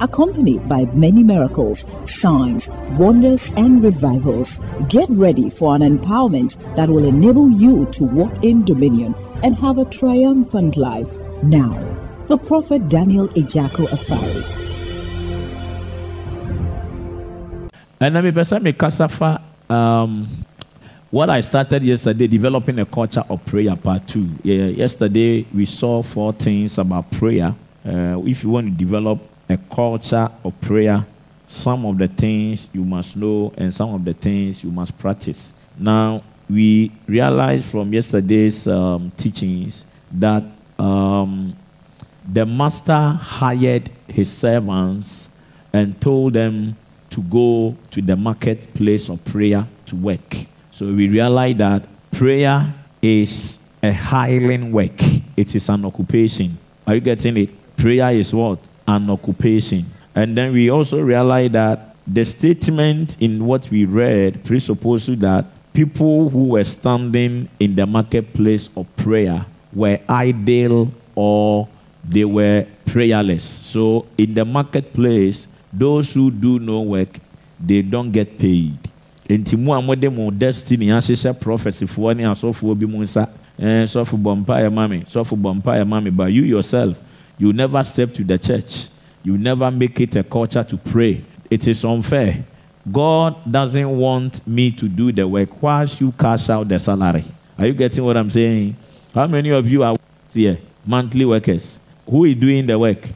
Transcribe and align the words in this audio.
accompanied 0.00 0.68
by 0.68 0.84
many 0.94 1.22
miracles, 1.22 1.84
signs, 2.04 2.68
wonders, 2.98 3.50
and 3.56 3.82
revivals. 3.82 4.58
Get 4.88 5.08
ready 5.10 5.50
for 5.50 5.74
an 5.74 5.82
empowerment 5.82 6.56
that 6.76 6.88
will 6.88 7.04
enable 7.04 7.50
you 7.50 7.86
to 7.92 8.04
walk 8.04 8.32
in 8.42 8.64
dominion 8.64 9.14
and 9.42 9.56
have 9.56 9.78
a 9.78 9.84
triumphant 9.84 10.76
life. 10.76 11.10
Now, 11.42 11.72
the 12.28 12.38
prophet 12.38 12.88
Daniel 12.88 13.28
Ejako 13.28 13.86
Afari. 13.88 14.44
And 18.00 18.34
person 18.34 18.62
me 18.62 18.72
kasafa 18.72 19.40
um 19.70 20.28
what 21.10 21.30
I 21.30 21.42
started 21.42 21.84
yesterday, 21.84 22.26
developing 22.26 22.80
a 22.80 22.84
culture 22.86 23.22
of 23.30 23.46
prayer, 23.46 23.76
part 23.76 24.08
two. 24.08 24.28
Yeah, 24.42 24.66
yesterday 24.66 25.46
we 25.54 25.64
saw 25.64 26.02
four 26.02 26.32
things 26.32 26.76
about 26.76 27.08
prayer. 27.12 27.54
Uh, 27.86 28.20
if 28.26 28.42
you 28.42 28.50
want 28.50 28.66
to 28.66 28.72
develop 28.72 29.20
a 29.48 29.56
culture 29.56 30.28
of 30.42 30.58
prayer, 30.60 31.04
some 31.46 31.84
of 31.86 31.98
the 31.98 32.08
things 32.08 32.68
you 32.72 32.84
must 32.84 33.16
know 33.16 33.52
and 33.56 33.74
some 33.74 33.94
of 33.94 34.04
the 34.04 34.14
things 34.14 34.64
you 34.64 34.70
must 34.70 34.96
practice. 34.98 35.54
Now, 35.78 36.22
we 36.48 36.92
realized 37.06 37.64
from 37.66 37.92
yesterday's 37.92 38.66
um, 38.66 39.10
teachings 39.16 39.86
that 40.12 40.44
um, 40.78 41.56
the 42.30 42.44
master 42.46 43.18
hired 43.20 43.90
his 44.08 44.32
servants 44.32 45.30
and 45.72 46.00
told 46.00 46.34
them 46.34 46.76
to 47.10 47.22
go 47.22 47.76
to 47.90 48.02
the 48.02 48.16
marketplace 48.16 49.08
of 49.08 49.24
prayer 49.24 49.66
to 49.86 49.96
work. 49.96 50.34
So 50.70 50.86
we 50.86 51.08
realized 51.08 51.58
that 51.58 51.86
prayer 52.10 52.74
is 53.00 53.68
a 53.82 53.92
hiring 53.92 54.72
work, 54.72 55.00
it 55.36 55.54
is 55.54 55.68
an 55.68 55.84
occupation. 55.84 56.58
Are 56.86 56.94
you 56.94 57.00
getting 57.00 57.36
it? 57.36 57.76
Prayer 57.76 58.10
is 58.10 58.34
what? 58.34 58.58
An 58.86 59.10
occupation. 59.10 59.86
And 60.14 60.36
then 60.36 60.52
we 60.52 60.70
also 60.70 61.00
realized 61.00 61.52
that 61.54 61.96
the 62.06 62.24
statement 62.24 63.16
in 63.20 63.44
what 63.44 63.70
we 63.70 63.84
read 63.84 64.44
presupposes 64.44 65.18
that 65.20 65.46
people 65.72 66.28
who 66.28 66.48
were 66.50 66.64
standing 66.64 67.48
in 67.58 67.74
the 67.74 67.86
marketplace 67.86 68.68
of 68.76 68.86
prayer 68.96 69.46
were 69.72 69.98
idle 70.08 70.92
or 71.14 71.68
they 72.04 72.24
were 72.24 72.66
prayerless. 72.86 73.44
So 73.44 74.06
in 74.18 74.34
the 74.34 74.44
marketplace, 74.44 75.48
those 75.72 76.14
who 76.14 76.30
do 76.30 76.58
no 76.58 76.82
work, 76.82 77.18
they 77.58 77.82
don't 77.82 78.12
get 78.12 78.38
paid. 78.38 78.78
nti 79.28 79.56
mu 79.56 79.72
a 79.72 79.80
mode 79.80 80.04
mo 80.12 80.30
destiny 80.30 80.92
ahyehyɛ 80.92 81.32
prophecyfoɔ 81.40 82.16
ne 82.16 82.24
asɔfoɔ 82.24 82.78
bi 82.78 82.86
mu 82.86 83.00
nsa 83.02 83.26
eh, 83.58 83.84
sɔfo 83.88 84.20
bɔ 84.20 84.44
mpaeɛ 84.44 84.70
ma 84.72 84.86
me 84.86 85.00
sɔfo 85.08 85.32
bɔ 85.32 85.86
ma 85.86 86.00
me 86.00 86.10
but 86.10 86.30
you 86.30 86.42
yourself 86.42 86.96
you 87.38 87.52
never 87.52 87.82
step 87.84 88.12
to 88.14 88.24
the 88.24 88.38
church. 88.38 88.88
You 89.22 89.38
never 89.38 89.70
make 89.70 90.00
it 90.00 90.16
a 90.16 90.22
culture 90.22 90.62
to 90.62 90.76
pray. 90.76 91.24
It 91.50 91.66
is 91.66 91.84
unfair. 91.84 92.44
God 92.90 93.50
doesn't 93.50 93.98
want 93.98 94.46
me 94.46 94.70
to 94.72 94.88
do 94.88 95.10
the 95.10 95.26
work. 95.26 95.62
Whilst 95.62 96.00
you 96.00 96.12
cash 96.12 96.50
out 96.50 96.68
the 96.68 96.78
salary? 96.78 97.24
Are 97.58 97.66
you 97.66 97.72
getting 97.72 98.04
what 98.04 98.16
i'm 98.16 98.28
saying? 98.28 98.76
How 99.14 99.26
many 99.26 99.50
of 99.50 99.68
you 99.70 99.82
are 99.82 99.96
here? 100.32 100.58
Monthly 100.84 101.24
workers. 101.24 101.88
Who 102.08 102.24
is 102.24 102.34
doing 102.36 102.66
the 102.66 102.78
work? 102.78 103.08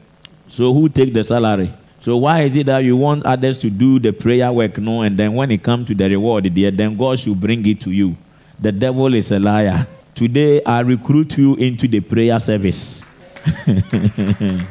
So 0.47 0.73
who 0.73 0.89
take 0.89 1.13
the 1.13 1.23
salary? 1.23 1.71
So 1.99 2.17
why 2.17 2.43
is 2.43 2.55
it 2.55 2.65
that 2.65 2.79
you 2.79 2.95
want 2.97 3.25
others 3.25 3.57
to 3.59 3.69
do 3.69 3.99
the 3.99 4.11
prayer 4.11 4.51
work, 4.51 4.77
no, 4.77 5.01
and 5.01 5.17
then 5.17 5.33
when 5.33 5.51
it 5.51 5.61
comes 5.61 5.87
to 5.87 5.95
the 5.95 6.09
reward, 6.09 6.51
dear, 6.53 6.71
then 6.71 6.95
God 6.95 7.19
should 7.19 7.39
bring 7.39 7.65
it 7.67 7.81
to 7.81 7.91
you? 7.91 8.15
The 8.59 8.71
devil 8.71 9.13
is 9.13 9.31
a 9.31 9.39
liar. 9.39 9.85
Today 10.15 10.63
I 10.63 10.79
recruit 10.79 11.37
you 11.37 11.55
into 11.55 11.87
the 11.87 11.99
prayer 11.99 12.39
service. 12.39 13.03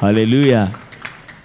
Hallelujah. 0.00 0.72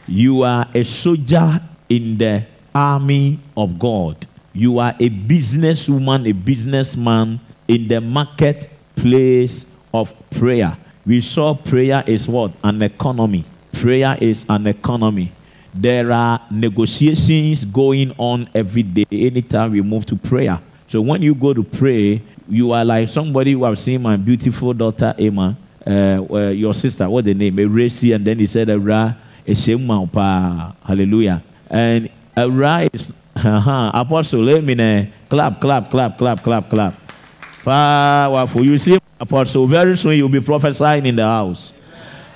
You 0.08 0.44
are 0.44 0.68
a 0.74 0.84
soldier 0.84 1.62
in 1.88 2.18
the 2.18 2.46
army 2.74 3.40
of 3.56 3.78
God. 3.78 4.26
You 4.54 4.80
are 4.80 4.96
a 5.00 5.10
businesswoman, 5.10 6.28
a 6.28 6.34
businessman 6.34 7.40
in 7.68 7.88
the 7.88 8.02
marketplace 8.02 9.66
of 9.94 10.14
prayer. 10.30 10.78
We 11.06 11.22
saw 11.22 11.54
prayer 11.54 12.04
is 12.06 12.28
what? 12.28 12.52
An 12.64 12.82
economy. 12.82 13.46
Prayer 13.72 14.18
is 14.20 14.46
an 14.50 14.68
economy. 14.68 15.32
There 15.74 16.12
are 16.12 16.42
negotiations 16.50 17.64
going 17.66 18.12
on 18.18 18.50
every 18.56 18.84
day, 18.84 19.06
anytime 19.12 19.72
we 19.72 19.82
move 19.82 20.06
to 20.08 20.16
prayer. 20.16 20.60
So 20.88 21.02
when 21.02 21.22
you 21.22 21.36
go 21.36 21.54
to 21.54 21.64
pray, 21.64 22.22
you 22.48 22.72
are 22.72 22.84
like 22.84 23.08
somebody 23.10 23.52
who 23.54 23.64
have 23.64 23.78
seen 23.78 24.02
my 24.02 24.18
beautiful 24.18 24.74
daughter 24.74 25.14
Emma, 25.18 25.56
uh, 25.90 26.50
your 26.54 26.74
sister, 26.74 27.10
what 27.10 27.26
the 27.26 27.34
name? 27.34 27.56
Eracy, 27.58 28.14
and 28.14 28.24
then 28.24 28.38
he 28.38 28.46
said, 28.46 28.70
Ara, 28.70 29.18
Era, 29.46 30.08
pa. 30.12 30.76
Hallelujah. 30.86 31.42
And 31.70 32.10
Era 32.36 32.88
is, 32.94 33.12
uh-huh, 33.36 33.92
Apostle, 33.94 34.50
amen. 34.50 35.12
Clap, 35.30 35.60
clap, 35.60 35.90
clap, 35.90 36.18
clap, 36.18 36.44
clap, 36.44 36.70
clap. 36.70 36.94
Powerful. 37.64 38.64
You 38.64 38.78
see, 38.78 39.00
Apostle, 39.20 39.68
very 39.68 39.98
soon 39.98 40.18
you'll 40.18 40.30
be 40.30 40.42
prophesying 40.42 41.06
in 41.06 41.16
the 41.16 41.26
house. 41.26 41.74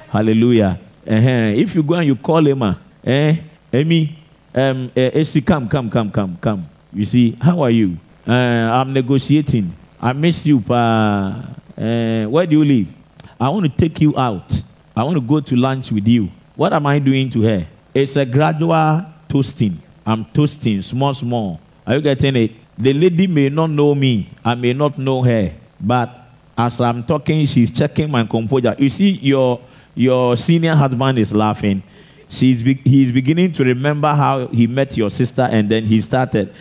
Hallelujah. 0.09 0.79
Uh-huh. 1.07 1.53
If 1.55 1.75
you 1.75 1.83
go 1.83 1.95
and 1.95 2.07
you 2.07 2.15
call 2.15 2.63
uh, 2.63 2.75
eh, 3.03 3.37
Amy, 3.71 4.17
um, 4.53 4.91
AC, 4.95 5.41
come, 5.41 5.67
come, 5.67 5.89
come, 5.89 6.11
come, 6.11 6.37
come. 6.39 6.69
You 6.91 7.05
see, 7.05 7.37
how 7.41 7.61
are 7.61 7.71
you? 7.71 7.97
Uh, 8.27 8.31
I'm 8.31 8.93
negotiating. 8.93 9.71
I 10.01 10.13
miss 10.13 10.45
you, 10.45 10.61
pa. 10.61 11.43
Uh, 11.77 12.25
where 12.29 12.45
do 12.45 12.59
you 12.59 12.63
live? 12.63 13.02
I 13.43 13.49
want 13.49 13.65
to 13.65 13.69
take 13.77 13.99
you 13.99 14.17
out. 14.17 14.63
I 14.95 15.03
want 15.03 15.15
to 15.15 15.21
go 15.21 15.41
to 15.41 15.55
lunch 15.57 15.91
with 15.91 16.07
you. 16.07 16.29
What 16.55 16.71
am 16.71 16.85
I 16.85 16.97
doing 16.97 17.29
to 17.31 17.41
her? 17.41 17.67
It's 17.93 18.15
a 18.15 18.25
gradual 18.25 19.05
toasting. 19.27 19.81
I'm 20.05 20.23
toasting 20.23 20.81
small, 20.81 21.13
small. 21.13 21.59
Are 21.85 21.95
you 21.95 22.01
getting 22.01 22.37
it? 22.37 22.51
The 22.77 22.93
lady 22.93 23.27
may 23.27 23.49
not 23.49 23.69
know 23.69 23.93
me. 23.95 24.29
I 24.45 24.55
may 24.55 24.71
not 24.71 24.97
know 24.97 25.21
her. 25.23 25.53
But 25.77 26.25
as 26.57 26.79
I'm 26.79 27.03
talking, 27.03 27.45
she's 27.45 27.69
checking 27.77 28.09
my 28.09 28.25
composure. 28.25 28.77
You 28.79 28.89
see, 28.89 29.09
your 29.09 29.59
your 29.93 30.37
senior 30.37 30.73
husband 30.75 31.19
is 31.19 31.33
laughing. 31.33 31.83
She's 32.29 32.63
be- 32.63 32.79
he's 32.85 33.11
beginning 33.11 33.51
to 33.53 33.65
remember 33.65 34.07
how 34.15 34.47
he 34.47 34.67
met 34.67 34.95
your 34.95 35.09
sister 35.09 35.41
and 35.51 35.67
then 35.69 35.83
he 35.83 35.99
started. 35.99 36.53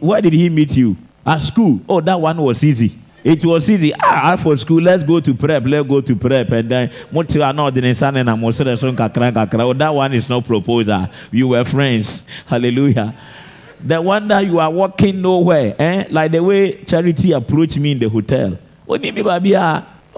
Where 0.00 0.22
did 0.22 0.32
he 0.32 0.48
meet 0.48 0.78
you? 0.78 0.96
At 1.26 1.42
school. 1.42 1.78
Oh, 1.86 2.00
that 2.00 2.18
one 2.18 2.38
was 2.40 2.64
easy. 2.64 2.98
It 3.24 3.44
was 3.44 3.70
easy. 3.70 3.92
Ah, 4.00 4.36
for 4.36 4.56
school, 4.56 4.82
let's 4.82 5.04
go 5.04 5.20
to 5.20 5.34
prep. 5.34 5.62
Let's 5.64 5.88
go 5.88 6.00
to 6.00 6.16
prep. 6.16 6.50
And 6.50 6.68
then, 6.68 6.90
oh, 7.14 7.22
that 9.72 9.94
one 9.94 10.12
is 10.12 10.28
not 10.28 10.44
proposal. 10.44 11.06
You 11.30 11.48
were 11.48 11.64
friends. 11.64 12.26
Hallelujah. 12.46 13.14
The 13.84 14.00
one 14.00 14.28
that 14.28 14.46
you 14.46 14.58
are 14.58 14.70
walking 14.70 15.20
nowhere, 15.20 15.74
eh? 15.78 16.04
like 16.10 16.32
the 16.32 16.42
way 16.42 16.82
Charity 16.84 17.32
approached 17.32 17.78
me 17.78 17.92
in 17.92 17.98
the 17.98 18.08
hotel. 18.08 18.58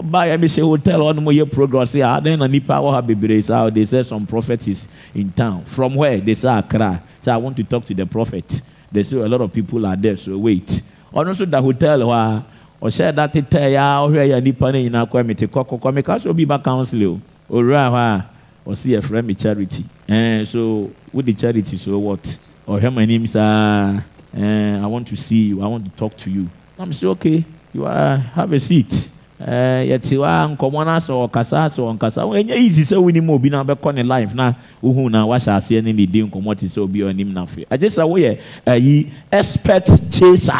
buy 0.02 0.26
a 0.26 0.48
say 0.48 0.60
hotel 0.62 1.06
on 1.06 1.22
more 1.22 1.46
progress 1.46 1.92
here. 1.92 2.20
Then 2.22 2.42
a 2.42 2.48
nipa 2.48 2.80
will 2.80 2.92
have 2.92 3.06
be 3.06 3.42
how 3.42 3.70
they 3.70 3.84
say 3.84 4.02
some 4.02 4.26
prophet 4.26 4.66
is 4.68 4.88
in 5.14 5.32
town. 5.32 5.64
From 5.64 5.94
where? 5.94 6.20
They 6.20 6.34
say 6.34 6.48
Accra. 6.58 7.02
So 7.20 7.32
I 7.32 7.36
want 7.36 7.56
to 7.56 7.64
talk 7.64 7.84
to 7.86 7.94
the 7.94 8.06
prophet. 8.06 8.60
They 8.90 9.02
say 9.02 9.16
a 9.18 9.28
lot 9.28 9.40
of 9.40 9.52
people 9.52 9.84
are 9.86 9.96
there, 9.96 10.16
so 10.16 10.36
wait. 10.38 10.82
Also 11.12 11.44
the 11.44 11.60
hotel 11.62 12.08
where 12.08 12.44
that 12.90 13.36
it 13.36 13.50
tell 13.50 13.70
ya 13.70 14.02
or 14.04 14.10
where 14.10 14.40
nipa 14.40 14.72
ne 14.72 14.86
ina 14.86 15.06
kwa 15.06 15.24
me 15.24 15.34
te 15.34 15.46
kokko 15.46 15.92
me 15.94 16.02
ka 16.02 16.18
so 16.18 16.32
bi 16.32 16.44
ba 16.44 16.58
council 16.58 17.20
o. 17.50 18.22
Or 18.66 18.74
see 18.74 18.94
a 18.94 19.02
friend 19.02 19.26
me 19.26 19.34
charity. 19.34 19.84
Eh 20.08 20.44
so 20.44 20.90
with 21.12 21.26
the 21.26 21.34
charity 21.34 21.76
so 21.76 21.98
what? 21.98 22.38
Or 22.66 22.80
hear 22.80 22.90
my 22.90 23.04
name 23.04 23.26
sir. 23.26 24.04
Eh 24.36 24.78
I 24.82 24.86
want 24.86 25.06
to 25.08 25.16
see 25.16 25.48
you. 25.48 25.62
I 25.62 25.66
want 25.66 25.84
to 25.84 25.90
talk 25.90 26.16
to 26.18 26.30
you. 26.30 26.48
I'm 26.78 26.92
say 26.92 27.06
okay. 27.08 27.44
You 27.72 27.86
are 27.86 28.16
have 28.16 28.52
a 28.52 28.60
seat. 28.60 29.10
Eh, 29.40 29.90
yɛte 29.90 30.16
wa 30.18 30.46
nkɔmɔ 30.46 30.84
no 30.86 30.90
asɛ 30.94 31.12
ɔkasa 31.28 31.66
asɛ 31.66 31.82
ɔnkasa 31.82 32.22
ɛnyɛ 32.22 32.56
easy 32.56 32.82
sɛ 32.82 32.96
wonim 32.96 33.28
obi 33.28 33.50
na 33.50 33.64
wobɛkɔ 33.64 33.94
ne 33.94 34.02
life 34.04 34.32
na 34.32 34.54
wohu 34.80 35.10
na 35.10 35.26
wahyɛ 35.26 35.56
aseɛ 35.58 35.82
ne 35.82 35.92
ne 35.92 36.06
di 36.06 36.22
nkɔmmɔ 36.22 36.56
te 36.56 36.66
sɛ 36.66 36.78
obi 36.78 37.00
ɔnim 37.00 37.32
nafo 37.32 37.66
agye 37.68 37.88
sɛ 37.90 38.06
woyɛ 38.06 38.38
ayi 38.64 39.10
expert 39.32 39.84
chaser 40.08 40.54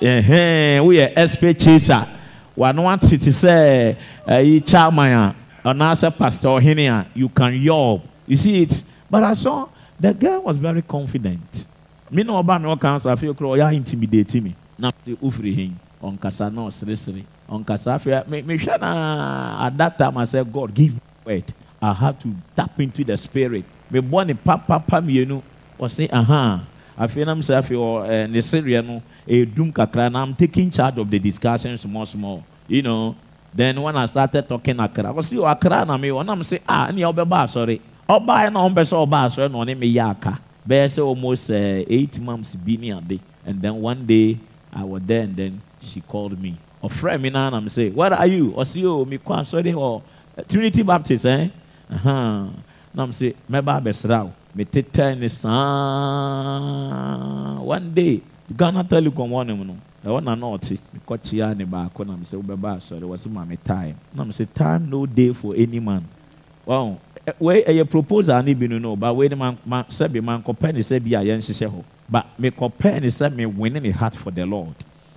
woyɛ 0.00 1.12
expert 1.16 1.58
chaser. 1.58 2.06
Wano 2.56 2.90
ate 2.90 3.18
te 3.18 3.30
sɛ 3.30 3.48
eh, 3.48 3.94
ayi 4.26 4.64
chairman 4.64 5.12
a 5.12 5.34
anaasɛ 5.68 6.16
pastor 6.16 6.48
ɔhene 6.58 6.88
a 6.88 7.06
you 7.14 7.28
can 7.28 7.52
yob 7.54 8.02
you 8.26 8.36
see 8.36 8.62
it? 8.62 8.82
But 9.10 9.22
I 9.22 9.34
saw 9.34 9.68
the 10.00 10.12
girl 10.14 10.42
was 10.42 10.56
very 10.56 10.82
confident. 10.82 11.66
Me 12.10 12.22
na 12.22 12.42
ɔba 12.42 12.60
na 12.60 12.74
ɔka 12.74 12.96
nsa 12.96 13.12
afei 13.12 13.36
kura 13.36 13.58
ɔyɛ 13.58 13.74
intimidate 13.74 14.42
me. 14.42 14.54
Na 14.78 14.90
te 14.90 15.14
wofiri 15.14 15.54
hen 15.54 15.76
ɔnkasa 16.02 16.52
na 16.52 16.62
ɔseresere 16.62 17.24
ɔnkasa 17.48 17.94
afei 17.96 18.24
mehwɛ 18.24 18.80
na 18.80 19.66
at 19.66 19.76
that 19.76 19.98
time 19.98 20.16
i 20.18 20.24
said 20.24 20.50
god 20.52 20.74
give 20.74 20.94
me 20.94 21.00
word. 21.24 21.52
I 21.82 21.92
have 21.92 22.18
to 22.20 22.34
tap 22.56 22.80
into 22.80 23.04
the 23.04 23.16
spirit. 23.16 23.64
Mebɔ 23.92 24.26
ne 24.26 24.34
papapa 24.34 25.00
mmienu 25.02 25.42
ɔse 25.78 26.08
aha. 26.10 26.60
Afei 26.98 27.26
nam 27.26 27.40
sɛ 27.40 27.60
afei 27.60 27.76
ɔ 27.76 28.30
ne 28.30 28.38
sereɛ 28.38 28.86
no 28.86 29.02
na 29.26 30.22
i'm 30.22 30.34
taking 30.34 30.70
charge 30.70 30.98
of 30.98 31.10
the 31.10 31.18
discussion 31.18 31.76
small 31.78 32.06
small 32.06 32.44
you 32.68 32.82
know 32.82 33.14
then 33.54 33.80
when 33.80 33.96
i 33.96 34.06
started 34.06 34.48
talking 34.48 34.78
akra 34.80 35.12
ɔse 35.12 35.34
ɔ 35.36 35.46
akra 35.50 35.84
na 35.84 35.96
me 35.96 36.08
ɔnam 36.08 36.40
sɛ 36.40 36.60
ah 36.68 36.90
nea 36.92 37.06
ɔbɛba 37.06 37.44
asɔre 37.44 37.80
ɔbaeɛ 38.08 38.52
na 38.52 38.60
ɔmpɛ 38.60 38.82
sɛ 38.84 38.96
ɔba 39.06 39.26
asɔre 39.26 39.50
na 39.50 39.58
ɔne 39.58 39.76
me 39.78 39.92
yɛ 39.94 40.10
aka 40.10 40.38
bɛyɛ 40.68 40.86
sɛ 40.86 41.04
almost 41.04 41.50
uh, 41.50 41.54
eight 41.88 42.20
months 42.20 42.54
bi 42.54 42.76
ne 42.76 42.90
ade 42.92 43.20
and 43.44 43.62
then 43.62 43.74
one 43.80 44.04
day 44.06 44.38
i 44.72 44.82
was 44.84 45.02
there 45.02 45.22
and 45.22 45.36
then 45.36 45.60
she 45.80 46.00
called 46.00 46.40
me. 46.40 46.56
Ɔfrɛ 46.82 47.20
me 47.20 47.30
na 47.30 47.50
nam 47.50 47.66
sɛ 47.66 47.92
where 47.94 48.12
are 48.12 48.26
you? 48.26 48.52
Ɔse 48.52 48.84
o 48.84 49.04
mekɔ 49.04 49.36
asɔre 49.40 49.72
hɔ 49.74 50.02
trinity 50.48 50.82
baptist 50.82 51.24
eh? 51.26 51.48
uh-huh. 51.90 52.46
nam 52.94 53.10
sɛ 53.10 53.34
mɛba 53.50 53.80
abɛsra 53.80 54.24
wo 54.24 54.32
metetɛ 54.56 55.18
ne 55.18 55.28
saa 55.28 55.50
one 57.60 57.92
day 57.94 58.20
ghana 58.54 58.84
telecom 58.84 59.30
hɔ 59.30 59.46
nom 59.46 59.66
no. 59.66 59.76
Ɛwɔ 60.04 60.22
na 60.22 60.34
na 60.36 60.46
ɔte 60.46 60.78
mekɔkyea 60.94 61.56
ne 61.56 61.64
baako 61.64 62.04
nam 62.06 62.20
sɛ 62.22 62.40
wobɛba 62.40 62.76
asɔre 62.76 63.02
wɔ 63.02 63.16
sɛ 63.16 63.30
ma 63.30 63.44
me 63.44 63.56
time. 63.56 63.96
Nam 64.14 64.30
sɛ 64.30 64.46
time 64.54 64.88
no 64.88 65.04
day 65.06 65.32
for 65.32 65.52
any 65.56 65.80
man. 65.80 66.04
Well, 66.64 67.00
wei 67.40 67.64
ɛyɛ 67.64 67.90
proposal 67.90 68.40
ne 68.42 68.54
bi 68.54 68.66
no 68.68 68.78
no 68.78 68.94
ba 68.94 69.12
wei 69.12 69.28
ne 69.28 69.34
ma 69.34 69.54
ma 69.64 69.82
sɛbi 69.84 70.22
ma 70.22 70.38
nkɔpɛ 70.38 70.74
ne 70.74 70.80
sɛ 70.80 71.02
bi 71.02 71.16
a 71.18 71.24
yɛnhyehyɛ 71.24 71.68
hɔ 71.68 71.84
but 72.08 72.26
mekɔpɛ 72.40 73.00
ne 73.02 73.08
sɛ 73.08 73.34
me 73.34 73.46
win 73.46 73.72
ne 73.72 73.90
heart 73.90 74.14
for 74.14 74.30
the 74.30 74.46
lord. 74.46 74.74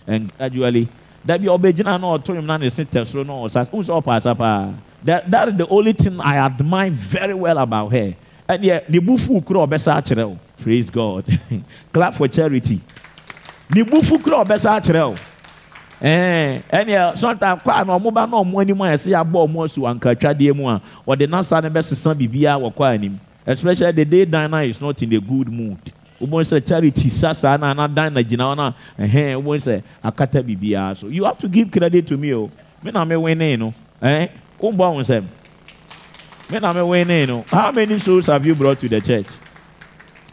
And 0.07 0.35
gradually 0.35 0.87
dabi 1.25 1.45
ɔbɛgyina 1.45 2.01
na 2.01 2.17
ɔto 2.17 2.33
nwom 2.35 2.45
na 2.45 2.57
ne 2.57 2.69
se 2.69 2.81
na 2.83 3.01
ɔsa 3.03 3.69
sɛ 3.69 4.01
ɔpa 4.01 4.15
asa 4.15 4.33
paa 4.33 4.73
that 5.03 5.29
that 5.29 5.49
is 5.49 5.55
the 5.55 5.67
only 5.67 5.93
thing 5.93 6.19
i 6.19 6.35
admire 6.37 6.89
very 6.89 7.35
well 7.35 7.59
about 7.59 7.89
her. 7.91 8.15
Ɛdeɛ 8.49 8.89
ne 8.89 8.99
bufu 8.99 9.45
kura 9.45 9.67
ɔbɛsa 9.67 10.01
akyerɛ 10.01 10.23
o. 10.31 10.37
Praise 10.57 10.89
god. 10.89 11.25
Clap 11.93 12.15
for 12.15 12.27
charity 12.27 12.81
ne 13.75 13.83
bufu 13.83 14.17
kura 14.19 14.37
ɔbɛsa 14.43 14.75
akyerɛ 14.77 15.01
o 15.05 15.15
ɛɛ 16.01 16.01
eh, 16.01 16.61
ɛneɛ 16.71 17.13
sɔnta 17.15 17.61
kɔ 17.61 17.69
a 17.81 17.85
na 17.85 17.93
ɔmo 17.99 18.11
ba 18.13 18.25
na 18.25 18.37
ɔmo 18.41 18.61
anim 18.61 18.81
a 18.81 18.85
yɛsɛ 18.85 19.11
yɛabɔ 19.13 19.47
ɔmo 19.47 19.65
asu 19.65 19.81
ankatwadeɛ 19.85 20.55
mu 20.55 20.67
a 20.69 20.81
ɔde 21.07 21.27
nasa 21.29 21.61
no 21.61 21.69
bɛsesa 21.69 22.15
biribiara 22.15 22.57
wɔ 22.59 22.73
kɔ 22.73 22.93
anim. 22.95 23.19
Especially 23.45 23.91
the 23.91 24.05
day 24.05 24.25
diner 24.25 24.61
is 24.63 24.79
not 24.81 25.01
in 25.01 25.13
a 25.13 25.19
good 25.19 25.49
mood. 25.51 25.77
Wobɛn 26.21 26.43
sɛ 26.45 26.65
charity 26.67 27.09
sa 27.09 27.31
saa 27.31 27.57
na 27.57 27.73
na 27.73 27.85
dan 27.87 28.13
na 28.13 28.21
gyina 28.21 28.43
hɔ 28.43 28.55
na 28.57 28.73
ɛhɛn 28.97 29.43
wobɛn 29.43 29.59
sɛ 29.61 29.83
akata 30.03 30.41
biribiara 30.41 30.97
so 30.97 31.07
you 31.07 31.23
have 31.25 31.37
to 31.37 31.47
give 31.47 31.69
credit 31.69 32.07
to 32.07 32.17
me 32.17 32.33
o. 32.33 32.49
Me 32.83 32.91
na 32.91 33.05
me 33.05 33.15
winning 33.17 33.59
no 33.59 33.73
eh, 34.01 34.27
ɛɛ 34.27 34.29
wɔn 34.59 34.75
bɔ 34.75 34.83
ahun 34.93 35.03
sɛm 35.03 35.23
me 36.51 36.59
na 36.59 36.73
me 36.73 36.81
winning 36.81 37.27
no 37.27 37.45
how 37.49 37.71
many 37.71 37.99
souls 37.99 38.25
have 38.25 38.43
you 38.45 38.55
brought 38.55 38.79
to 38.79 38.87
the 38.89 38.99
church? 38.99 39.27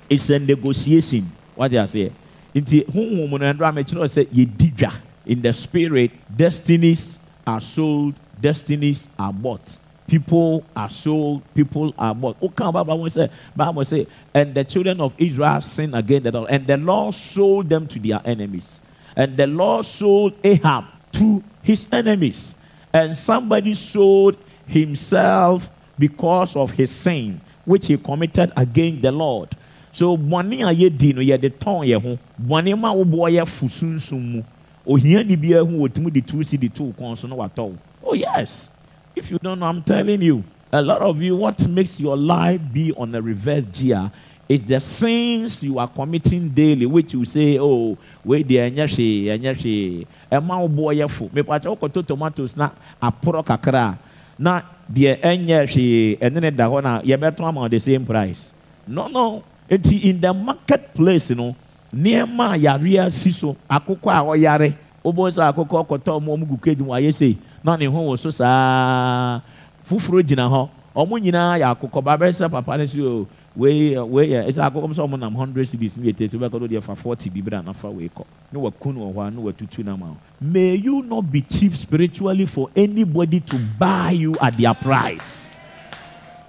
It's 0.09 0.31
a 0.31 0.39
negotiation. 0.39 1.29
Wate 1.57 1.73
aseɛ 1.73 2.13
nti 2.57 2.85
huhum 2.87 3.39
no 3.39 4.05
sɛ 4.05 4.27
yɛdi 4.33 4.73
dwa. 4.75 4.93
In 5.27 5.43
the 5.43 5.53
spirit 5.53 6.11
destinies 6.35 7.21
are 7.47 7.61
sold 7.61 8.15
destinies 8.41 9.09
are 9.19 9.33
bought. 9.33 9.79
People 10.07 10.65
are 10.75 10.89
sold 10.89 11.43
people 11.55 11.93
are 11.99 12.15
bought. 12.15 12.39
Kan 12.57 12.73
bible 12.73 13.11
say 13.11 13.29
bible 13.55 13.85
say 13.85 14.07
and 14.33 14.55
the 14.55 14.65
children 14.65 15.01
of 15.01 15.13
israel 15.19 15.61
sinned 15.61 15.95
against 15.95 16.25
the 16.25 16.33
lord. 16.33 16.51
And 16.51 16.67
the 16.67 16.77
lord 16.77 17.15
sold 17.15 17.69
them 17.69 17.87
to 17.89 17.99
their 17.99 18.21
enemies. 18.25 18.81
And 19.15 19.37
the 19.37 19.47
lord 19.47 19.85
sold 19.85 20.35
ahab 20.43 20.85
to 21.13 21.43
his 21.63 21.87
enemies. 21.93 22.57
And 22.93 23.17
somebody 23.17 23.75
sold 23.75 24.37
himself 24.67 25.69
because 25.99 26.57
of 26.57 26.71
his 26.71 26.91
sin 26.91 27.41
which 27.67 27.89
he 27.89 27.99
committed 27.99 28.53
against 28.57 29.03
the 29.03 29.13
lord 29.13 29.55
so 29.97 30.15
bɔnne 30.15 30.61
a 30.61 30.75
yɛdi 30.75 31.15
no 31.15 31.23
yɛde 31.23 31.49
tɔn 31.57 31.87
yɛ 31.89 31.97
ho. 32.03 32.19
Bɔnne 32.39 32.79
ma 32.79 32.93
woboɔ 32.93 33.31
yɛ 33.33 33.47
fu 33.49 33.65
sunsun 33.67 34.21
mu. 34.21 34.43
Ohiani 34.87 35.37
biara 35.41 35.65
ho 35.65 35.73
wɔtumi 35.89 36.13
de 36.13 36.21
tu 36.21 36.45
si 36.45 36.59
de 36.59 36.69
tu 36.69 36.93
kɔn 36.93 37.17
so 37.17 37.27
na 37.27 37.35
watɔ 37.35 37.65
wo 37.71 37.77
oh 38.05 38.13
yes. 38.13 38.69
If 39.15 39.31
you 39.31 39.39
don't 39.39 39.59
know 39.59 39.65
i'm 39.67 39.83
telling 39.83 40.21
you 40.21 40.45
a 40.71 40.83
lot 40.83 41.01
of 41.01 41.23
you 41.23 41.35
what 41.35 41.67
makes 41.69 41.99
your 41.99 42.15
life 42.15 42.61
be 42.75 42.93
on 42.93 43.15
a 43.15 43.23
reverse 43.23 43.65
gear 43.73 44.11
is 44.47 44.63
the 44.65 44.79
sins 44.79 45.65
you 45.65 45.79
are 45.79 45.89
committing 45.89 46.51
daily 46.51 46.85
which 46.85 47.15
you 47.15 47.25
say 47.25 47.57
oh 47.59 47.97
wei 48.23 48.45
deɛ 48.45 48.71
ɛnyɛ 48.71 48.85
hwee 48.85 49.25
ɛnyɛ 49.33 49.57
hwee 49.57 50.07
ɛma 50.31 50.61
wo 50.61 50.69
boɔ 50.69 50.95
yɛ 51.01 51.09
fo 51.09 51.31
mepakyɛ 51.33 51.75
wokɔtɔ 51.75 52.07
tomatoes 52.07 52.55
na 52.55 52.69
aporɔ 53.03 53.43
kakra. 53.43 53.97
Na 54.39 54.61
deɛ 54.93 55.23
ɛnyɛ 55.23 55.67
hwee 55.73 56.19
ɛne 56.21 56.41
ne 56.43 56.51
da 56.51 56.69
hɔ 56.69 56.83
na 56.83 57.01
yɛbɛtɔn 57.01 57.49
ama 57.49 57.67
the 57.71 57.81
same 57.81 58.05
price. 58.05 58.53
No 58.87 59.09
no 59.09 59.43
in 59.69 60.21
the 60.21 60.33
marketplace 60.33 61.31
no 61.31 61.55
nneɛma 61.95 62.55
a 62.55 62.59
yareɛ 62.59 63.11
si 63.13 63.33
so 63.33 63.57
akokɔ 63.69 64.11
a 64.11 64.21
ɔyare 64.23 64.75
wobɔ 65.05 65.31
sɛ 65.31 65.53
akokɔ 65.53 65.87
kɔtɔ 65.87 66.11
ɔmo 66.21 66.37
ɔmo 66.37 66.45
gu 66.47 66.85
mu 66.85 67.37
na 67.65 67.77
ne 67.77 67.87
ho 67.87 67.99
wɔ 67.99 68.19
so 68.19 68.31
saa. 68.31 69.41
Foforɔ 69.89 70.23
gyina 70.23 70.49
hɔ 70.51 70.69
ɔmo 70.95 71.19
nyinaa 71.19 71.59
yɛ 71.59 71.67
akokɔ 71.75 72.03
baabɛ 72.03 72.31
sɛ 72.35 72.51
papa 72.51 72.77
ne 72.77 72.87
so 72.87 73.01
oh, 73.03 73.29
o 73.57 73.67
sɛ 73.67 74.71
ɔmo 75.07 75.19
nam 75.19 75.35
hundred 75.35 75.69
cities 75.69 75.97
ne 75.97 76.11
yɛ 76.11 76.15
tɛ 76.15 76.31
so 76.31 76.59
do 76.59 76.67
deɛ 76.69 76.83
fa 76.83 76.95
forty 76.95 77.31
bi 77.31 77.41
bra 77.41 77.63
nafa 77.63 77.89
wei 77.89 78.09
kɔ. 78.09 78.25
Ne 78.53 78.59
wakun 78.59 78.97
wɔ 78.97 79.15
hɔ 79.15 79.29
a 79.29 79.31
ne 79.31 79.43
watutu 79.43 79.85
nam 79.85 80.03
a 80.03 80.17
may 80.41 80.75
you 80.75 81.03
not 81.03 81.31
be 81.31 81.41
cheap 81.41 81.75
spiritually 81.77 82.47
for 82.47 82.69
anybody 82.75 83.41
to 83.41 83.57
buy 83.79 84.11
you 84.11 84.35
at 84.41 84.57
their 84.57 84.75
price. 84.75 85.57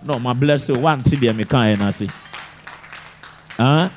No 0.03 0.17
ma 0.19 0.33
bless 0.33 0.69
one 0.69 1.01
ti 1.03 1.15
deɛ 1.15 1.33
meka 1.33 1.75
yɛ 1.75 1.77
n'ase. 1.77 2.26
Huh? 3.57 3.89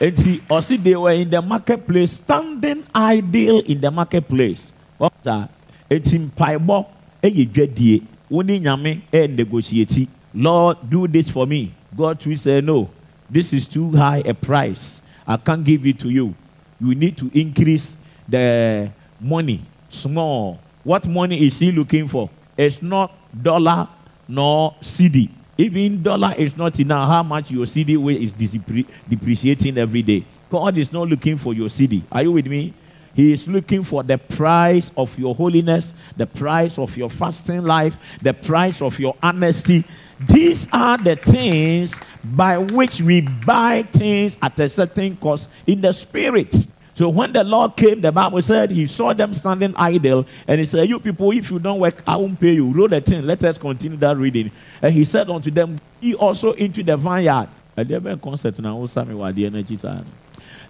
Enti 0.00 0.40
ɔsi 0.50 0.82
they 0.82 0.96
were 0.96 1.12
in 1.12 1.30
the 1.30 1.40
marketplace 1.40 2.12
standing 2.12 2.84
idle 2.94 3.60
in 3.60 3.80
the 3.80 3.90
marketplace. 3.90 4.72
Ɔta 5.00 5.48
eti 5.88 6.18
mpaebɔ 6.18 6.86
ɛyɛ 7.22 7.52
dwadie 7.52 8.02
wɔne 8.30 8.60
nyame 8.60 9.02
ɛ 9.12 9.30
negotiate 9.30 10.08
Lord 10.34 10.78
do 10.90 11.06
this 11.06 11.30
for 11.30 11.46
me. 11.46 11.72
God 11.96 12.18
too 12.18 12.34
say, 12.34 12.60
no 12.60 12.90
this 13.30 13.52
is 13.52 13.68
too 13.68 13.92
high 13.92 14.22
a 14.26 14.34
price 14.34 15.00
I 15.26 15.36
can't 15.36 15.64
give 15.64 15.86
it 15.86 15.98
to 16.00 16.10
you. 16.10 16.34
You 16.80 16.94
need 16.94 17.16
to 17.18 17.30
increase 17.32 17.96
the 18.28 18.90
money 19.20 19.62
small. 19.88 20.60
What 20.82 21.06
money 21.06 21.46
is 21.46 21.58
he 21.58 21.72
looking 21.72 22.08
for? 22.08 22.28
It's 22.58 22.82
not 22.82 23.12
dollar 23.42 23.88
nor 24.28 24.74
cedi. 24.82 25.30
Even 25.56 26.02
dollar 26.02 26.34
is 26.36 26.56
not 26.56 26.78
enough. 26.80 27.08
How 27.08 27.22
much 27.22 27.50
your 27.50 27.66
cedi 27.66 27.96
weight 27.96 28.20
is 28.20 28.32
depreciating 28.32 29.78
every 29.78 30.02
day. 30.02 30.24
God 30.50 30.76
is 30.76 30.92
not 30.92 31.08
looking 31.08 31.36
for 31.36 31.54
your 31.54 31.68
cedi. 31.68 32.02
Are 32.10 32.22
you 32.22 32.32
with 32.32 32.46
me? 32.46 32.74
He 33.14 33.32
is 33.32 33.46
looking 33.46 33.84
for 33.84 34.02
the 34.02 34.18
price 34.18 34.90
of 34.96 35.16
your 35.18 35.36
holiness, 35.36 35.94
the 36.16 36.26
price 36.26 36.78
of 36.78 36.96
your 36.96 37.08
fasting 37.08 37.62
life, 37.62 37.96
the 38.20 38.34
price 38.34 38.82
of 38.82 38.98
your 38.98 39.14
honesty. 39.22 39.84
These 40.18 40.66
are 40.72 40.98
the 40.98 41.14
things 41.14 42.00
by 42.24 42.58
which 42.58 43.00
we 43.00 43.20
buy 43.20 43.84
things 43.84 44.36
at 44.42 44.58
a 44.58 44.68
certain 44.68 45.16
cost 45.16 45.48
in 45.66 45.80
the 45.80 45.92
spirit. 45.92 46.66
So 46.94 47.08
when 47.08 47.32
the 47.32 47.42
Lord 47.42 47.76
came, 47.76 48.00
the 48.00 48.12
Bible 48.12 48.40
said 48.40 48.70
he 48.70 48.86
saw 48.86 49.12
them 49.12 49.34
standing 49.34 49.74
idle, 49.76 50.26
and 50.46 50.60
he 50.60 50.64
said, 50.64 50.88
You 50.88 51.00
people, 51.00 51.32
if 51.32 51.50
you 51.50 51.58
don't 51.58 51.80
work, 51.80 52.02
I 52.06 52.16
won't 52.16 52.38
pay 52.38 52.52
you. 52.52 52.72
Roll 52.72 52.86
the 52.86 53.00
thing. 53.00 53.26
Let 53.26 53.42
us 53.42 53.58
continue 53.58 53.96
that 53.98 54.16
reading. 54.16 54.52
And 54.80 54.94
he 54.94 55.04
said 55.04 55.28
unto 55.28 55.50
them, 55.50 55.80
He 56.00 56.14
also 56.14 56.52
into 56.52 56.84
the 56.84 56.96
vineyard. 56.96 57.48
And 57.76 57.88
they 57.88 57.98
were 57.98 58.16
oh, 58.22 59.32
the 59.32 59.46
energy 59.46 59.76
side. 59.76 60.04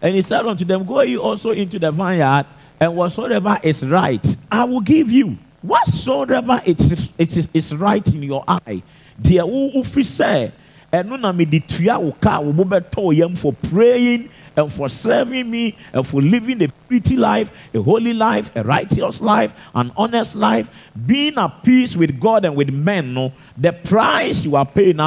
And 0.01 0.15
he 0.15 0.23
said 0.23 0.47
unto 0.47 0.65
them, 0.65 0.85
Go 0.87 1.03
ye 1.03 1.19
also 1.19 1.51
into 1.51 1.79
the 1.79 1.93
vineyard, 1.93 2.47
and 2.81 2.97
whatsoever 2.97 3.59
is 3.63 3.85
right, 3.87 4.37
I 4.51 4.65
will 4.65 4.81
give 4.81 5.11
you. 5.11 5.37
Whatsoever 5.61 6.63
it 6.65 6.81
is, 6.81 7.11
it 7.19 7.37
is, 7.37 7.49
is 7.53 7.75
right 7.75 8.07
in 8.15 8.23
your 8.23 8.45
eye. 8.49 8.83
Dear 9.21 9.47
who 9.47 9.83
say, 9.85 10.53
and 10.95 11.09
no 11.09 11.17
na 11.17 11.33
me 11.33 11.45
di 11.45 11.59
tua 11.59 11.99
wo 11.99 12.13
ka 12.21 12.39
wo 12.39 12.53
bɛtɔ 12.53 13.17
yam 13.17 13.35
for 13.35 13.53
praying 13.53 14.31
and 14.57 14.73
for 14.73 14.89
serving 14.89 15.51
me 15.51 15.77
and 15.93 16.07
for 16.07 16.23
living 16.23 16.63
a 16.63 16.69
pretty 16.89 17.17
life, 17.17 17.53
a 17.75 17.83
holy 17.83 18.13
life, 18.13 18.55
a 18.57 18.63
righteous 18.63 19.21
life, 19.21 19.55
an 19.75 19.93
honest 19.97 20.37
life, 20.37 20.71
being 21.07 21.37
at 21.39 21.63
peace 21.63 21.97
with 21.97 22.21
God 22.21 22.45
and 22.45 22.57
with 22.57 22.71
men. 22.71 23.15
No, 23.15 23.33
the 23.57 23.73
price 23.73 24.45
you 24.45 24.57
are 24.57 24.67
paying 24.67 24.99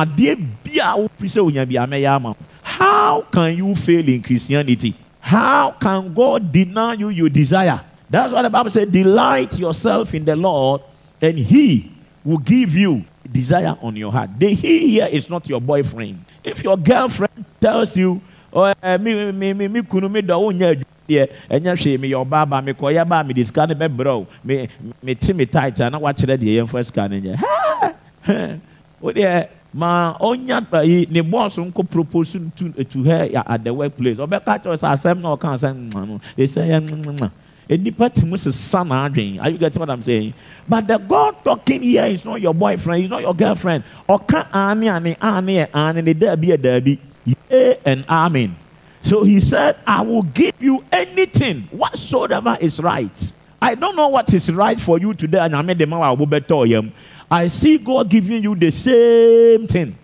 how 2.68 3.22
can 3.32 3.56
you 3.58 3.76
fail 3.76 4.08
in 4.08 4.22
Christianity? 4.22 4.94
How 5.20 5.72
can 5.72 6.14
God 6.14 6.52
deny 6.52 6.94
you 6.94 7.10
your 7.10 7.30
desire? 7.30 7.82
That's 8.10 8.34
what 8.34 8.42
the 8.42 8.50
Bible 8.50 8.70
said. 8.70 8.92
Delight 8.92 9.58
yourself 9.58 10.14
in 10.14 10.26
the 10.26 10.36
Lord, 10.36 10.82
and 11.22 11.38
He 11.38 11.92
will 12.24 12.38
give 12.38 12.76
you 12.76 13.04
desire 13.32 13.78
on 13.82 13.96
your 13.96 14.12
heart. 14.12 14.32
The 14.38 14.54
He 14.54 14.90
here 14.90 15.08
is 15.08 15.30
not 15.30 15.48
your 15.50 15.62
boyfriend. 15.62 16.24
If 16.44 16.64
your 16.64 16.78
girlfriend 16.78 17.46
tells 17.60 17.96
you, 17.98 18.22
Oh, 18.54 18.66
eh, 18.66 18.98
mi 18.98 19.32
mi 19.32 19.54
mi 19.54 19.68
mi 19.68 19.82
kunu 19.82 20.10
mi 20.10 20.22
dɔ 20.22 20.36
o 20.40 20.52
nya 20.52 20.72
adwumadeɛ 20.72 21.28
ɛnyɛ 21.52 21.72
hwee 21.76 21.98
mi 22.00 22.08
yɛ 22.12 22.26
ɔbaa 22.26 22.50
ba 22.50 22.62
mi 22.62 22.72
kɔ 22.72 22.94
yɛ 22.96 23.08
ba 23.08 23.24
mi 23.24 23.34
de 23.34 23.44
sika 23.44 23.68
ne 23.68 23.74
bɛ 23.74 23.88
brɛ 23.90 24.08
o. 24.08 24.28
Mi 24.44 24.68
mi 25.04 25.16
ti 25.16 25.34
mi 25.34 25.46
tight 25.46 25.80
a 25.80 25.90
na 25.90 26.00
wakyerɛ 26.00 26.38
deɛ 26.38 26.64
yɛn 26.64 26.68
fɔ 26.68 26.86
sika 26.86 27.08
ne 27.10 27.22
nyɛ 27.22 27.36
hɛɛ 28.26 28.60
o 29.02 29.12
deɛ 29.12 29.48
ma 29.74 30.16
ɔnya 30.20 30.64
yi 30.86 31.08
ne 31.12 31.22
bɔɔso 31.22 31.66
nko 31.68 31.84
propose 31.90 32.38
to 32.56 32.72
to 32.84 33.04
her 33.04 33.30
at 33.46 33.64
the 33.64 33.74
work 33.74 33.96
place 33.98 34.18
ɔbɛka 34.18 34.64
kyerɛ 34.64 34.78
sɛ 34.80 34.88
asɛm 34.96 35.22
na 35.22 35.36
ɔka 35.36 35.54
asɛm 35.54 35.92
nwa 35.92 36.08
no 36.08 36.22
esɛ 36.38 36.64
yɛ 36.68 36.80
nwa 36.88 37.32
nipa 37.70 38.10
ti 38.10 38.26
mu 38.26 38.38
sisa 38.38 38.80
n'adwen 38.80 39.44
are 39.44 39.50
you 39.50 39.58
getting 39.58 39.80
what 39.80 39.90
i'm 39.90 40.02
saying? 40.02 40.34
But 40.70 40.88
the 40.88 40.98
god 40.98 41.44
talking 41.44 41.84
here 41.84 42.06
is 42.06 42.24
not 42.24 42.40
your 42.40 42.54
boyfriend 42.54 43.02
he's 43.02 43.10
not 43.10 43.22
your 43.22 43.36
girlfriend. 43.36 43.84
Ɔka 44.08 44.48
ani 44.54 44.88
ani 44.88 45.18
ani 45.22 45.66
ani 45.74 46.02
ne 46.02 46.14
daabi 46.14 46.48
yɛ 46.48 46.58
daabi 46.58 46.98
yee 47.28 47.76
and 47.86 48.06
amen 48.10 48.56
so 49.02 49.24
he 49.24 49.40
said 49.40 49.76
i 49.86 50.02
will 50.02 50.24
give 50.24 50.54
you 50.60 50.84
anything 50.92 51.62
whatsoever 51.72 52.58
is 52.62 52.80
right 52.80 53.34
i 53.62 53.76
don't 53.76 53.96
know 53.96 54.08
what 54.08 54.34
is 54.34 54.52
right 54.52 54.80
for 54.80 54.98
you 55.00 55.14
today 55.14 55.40
and 55.40 55.56
i 55.56 55.62
made 55.62 55.78
the 55.78 55.86
man 55.86 56.02
i 57.30 57.48
see 57.48 57.78
god 57.78 58.10
giving 58.10 58.42
you 58.42 58.56
the 58.56 58.72
same 58.72 59.68
thing 59.68 59.98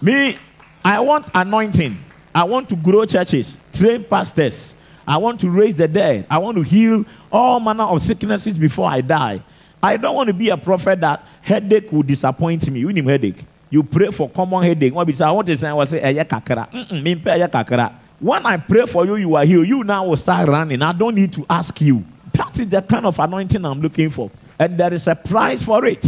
me 0.00 0.36
i 0.84 1.00
want 1.00 1.26
anointing 1.34 1.96
i 2.34 2.44
want 2.44 2.68
to 2.68 2.76
grow 2.76 3.04
churches 3.06 3.58
train 3.72 4.04
pastors 4.04 4.74
I 5.06 5.18
want 5.18 5.40
to 5.40 5.50
raise 5.50 5.74
the 5.74 5.86
dead. 5.86 6.26
I 6.28 6.38
want 6.38 6.56
to 6.56 6.62
heal 6.62 7.04
all 7.30 7.60
manner 7.60 7.84
of 7.84 8.02
sicknesses 8.02 8.58
before 8.58 8.90
I 8.90 9.00
die. 9.00 9.42
I 9.82 9.96
don't 9.96 10.16
want 10.16 10.26
to 10.28 10.32
be 10.32 10.48
a 10.48 10.56
prophet 10.56 11.00
that 11.00 11.24
headache 11.42 11.92
will 11.92 12.02
disappoint 12.02 12.68
me. 12.70 12.80
You 12.80 12.92
need 12.92 13.04
headache. 13.06 13.44
You 13.76 13.82
pray 13.82 14.10
for 14.10 14.30
common 14.30 14.62
headache. 14.62 14.94
What 14.94 15.20
I 15.20 15.30
want 15.30 15.46
to 15.48 15.54
say, 15.54 15.68
I 15.68 15.84
say, 15.84 16.00
eya 16.00 16.24
kakra. 16.24 17.92
When 18.18 18.46
I 18.46 18.56
pray 18.56 18.86
for 18.86 19.04
you, 19.04 19.16
you 19.16 19.34
are 19.34 19.44
healed. 19.44 19.68
You 19.68 19.84
now 19.84 20.06
will 20.06 20.16
start 20.16 20.48
running. 20.48 20.80
I 20.80 20.92
don't 20.92 21.14
need 21.14 21.34
to 21.34 21.44
ask 21.50 21.78
you. 21.82 22.02
That 22.32 22.58
is 22.58 22.70
the 22.70 22.80
kind 22.80 23.04
of 23.04 23.18
anointing 23.18 23.62
I'm 23.62 23.82
looking 23.82 24.08
for, 24.08 24.30
and 24.58 24.78
there 24.78 24.94
is 24.94 25.06
a 25.06 25.14
price 25.14 25.62
for 25.62 25.84
it. 25.84 26.06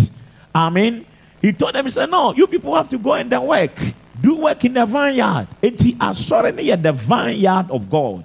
I 0.54 0.70
mean, 0.70 1.04
he 1.42 1.52
told 1.52 1.74
them, 1.74 1.84
he 1.84 1.90
said, 1.90 2.08
"No, 2.08 2.32
you 2.32 2.46
people 2.46 2.74
have 2.74 2.88
to 2.88 2.96
go 2.96 3.12
and 3.12 3.30
then 3.30 3.46
work. 3.46 3.72
Do 4.18 4.36
work 4.36 4.64
in 4.64 4.72
the 4.72 4.86
vineyard. 4.86 5.48
And 5.62 5.78
he 5.78 5.92
the 5.92 6.92
vineyard 6.92 7.70
of 7.70 7.90
God." 7.90 8.24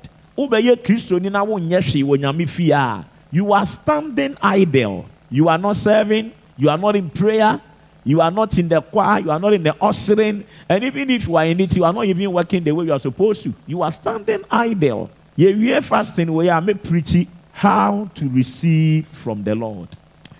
you 3.31 3.53
are 3.53 3.65
standing 3.65 4.37
idle 4.41 5.05
you 5.29 5.49
are 5.49 5.57
not 5.57 5.75
serving 5.75 6.31
you 6.57 6.69
are 6.69 6.77
not 6.77 6.95
in 6.95 7.09
prayer 7.09 7.61
you 8.03 8.21
are 8.21 8.31
not 8.31 8.57
in 8.57 8.67
the 8.67 8.81
choir 8.81 9.19
you 9.19 9.31
are 9.31 9.39
not 9.39 9.53
in 9.53 9.63
the 9.63 9.75
ushering 9.81 10.43
and 10.67 10.83
even 10.83 11.09
if 11.09 11.27
you 11.27 11.35
are 11.35 11.45
in 11.45 11.59
it 11.59 11.75
you 11.75 11.83
are 11.83 11.93
not 11.93 12.05
even 12.05 12.31
working 12.31 12.63
the 12.63 12.71
way 12.71 12.85
you 12.85 12.93
are 12.93 12.99
supposed 12.99 13.43
to. 13.43 13.53
You 13.65 13.81
are 13.81 13.91
standing 13.91 14.43
idle. 14.49 15.09
Yɛwie 15.37 15.83
fasting 15.83 16.31
wei 16.31 16.47
a 16.47 16.61
me 16.61 16.73
preach 16.73 17.27
how 17.51 18.09
to 18.13 18.29
receive 18.29 19.07
from 19.07 19.43
the 19.43 19.55
lord. 19.55 19.89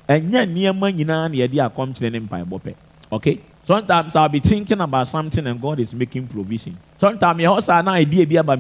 Akɔmkyerɛ 0.08 2.12
ne 2.12 2.76
okay 3.12 3.40
Sometimes 3.66 4.14
I'll 4.18 4.28
be 4.28 4.40
thinking 4.40 4.82
about 4.82 5.08
something 5.08 5.48
and 5.48 5.62
God 5.62 5.80
is 5.80 5.96
making 5.96 6.28
provision. 6.28 6.78
Sometimes 6.98 7.42
you 7.42 7.48
also 7.48 7.72
an 7.72 7.88
idea 7.88 8.42
and 8.42 8.50
and 8.50 8.60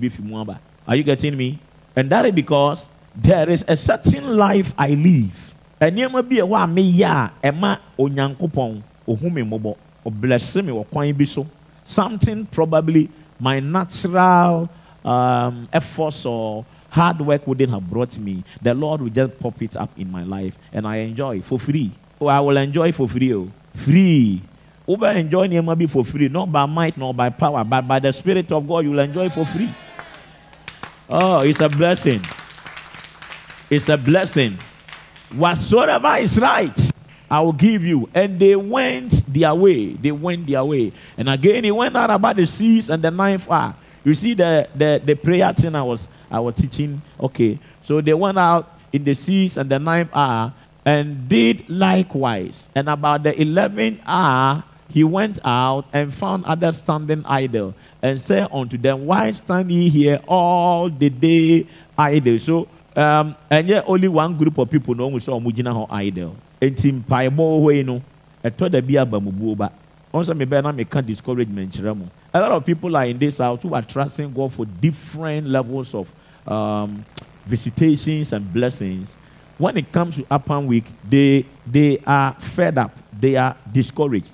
be 0.00 0.08
from 0.08 0.48
Are 0.88 0.96
you 0.96 1.04
getting 1.04 1.36
me? 1.36 1.60
And 1.94 2.10
that 2.10 2.26
is 2.26 2.32
because 2.32 2.88
there 3.14 3.48
is 3.48 3.64
a 3.68 3.76
certain 3.76 4.36
life 4.36 4.74
I 4.76 4.90
live. 4.90 5.54
And 5.80 5.98
you 5.98 6.22
be 6.22 6.38
a 6.38 6.46
wa 6.46 6.66
me 6.66 6.82
ya 6.82 7.30
ema 7.42 7.80
onyankopon 7.98 8.82
ohumi 9.06 9.46
mobo 9.46 9.76
or 10.04 10.12
bless 10.12 10.56
me 10.56 10.72
or 10.72 10.84
kwan 10.84 11.12
bi 11.12 11.24
so. 11.24 11.46
Something 11.84 12.46
probably 12.46 13.10
my 13.38 13.60
natural 13.60 14.68
um, 15.04 15.68
efforts 15.72 16.24
or 16.24 16.64
hard 16.90 17.20
work 17.20 17.46
wouldn't 17.46 17.70
have 17.70 17.88
brought 17.88 18.16
me. 18.18 18.42
The 18.62 18.74
Lord 18.74 19.02
will 19.02 19.10
just 19.10 19.38
pop 19.38 19.60
it 19.60 19.76
up 19.76 19.90
in 19.98 20.10
my 20.10 20.24
life 20.24 20.56
and 20.72 20.86
I 20.86 20.96
enjoy 20.98 21.42
for 21.42 21.58
free. 21.58 21.92
Oh, 22.20 22.28
I 22.28 22.40
will 22.40 22.56
enjoy 22.56 22.92
for 22.92 23.08
free. 23.08 23.34
Oh. 23.34 23.50
Free. 23.74 24.40
Over 24.88 25.10
enjoy 25.12 25.48
nneɛma 25.48 25.76
bi 25.76 25.86
for 25.86 26.04
free, 26.04 26.28
not 26.28 26.50
by 26.50 26.64
might, 26.64 26.96
nor 26.96 27.12
by 27.12 27.28
power, 27.28 27.64
but 27.64 27.82
by 27.82 27.98
the 27.98 28.12
Spirit 28.12 28.50
of 28.52 28.66
God, 28.68 28.84
you 28.84 28.92
will 28.92 29.00
enjoy 29.00 29.28
for 29.28 29.44
free. 29.44 29.68
Oh, 31.10 31.40
it's 31.40 31.60
a 31.60 31.68
blessing. 31.68 32.20
It's 33.68 33.88
a 33.88 33.96
blessing. 33.96 34.56
Whatsoever 35.36 36.16
is 36.16 36.38
right, 36.38 36.92
I 37.30 37.40
will 37.40 37.52
give 37.52 37.84
you. 37.84 38.08
And 38.14 38.38
they 38.38 38.56
went 38.56 39.12
their 39.32 39.54
way. 39.54 39.92
They 39.92 40.12
went 40.12 40.46
their 40.46 40.64
way. 40.64 40.92
And 41.16 41.28
again, 41.28 41.64
he 41.64 41.70
went 41.70 41.96
out 41.96 42.10
about 42.10 42.36
the 42.36 42.46
seas 42.46 42.90
and 42.90 43.02
the 43.02 43.10
ninth 43.10 43.50
hour. 43.50 43.74
You 44.04 44.14
see 44.14 44.34
the, 44.34 44.68
the, 44.74 45.02
the 45.04 45.14
prayer 45.14 45.52
thing 45.52 45.74
I 45.74 45.82
was 45.82 46.08
I 46.30 46.40
was 46.40 46.54
teaching. 46.56 47.02
Okay. 47.20 47.58
So 47.82 48.00
they 48.00 48.14
went 48.14 48.38
out 48.38 48.78
in 48.92 49.04
the 49.04 49.14
seas 49.14 49.56
and 49.56 49.70
the 49.70 49.78
ninth 49.78 50.10
hour 50.14 50.52
and 50.84 51.28
did 51.28 51.68
likewise. 51.68 52.70
And 52.74 52.88
about 52.88 53.22
the 53.22 53.40
eleventh 53.40 54.00
hour, 54.06 54.64
he 54.88 55.04
went 55.04 55.38
out 55.44 55.86
and 55.92 56.14
found 56.14 56.44
others 56.44 56.78
standing 56.78 57.24
idle, 57.26 57.74
and 58.00 58.22
said 58.22 58.48
unto 58.52 58.78
them, 58.78 59.06
Why 59.06 59.32
stand 59.32 59.70
ye 59.70 59.88
here 59.88 60.20
all 60.28 60.88
the 60.88 61.10
day 61.10 61.66
idle? 61.98 62.38
So, 62.38 62.68
um, 62.96 63.36
and 63.50 63.68
yet 63.68 63.84
only 63.86 64.08
one 64.08 64.36
group 64.36 64.58
of 64.58 64.70
people 64.70 64.94
know 64.94 65.08
we 65.08 65.20
saw 65.20 65.38
Mujina 65.38 65.86
idle. 65.90 66.36
And 66.60 66.76
Tim 66.76 67.02
Paibo 67.02 67.62
way 67.62 67.82
no, 67.82 68.02
a 68.42 68.50
told 68.50 68.72
the 68.72 68.80
Bia 68.82 69.04
Bamububa. 69.04 69.70
Also, 70.12 70.32
me 70.32 70.46
better 70.46 70.72
make 70.72 70.90
discouragement. 71.04 71.78
A 72.32 72.40
lot 72.40 72.52
of 72.52 72.64
people 72.64 72.96
are 72.96 73.04
in 73.04 73.18
this 73.18 73.38
house 73.38 73.62
who 73.62 73.74
are 73.74 73.82
trusting 73.82 74.32
God 74.32 74.52
for 74.52 74.64
different 74.64 75.46
levels 75.46 75.94
of 75.94 76.10
um, 76.48 77.04
visitations 77.44 78.32
and 78.32 78.50
blessings 78.52 79.16
when 79.58 79.76
it 79.76 79.90
comes 79.90 80.16
to 80.16 80.26
upper 80.30 80.60
week, 80.60 80.84
they 81.08 81.44
they 81.66 81.98
are 82.06 82.32
fed 82.34 82.78
up, 82.78 82.92
they 83.12 83.36
are 83.36 83.56
discouraged. 83.72 84.30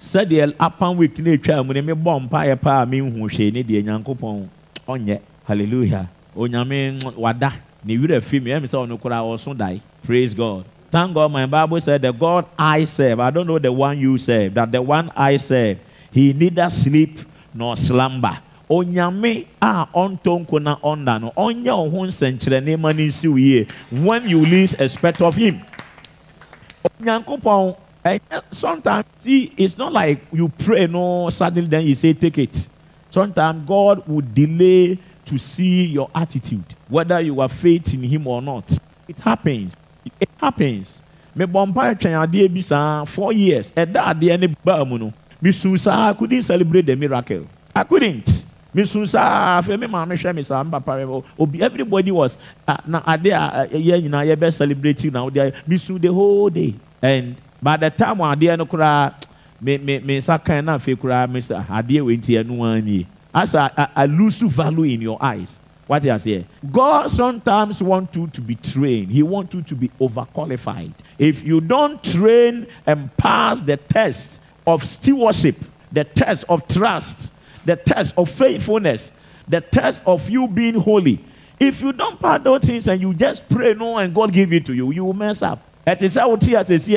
sɛdeɛ 0.00 0.54
upper 0.58 0.90
week 0.92 1.18
ne 1.18 1.36
atwa 1.36 1.66
mu 1.66 1.74
ne 1.74 1.80
me 1.82 1.92
bɔ 1.92 2.24
mpaeɛ 2.24 2.56
paa 2.56 2.86
me 2.86 3.00
nhu 3.00 3.28
ne 3.52 3.62
deɛ 3.62 3.84
nyankopɔn 3.84 4.48
ɔnyɛ 4.88 5.20
hallelujah 5.44 6.08
onyame 6.34 7.04
wada 7.16 7.52
ne 7.84 7.96
werɛ 7.96 8.16
afi 8.18 8.42
me? 8.42 8.50
Ɛmi 8.50 8.66
sɛ 8.66 8.86
ɔno 8.86 9.00
koraa 9.00 9.22
ɔso 9.22 9.56
dae 9.56 9.80
praise 10.02 10.34
god. 10.34 10.64
Thank 10.90 11.14
god 11.14 11.30
my 11.30 11.46
bible 11.46 11.80
said 11.80 12.02
the 12.02 12.12
god 12.12 12.46
i 12.58 12.84
serve 12.84 13.20
i 13.20 13.30
don't 13.30 13.46
know 13.46 13.60
the 13.60 13.70
one 13.70 13.96
you 13.96 14.18
serve 14.18 14.54
that 14.54 14.72
the 14.72 14.82
one 14.82 15.08
i 15.14 15.36
serve 15.36 15.78
he 16.10 16.32
neither 16.32 16.68
sleep 16.68 17.20
nor 17.54 17.76
slumber. 17.76 18.36
Onyame 18.70 19.46
a 19.60 19.86
ɔntɔ 19.94 20.46
nko 20.46 20.78
ɔnda 20.80 21.20
no. 21.20 21.32
Ɔnyɛ 21.36 21.76
wo 21.76 21.90
ho 21.90 22.06
nsɛnkyerɛnne 22.06 22.78
ma 22.78 22.92
no 22.92 23.36
yie 23.36 23.66
when 23.90 24.28
you 24.28 24.40
least 24.40 24.80
expect 24.80 25.20
of 25.20 25.36
him. 25.36 25.60
Onyankopɔn 27.00 27.76
sometimes 28.52 29.04
see 29.18 29.52
it's 29.56 29.76
not 29.76 29.92
like 29.92 30.24
you 30.32 30.48
pray 30.48 30.86
no 30.86 31.28
suddenly 31.30 31.68
then 31.68 31.84
you 31.84 31.94
say 31.96 32.12
take 32.12 32.38
it. 32.38 32.68
Sometimes 33.10 33.66
god 33.66 34.06
will 34.06 34.22
delay 34.22 34.98
to 35.24 35.38
see 35.38 35.86
your 35.86 36.10
attitude 36.14 36.64
whether 36.88 37.20
you 37.20 37.40
have 37.40 37.52
faith 37.52 37.94
in 37.94 38.02
him 38.02 38.26
or 38.26 38.42
not. 38.42 38.66
It 39.08 39.18
happens. 39.20 39.76
It 40.20 40.28
happens. 40.40 41.02
Mebɔ 41.36 41.66
mpa 41.70 41.94
twɛn 41.94 42.18
adeɛ 42.26 42.52
bi 42.52 42.60
saa 42.60 43.04
four 43.04 43.32
years. 43.32 43.70
Ɛda 43.70 44.14
adeɛ 44.14 44.40
ne 44.40 44.54
baa 44.64 44.84
mu 44.84 44.98
no 44.98 45.12
mesu 45.40 45.78
saa 45.78 46.10
i 46.10 46.12
couldn't 46.12 46.42
celebrate 46.42 46.86
the 46.86 46.96
miracle. 46.96 47.46
I 47.74 47.84
couldn't. 47.84 48.44
Mesu 48.74 49.06
saa 49.06 49.60
afei 49.60 49.78
me 49.78 49.86
maame 49.86 50.14
hwɛ 50.18 50.34
me 50.34 50.42
saa 50.42 50.64
mpapa 50.64 51.24
obi 51.38 51.62
everybody 51.62 52.10
was 52.10 52.36
na 52.86 53.02
ade 53.06 53.26
a 53.30 53.68
yɛ 53.70 54.02
nyinaa 54.02 54.26
yɛbɛ 54.34 54.52
celebrate 54.52 55.04
na 55.12 55.26
ɔde 55.26 55.52
mesu 55.66 55.98
the 56.00 56.12
whole 56.12 56.50
day. 56.50 56.74
And 57.00 57.36
by 57.62 57.76
the 57.76 57.90
time 57.90 58.18
adeɛ 58.18 58.58
no 58.58 58.66
koraa 58.66 59.14
me 59.60 59.78
me 59.78 60.00
me 60.00 60.18
nsa 60.18 60.42
kan 60.44 60.64
na 60.64 60.78
afei 60.78 61.30
me 61.30 61.40
sa 61.40 61.62
adeɛ 61.62 62.02
wɔ 62.02 62.18
nti 62.18 62.84
nie 62.84 63.06
as 63.34 63.54
a, 63.54 63.90
a, 63.96 64.04
a 64.04 64.06
value 64.48 64.84
in 64.84 65.00
your 65.00 65.22
eyes 65.22 65.58
what 65.90 66.06
I 66.06 66.18
say? 66.18 66.46
God 66.70 67.10
sometimes 67.10 67.82
want 67.82 68.14
you 68.14 68.28
to 68.28 68.40
be 68.40 68.54
trained. 68.54 69.10
He 69.10 69.24
want 69.24 69.52
you 69.52 69.60
to 69.60 69.74
be 69.74 69.88
overqualified. 70.00 70.92
If 71.18 71.42
you 71.42 71.60
don't 71.60 72.00
train 72.04 72.68
and 72.86 73.16
pass 73.16 73.60
the 73.60 73.76
test 73.76 74.38
of 74.64 74.84
stewardship, 74.84 75.56
the 75.90 76.04
test 76.04 76.44
of 76.48 76.68
trust, 76.68 77.34
the 77.64 77.74
test 77.74 78.16
of 78.16 78.30
faithfulness, 78.30 79.10
the 79.48 79.60
test 79.60 80.00
of 80.06 80.30
you 80.30 80.46
being 80.46 80.76
holy. 80.76 81.24
If 81.58 81.82
you 81.82 81.92
don't 81.92 82.20
pass 82.20 82.40
those 82.44 82.62
things 82.62 82.86
and 82.86 83.00
you 83.00 83.12
just 83.12 83.48
pray 83.48 83.74
no 83.74 83.98
and 83.98 84.14
God 84.14 84.32
give 84.32 84.52
it 84.52 84.64
to 84.66 84.72
you, 84.72 84.92
you 84.92 85.04
will 85.04 85.12
mess 85.12 85.42
up. 85.42 85.60
It 85.84 86.02
is 86.02 86.14
how 86.14 86.36
tea 86.36 86.54
as 86.54 86.68
see 86.84 86.94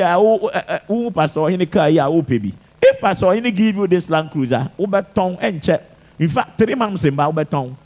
who 0.86 1.10
pastor 1.10 1.50
in 1.50 1.58
the 1.58 1.66
car 1.66 1.90
baby. 2.22 2.54
If 2.80 3.00
pastor 3.00 3.34
in 3.34 3.42
give 3.52 3.74
you 3.74 3.88
this 3.88 4.08
Land 4.08 4.30
Cruiser, 4.30 4.70
tongue 5.16 5.36
and 5.40 5.60
check. 5.60 5.93
In 6.18 6.28
fact, 6.28 6.58
three 6.58 6.74
months 6.74 7.04
in 7.04 7.16
tongue. 7.16 7.76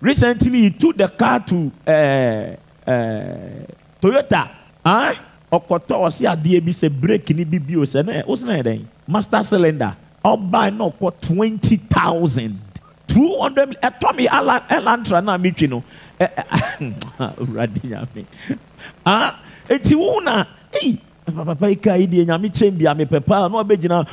Recently, 0.00 0.60
he 0.60 0.70
took 0.70 0.96
the 0.96 1.08
car 1.08 1.40
to 1.40 1.72
uh, 1.86 1.90
uh, 2.90 3.66
Toyota. 4.00 4.50
Huh? 4.84 5.14
ɔkɔtɔ 5.52 5.94
ɔsi 6.06 6.22
adeɛ 6.30 6.60
bi 6.64 6.70
sɛ 6.70 6.88
brake 6.88 7.30
ni 7.34 7.44
bi 7.44 7.58
bi 7.58 7.74
o 7.76 7.82
sɛ 7.82 8.06
ne 8.06 8.22
sɛ 8.22 8.44
ne 8.46 8.54
yɛ 8.54 8.62
dɛ 8.62 8.84
master 9.08 9.42
cylinder 9.42 9.96
ɔbaa 10.24 10.70
na 10.76 10.84
ɔkɔ 10.88 11.12
twenty 11.20 11.76
thousand 11.76 12.58
two 13.08 13.36
hundred 13.40 13.76
ɛtɔ 13.82 14.16
mi 14.16 14.28
ala 14.28 14.62
ɛlantra 14.70 15.22
na 15.24 15.36
mi 15.36 15.50
twi 15.50 15.66
no 15.66 15.82
ɛ 16.20 16.28
ɛ 16.30 17.34
awurade 17.36 17.80
nyame 17.82 18.24
ah 19.04 19.40
eti 19.68 19.94
wo 19.96 20.20
na 20.20 20.44
eyi 20.72 20.98
papa 21.30 21.68
yi 21.68 21.76
ka 21.76 21.94
yi 21.94 22.06
deɛ 22.06 22.24
nyame 22.26 22.48
kyɛn 22.48 22.78
bi 22.78 22.86
ame 22.86 23.04
pɛpɛ 23.04 23.34
a 23.34 23.48
na 23.88 24.04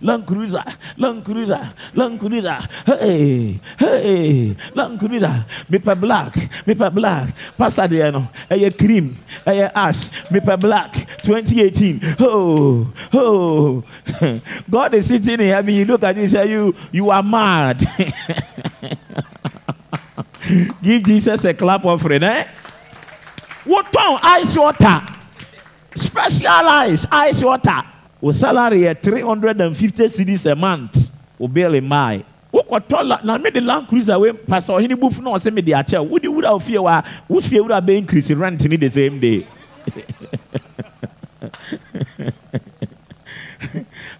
land 0.00 0.26
cruiser 0.26 0.64
land 0.96 2.18
cruiser 2.18 2.58
hey 2.86 3.58
hey 3.78 4.56
cruiser 4.98 5.44
mepɛ 5.70 5.94
black 6.00 6.34
mepɛ 6.66 6.92
black 6.94 7.28
pastor 7.56 7.88
deɛ 7.88 8.12
no 8.12 8.28
ɛyɛ 8.50 8.70
cream 8.78 9.16
ɛyɛ 9.46 9.70
ash 9.74 10.08
mepɛ 10.30 10.60
black 10.60 10.92
2018 11.22 12.00
oh 12.20 12.86
oh 13.12 13.82
God 14.70 14.94
is 14.94 15.06
sitting 15.06 15.40
in 15.40 15.48
heaven 15.50 15.74
you 15.74 15.84
look 15.84 16.04
at 16.04 16.16
and 16.16 16.30
say 16.30 16.50
you 16.50 16.74
you 16.92 17.10
are 17.10 17.22
mad 17.22 17.78
give 20.82 21.02
Jesus 21.04 21.44
a 21.44 21.54
clap 21.54 21.84
offering 21.84 22.22
eh 22.22 22.44
wotɔn 23.70 24.18
ice 24.22 24.56
water. 24.58 25.00
Special 25.94 26.48
ice 27.10 27.42
water. 27.44 27.82
O 28.22 28.32
salary 28.32 28.80
yɛ 28.80 29.00
three 29.00 29.20
hundred 29.22 29.60
and 29.60 29.76
fifty 29.76 30.04
cedis 30.04 30.50
a 30.50 30.54
month. 30.54 31.10
O 31.38 31.48
bill 31.48 31.80
maae 31.80 32.24
wokɔtɔ 32.52 33.04
la 33.06 33.20
na 33.24 33.38
mi 33.38 33.50
de 33.50 33.60
land 33.60 33.86
cruiser 33.88 34.18
wey 34.18 34.32
pastor 34.32 34.72
ɔhene 34.74 34.94
bufu 34.96 35.22
na 35.22 35.30
ɔsɛ 35.30 35.52
mi 35.52 35.62
de 35.62 35.72
akyɛw 35.72 36.08
wodi 36.08 36.26
wura 36.28 36.50
ofie 36.52 36.82
wa 36.82 37.02
wofie 37.28 37.60
wura 37.62 37.80
bɛ 37.80 37.98
increase 37.98 38.30
rent 38.32 38.64
ni 38.68 38.76
the 38.76 38.90
same 38.90 39.18
day. 39.20 39.46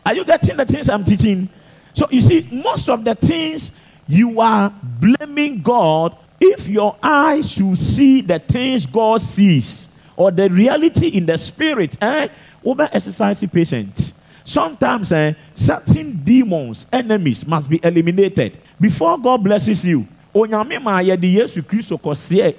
Are 0.07 0.15
you 0.15 0.25
getting 0.25 0.57
the 0.57 0.65
things 0.65 0.89
i'm 0.89 1.05
teaching? 1.05 1.49
So 1.93 2.07
you 2.11 2.21
see 2.21 2.49
most 2.51 2.89
of 2.89 3.05
the 3.05 3.15
things 3.15 3.73
you 4.07 4.41
are 4.41 4.73
blaming 4.83 5.61
god 5.61 6.17
if 6.41 6.67
your 6.67 6.97
eyes 7.03 7.51
should 7.51 7.79
see 7.79 8.23
the 8.23 8.39
things 8.39 8.87
God 8.87 9.21
sees 9.21 9.89
or 10.17 10.31
the 10.31 10.49
reality 10.49 11.09
in 11.09 11.27
the 11.27 11.37
spirit, 11.39 11.97
eh, 12.03 12.29
over 12.65 12.89
exercise 12.93 13.45
patient. 13.47 14.13
Sometimes 14.45 15.13
eh, 15.13 15.35
certain 15.55 16.13
demons, 16.25 16.87
enemies 16.93 17.47
must 17.47 17.69
be 17.69 17.79
eliminated 17.83 18.59
before 18.81 19.19
God 19.19 19.45
blesses 19.45 19.85
you. 19.85 20.07
Ma 20.35 21.01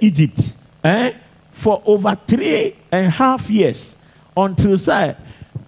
Egypt 0.00 0.56
eh, 0.84 1.12
for 1.50 1.82
over 1.84 2.16
three 2.26 2.76
and 2.90 3.06
a 3.06 3.10
half 3.10 3.50
years 3.50 3.96
until 4.36 4.78
say, 4.78 5.16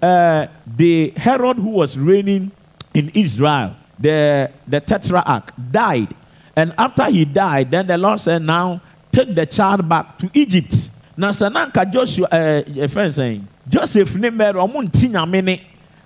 uh, 0.01 0.47
the 0.67 1.13
Herod 1.17 1.57
who 1.57 1.71
was 1.71 1.99
reigning 1.99 2.51
in 2.93 3.11
Israel, 3.15 3.77
the, 3.99 4.51
the 4.67 4.81
tetrarch, 4.81 5.53
died. 5.71 6.15
And 6.57 6.73
after 6.79 7.05
he 7.11 7.25
died, 7.25 7.71
then 7.71 7.87
the 7.87 7.99
Lord 7.99 8.21
said, 8.21 8.43
Now 8.43 8.81
take 9.11 9.35
the 9.35 9.47
child 9.47 9.89
back 9.89 10.19
to 10.19 10.31
Egypt. 10.35 10.91
Now, 11.17 11.31
Sananka 11.31 11.91
Joshua, 11.93 12.27
uh, 12.27 12.89
friend 12.89 13.15
saying, 13.15 13.47
Joseph 13.69 14.17
ne 14.17 14.31
Mary, 14.31 14.59
ọmụ 14.59 14.83
nti 14.83 15.09
nyame 15.09 15.43
ne. 15.45 15.61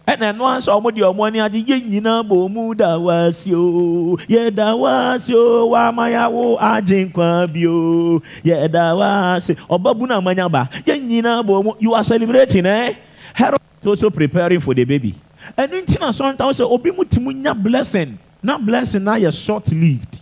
Ɛna 0.07 0.33
ɛno 0.33 0.45
ansa 0.47 0.73
ɔmo 0.73 0.95
de 0.95 1.01
ɔmo 1.01 1.27
ani 1.27 1.39
agye 1.39 1.65
yɛn 1.65 1.91
nyinaa 1.91 2.23
bɔ 2.23 2.49
ɔmo 2.49 2.77
da 2.77 2.99
wasi 2.99 3.53
o 3.55 4.17
yɛ 4.29 4.55
da 4.55 4.75
wasi 4.75 5.35
o 5.35 5.69
wama 5.69 6.11
ya 6.11 6.29
wo 6.29 6.57
agye 6.57 7.05
nkwa 7.11 7.47
bi 7.53 7.67
o 7.67 8.21
yɛ 8.45 8.71
da 8.71 8.95
wasi 8.95 9.55
ɔba 9.69 10.09
na 10.09 10.17
amanya 10.21 10.49
ba 10.51 10.69
yɛn 10.87 11.09
nyinaa 11.09 11.43
bɔ 11.45 11.77
you 11.81 11.93
are 11.93 12.05
celebrating 12.05 12.65
eh? 12.65 12.95
Herod 13.35 13.61
is 13.83 13.87
also 13.87 14.09
preparing 14.09 14.61
for 14.61 14.73
the 14.73 14.85
baby. 14.85 15.15
Ɛnu 15.59 15.85
nti 15.85 16.01
na 16.01 16.11
sometimes 16.11 16.59
sɛ 16.59 16.71
obi 16.71 16.91
mu 16.91 17.05
ti 17.05 17.21
mu 17.21 17.31
nya 17.33 17.53
blessing. 17.53 18.19
Na 18.43 18.57
blessing 18.57 19.05
na 19.05 19.17
yɛ 19.17 19.33
short 19.33 19.71
lived 19.73 20.21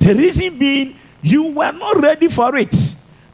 the 0.00 0.14
reason 0.14 0.58
being 0.58 0.96
you 1.22 1.44
were 1.52 1.72
not 1.72 2.00
ready 2.00 2.28
for 2.28 2.56
it 2.56 2.74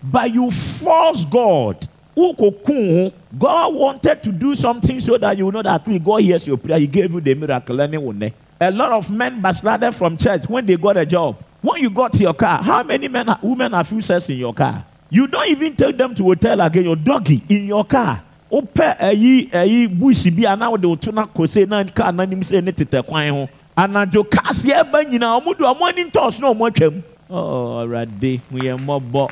but 0.05 0.33
you 0.33 0.51
force 0.51 1.25
God. 1.25 1.89
God 2.17 3.75
wanted 3.75 4.23
to 4.23 4.31
do 4.31 4.55
something 4.55 5.01
so 5.01 5.19
that 5.19 5.37
you 5.37 5.51
know 5.51 5.63
that 5.63 5.87
when 5.87 5.99
God 6.03 6.21
hears 6.21 6.47
your 6.47 6.59
prayer, 6.59 6.79
He 6.79 6.87
gave 6.87 7.13
you 7.13 7.21
the 7.21 7.35
miracle. 7.35 7.81
A 7.81 8.71
lot 8.71 8.93
of 8.93 9.11
men 9.11 9.41
backslided 9.41 9.95
from 9.95 10.17
church 10.17 10.49
when 10.49 10.65
they 10.65 10.77
got 10.77 10.97
a 10.97 11.05
job. 11.05 11.43
When 11.61 11.83
you 11.83 11.91
got 11.91 12.15
your 12.21 12.35
car, 12.35 12.63
how 12.63 12.83
many 12.83 13.09
men, 13.09 13.35
women 13.43 13.73
have 13.73 13.91
you 13.91 14.01
sex 14.01 14.29
in 14.29 14.37
your 14.37 14.55
car? 14.55 14.85
You 15.11 15.27
don't 15.27 15.49
even 15.49 15.75
take 15.75 15.97
them 15.97 16.15
to 16.15 16.23
hotel 16.23 16.61
again. 16.61 16.85
Your 16.85 16.97
doggy 16.97 17.43
in 17.49 17.65
your 17.65 17.85
car. 17.85 18.23
Ope 18.55 18.87
eyi 19.01 19.49
eyi 19.53 19.89
bushi 19.89 20.31
bi 20.31 20.47
ana 20.47 20.71
wo 20.71 20.77
de 20.77 20.87
otu 20.87 21.13
na 21.13 21.27
kose 21.27 21.67
na 21.67 21.83
car 21.83 22.13
na 22.13 22.25
nim 22.25 22.43
se 22.45 22.61
ne 22.61 22.71
tete 22.71 23.03
kwan 23.03 23.29
ho. 23.31 23.49
Anajo 23.77 24.23
kasi 24.23 24.71
eba 24.71 25.03
nyina 25.03 25.35
omo 25.35 25.59
do 25.59 25.65
omo 25.67 25.85
ani 25.89 26.05
ntos 26.05 26.39
na 26.41 26.49
omo 26.55 26.71
twam. 26.71 27.03
Oh, 27.29 27.79
already 27.79 28.41
we 28.53 28.69
are 28.69 28.79
mobo. 28.79 29.29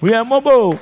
We 0.00 0.14
are 0.14 0.24
mobo. 0.24 0.78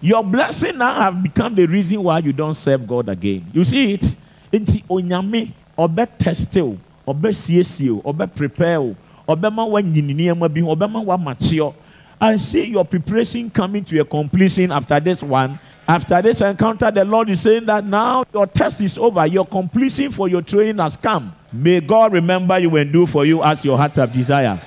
Your 0.00 0.22
blessing 0.22 0.78
now 0.78 1.00
have 1.00 1.20
become 1.20 1.56
the 1.56 1.66
reason 1.66 2.00
why 2.00 2.20
you 2.20 2.32
don't 2.32 2.54
serve 2.54 2.86
God 2.86 3.08
again. 3.08 3.44
You 3.52 3.64
see 3.64 3.94
it? 3.94 4.16
Nti 4.52 4.84
onyame 4.88 5.50
obe 5.76 6.06
test 6.16 6.56
o, 6.58 6.78
obe 7.04 7.32
siesie 7.32 7.90
o, 7.90 8.02
obe 8.04 8.26
prepare 8.28 8.78
o, 8.78 8.94
obe 9.26 9.50
ma 9.50 9.64
wa 9.64 9.80
nyini 9.82 10.14
nneɛma 10.14 10.52
bi 10.52 10.60
ho, 10.60 10.70
obe 10.70 10.86
ma 10.88 11.00
wa 11.00 11.16
mature. 11.16 11.74
I 12.20 12.36
see 12.36 12.66
your 12.66 12.84
preparation 12.84 13.50
coming 13.50 13.82
to 13.84 13.98
a 13.98 14.04
completion 14.04 14.70
after 14.70 15.00
this 15.00 15.24
one. 15.24 15.58
After 15.88 16.22
this 16.22 16.40
encounter, 16.40 16.90
the 16.90 17.04
Lord 17.04 17.28
is 17.28 17.40
saying 17.40 17.66
that 17.66 17.84
now 17.84 18.24
your 18.32 18.46
test 18.46 18.80
is 18.80 18.96
over. 18.98 19.26
Your 19.26 19.44
completion 19.44 20.10
for 20.10 20.28
your 20.28 20.42
training 20.42 20.78
has 20.78 20.96
come. 20.96 21.34
May 21.52 21.80
God 21.80 22.12
remember 22.12 22.58
you 22.58 22.74
and 22.76 22.92
do 22.92 23.06
for 23.06 23.24
you 23.24 23.42
as 23.42 23.64
your 23.64 23.76
heart 23.76 23.98
of 23.98 24.12
desire. 24.12 24.60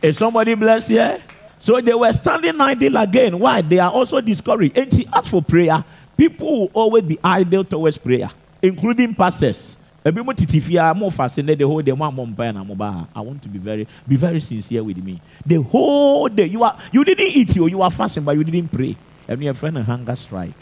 Is 0.00 0.18
somebody 0.18 0.54
blessed 0.54 0.88
here? 0.88 1.20
So 1.60 1.80
they 1.80 1.94
were 1.94 2.12
standing 2.12 2.60
idle 2.60 2.96
again. 2.98 3.38
Why? 3.38 3.62
They 3.62 3.80
are 3.80 3.90
also 3.90 4.20
discouraged. 4.20 4.78
And 4.78 4.92
he 4.92 5.06
asked 5.12 5.30
for 5.30 5.42
prayer. 5.42 5.84
People 6.16 6.60
will 6.60 6.70
always 6.72 7.04
be 7.04 7.18
idle 7.22 7.64
towards 7.64 7.98
prayer, 7.98 8.30
including 8.62 9.14
pastors. 9.14 9.77
Ebi 10.04 10.24
mo 10.24 10.32
titi 10.32 10.60
fia 10.60 10.94
mo 10.94 11.10
fascinate 11.10 11.58
the 11.58 11.66
whole 11.66 11.82
day. 11.82 11.92
Mo 11.92 12.04
amo 12.04 12.24
mpa 12.26 12.54
na 12.54 12.64
mo 12.64 12.74
ba. 12.74 13.06
I 13.14 13.20
want 13.20 13.42
to 13.42 13.48
be 13.48 13.58
very, 13.58 13.86
be 14.06 14.16
very 14.16 14.40
sincere 14.40 14.82
with 14.82 14.98
me. 15.02 15.20
The 15.44 15.60
whole 15.62 16.28
day 16.28 16.46
you 16.46 16.62
are, 16.62 16.78
you 16.92 17.04
didn't 17.04 17.26
eat 17.26 17.56
you, 17.56 17.66
you 17.66 17.82
are 17.82 17.90
fasting, 17.90 18.24
but 18.24 18.36
you 18.36 18.44
didn't 18.44 18.70
pray. 18.70 18.96
And 19.26 19.42
your 19.42 19.54
friend 19.54 19.76
a 19.78 19.82
hunger 19.82 20.16
strike. 20.16 20.56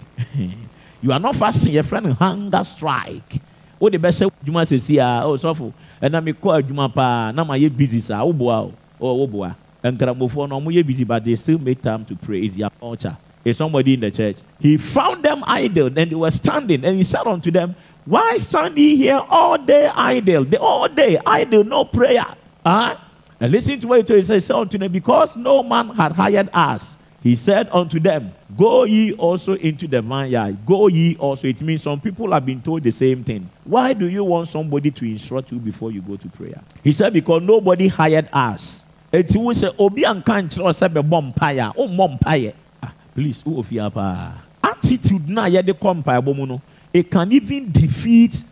you 1.03 1.13
are 1.13 1.21
not 1.21 1.37
fasting, 1.37 1.73
your 1.75 1.85
friend 1.85 2.07
a 2.07 2.15
hunger 2.15 2.65
strike. 2.65 3.41
What 3.79 3.93
the 3.93 3.99
best 3.99 4.19
say? 4.19 4.29
Juma 4.43 4.65
says 4.65 4.87
here, 4.87 5.21
oh 5.23 5.37
so 5.37 5.73
and 6.01 6.13
na 6.13 6.21
me 6.21 6.33
call 6.33 6.61
Juma 6.63 6.89
pa 6.89 7.31
na 7.31 7.45
my 7.45 7.69
busy 7.69 8.01
sa. 8.01 8.23
Oh 8.23 8.33
boy, 8.33 8.73
oh 9.01 9.27
boy. 9.27 9.53
nkramofo 9.93 10.49
no 10.49 10.61
ɔmo 10.61 10.87
busy 10.87 11.05
but 11.05 11.25
they 11.25 11.37
still 11.37 11.59
make 11.59 11.81
time 11.81 12.05
to 12.05 12.15
pray 12.17 12.41
it's 12.41 12.57
their 12.57 12.69
culture 12.81 13.17
is 13.45 13.57
somebody 13.57 13.95
in 13.95 14.01
the 14.01 14.11
church 14.11 14.37
he 14.59 14.77
found 14.77 15.23
them 15.23 15.43
idle 15.47 15.87
and 15.87 16.11
they 16.11 16.15
were 16.15 16.31
standing 16.31 16.85
and 16.85 16.97
he 16.97 17.03
said 17.03 17.27
unto 17.27 17.51
them 17.51 17.75
why 18.07 18.39
stand 18.39 18.79
ye 18.79 18.97
here 18.97 19.23
all 19.29 19.59
day 19.59 19.87
idle? 19.87 20.45
The 20.45 20.59
all 20.59 20.89
day 20.89 21.19
idle 21.27 21.65
no 21.65 21.85
prayer. 21.85 22.25
Huh? 22.65 22.97
and 23.39 23.53
listen 23.53 23.79
to 23.81 23.87
what 23.89 24.09
he 24.09 24.23
said, 24.23 24.51
unto 24.51 24.79
them 24.79 24.91
because 24.91 25.37
no 25.37 25.63
man 25.63 25.91
had 25.91 26.13
hired 26.13 26.49
us 26.53 26.97
he 27.27 27.35
said 27.35 27.69
unto 27.73 27.99
them 27.99 28.33
go 28.57 28.85
ye 28.85 29.13
also 29.15 29.55
into 29.55 29.89
the 29.89 30.01
vineyard. 30.01 30.65
Go 30.65 30.87
ye 30.87 31.17
also. 31.17 31.49
It 31.49 31.61
means 31.61 31.83
some 31.83 31.99
people 31.99 32.31
have 32.31 32.47
been 32.47 32.63
told 32.63 32.85
the 32.85 32.93
same 32.93 33.25
thing. 33.25 33.51
Why 33.65 33.95
do 33.95 34.07
you 34.09 34.23
want 34.23 34.47
somebody 34.47 34.93
to 34.93 35.05
instruct 35.05 35.51
you 35.51 35.59
before 35.59 35.91
you 35.91 36.03
go 36.03 36.15
to 36.15 36.29
prayer? 36.29 36.63
He 36.85 36.93
said 36.93 37.13
because 37.13 37.43
nobody 37.43 37.89
hired 37.89 38.29
us. 38.33 38.85
Eti 39.13 39.39
wo 39.39 39.51
sɛ 39.51 39.75
obi 39.77 40.03
anka 40.03 40.39
nkyerɛ 40.39 40.71
sɛ 40.71 40.87
bɛbɔ 40.89 41.35
mpaeɛ 41.35 41.71
a 41.71 41.73
wommɔ 41.75 42.19
mpaeɛ 42.19 42.53
ah 42.83 42.93
please 43.15 43.45
wo 43.47 43.63
ofia 43.63 43.93
paa 43.93 44.35
attitude 44.63 45.29
na 45.29 45.47
yɛde 45.47 45.73
kɔ 45.73 46.03
mpaeɛbɔ 46.03 46.37
mu 46.37 46.47
no 46.47 46.61
it 46.93 47.11
can 47.11 47.31
even 47.33 47.71
defeat 47.71 48.43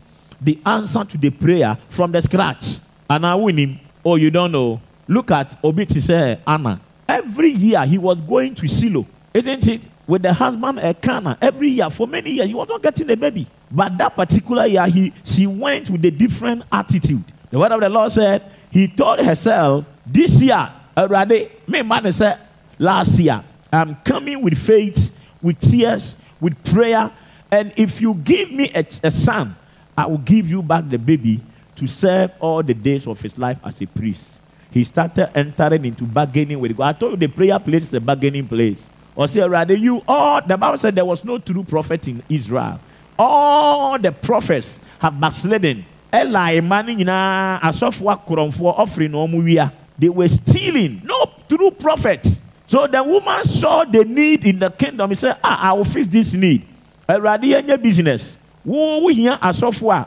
the 0.40 0.58
answer 0.66 1.04
to 1.04 1.18
the 1.18 1.30
prayer 1.30 1.76
from 1.88 2.12
the 2.12 2.20
scratch. 2.20 2.78
And 3.08 3.26
I 3.26 3.34
win 3.34 3.56
him. 3.56 3.80
oh 4.04 4.16
you 4.16 4.30
don't 4.30 4.52
know. 4.52 4.80
Look 5.06 5.30
at 5.30 5.58
obi 5.62 5.86
te 5.86 6.00
anna. 6.46 6.80
Every 7.08 7.50
year 7.50 7.84
he 7.84 7.98
was 7.98 8.20
going 8.20 8.54
to 8.56 8.68
Shiloh 8.68 9.06
isn't 9.32 9.66
it? 9.66 9.88
With 10.06 10.22
the 10.22 10.32
husband 10.32 10.78
Elkanah 10.78 11.38
every 11.40 11.70
year 11.70 11.90
for 11.90 12.06
many 12.06 12.30
years 12.30 12.48
he 12.48 12.54
was 12.54 12.68
not 12.68 12.82
getting 12.82 13.10
a 13.10 13.16
baby. 13.16 13.46
But 13.70 13.98
that 13.98 14.14
particular 14.14 14.66
year 14.66 14.86
he 14.86 15.12
she 15.24 15.46
went 15.46 15.90
with 15.90 16.04
a 16.04 16.10
different 16.10 16.64
attitude. 16.70 17.24
The 17.50 17.58
word 17.58 17.72
of 17.72 17.80
the 17.80 17.88
lord 17.88 18.12
said 18.12 18.50
he 18.70 18.88
told 18.88 19.20
herself 19.20 19.86
this 20.06 20.40
year, 20.42 20.70
already, 20.96 21.48
me 21.66 21.82
man 21.82 22.12
said 22.12 22.40
last 22.78 23.18
year, 23.18 23.42
I'm 23.72 23.96
coming 23.96 24.42
with 24.42 24.58
faith, 24.58 25.18
with 25.40 25.58
tears, 25.60 26.16
with 26.40 26.62
prayer, 26.64 27.10
and 27.54 27.72
if 27.76 28.00
you 28.00 28.14
give 28.14 28.50
me 28.50 28.70
a, 28.74 28.84
a 29.02 29.10
son, 29.10 29.54
I 29.96 30.06
will 30.06 30.18
give 30.18 30.50
you 30.50 30.62
back 30.62 30.88
the 30.88 30.98
baby 30.98 31.40
to 31.76 31.86
serve 31.86 32.32
all 32.40 32.62
the 32.62 32.74
days 32.74 33.06
of 33.06 33.20
his 33.20 33.38
life 33.38 33.58
as 33.64 33.80
a 33.80 33.86
priest. 33.86 34.40
he 34.74 34.82
started 34.82 35.30
entering 35.38 35.84
into 35.84 36.02
bargaining 36.02 36.58
with 36.58 36.76
God. 36.76 36.96
I 36.96 36.98
told 36.98 37.12
you 37.12 37.16
the 37.16 37.28
prayer 37.28 37.60
place 37.60 37.84
is 37.84 37.94
a 37.94 38.00
bargaining 38.00 38.48
place. 38.48 38.90
Or 39.14 39.28
say, 39.28 39.48
rather, 39.48 39.74
you 39.74 40.02
all, 40.08 40.42
the 40.44 40.56
Bible 40.56 40.76
said 40.78 40.96
there 40.96 41.04
was 41.04 41.24
no 41.24 41.38
true 41.38 41.62
prophet 41.62 42.08
in 42.08 42.20
Israel. 42.28 42.80
All 43.16 43.96
the 44.00 44.10
prophets 44.10 44.80
have 44.98 45.20
backslidden. 45.20 45.84
Eli, 46.12 46.58
man, 46.58 46.88
asofwa 46.88 48.20
kuromfo 48.26 48.76
offering 48.76 49.12
no 49.12 49.70
They 49.96 50.08
were 50.08 50.26
stealing. 50.26 51.00
No 51.04 51.30
true 51.48 51.70
prophets. 51.70 52.40
So 52.66 52.88
the 52.88 53.00
woman 53.04 53.44
saw 53.44 53.84
the 53.84 54.04
need 54.04 54.44
in 54.44 54.58
the 54.58 54.70
kingdom. 54.70 55.10
He 55.10 55.14
said, 55.14 55.38
ah, 55.44 55.70
I 55.70 55.72
will 55.74 55.84
fix 55.84 56.08
this 56.08 56.34
need. 56.34 56.66
Awurade 57.08 57.44
yɛnyɛ 57.44 57.82
business. 57.82 58.38
Wo 58.64 59.00
wohia 59.02 59.38
asɔfo 59.40 59.92
a 59.92 60.06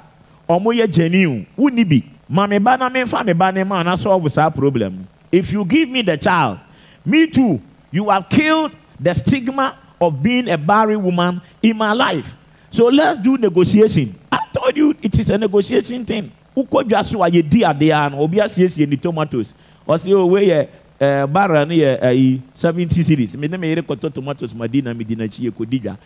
ɔmo 0.49 0.73
yɛ 0.73 0.91
genuine. 0.91 1.45
Wo 1.55 1.67
ni 1.67 1.83
bi. 1.83 2.03
Ma 2.29 2.45
me 2.45 2.57
ba 2.59 2.75
na 2.77 2.89
me 2.89 3.05
fa 3.05 3.23
me 3.23 3.33
ba 3.33 3.51
ne 3.51 3.63
ma 3.63 3.83
na 3.83 3.95
solve 3.95 4.29
saa 4.31 4.49
problem. 4.49 5.07
If 5.31 5.51
you 5.51 5.63
give 5.63 5.89
me 5.89 6.01
the 6.01 6.17
child, 6.17 6.59
me 7.05 7.27
too, 7.27 7.61
you 7.91 8.09
have 8.09 8.27
killed 8.29 8.75
the 8.99 9.13
stigma 9.13 9.77
of 9.99 10.21
being 10.21 10.49
a 10.49 10.57
barren 10.57 11.01
woman 11.01 11.41
in 11.61 11.77
my 11.77 11.93
life. 11.93 12.35
So 12.69 12.87
let's 12.87 13.19
do 13.19 13.37
negotiation. 13.37 14.13
I 14.31 14.39
told 14.53 14.75
you 14.75 14.93
it 15.01 15.17
is 15.17 15.29
a 15.29 15.37
negotiation 15.37 16.03
thing. 16.05 16.31
Ukọ 16.55 16.83
dwa 16.83 17.05
so 17.05 17.23
a 17.23 17.29
yɛdi 17.29 17.61
adeɛ 17.61 18.07
ano 18.07 18.19
obi 18.19 18.37
asiesie 18.37 18.87
ne 18.87 18.97
tomatoes. 18.97 19.53
Ɔsi 19.87 20.13
o 20.13 20.25
wei 20.25 20.47
yɛ 20.47 20.67
ɛɛ 20.99 21.23
uh, 21.23 21.27
bara 21.27 21.65
no 21.65 21.73
yɛ 21.73 22.01
ɛyi 22.01 22.41
seventy 22.53 23.03
series 23.03 23.37
me 23.37 23.47
ne 23.47 23.55
me 23.57 23.69
yere 23.69 23.81
kɔtɔ 23.81 24.13
tomatoes 24.13 24.53
ma 24.53 24.67
di 24.67 24.81
na 24.81 24.93
me 24.93 25.03
di 25.03 25.15
n'akyi 25.15 25.49
yɛ 25.49 25.51
kɔ 25.51 25.69
di 25.69 25.79
dwa 25.79 25.97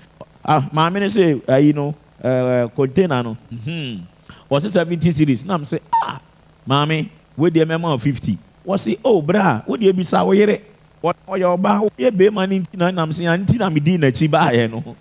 ah 0.45 0.67
maame 0.71 0.99
ne 0.99 1.07
sɛ 1.07 1.41
ɛyi 1.47 1.73
no 1.75 1.93
ɛɛ 2.23 2.73
container 2.75 3.23
no. 3.23 3.37
Hmm 3.65 4.05
wɔsi 4.51 4.69
seventy 4.69 5.11
series. 5.11 5.45
Na 5.45 5.55
m 5.55 5.63
sɛ 5.63 5.79
ah 6.03 6.19
maame 6.67 7.07
wo 7.37 7.47
deɛ 7.49 7.65
mɛma 7.65 7.93
o 7.93 7.97
fifty. 7.97 8.37
Wɔsi 8.67 8.99
oh 9.03 9.21
bra 9.21 9.63
wo 9.65 9.77
deɛ 9.77 9.93
bisa 9.95 10.23
wo 10.25 10.33
yere. 10.33 10.59
Ɔyɛ 11.01 11.47
ɔbaa 11.57 11.87
yɛ 11.97 12.11
bɛrima 12.11 12.47
ne 12.49 12.59
nti 12.59 12.75
na 12.77 12.91
nam 12.91 13.09
sɛ 13.09 13.23
nti 13.39 13.57
na 13.57 13.69
me 13.69 13.79
di 13.79 13.97
n'akyi 13.97 14.27
baayɛ 14.29 14.69
no. 14.69 14.83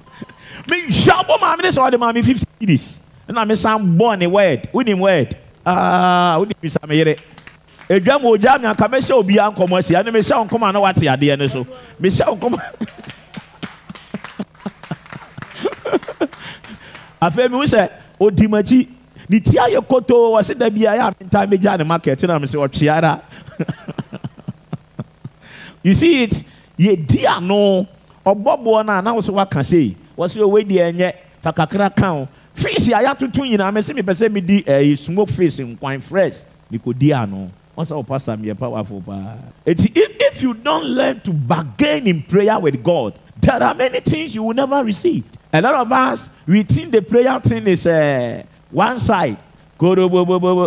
Me 0.68 0.82
nhyɛ 0.88 1.24
bɔ 1.26 1.40
maame 1.40 1.62
ne 1.62 1.68
sɛ 1.68 1.80
ɔde 1.90 1.98
maame 1.98 2.24
fifty 2.24 2.46
series. 2.60 3.00
Ɛna 3.28 3.46
me 3.48 3.54
san 3.56 3.78
bɔ 3.98 4.18
ne 4.18 4.26
word. 4.26 4.68
Wo 4.72 4.80
nim 4.82 4.98
word. 5.00 5.36
Ah 5.66 6.36
wo 6.38 6.44
deɛ 6.44 6.54
bisa 6.62 6.88
me 6.88 6.96
yere. 6.96 7.16
Edwa 7.88 8.20
mu 8.22 8.28
ogya 8.36 8.58
mi 8.60 8.66
anka 8.66 8.86
mehyɛ 8.88 9.12
obiara 9.18 9.50
nkɔmɔ 9.54 9.78
asi 9.78 9.94
ɛna 9.94 10.10
mehyɛ 10.14 10.48
nkɔmɔ 10.48 10.68
a 10.68 10.72
na 10.72 10.80
wate 10.80 10.96
adeɛ 11.10 11.38
no 11.38 11.46
so. 11.48 11.66
Mehyɛ 12.00 12.38
nkɔmɔ 12.38 12.58
afei 17.22 17.48
mi 17.48 17.66
sɛ 17.66 17.88
ne 19.28 19.40
ti 19.40 19.56
ayɛ 19.58 19.80
da 20.58 20.68
megya 21.46 21.78
ne 21.78 21.84
market 21.84 22.22
na 22.22 22.38
you 25.82 25.94
see 25.94 26.22
it 26.24 26.44
ano 27.26 27.86
ɔbɔboɔ 28.24 28.84
na 28.86 29.00
sei 29.62 29.96
deɛ 30.64 30.92
ɛnyɛ 30.92 31.12
fa 31.40 31.52
kakra 31.52 31.90
o 32.12 32.28
yɛatoto 32.56 33.42
nyinaa 33.44 33.72
mɛ 33.72 33.80
sɛ 33.80 33.94
sɛ 34.14 34.28
ɛyi 34.64 35.28
fish 35.28 35.58
nkwan 35.58 36.00
di 36.98 37.12
ano. 37.12 37.50
Our 37.76 37.86
oh, 37.94 38.02
pastor 38.02 38.36
powerful. 38.54 39.02
If, 39.64 39.96
if 39.96 40.42
you 40.42 40.52
don't 40.52 40.84
learn 40.84 41.20
to 41.20 41.32
bargain 41.32 42.06
in 42.06 42.22
prayer 42.22 42.58
with 42.58 42.82
God, 42.84 43.14
there 43.40 43.62
are 43.62 43.74
many 43.74 44.00
things 44.00 44.34
you 44.34 44.42
will 44.42 44.54
never 44.54 44.84
receive. 44.84 45.24
A 45.52 45.60
lot 45.60 45.74
of 45.74 45.90
us, 45.90 46.30
we 46.46 46.62
think 46.62 46.92
the 46.92 47.02
prayer 47.02 47.40
thing 47.40 47.66
is 47.66 47.84
uh, 47.86 48.42
one 48.70 48.98
side. 48.98 49.36
That 49.78 50.64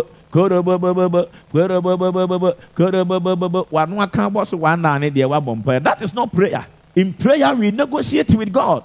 is 6.00 6.14
not 6.14 6.32
prayer. 6.32 6.66
In 6.96 7.12
prayer, 7.12 7.54
we 7.54 7.70
negotiate 7.70 8.34
with 8.34 8.52
God. 8.52 8.84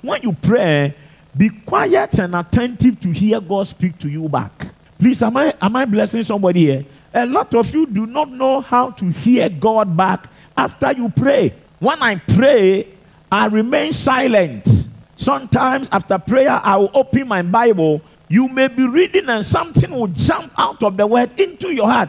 When 0.00 0.22
you 0.22 0.32
pray, 0.32 0.94
be 1.36 1.48
quiet 1.48 2.18
and 2.18 2.34
attentive 2.36 3.00
to 3.00 3.10
hear 3.10 3.40
God 3.40 3.66
speak 3.66 3.98
to 3.98 4.08
you 4.08 4.28
back. 4.28 4.68
Please, 4.98 5.22
am 5.22 5.36
I 5.36 5.54
am 5.60 5.76
I 5.76 5.84
blessing 5.84 6.22
somebody 6.22 6.66
here? 6.66 6.84
A 7.12 7.26
lot 7.26 7.54
of 7.54 7.72
you 7.74 7.86
do 7.86 8.06
not 8.06 8.30
know 8.30 8.60
how 8.60 8.90
to 8.90 9.04
hear 9.08 9.48
God 9.48 9.96
back 9.96 10.28
after 10.56 10.92
you 10.92 11.08
pray. 11.08 11.54
When 11.78 12.02
I 12.02 12.16
pray, 12.16 12.86
I 13.32 13.46
remain 13.46 13.92
silent. 13.92 14.79
Sometimes 15.20 15.86
after 15.92 16.16
prayer, 16.16 16.58
I 16.64 16.78
will 16.78 16.90
open 16.94 17.28
my 17.28 17.42
Bible. 17.42 18.00
You 18.26 18.48
may 18.48 18.68
be 18.68 18.88
reading 18.88 19.28
and 19.28 19.44
something 19.44 19.90
will 19.90 20.06
jump 20.06 20.50
out 20.56 20.82
of 20.82 20.96
the 20.96 21.06
word 21.06 21.38
into 21.38 21.74
your 21.74 21.84
heart. 21.84 22.08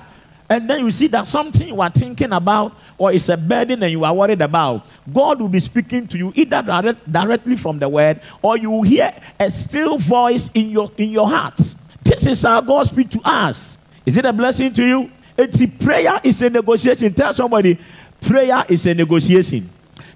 And 0.50 0.70
then 0.70 0.86
you 0.86 0.92
see 0.92 1.08
that 1.08 1.28
something 1.28 1.68
you 1.68 1.82
are 1.82 1.90
thinking 1.90 2.32
about 2.32 2.74
or 2.98 3.12
it's 3.12 3.28
a 3.28 3.36
burden 3.36 3.84
and 3.84 3.92
you 3.92 4.06
are 4.06 4.14
worried 4.14 4.40
about. 4.40 4.88
God 5.12 5.42
will 5.42 5.50
be 5.50 5.60
speaking 5.60 6.08
to 6.08 6.18
you 6.18 6.32
either 6.38 6.62
direct, 6.62 7.12
directly 7.12 7.58
from 7.58 7.80
the 7.80 7.90
word 7.90 8.22
or 8.42 8.58
you 8.58 8.72
will 8.72 8.84
hear 8.84 9.14
a 9.38 9.52
still 9.52 9.98
voice 9.98 10.50
in 10.54 10.70
your, 10.70 10.90
in 10.96 11.10
your 11.10 11.28
heart. 11.28 11.60
This 12.02 12.26
is 12.26 12.42
how 12.44 12.62
God 12.62 12.88
speaks 12.88 13.10
to 13.18 13.22
us. 13.26 13.78
Is 14.06 14.16
it 14.16 14.24
a 14.24 14.32
blessing 14.32 14.72
to 14.72 14.88
you? 14.88 15.12
It's 15.38 15.84
prayer 15.84 16.18
is 16.24 16.42
a 16.44 16.50
negotiation. 16.50 17.14
Tell 17.14 17.34
somebody, 17.34 17.78
prayer 18.22 18.64
is 18.70 18.86
a 18.86 18.94
negotiation. 18.94 19.70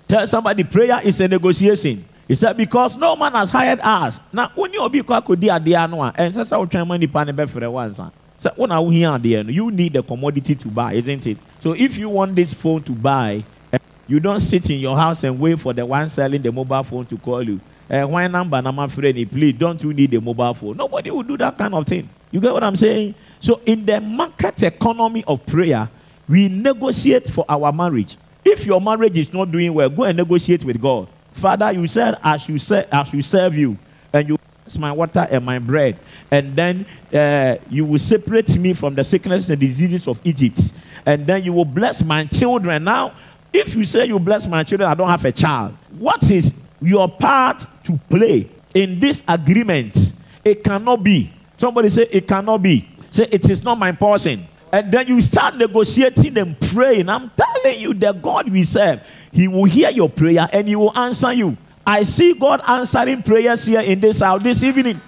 Tell 0.07 0.25
somebody, 0.25 0.63
prayer 0.63 1.01
is 1.03 1.19
a 1.19 1.27
negotiation. 1.27 2.05
He 2.27 2.33
said, 2.33 2.57
because 2.57 2.97
no 2.97 3.15
man 3.15 3.33
has 3.33 3.49
hired 3.49 3.79
us. 3.81 4.19
Now, 4.33 4.51
when 4.55 4.73
you 4.73 4.89
be 4.89 5.03
could 5.03 5.39
do 5.39 5.49
a 5.49 6.13
and 6.17 6.33
says, 6.33 6.51
I'll 6.51 6.65
try 6.65 6.83
money 6.83 7.05
pan 7.05 7.47
for 7.47 7.63
a 7.63 7.69
once. 7.69 8.01
So, 8.37 8.51
when 8.55 8.71
I 8.71 8.83
hear 8.83 9.17
the 9.17 9.35
end, 9.37 9.51
you 9.51 9.69
need 9.69 9.93
the 9.93 10.03
commodity 10.03 10.55
to 10.55 10.67
buy, 10.67 10.93
isn't 10.93 11.27
it? 11.27 11.37
So, 11.59 11.73
if 11.73 11.97
you 11.97 12.09
want 12.09 12.35
this 12.35 12.53
phone 12.53 12.81
to 12.83 12.91
buy, 12.91 13.43
eh, 13.71 13.77
you 14.07 14.19
don't 14.19 14.39
sit 14.39 14.69
in 14.69 14.79
your 14.79 14.97
house 14.97 15.23
and 15.23 15.39
wait 15.39 15.59
for 15.59 15.71
the 15.71 15.85
one 15.85 16.09
selling 16.09 16.41
the 16.41 16.51
mobile 16.51 16.83
phone 16.83 17.05
to 17.05 17.17
call 17.17 17.43
you. 17.43 17.59
Uh, 17.89 18.03
why 18.03 18.25
number, 18.27 18.59
number 18.61 18.87
friend, 18.87 19.31
please 19.31 19.53
don't 19.53 19.81
you 19.83 19.93
need 19.93 20.13
a 20.15 20.19
mobile 20.19 20.53
phone? 20.55 20.75
Nobody 20.75 21.11
will 21.11 21.23
do 21.23 21.37
that 21.37 21.57
kind 21.57 21.75
of 21.75 21.85
thing. 21.85 22.09
You 22.31 22.41
get 22.41 22.51
what 22.51 22.63
I'm 22.63 22.75
saying? 22.75 23.13
So, 23.39 23.61
in 23.65 23.85
the 23.85 24.01
market 24.01 24.63
economy 24.63 25.23
of 25.27 25.45
prayer, 25.45 25.87
we 26.27 26.49
negotiate 26.49 27.27
for 27.27 27.45
our 27.47 27.71
marriage. 27.71 28.17
If 28.43 28.65
your 28.65 28.81
marriage 28.81 29.17
is 29.17 29.31
not 29.31 29.51
doing 29.51 29.73
well, 29.73 29.89
go 29.89 30.03
and 30.03 30.17
negotiate 30.17 30.63
with 30.65 30.81
God. 30.81 31.07
Father, 31.35 31.73
you 31.73 31.85
said, 31.85 32.17
I 32.23 32.37
should, 32.37 32.61
say, 32.61 32.87
I 32.89 33.03
should 33.03 33.25
serve 33.25 33.55
you, 33.55 33.77
and 34.13 34.29
you 34.29 34.37
bless 34.37 34.77
my 34.77 34.93
water 34.93 35.27
and 35.29 35.43
my 35.43 35.59
bread, 35.59 35.99
and 36.31 36.55
then 36.55 36.85
uh, 37.13 37.57
you 37.69 37.83
will 37.83 37.99
separate 37.99 38.57
me 38.57 38.73
from 38.73 38.95
the 38.95 39.03
sickness 39.03 39.49
and 39.49 39.59
diseases 39.59 40.07
of 40.07 40.17
Egypt, 40.23 40.71
and 41.05 41.27
then 41.27 41.43
you 41.43 41.51
will 41.51 41.65
bless 41.65 42.01
my 42.05 42.23
children. 42.23 42.85
Now, 42.85 43.13
if 43.51 43.75
you 43.75 43.83
say 43.83 44.05
you 44.05 44.17
bless 44.17 44.47
my 44.47 44.63
children, 44.63 44.89
I 44.89 44.93
don't 44.93 45.09
have 45.09 45.25
a 45.25 45.31
child. 45.33 45.75
What 45.99 46.23
is 46.31 46.53
your 46.81 47.09
part 47.09 47.65
to 47.83 47.99
play 48.09 48.49
in 48.73 49.01
this 49.01 49.21
agreement? 49.27 50.13
It 50.45 50.63
cannot 50.63 51.03
be. 51.03 51.33
Somebody 51.57 51.89
say, 51.89 52.07
It 52.11 52.29
cannot 52.29 52.63
be. 52.63 52.87
Say, 53.11 53.27
it 53.29 53.49
is 53.49 53.61
not 53.61 53.77
my 53.77 53.91
portion. 53.91 54.47
And 54.71 54.91
then 54.91 55.07
you 55.07 55.21
start 55.21 55.55
negotiating 55.55 56.37
and 56.37 56.59
praying. 56.59 57.07
I'm 57.07 57.31
telling 57.31 57.79
you, 57.79 57.93
the 57.93 58.11
God 58.11 58.49
we 58.49 58.63
serve, 58.63 59.01
He 59.35 59.49
will 59.49 59.65
hear 59.65 59.89
your 59.89 60.09
prayer 60.09 60.47
and 60.53 60.65
He 60.65 60.77
will 60.77 60.97
answer 60.97 61.33
you. 61.33 61.57
I 61.85 62.03
see 62.03 62.33
God 62.33 62.61
answering 62.65 63.21
prayers 63.21 63.65
here 63.65 63.81
in 63.81 63.99
this 63.99 64.21
house 64.21 64.41
this 64.41 64.63
evening. 64.63 65.01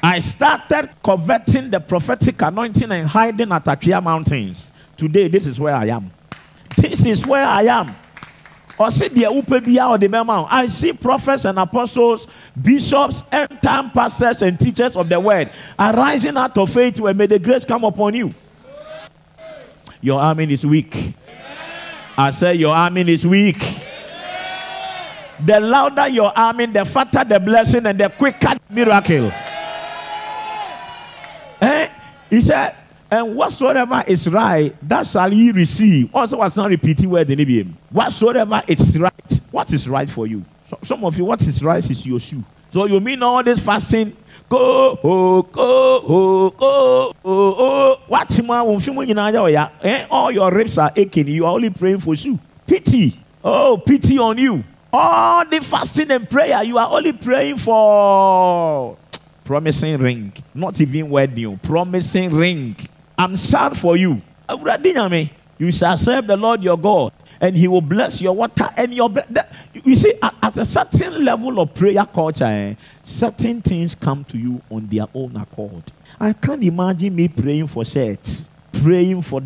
I 0.00 0.20
started 0.20 0.90
coveting 1.02 1.70
the 1.70 1.80
prophetic 1.80 2.40
anointing 2.40 2.92
and 2.92 3.08
hiding 3.08 3.50
at 3.50 3.64
Akia 3.64 4.00
Mountains. 4.00 4.70
Today, 4.96 5.26
this 5.26 5.46
is 5.46 5.58
where 5.58 5.74
I 5.74 5.86
am. 5.86 6.12
This 6.76 7.04
is 7.04 7.26
where 7.26 7.44
I 7.44 7.62
am. 7.62 7.96
I 8.78 10.66
see 10.68 10.92
prophets 10.92 11.44
and 11.44 11.58
apostles, 11.58 12.28
bishops, 12.62 13.24
end 13.32 13.60
time 13.60 13.90
pastors 13.90 14.42
and 14.42 14.60
teachers 14.60 14.94
of 14.94 15.08
the 15.08 15.18
word 15.18 15.50
arising 15.76 16.36
out 16.36 16.56
of 16.56 16.70
Faith 16.70 17.00
Word 17.00 17.16
may 17.16 17.26
the 17.26 17.40
grace 17.40 17.64
come 17.64 17.82
upon 17.82 18.14
you. 18.14 18.32
Your 20.00 20.20
army 20.20 20.52
is 20.52 20.64
weak. 20.64 21.14
I 22.16 22.30
say 22.30 22.54
your 22.54 22.74
army 22.74 23.12
is 23.12 23.26
weak. 23.26 23.58
The 25.44 25.60
louder 25.60 26.08
your 26.08 26.36
army, 26.36 26.66
the 26.66 26.84
fatter 26.84 27.24
the 27.24 27.38
blessing 27.38 27.86
and 27.86 27.98
the 27.98 28.08
quicker 28.08 28.54
the 28.54 28.74
miracle. 28.74 29.32
Eh? 31.60 31.88
He 32.30 32.40
said, 32.40 32.74
and 33.10 33.34
whatsoever 33.34 34.04
is 34.06 34.28
right, 34.28 34.76
that 34.86 35.06
shall 35.06 35.32
ye 35.32 35.50
receive. 35.50 36.14
Also, 36.14 36.36
was 36.36 36.56
not 36.56 36.68
repeating 36.68 37.12
in 37.12 37.26
the 37.26 37.62
Whatsoever 37.90 38.62
is 38.66 38.98
right, 38.98 39.40
what 39.50 39.72
is 39.72 39.88
right 39.88 40.10
for 40.10 40.26
you? 40.26 40.44
So, 40.66 40.78
some 40.82 41.04
of 41.04 41.16
you, 41.16 41.24
what 41.24 41.40
is 41.42 41.62
right 41.62 41.88
is 41.88 42.04
your 42.04 42.20
shoe. 42.20 42.44
So 42.70 42.84
you 42.84 43.00
mean 43.00 43.22
all 43.22 43.42
this 43.42 43.60
fasting? 43.60 44.14
Go, 44.48 44.98
oh, 45.04 45.42
go, 45.42 46.02
oh, 46.08 46.50
go, 46.50 47.14
oh, 47.24 47.54
oh. 47.58 48.00
What 48.06 48.42
more? 48.42 48.64
Eh? 49.82 50.06
All 50.10 50.30
your 50.30 50.50
ribs 50.50 50.78
are 50.78 50.90
aching. 50.96 51.28
You 51.28 51.44
are 51.44 51.52
only 51.52 51.70
praying 51.70 52.00
for 52.00 52.16
shoe. 52.16 52.38
Pity. 52.66 53.20
Oh, 53.44 53.76
pity 53.76 54.18
on 54.18 54.38
you. 54.38 54.64
All 54.90 55.44
the 55.44 55.60
fasting 55.60 56.10
and 56.10 56.28
prayer, 56.30 56.62
you 56.64 56.78
are 56.78 56.90
only 56.90 57.12
praying 57.12 57.58
for 57.58 58.96
promising 59.44 59.98
ring, 59.98 60.32
not 60.54 60.80
even 60.80 61.10
wedding, 61.10 61.58
promising 61.58 62.34
ring. 62.34 62.74
I'm 63.18 63.36
sad 63.36 63.76
for 63.76 63.96
you. 63.96 64.22
You 65.58 65.72
serve 65.72 66.26
the 66.26 66.36
Lord 66.38 66.62
your 66.62 66.78
God, 66.78 67.12
and 67.40 67.56
He 67.56 67.68
will 67.68 67.80
bless 67.80 68.20
your 68.20 68.34
water 68.34 68.68
and 68.76 68.94
your 68.94 69.08
bread. 69.08 69.46
You 69.84 69.96
see, 69.96 70.14
at, 70.22 70.34
at, 70.42 70.56
a 70.56 70.64
certain 70.64 71.24
level 71.24 71.60
of 71.60 71.74
prayer 71.74 72.06
culture, 72.06 72.44
eh, 72.44 72.74
certain 73.02 73.60
things 73.60 73.94
come 73.94 74.24
to 74.24 74.38
you 74.38 74.60
on 74.70 74.86
their 74.86 75.06
own 75.14 75.36
accord. 75.36 75.84
I 76.18 76.32
can't 76.32 76.62
imagine 76.62 77.14
me 77.14 77.28
praying 77.28 77.68
for 77.68 77.84
shirts, 77.84 78.44
praying 78.72 79.22
for. 79.22 79.40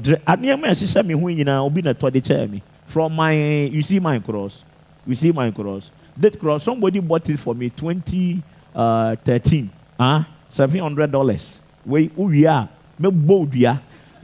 From 2.87 3.15
my, 3.15 3.33
you 3.33 3.83
see 3.83 4.01
my 4.01 4.19
cross, 4.19 4.65
you 5.07 5.15
see 5.15 5.33
my 5.33 5.51
cross. 5.51 5.91
That 6.17 6.39
cross, 6.39 6.65
somebody 6.65 7.01
bought 7.01 7.29
it 7.31 7.39
for 7.39 7.55
me 7.55 7.71
2013. 7.71 9.71
Uh, 9.99 10.25
$700. 10.51 11.61
Wait, 11.87 12.13
we 12.17 12.47
are. 12.47 12.69
Me 12.99 13.11
bold, 13.11 13.55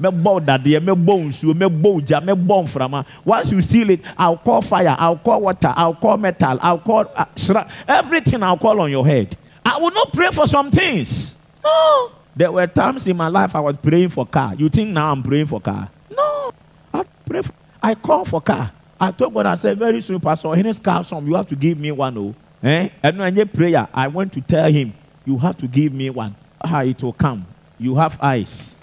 mɛbɔ 0.00 0.44
dadeɛ 0.46 0.80
mɛbɔ 0.80 1.14
nsuo 1.26 1.52
mɛbɔ 1.54 1.88
ogya 1.96 2.20
mɛbɔ 2.20 2.64
mframa. 2.64 3.04
Once 3.24 3.50
you 3.52 3.60
seal 3.60 3.90
it 3.90 4.00
i'll 4.16 4.36
call 4.36 4.62
fire 4.62 4.96
i'll 4.98 5.16
call 5.16 5.40
water 5.40 5.72
i'll 5.76 5.94
call 5.94 6.16
metal 6.16 6.58
i'll 6.62 6.78
call 6.78 7.04
uh, 7.16 7.24
shra- 7.34 7.68
everything 7.86 8.42
i'll 8.42 8.56
call 8.56 8.80
on 8.80 8.90
your 8.90 9.06
head. 9.06 9.36
I 9.64 9.78
will 9.78 9.90
not 9.90 10.12
pray 10.12 10.30
for 10.30 10.46
some 10.46 10.70
things. 10.70 11.36
No. 11.62 12.12
There 12.34 12.50
were 12.52 12.66
times 12.66 13.06
in 13.06 13.16
my 13.16 13.28
life 13.28 13.54
i 13.54 13.60
was 13.60 13.76
praying 13.78 14.10
for 14.10 14.24
car. 14.26 14.54
You 14.54 14.68
think 14.68 14.90
now 14.90 15.12
i'm 15.12 15.22
praying 15.22 15.46
for 15.46 15.60
car? 15.60 15.88
No. 16.10 16.52
I 16.94 17.04
pray 17.26 17.42
for, 17.42 17.52
i 17.82 17.94
call 17.94 18.24
for 18.24 18.40
car. 18.40 18.70
I 19.00 19.10
told 19.12 19.34
god 19.34 19.46
i 19.46 19.54
said 19.56 19.78
very 19.78 20.00
soon 20.00 20.20
pastor 20.20 20.54
his 20.54 20.78
car 20.78 21.02
some 21.04 21.26
you 21.26 21.34
have 21.34 21.48
to 21.48 21.56
give 21.56 21.78
me 21.78 21.90
one 21.92 22.16
oh. 22.18 22.34
Eh? 22.62 22.88
And 23.02 23.18
when 23.18 23.36
you 23.36 23.46
prayer 23.46 23.88
i 23.92 24.08
went 24.08 24.32
to 24.32 24.40
tell 24.40 24.70
him 24.70 24.92
you 25.24 25.36
have 25.38 25.56
to 25.58 25.66
give 25.66 25.92
me 25.92 26.10
one. 26.10 26.34
Ah 26.60 26.82
it 26.82 27.02
will 27.02 27.12
come. 27.12 27.44
You 27.80 27.94
have 27.96 28.18
eyes 28.20 28.77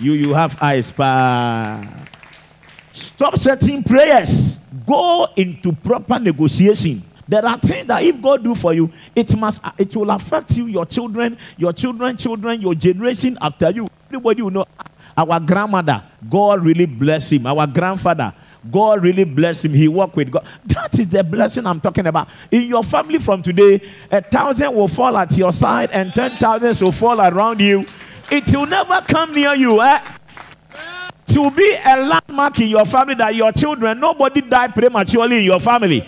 you, 0.00 0.12
you 0.12 0.34
have 0.34 0.60
eyes. 0.62 0.90
Pa. 0.90 1.86
Stop 2.92 3.36
setting 3.36 3.82
prayers. 3.82 4.58
Go 4.86 5.28
into 5.36 5.72
proper 5.72 6.18
negotiation. 6.18 7.02
There 7.26 7.44
are 7.44 7.58
things 7.58 7.86
that 7.88 8.02
if 8.02 8.20
God 8.22 8.42
do 8.42 8.54
for 8.54 8.72
you, 8.72 8.90
it 9.14 9.36
must 9.36 9.60
it 9.76 9.94
will 9.94 10.10
affect 10.10 10.56
you, 10.56 10.66
your 10.66 10.86
children, 10.86 11.36
your 11.56 11.72
children, 11.72 12.16
children, 12.16 12.60
your 12.60 12.74
generation 12.74 13.36
after 13.40 13.70
you. 13.70 13.86
Everybody 14.06 14.42
will 14.42 14.50
know 14.50 14.64
ah, 14.78 14.84
our 15.16 15.38
grandmother, 15.38 16.02
God 16.28 16.64
really 16.64 16.86
bless 16.86 17.30
him. 17.30 17.46
Our 17.46 17.66
grandfather, 17.66 18.32
God 18.70 19.02
really 19.02 19.24
bless 19.24 19.62
him. 19.64 19.74
He 19.74 19.88
worked 19.88 20.16
with 20.16 20.30
God. 20.30 20.46
That 20.64 20.98
is 20.98 21.08
the 21.08 21.22
blessing 21.22 21.66
I'm 21.66 21.80
talking 21.80 22.06
about. 22.06 22.28
In 22.50 22.62
your 22.62 22.82
family 22.82 23.18
from 23.18 23.42
today, 23.42 23.82
a 24.10 24.22
thousand 24.22 24.74
will 24.74 24.88
fall 24.88 25.16
at 25.18 25.36
your 25.36 25.52
side 25.52 25.90
and 25.90 26.12
ten 26.14 26.30
thousands 26.38 26.82
will 26.82 26.92
fall 26.92 27.20
around 27.20 27.60
you 27.60 27.84
it 28.30 28.54
will 28.54 28.66
never 28.66 29.00
come 29.02 29.32
near 29.32 29.54
you. 29.54 29.80
Eh? 29.82 30.00
To 31.28 31.50
be 31.50 31.76
a 31.84 31.96
landmark 31.96 32.58
in 32.60 32.68
your 32.68 32.84
family 32.84 33.14
that 33.16 33.34
your 33.34 33.52
children, 33.52 34.00
nobody 34.00 34.40
die 34.40 34.68
prematurely 34.68 35.38
in 35.38 35.44
your 35.44 35.60
family. 35.60 36.06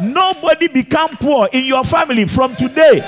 Nobody 0.00 0.68
become 0.68 1.10
poor 1.16 1.48
in 1.52 1.64
your 1.64 1.82
family 1.84 2.26
from 2.26 2.54
today. 2.54 3.02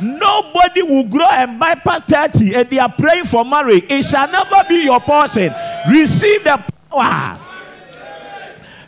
Nobody 0.00 0.82
will 0.82 1.04
grow 1.04 1.28
and 1.30 1.58
bypass 1.58 2.02
30 2.02 2.54
and 2.54 2.68
they 2.68 2.78
are 2.78 2.92
praying 2.92 3.24
for 3.24 3.44
marriage. 3.44 3.84
It 3.88 4.02
shall 4.04 4.30
never 4.30 4.62
be 4.68 4.82
your 4.84 5.00
portion. 5.00 5.52
Receive 5.88 6.44
the 6.44 6.62
power. 6.90 7.38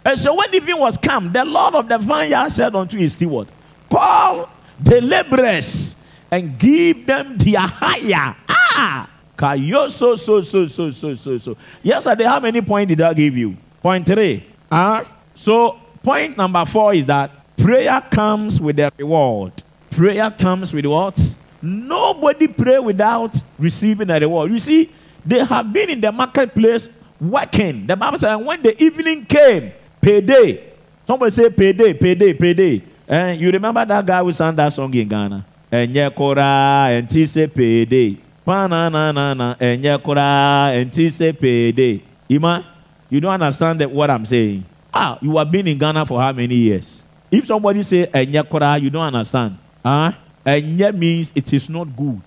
And 0.05 0.19
so 0.19 0.35
when 0.35 0.51
the 0.51 0.59
evening 0.59 0.79
was 0.79 0.99
come, 0.99 1.33
the 1.33 1.45
Lord 1.45 1.75
of 1.75 1.89
the 1.89 1.97
vineyard 1.99 2.51
said 2.51 2.75
unto 2.75 2.99
his 2.99 3.15
steward, 3.15 3.49
Call 3.89 4.49
the 4.79 5.01
laborers 5.01 5.97
and 6.31 6.59
give 6.59 7.07
them 7.07 7.37
their 7.37 7.61
hire. 7.61 8.37
Ah! 8.49 9.09
Kayo 9.37 9.91
so 9.91 10.17
so 10.17 10.41
so 10.43 10.67
so 10.67 10.91
so 10.91 11.15
so 11.15 11.39
so. 11.39 11.57
Yesterday, 11.83 12.25
how 12.25 12.41
many 12.41 12.61
points 12.61 12.89
did 12.89 13.01
I 13.01 13.13
give 13.15 13.37
you? 13.37 13.57
Point 13.83 14.07
three. 14.07 14.45
Ah, 14.71 15.05
so 15.35 15.79
point 16.03 16.37
number 16.37 16.65
four 16.65 16.95
is 16.95 17.07
that 17.07 17.31
prayer 17.57 18.01
comes 18.11 18.61
with 18.61 18.79
a 18.79 18.91
reward. 18.97 19.53
Prayer 19.91 20.31
comes 20.31 20.73
with 20.73 20.87
what? 20.87 21.19
Nobody 21.63 22.49
pray 22.49 22.79
without 22.79 23.35
receiving 23.59 24.11
a 24.11 24.21
reward. 24.21 24.51
You 24.51 24.59
see, 24.59 24.91
they 25.25 25.45
have 25.45 25.73
been 25.73 25.91
in 25.91 26.01
the 26.01 26.13
marketplace 26.13 26.89
working. 27.21 27.87
The 27.87 27.97
Bible 27.97 28.19
says, 28.19 28.39
when 28.39 28.63
the 28.63 28.81
evening 28.83 29.25
came, 29.25 29.73
payday. 30.01 30.73
Somebody 31.07 31.31
say 31.31 31.51
payday, 31.51 31.95
payday, 31.95 32.35
payday. 32.35 32.83
And 33.09 33.41
you 33.41 33.51
remember 33.51 33.85
that 33.85 34.05
guy 34.05 34.23
who 34.23 34.33
sang 34.33 34.55
that 34.57 34.73
song 34.73 34.93
in 34.95 35.09
Ghana? 35.09 35.45
Enye 35.79 36.05
koraa 36.19 36.89
ɛnti 36.97 37.23
sɛ 37.33 37.43
peede 37.57 38.03
pananana 38.47 39.57
enye 39.69 39.95
koraa 40.07 40.71
ɛnti 40.79 41.05
sɛ 41.19 41.33
peede 41.41 42.01
ima 42.29 42.65
you 43.11 43.21
don't 43.21 43.35
understand 43.35 43.81
that 43.81 43.91
what 43.91 44.11
i'm 44.11 44.25
saying. 44.27 44.65
Ah 44.93 45.19
you 45.21 45.37
have 45.37 45.51
been 45.51 45.67
in 45.69 45.79
ghana 45.79 46.07
for 46.07 46.21
how 46.21 46.33
many 46.33 46.55
years? 46.55 47.05
If 47.31 47.47
somebody 47.47 47.83
say 47.83 48.07
enye 48.07 48.43
koraa 48.49 48.81
you 48.81 48.91
don't 48.91 49.15
understand. 49.15 49.57
Ah 49.85 50.17
enye 50.47 50.95
means 50.97 51.33
it 51.35 51.53
is 51.53 51.69
not 51.69 51.85
good. 51.97 52.23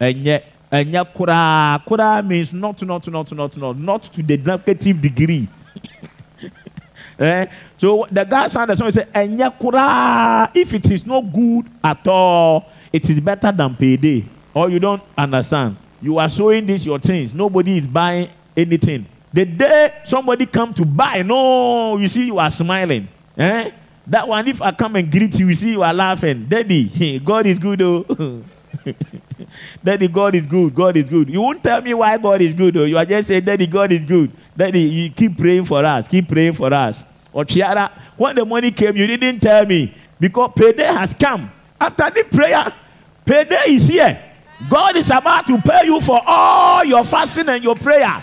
Enye 0.00 0.42
enye 0.72 1.04
koraa 1.14 1.78
koraa 1.86 2.26
means 2.26 2.52
not 2.52 2.82
not 2.82 3.06
not 3.08 3.32
not 3.32 3.56
not 3.56 3.78
not 3.78 4.02
to 4.02 4.22
the 4.22 4.36
negative 4.36 5.00
degree. 5.00 5.48
Eh? 7.20 7.46
so 7.76 8.06
the 8.12 8.22
guy 8.22 8.46
sounded 8.46 8.78
song 8.78 8.92
say 8.92 9.02
enye 9.12 9.50
koraa 9.58 10.48
if 10.54 10.72
it 10.72 10.88
is 10.92 11.04
not 11.04 11.22
good 11.22 11.66
at 11.82 12.06
all 12.06 12.64
it 12.92 13.08
is 13.08 13.20
better 13.20 13.52
than 13.52 13.74
payday. 13.74 14.24
Or 14.54 14.70
you 14.70 14.78
don't 14.78 15.02
understand. 15.16 15.76
You 16.00 16.18
are 16.18 16.28
showing 16.28 16.66
this 16.66 16.86
your 16.86 16.98
things. 16.98 17.34
Nobody 17.34 17.78
is 17.78 17.86
buying 17.86 18.30
anything. 18.56 19.06
The 19.32 19.44
day 19.44 20.00
somebody 20.04 20.46
come 20.46 20.72
to 20.74 20.84
buy, 20.84 21.22
no, 21.22 21.98
you 21.98 22.08
see 22.08 22.26
you 22.26 22.38
are 22.38 22.50
smiling. 22.50 23.08
Eh? 23.36 23.70
That 24.06 24.26
one, 24.26 24.48
if 24.48 24.62
I 24.62 24.72
come 24.72 24.96
and 24.96 25.10
greet 25.10 25.38
you, 25.38 25.48
you 25.48 25.54
see 25.54 25.72
you 25.72 25.82
are 25.82 25.92
laughing. 25.92 26.46
Daddy, 26.46 27.18
God 27.24 27.46
is 27.46 27.58
good, 27.58 27.82
oh. 27.82 28.42
Daddy, 29.84 30.08
God 30.08 30.34
is 30.34 30.46
good. 30.46 30.74
God 30.74 30.96
is 30.96 31.04
good. 31.04 31.28
You 31.28 31.42
won't 31.42 31.62
tell 31.62 31.80
me 31.82 31.92
why 31.92 32.16
God 32.16 32.40
is 32.40 32.54
good, 32.54 32.74
though. 32.74 32.84
You 32.84 32.96
are 32.96 33.04
just 33.04 33.28
saying, 33.28 33.44
Daddy, 33.44 33.66
God 33.66 33.92
is 33.92 34.04
good. 34.04 34.32
Daddy, 34.56 34.80
you 34.80 35.10
keep 35.10 35.36
praying 35.36 35.66
for 35.66 35.84
us. 35.84 36.08
Keep 36.08 36.28
praying 36.28 36.54
for 36.54 36.72
us. 36.72 37.04
Or 37.32 37.44
Chiara, 37.44 37.90
when 38.16 38.34
the 38.34 38.44
money 38.44 38.70
came, 38.70 38.96
you 38.96 39.06
didn't 39.06 39.40
tell 39.40 39.66
me 39.66 39.94
because 40.18 40.52
payday 40.56 40.86
has 40.86 41.12
come. 41.12 41.50
After 41.80 42.10
the 42.10 42.24
prayer, 42.24 42.72
payday 43.24 43.64
is 43.68 43.88
here. 43.88 44.22
God 44.68 44.96
is 44.96 45.10
about 45.10 45.46
to 45.46 45.58
pay 45.58 45.84
you 45.84 46.00
for 46.00 46.20
all 46.26 46.84
your 46.84 47.04
fasting 47.04 47.48
and 47.48 47.62
your 47.62 47.76
prayer. 47.76 48.22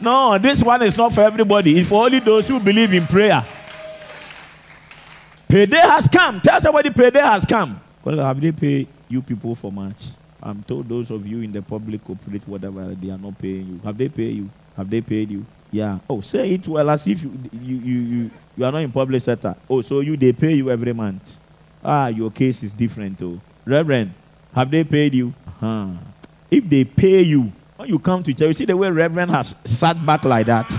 No, 0.00 0.38
this 0.38 0.62
one 0.62 0.82
is 0.82 0.96
not 0.96 1.12
for 1.12 1.20
everybody. 1.20 1.78
It's 1.78 1.88
for 1.88 2.04
only 2.06 2.20
those 2.20 2.48
who 2.48 2.58
believe 2.58 2.94
in 2.94 3.06
prayer. 3.06 3.44
Payday 5.46 5.80
has 5.80 6.08
come. 6.08 6.40
Tell 6.40 6.60
somebody 6.60 6.90
payday 6.90 7.20
has 7.20 7.44
come. 7.44 7.80
Well, 8.02 8.18
have 8.18 8.40
they 8.40 8.52
paid 8.52 8.88
you 9.08 9.20
people 9.20 9.54
for 9.54 9.70
much? 9.70 10.10
I'm 10.42 10.62
told 10.62 10.88
those 10.88 11.10
of 11.10 11.26
you 11.26 11.42
in 11.42 11.52
the 11.52 11.60
public 11.60 12.02
corporate, 12.02 12.48
whatever, 12.48 12.94
they 12.94 13.10
are 13.10 13.18
not 13.18 13.38
paying 13.38 13.66
you. 13.66 13.80
Have 13.84 13.98
they 13.98 14.08
paid 14.08 14.36
you? 14.36 14.50
Have 14.76 14.88
they 14.88 15.02
paid 15.02 15.30
you? 15.30 15.44
Yeah. 15.70 15.98
Oh, 16.08 16.20
say 16.22 16.52
it 16.54 16.66
well 16.66 16.88
as 16.88 17.06
if 17.06 17.22
you 17.22 17.38
you 17.52 17.76
you, 17.76 17.98
you, 17.98 18.30
you 18.56 18.64
are 18.64 18.72
not 18.72 18.78
in 18.82 18.90
public 18.90 19.20
sector. 19.22 19.54
Oh, 19.68 19.82
so 19.82 20.00
you 20.00 20.16
they 20.16 20.32
pay 20.32 20.54
you 20.54 20.70
every 20.70 20.92
month. 20.92 21.36
Ah, 21.84 22.08
your 22.08 22.30
case 22.30 22.62
is 22.62 22.72
different, 22.72 23.18
though. 23.18 23.40
Reverend, 23.64 24.12
have 24.54 24.70
they 24.70 24.84
paid 24.84 25.14
you? 25.14 25.32
Uh-huh. 25.46 25.88
If 26.50 26.68
they 26.68 26.84
pay 26.84 27.22
you, 27.22 27.52
when 27.76 27.88
you 27.88 27.98
come 27.98 28.22
to 28.22 28.32
church, 28.32 28.48
you 28.48 28.54
see 28.54 28.64
the 28.64 28.76
way 28.76 28.90
Reverend 28.90 29.30
has 29.30 29.54
sat 29.64 30.04
back 30.04 30.24
like 30.24 30.46
that. 30.46 30.70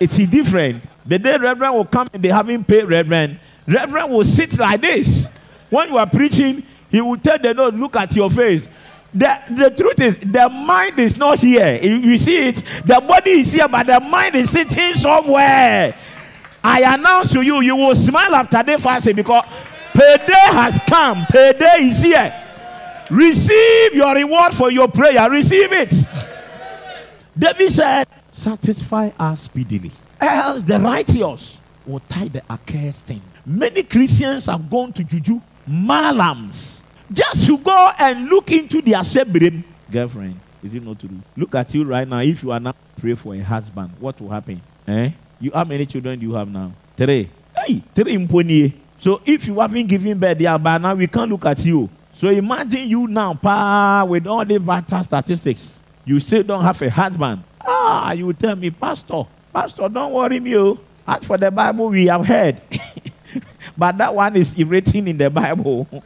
It's 0.00 0.16
different. 0.16 0.84
The 1.04 1.18
day 1.18 1.36
Reverend 1.36 1.74
will 1.74 1.84
come 1.84 2.06
and 2.12 2.22
they 2.22 2.28
haven't 2.28 2.64
paid 2.64 2.84
Reverend, 2.84 3.38
Reverend 3.66 4.10
will 4.12 4.24
sit 4.24 4.58
like 4.58 4.80
this. 4.80 5.28
When 5.68 5.90
you 5.90 5.98
are 5.98 6.08
preaching, 6.08 6.62
he 6.90 7.00
will 7.00 7.18
tell 7.18 7.38
the 7.38 7.52
Lord, 7.52 7.74
look 7.74 7.96
at 7.96 8.14
your 8.16 8.30
face. 8.30 8.66
The, 9.12 9.40
the 9.50 9.70
truth 9.70 10.00
is, 10.00 10.18
the 10.18 10.48
mind 10.48 10.98
is 10.98 11.16
not 11.16 11.38
here. 11.38 11.78
You, 11.82 11.96
you 11.96 12.18
see 12.18 12.48
it? 12.48 12.56
The 12.84 13.02
body 13.06 13.40
is 13.40 13.52
here, 13.52 13.68
but 13.68 13.86
the 13.86 14.00
mind 14.00 14.34
is 14.36 14.50
sitting 14.50 14.94
somewhere. 14.94 15.94
I 16.62 16.94
announce 16.94 17.32
to 17.32 17.42
you, 17.42 17.60
you 17.60 17.76
will 17.76 17.94
smile 17.94 18.34
after 18.34 18.62
the 18.62 18.78
fasting 18.78 19.16
because 19.16 19.44
Payday 19.98 20.46
has 20.54 20.78
come. 20.86 21.26
Payday 21.26 21.88
is 21.90 22.00
here. 22.00 22.32
Receive 23.10 23.94
your 23.94 24.14
reward 24.14 24.54
for 24.54 24.70
your 24.70 24.86
prayer. 24.86 25.28
Receive 25.28 25.72
it. 25.72 25.92
David 27.36 27.72
said, 27.72 28.06
Satisfy 28.30 29.10
us 29.18 29.42
speedily. 29.42 29.90
Else 30.20 30.62
the 30.62 30.78
righteous 30.78 31.60
will 31.84 31.98
tie 32.08 32.28
the 32.28 32.42
accursed 32.52 33.06
thing. 33.06 33.22
Many 33.44 33.82
Christians 33.82 34.46
have 34.46 34.70
gone 34.70 34.92
to 34.92 35.02
Juju, 35.02 35.40
Malams, 35.68 36.82
just 37.12 37.46
to 37.46 37.58
go 37.58 37.90
and 37.98 38.28
look 38.28 38.52
into 38.52 38.80
their 38.80 39.00
sebrim. 39.00 39.64
Girlfriend, 39.90 40.38
is 40.62 40.74
it 40.74 40.84
not 40.84 41.00
true? 41.00 41.10
Look 41.36 41.56
at 41.56 41.74
you 41.74 41.82
right 41.84 42.06
now. 42.06 42.20
If 42.20 42.44
you 42.44 42.52
are 42.52 42.60
not 42.60 42.76
pray 43.00 43.14
for 43.14 43.34
a 43.34 43.40
husband, 43.40 43.90
what 43.98 44.20
will 44.20 44.30
happen? 44.30 44.60
Eh? 44.86 45.10
You 45.40 45.50
how 45.52 45.64
many 45.64 45.86
children 45.86 46.20
do 46.20 46.26
you 46.26 46.34
have 46.34 46.48
now? 46.48 46.72
Three. 46.96 47.28
Hey, 47.56 47.82
three 47.94 48.16
imponi. 48.16 48.72
So 48.98 49.20
if 49.24 49.46
you 49.46 49.60
haven't 49.60 49.86
given 49.86 50.18
birth 50.18 50.38
there 50.38 50.58
by 50.58 50.76
now, 50.78 50.94
we 50.94 51.06
can't 51.06 51.30
look 51.30 51.46
at 51.46 51.64
you. 51.64 51.88
So 52.12 52.28
imagine 52.30 52.88
you 52.88 53.06
now, 53.06 53.32
pa, 53.34 54.04
with 54.04 54.26
all 54.26 54.44
the 54.44 54.58
vital 54.58 55.02
statistics. 55.04 55.80
You 56.04 56.18
still 56.18 56.42
don't 56.42 56.62
have 56.64 56.80
a 56.82 56.90
husband. 56.90 57.44
Ah, 57.64 58.12
you 58.12 58.32
tell 58.32 58.56
me, 58.56 58.70
Pastor, 58.70 59.22
Pastor, 59.52 59.88
don't 59.88 60.12
worry 60.12 60.40
me. 60.40 60.56
Oh. 60.56 60.78
As 61.06 61.24
for 61.24 61.38
the 61.38 61.50
Bible, 61.50 61.88
we 61.90 62.06
have 62.06 62.26
heard. 62.26 62.60
but 63.78 63.96
that 63.98 64.14
one 64.14 64.34
is 64.36 64.56
written 64.58 65.06
in 65.06 65.16
the 65.16 65.30
Bible. 65.30 65.86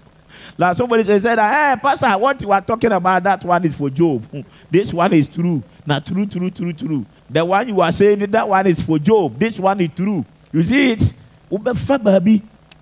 like 0.59 0.77
somebody 0.77 1.05
said, 1.05 1.39
hey, 1.39 1.75
Pastor, 1.81 2.11
what 2.19 2.41
you 2.43 2.53
are 2.53 2.61
talking 2.61 2.93
about, 2.93 3.23
that 3.23 3.43
one 3.45 3.65
is 3.65 3.77
for 3.77 3.89
Job. 3.89 4.25
this 4.71 4.93
one 4.93 5.13
is 5.15 5.27
true. 5.27 5.63
Now, 5.87 5.99
true, 5.99 6.27
true, 6.27 6.51
true, 6.51 6.73
true. 6.73 7.07
The 7.31 7.43
one 7.43 7.67
you 7.69 7.81
are 7.81 7.91
saying, 7.91 8.19
that 8.19 8.49
one 8.49 8.67
is 8.67 8.83
for 8.83 8.99
Job. 8.99 9.39
This 9.39 9.59
one 9.59 9.81
is 9.81 9.91
true. 9.97 10.25
You 10.53 10.63
see 10.63 10.93
it? 10.93 11.15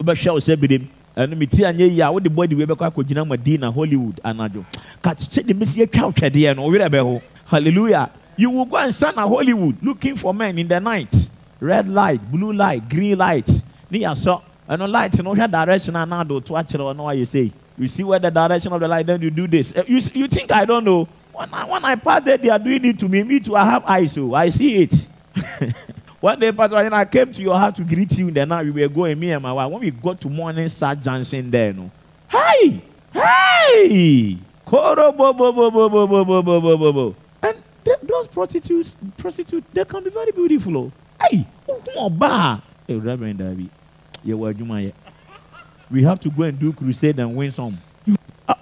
Ubesha 0.00 0.32
usebidem. 0.32 0.86
ɛno 1.16 1.36
meti 1.36 1.62
anyɛ 1.64 1.90
yi 1.90 2.00
a 2.00 2.10
wode 2.10 2.28
bɔde 2.28 2.56
wei 2.56 2.64
bɛkɔ 2.66 2.90
akɔgyina 2.90 3.26
madina 3.26 3.70
hollywood 3.70 4.20
anadwo. 4.24 4.64
Ka 5.02 5.10
sɛde 5.14 5.52
mɛsi 5.52 5.82
atwa 5.84 6.12
twɛdeɛ 6.14 6.56
no 6.56 6.62
wowerɛ 6.68 6.88
bɛho. 6.88 7.20
Hallelujah. 7.46 8.10
You 8.36 8.50
will 8.50 8.64
go 8.64 8.76
and 8.76 8.94
stand 8.94 9.18
at 9.18 9.28
hollywood 9.28 9.76
looking 9.82 10.16
for 10.16 10.32
men 10.32 10.56
in 10.58 10.68
the 10.68 10.80
night. 10.80 11.12
Red 11.60 11.88
light 11.88 12.20
blue 12.32 12.52
light 12.52 12.88
green 12.88 13.18
light. 13.18 13.48
Ne 13.90 14.00
yɛsɔ 14.00 14.40
ɛno 14.70 14.88
light 14.90 15.22
no 15.22 15.34
wohwɛ 15.34 15.50
direction 15.50 15.96
a 15.96 16.06
na 16.06 16.22
ado 16.22 16.40
to 16.40 16.52
akyerɛ 16.54 16.94
ɔno 16.94 17.04
ayɛ 17.12 17.26
sei. 17.26 17.52
You 17.76 17.88
see 17.88 18.04
where 18.04 18.18
the 18.18 18.30
direction 18.30 18.72
of 18.72 18.80
the 18.80 18.88
light 18.88 19.06
then 19.06 19.20
you 19.20 19.30
do 19.30 19.46
this. 19.46 19.74
Uh, 19.76 19.82
you, 19.86 20.00
you 20.14 20.28
think 20.28 20.52
i 20.52 20.64
don't 20.64 20.84
know? 20.84 21.06
When 21.32 21.48
I, 21.52 21.64
when 21.64 21.84
I 21.84 21.94
pass 21.96 22.22
there 22.24 22.38
they 22.38 22.48
are 22.48 22.58
doing 22.58 22.84
it 22.84 22.98
to 23.00 23.08
me. 23.08 23.22
Me 23.22 23.40
too 23.40 23.56
i 23.56 23.64
have 23.64 23.84
eyes 23.84 24.12
so 24.12 24.32
I 24.32 24.48
see 24.48 24.82
it 24.82 25.08
One 26.20 26.38
day, 26.38 26.52
Pastor, 26.52 26.76
when 26.76 26.92
I 26.92 27.06
came 27.06 27.32
to 27.32 27.40
your 27.40 27.58
house 27.58 27.76
to 27.76 27.82
greet 27.82 28.18
you 28.18 28.28
in 28.28 28.34
the 28.34 28.44
night, 28.44 28.66
we 28.66 28.82
were 28.82 28.88
going, 28.88 29.18
me 29.18 29.32
and 29.32 29.42
my 29.42 29.54
wife. 29.54 29.70
When 29.70 29.80
we 29.80 29.90
got 29.90 30.20
to 30.20 30.28
morning, 30.28 30.68
start 30.68 31.02
dancing 31.02 31.50
there, 31.50 31.72
no. 31.72 31.90
Hey! 32.28 32.82
Hey! 33.10 34.36
Bo 34.70 34.94
bo 34.94 35.32
bo 35.32 35.32
bo 35.32 35.70
bo 35.70 35.70
bo 35.70 36.16
bo 36.16 36.42
bo 36.42 36.76
bo 36.76 36.92
bo. 36.92 37.16
And 37.42 37.56
those 38.02 38.28
prostitutes, 38.28 38.98
prostitutes, 39.16 39.66
they 39.72 39.84
can 39.86 40.04
be 40.04 40.10
very 40.10 40.30
beautiful. 40.30 40.76
Oh. 40.76 40.92
Hey! 41.22 41.46
Oba! 41.96 42.62
Hey, 42.86 42.96
Reverend 42.96 43.38
David. 43.38 43.70
Yeah, 44.22 44.34
well, 44.34 44.52
you 44.52 44.92
We 45.90 46.02
have 46.02 46.20
to 46.20 46.30
go 46.30 46.42
and 46.42 46.58
do 46.58 46.74
crusade 46.74 47.18
and 47.18 47.34
win 47.34 47.50
some. 47.50 47.78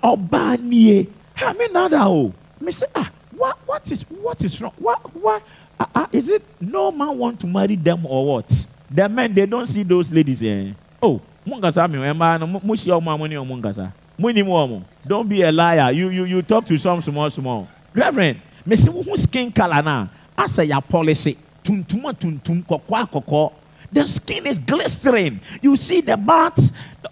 Oba 0.03 0.57
nie. 0.59 1.09
I 1.37 1.53
mean, 1.55 1.73
nada 1.73 2.05
oh. 2.05 2.33
Me 2.61 2.71
say, 2.71 2.87
ah, 2.95 3.11
what, 3.33 3.59
what 3.67 3.91
is, 3.91 4.03
what 4.03 4.43
is 4.45 4.63
wrong? 4.63 4.73
What, 4.79 5.17
what? 5.17 5.43
Uh, 5.79 6.07
is 6.13 6.29
it 6.29 6.43
no 6.61 6.91
man 6.91 7.17
want 7.17 7.41
to 7.41 7.47
marry 7.47 7.77
them 7.77 8.05
or 8.07 8.27
what? 8.27 8.67
The 8.91 9.09
men 9.09 9.35
they 9.35 9.47
don't 9.47 9.67
see 9.67 9.83
those 9.83 10.13
ladies. 10.13 10.43
Eh? 10.43 10.73
Oh, 11.01 11.21
mungasa 11.47 11.89
mi 11.91 12.03
emma 12.05 12.39
no 12.39 12.47
mushi 12.47 12.91
omo 12.91 13.11
amoni 13.11 13.35
omo 13.35 13.61
mungasa. 13.61 13.93
Muni 14.19 14.43
mo 14.43 14.83
Don't 15.07 15.29
be 15.29 15.43
a 15.43 15.53
liar. 15.53 15.93
You 15.93 16.09
you 16.09 16.25
you 16.25 16.43
talk 16.43 16.67
to 16.67 16.77
some 16.79 17.01
small 17.01 17.31
small. 17.31 17.69
Reverend, 17.95 18.41
me 18.67 18.75
see 18.75 18.91
who 18.91 19.17
skin 19.17 19.53
color 19.53 19.83
na. 19.83 20.09
Asa 20.37 20.65
ya 20.65 20.81
policy. 20.81 21.37
Tuntuma 21.63 22.13
tuntum 22.13 22.65
kokwa 22.65 23.09
kokko. 23.09 23.53
The 23.93 24.09
skin 24.09 24.47
is 24.47 24.59
glistering. 24.59 25.41
You 25.63 25.77
see 25.77 26.01
the 26.01 26.17
bat. 26.17 26.59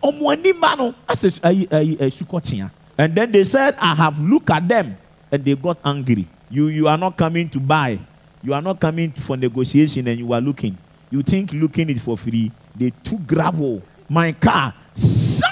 Omo 0.02 0.32
anima 0.32 0.74
no. 0.76 0.94
Asa 1.08 1.28
ayi 1.28 1.68
ayi 1.68 1.96
sukotia. 2.10 2.70
And 2.98 3.14
then 3.14 3.30
they 3.30 3.44
said, 3.44 3.76
I 3.78 3.94
have 3.94 4.18
looked 4.18 4.48
at 4.50 4.66
them, 4.66 4.96
and 5.30 5.44
they 5.44 5.54
got 5.54 5.78
angry. 5.84 6.26
You 6.48 6.68
you 6.68 6.88
are 6.88 6.96
not 6.96 7.16
coming 7.16 7.48
to 7.50 7.60
buy. 7.60 7.98
You 8.46 8.54
are 8.54 8.62
not 8.62 8.78
coming 8.78 9.10
for 9.10 9.36
negotiation 9.36 10.06
and 10.06 10.20
you 10.20 10.32
are 10.32 10.40
looking. 10.40 10.78
You 11.10 11.24
think 11.24 11.52
looking 11.52 11.90
is 11.90 12.00
for 12.04 12.16
free. 12.16 12.52
They 12.76 12.90
took 13.02 13.26
gravel. 13.26 13.82
My 14.08 14.30
car. 14.30 14.72
So 14.94 15.42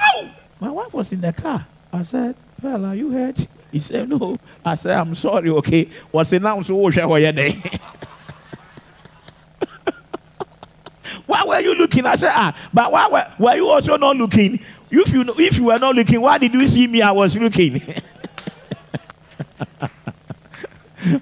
my 0.61 0.71
wife 0.71 0.95
was 0.95 1.11
in 1.11 1.21
the 1.21 1.33
car. 1.33 1.67
I 1.93 2.05
said, 2.05 2.37
Well, 2.63 2.85
are 2.85 2.95
you 2.95 3.11
hurt? 3.11 3.49
He 3.73 3.81
said, 3.81 4.09
No. 4.09 4.37
I 4.65 4.77
said, 4.77 4.97
I'm 4.97 5.13
sorry, 5.17 5.51
okay. 5.51 5.89
What's 6.13 6.31
the 6.31 6.39
name? 6.39 6.63
So 6.63 6.77
why 11.27 11.43
were 11.45 11.59
you 11.59 11.75
looking? 11.75 12.07
I 12.07 12.15
said, 12.15 12.31
ah, 12.33 12.57
but 12.73 12.93
why 12.93 13.09
were, 13.09 13.27
were 13.41 13.57
you 13.57 13.69
also 13.69 13.97
not 13.97 14.17
looking? 14.17 14.61
If 14.89 15.13
you 15.13 15.25
if 15.39 15.59
you 15.59 15.65
were 15.65 15.79
not 15.79 15.97
looking, 15.97 16.21
why 16.21 16.39
did 16.39 16.55
you 16.55 16.65
see 16.69 16.87
me? 16.87 17.03
I 17.03 17.11
was 17.11 17.37
looking. 17.37 17.83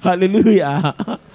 Hallelujah. 0.03 1.19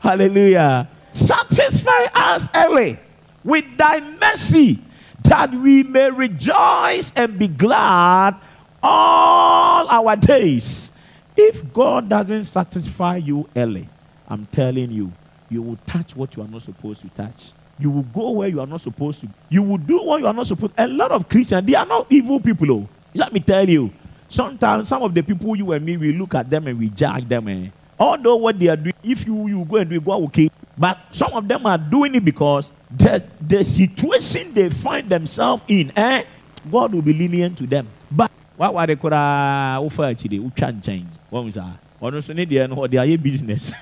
Hallelujah. 0.00 0.88
Satisfy 1.12 2.06
us 2.14 2.48
early 2.54 2.98
with 3.44 3.64
thy 3.76 4.00
mercy 4.00 4.80
that 5.24 5.52
we 5.52 5.82
may 5.82 6.10
rejoice 6.10 7.12
and 7.16 7.38
be 7.38 7.48
glad 7.48 8.36
all 8.82 9.88
our 9.88 10.16
days. 10.16 10.90
If 11.36 11.72
God 11.72 12.08
doesn't 12.08 12.44
satisfy 12.44 13.16
you 13.16 13.48
early, 13.56 13.88
I'm 14.28 14.46
telling 14.46 14.90
you, 14.90 15.12
you 15.50 15.62
will 15.62 15.78
touch 15.86 16.14
what 16.14 16.36
you 16.36 16.42
are 16.42 16.48
not 16.48 16.62
supposed 16.62 17.00
to 17.02 17.08
touch. 17.10 17.52
You 17.78 17.90
will 17.90 18.02
go 18.02 18.30
where 18.30 18.48
you 18.48 18.60
are 18.60 18.66
not 18.66 18.80
supposed 18.80 19.20
to. 19.22 19.28
You 19.48 19.62
will 19.62 19.78
do 19.78 20.02
what 20.02 20.20
you 20.20 20.26
are 20.26 20.32
not 20.32 20.46
supposed 20.46 20.76
to. 20.76 20.84
A 20.84 20.88
lot 20.88 21.10
of 21.10 21.28
Christians, 21.28 21.66
they 21.66 21.74
are 21.74 21.86
not 21.86 22.06
evil 22.10 22.38
people. 22.38 22.70
Oh. 22.70 22.88
Let 23.14 23.32
me 23.32 23.40
tell 23.40 23.68
you. 23.68 23.90
Sometimes 24.28 24.88
some 24.88 25.02
of 25.02 25.12
the 25.14 25.22
people 25.22 25.54
you 25.56 25.72
and 25.72 25.84
me, 25.84 25.96
we 25.96 26.12
look 26.12 26.34
at 26.34 26.48
them 26.48 26.66
and 26.66 26.78
we 26.78 26.88
judge 26.88 27.28
them. 27.28 27.48
Eh? 27.48 27.68
Although 27.98 28.36
what 28.36 28.58
they 28.58 28.68
are 28.68 28.76
doing, 28.76 28.94
if 29.02 29.26
you, 29.26 29.46
you 29.46 29.64
go 29.64 29.76
and 29.76 29.88
do 29.88 29.96
it, 29.96 30.04
go 30.04 30.24
okay. 30.24 30.50
But 30.76 30.98
some 31.12 31.32
of 31.32 31.46
them 31.46 31.66
are 31.66 31.78
doing 31.78 32.14
it 32.14 32.24
because 32.24 32.72
the, 32.90 33.22
the 33.40 33.62
situation 33.64 34.52
they 34.52 34.68
find 34.70 35.08
themselves 35.08 35.62
in, 35.68 35.92
eh, 35.96 36.24
God 36.70 36.92
will 36.92 37.02
be 37.02 37.12
lenient 37.12 37.58
to 37.58 37.66
them. 37.66 37.86
But 38.10 38.30
what 38.56 38.74
were 38.74 38.86
they 38.86 38.96
called? 38.96 39.12
Offer 39.12 40.04
actually, 40.04 40.40
uchanchang. 40.40 41.06
What 41.30 41.44
was 41.44 41.54
that? 41.54 41.78
Or 42.00 42.20
so 42.20 42.32
need 42.32 42.50
no, 42.50 42.86
they 42.86 42.98
are 42.98 43.18
business. 43.18 43.72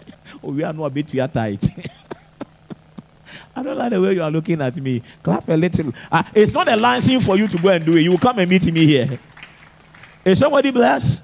oh, 0.42 0.53
we 0.53 0.62
are 0.62 0.72
not 0.72 0.85
a 0.85 0.90
bit 0.90 1.09
too 1.09 1.27
tight. 1.29 1.64
I 3.57 3.62
don't 3.62 3.77
like 3.77 3.90
the 3.90 4.01
way 4.01 4.14
you 4.14 4.22
are 4.22 4.31
looking 4.31 4.61
at 4.61 4.77
me. 4.77 5.03
Clap 5.22 5.48
a 5.48 5.55
little. 5.55 5.92
Uh, 6.11 6.22
it's 6.35 6.53
not 6.53 6.68
a 6.68 6.77
license 6.77 7.27
for 7.27 7.37
you 7.37 7.48
to 7.48 7.59
go 7.59 7.68
and 7.68 7.85
do 7.85 7.96
it. 7.96 8.03
You 8.03 8.12
will 8.12 8.18
come 8.18 8.38
and 8.38 8.48
meet 8.48 8.64
me 8.72 8.87
here. 8.87 9.18
Is 10.25 10.38
somebody 10.38 10.70
blessed? 10.70 11.22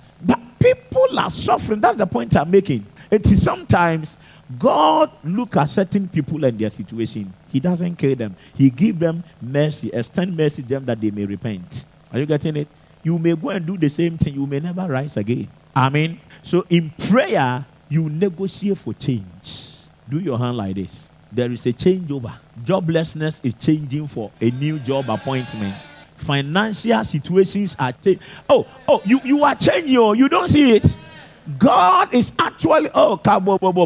People 0.59 1.18
are 1.18 1.31
suffering. 1.31 1.81
That's 1.81 1.97
the 1.99 2.07
point 2.07 2.37
I'm 2.37 2.51
making. 2.51 2.85
It 3.11 3.31
is 3.31 3.42
sometimes 3.42 4.16
God 4.59 5.11
look 5.25 5.57
at 5.57 5.66
certain 5.66 6.09
people 6.09 6.44
and 6.44 6.59
their 6.59 6.71
situation. 6.71 7.33
He 7.51 7.61
doesn't 7.61 7.97
kill 7.97 8.14
them. 8.14 8.37
He 8.55 8.71
give 8.71 8.99
them 8.99 9.23
mercy, 9.40 9.90
extend 9.92 10.37
mercy 10.37 10.62
to 10.62 10.68
them 10.68 10.85
that 10.87 11.01
they 11.01 11.11
may 11.11 11.27
repent. 11.27 11.85
Are 12.12 12.18
you 12.18 12.27
getting 12.27 12.57
it? 12.57 12.68
You 13.03 13.18
may 13.18 13.37
go 13.37 13.51
and 13.51 13.64
do 13.66 13.77
the 13.77 13.88
same 13.88 14.16
thing. 14.18 14.35
You 14.35 14.47
may 14.47 14.61
never 14.61 14.87
rise 14.87 15.16
again. 15.16 15.49
Amen. 15.77 16.21
So 16.42 16.64
in 16.71 16.90
prayer, 16.90 17.64
you 17.88 18.09
negotiate 18.09 18.79
for 18.79 18.94
change. 18.94 19.87
Do 20.09 20.18
your 20.18 20.38
hand 20.38 20.57
like 20.57 20.77
this. 20.77 21.11
There 21.31 21.51
is 21.51 21.66
a 21.66 21.73
changeover. 21.73 22.33
Joblessness 22.62 23.44
is 23.44 23.55
changing 23.55 24.07
for 24.07 24.31
a 24.40 24.51
new 24.51 24.79
job 24.79 25.11
appointment 25.11 25.77
financial 26.18 27.04
situations 27.04 27.76
are 27.78 27.92
changing. 27.92 28.22
Oh, 28.48 28.66
oh, 28.87 29.00
you, 29.04 29.20
you 29.24 29.44
are 29.44 29.54
changing, 29.54 29.96
oh, 29.96 30.12
you 30.12 30.28
don't 30.28 30.48
see 30.48 30.76
it. 30.76 30.98
God 31.59 32.12
is 32.12 32.33
actually, 32.38 32.90
oh, 32.94 33.16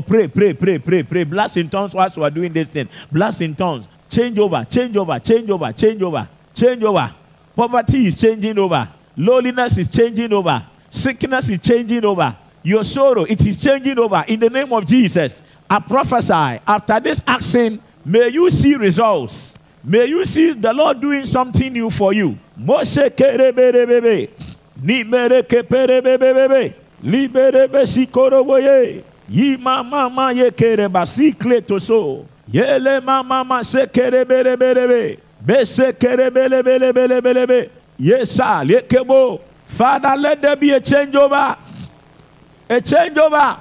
pray, 0.05 0.27
pray, 0.27 0.53
pray, 0.55 0.79
pray, 0.79 1.03
pray. 1.03 1.25
Bless 1.25 1.57
in 1.57 1.68
tongues 1.68 1.95
whilst 1.95 2.16
we 2.16 2.25
are 2.25 2.31
doing 2.31 2.53
this 2.53 2.68
thing. 2.68 2.88
Bless 3.11 3.40
in 3.40 3.55
tongues. 3.55 3.87
Change 4.11 4.38
over, 4.38 4.64
change 4.64 4.97
over, 4.97 5.18
change 5.21 5.49
over, 5.49 5.73
change 5.73 6.03
over, 6.03 6.29
change 6.55 6.83
over. 6.83 7.14
Poverty 7.55 8.07
is 8.07 8.21
changing 8.21 8.59
over. 8.59 8.88
Loneliness 9.16 9.79
is 9.79 9.90
changing 9.90 10.33
over. 10.33 10.62
Sickness 10.90 11.49
is 11.51 11.61
changing 11.61 12.05
over. 12.05 12.37
Your 12.64 12.85
sorrow, 12.85 13.25
it 13.25 13.45
is 13.47 13.62
changing 13.62 13.99
over. 13.99 14.25
In 14.27 14.40
the 14.40 14.51
name 14.51 14.73
of 14.73 14.85
Jesus, 14.87 15.42
I 15.68 15.79
prophesy 15.79 16.61
after 16.66 17.01
this 17.01 17.23
action, 17.27 17.81
may 18.05 18.29
you 18.29 18.51
see 18.51 18.75
results. 18.75 19.57
May 19.85 20.07
you 20.07 20.25
see 20.25 20.53
the 20.53 20.73
Lord 20.73 21.01
doing 21.01 21.25
something 21.25 21.73
new 21.73 21.90
for 21.90 22.12
you. 22.12 22.38
Kerebebebe. 23.11 24.31
Liberebe. 27.03 29.04
Yi 29.29 29.57
ma 29.57 30.31
ye 30.31 30.50
kereba 30.50 31.07
ma 33.44 33.63
se 33.63 33.87
kereberebebe. 33.87 35.19
Be 35.44 35.65
se 35.65 35.92
kerebelebelebelebelebe. 35.92 37.71
Yesa 37.98 38.65
lekebo. 38.65 39.40
Father, 39.67 40.17
let 40.17 40.42
there 40.42 40.57
be 40.57 40.71
a. 40.71 40.81
A. 42.69 43.61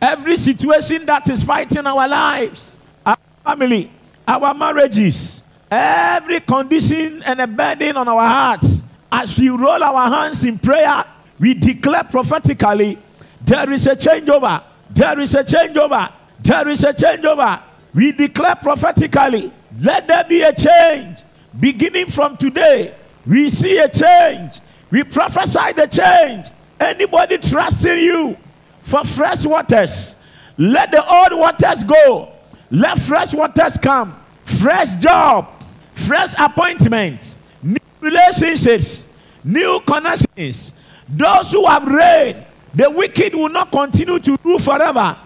Every 0.00 0.36
situation 0.36 1.06
that 1.06 1.28
is 1.30 1.42
fighting 1.42 1.86
our 1.86 2.06
lives, 2.06 2.78
our 3.04 3.16
family, 3.42 3.90
our 4.28 4.54
marriages, 4.54 5.42
every 5.70 6.40
condition 6.40 7.22
and 7.22 7.40
a 7.40 7.46
burden 7.46 7.96
on 7.96 8.08
our 8.08 8.26
hearts, 8.26 8.82
as 9.10 9.38
we 9.38 9.48
roll 9.48 9.82
our 9.82 10.10
hands 10.10 10.44
in 10.44 10.58
prayer, 10.58 11.04
we 11.38 11.54
declare 11.54 12.04
prophetically 12.04 12.98
there 13.44 13.70
is 13.70 13.86
a 13.86 13.94
changeover. 13.94 14.62
There 14.90 15.18
is 15.20 15.34
a 15.34 15.44
changeover. 15.44 16.12
There 16.40 16.68
is 16.68 16.84
a 16.84 16.92
changeover. 16.92 17.60
We 17.94 18.12
declare 18.12 18.56
prophetically, 18.56 19.52
let 19.80 20.06
there 20.06 20.24
be 20.24 20.42
a 20.42 20.52
change. 20.52 21.20
Beginning 21.58 22.06
from 22.06 22.36
today, 22.36 22.94
we 23.26 23.48
see 23.48 23.78
a 23.78 23.88
change. 23.88 24.60
We 24.90 25.02
prophesy 25.04 25.72
the 25.72 25.86
change. 25.86 26.48
Anybody 26.78 27.38
trusting 27.38 27.98
you 27.98 28.36
for 28.82 29.04
fresh 29.04 29.44
waters, 29.46 30.16
let 30.58 30.90
the 30.90 31.02
old 31.02 31.40
waters 31.40 31.82
go. 31.82 32.32
Let 32.70 32.98
fresh 32.98 33.32
waters 33.34 33.78
come. 33.78 34.14
Fresh 34.44 34.96
job, 34.96 35.48
fresh 35.96 36.34
appointments, 36.38 37.36
new 37.62 37.76
relationships, 38.00 39.12
new 39.42 39.80
connections. 39.86 40.72
Those 41.08 41.52
who 41.52 41.66
have 41.66 41.84
reigned, 41.84 42.44
the 42.74 42.90
wicked 42.90 43.34
will 43.34 43.48
not 43.48 43.72
continue 43.72 44.18
to 44.18 44.36
rule 44.44 44.58
forever. 44.58 45.16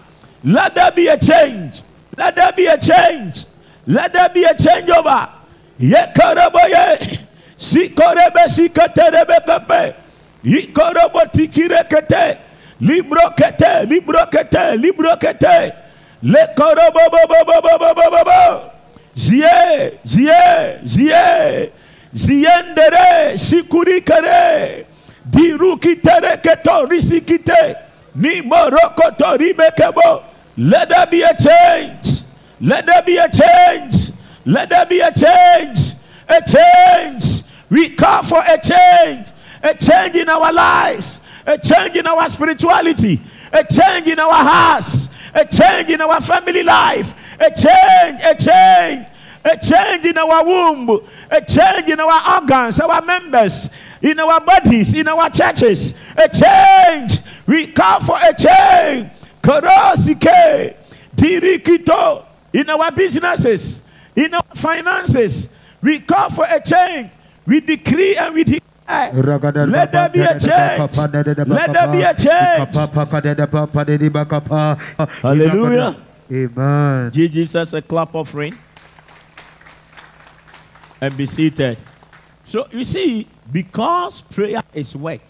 Let 0.43 0.73
there 0.73 0.91
be 0.91 1.07
a 1.07 1.17
change. 1.17 1.81
Let 2.17 2.35
there 2.35 2.51
be 2.53 2.65
a 2.65 2.77
change. 2.77 3.45
Let 3.85 4.13
there 4.13 4.29
be 4.29 4.43
a 4.43 4.53
changeover. 4.53 5.29
Yekareboye. 5.79 7.19
Sikorebe 7.57 8.47
sikaterebe 8.47 9.45
kepe. 9.45 9.95
Yikorobo 10.43 11.25
tikirekete. 11.31 12.37
Libro 12.79 13.29
kete, 13.37 13.87
libro 13.87 14.25
kete, 14.25 14.77
libro 14.79 15.15
kete. 15.17 15.75
Lekorobo 16.23 17.11
bo 17.11 17.27
bo 17.27 17.45
bo 17.45 17.61
bo 17.61 17.77
bo 17.77 17.93
bo 17.93 18.09
bo 18.09 18.23
bo. 18.23 18.70
Zie, 19.15 19.99
zie, 20.03 20.79
zie. 20.85 21.71
Ziendere, 22.13 23.37
sikurikere. 23.37 24.85
Dirukitere 25.23 26.37
keto 26.41 26.85
risikite. 26.85 27.75
Ni 28.15 28.41
morokoto 28.41 29.37
ribekebo. 29.37 30.23
Let 30.57 30.89
there 30.89 31.07
be 31.07 31.21
a 31.23 31.33
change. 31.35 32.23
Let 32.59 32.85
there 32.85 33.01
be 33.03 33.17
a 33.17 33.29
change. 33.29 34.11
Let 34.45 34.69
there 34.69 34.85
be 34.85 34.99
a 34.99 35.11
change. 35.11 35.95
A 36.27 36.41
change. 36.41 37.43
We 37.69 37.89
call 37.95 38.23
for 38.23 38.39
a 38.41 38.59
change. 38.59 39.27
A 39.63 39.73
change 39.75 40.15
in 40.15 40.29
our 40.29 40.51
lives. 40.51 41.21
A 41.45 41.57
change 41.57 41.95
in 41.95 42.07
our 42.07 42.29
spirituality. 42.29 43.21
A 43.53 43.63
change 43.63 44.07
in 44.07 44.19
our 44.19 44.33
hearts. 44.33 45.09
A 45.33 45.45
change 45.45 45.89
in 45.89 46.01
our 46.01 46.19
family 46.19 46.63
life. 46.63 47.13
A 47.41 47.49
change. 47.49 48.21
A 48.21 48.35
change. 48.35 49.07
A 49.43 49.57
change 49.57 50.05
in 50.05 50.17
our 50.17 50.45
womb. 50.45 51.01
A 51.31 51.41
change 51.41 51.89
in 51.89 51.99
our 51.99 52.35
organs, 52.41 52.79
our 52.79 53.01
members, 53.01 53.69
in 54.01 54.19
our 54.19 54.39
bodies, 54.39 54.93
in 54.93 55.07
our 55.07 55.29
churches. 55.29 55.95
A 56.15 56.29
change. 56.29 57.19
We 57.47 57.67
call 57.67 57.99
for 58.01 58.17
a 58.21 58.33
change. 58.33 59.09
Korosike. 59.41 60.75
Dirikito. 61.15 62.25
In 62.53 62.69
our 62.69 62.91
businesses, 62.91 63.81
in 64.15 64.33
our 64.33 64.43
finances. 64.53 65.49
We 65.81 65.99
call 66.01 66.29
for 66.29 66.45
a 66.45 66.59
change. 66.61 67.09
We 67.47 67.61
decree 67.61 68.17
and 68.17 68.35
we 68.35 68.43
declare. 68.43 69.11
Let 69.71 69.91
there 69.91 70.09
be 70.09 70.19
a 70.19 70.37
change. 70.37 70.97
Let 71.47 71.73
there 71.73 71.87
be 71.91 72.01
a 72.03 72.13
change. 72.13 72.75
Hallelujah. 75.21 75.95
Amen. 76.31 77.09
Give 77.11 77.31
Jesus 77.31 77.73
a 77.73 77.81
clap 77.81 78.15
offering 78.15 78.57
and 81.01 81.17
be 81.17 81.25
seated. 81.25 81.77
So 82.45 82.67
you 82.71 82.83
see, 82.83 83.27
because 83.51 84.21
prayer 84.21 84.61
is 84.73 84.95
work, 84.95 85.21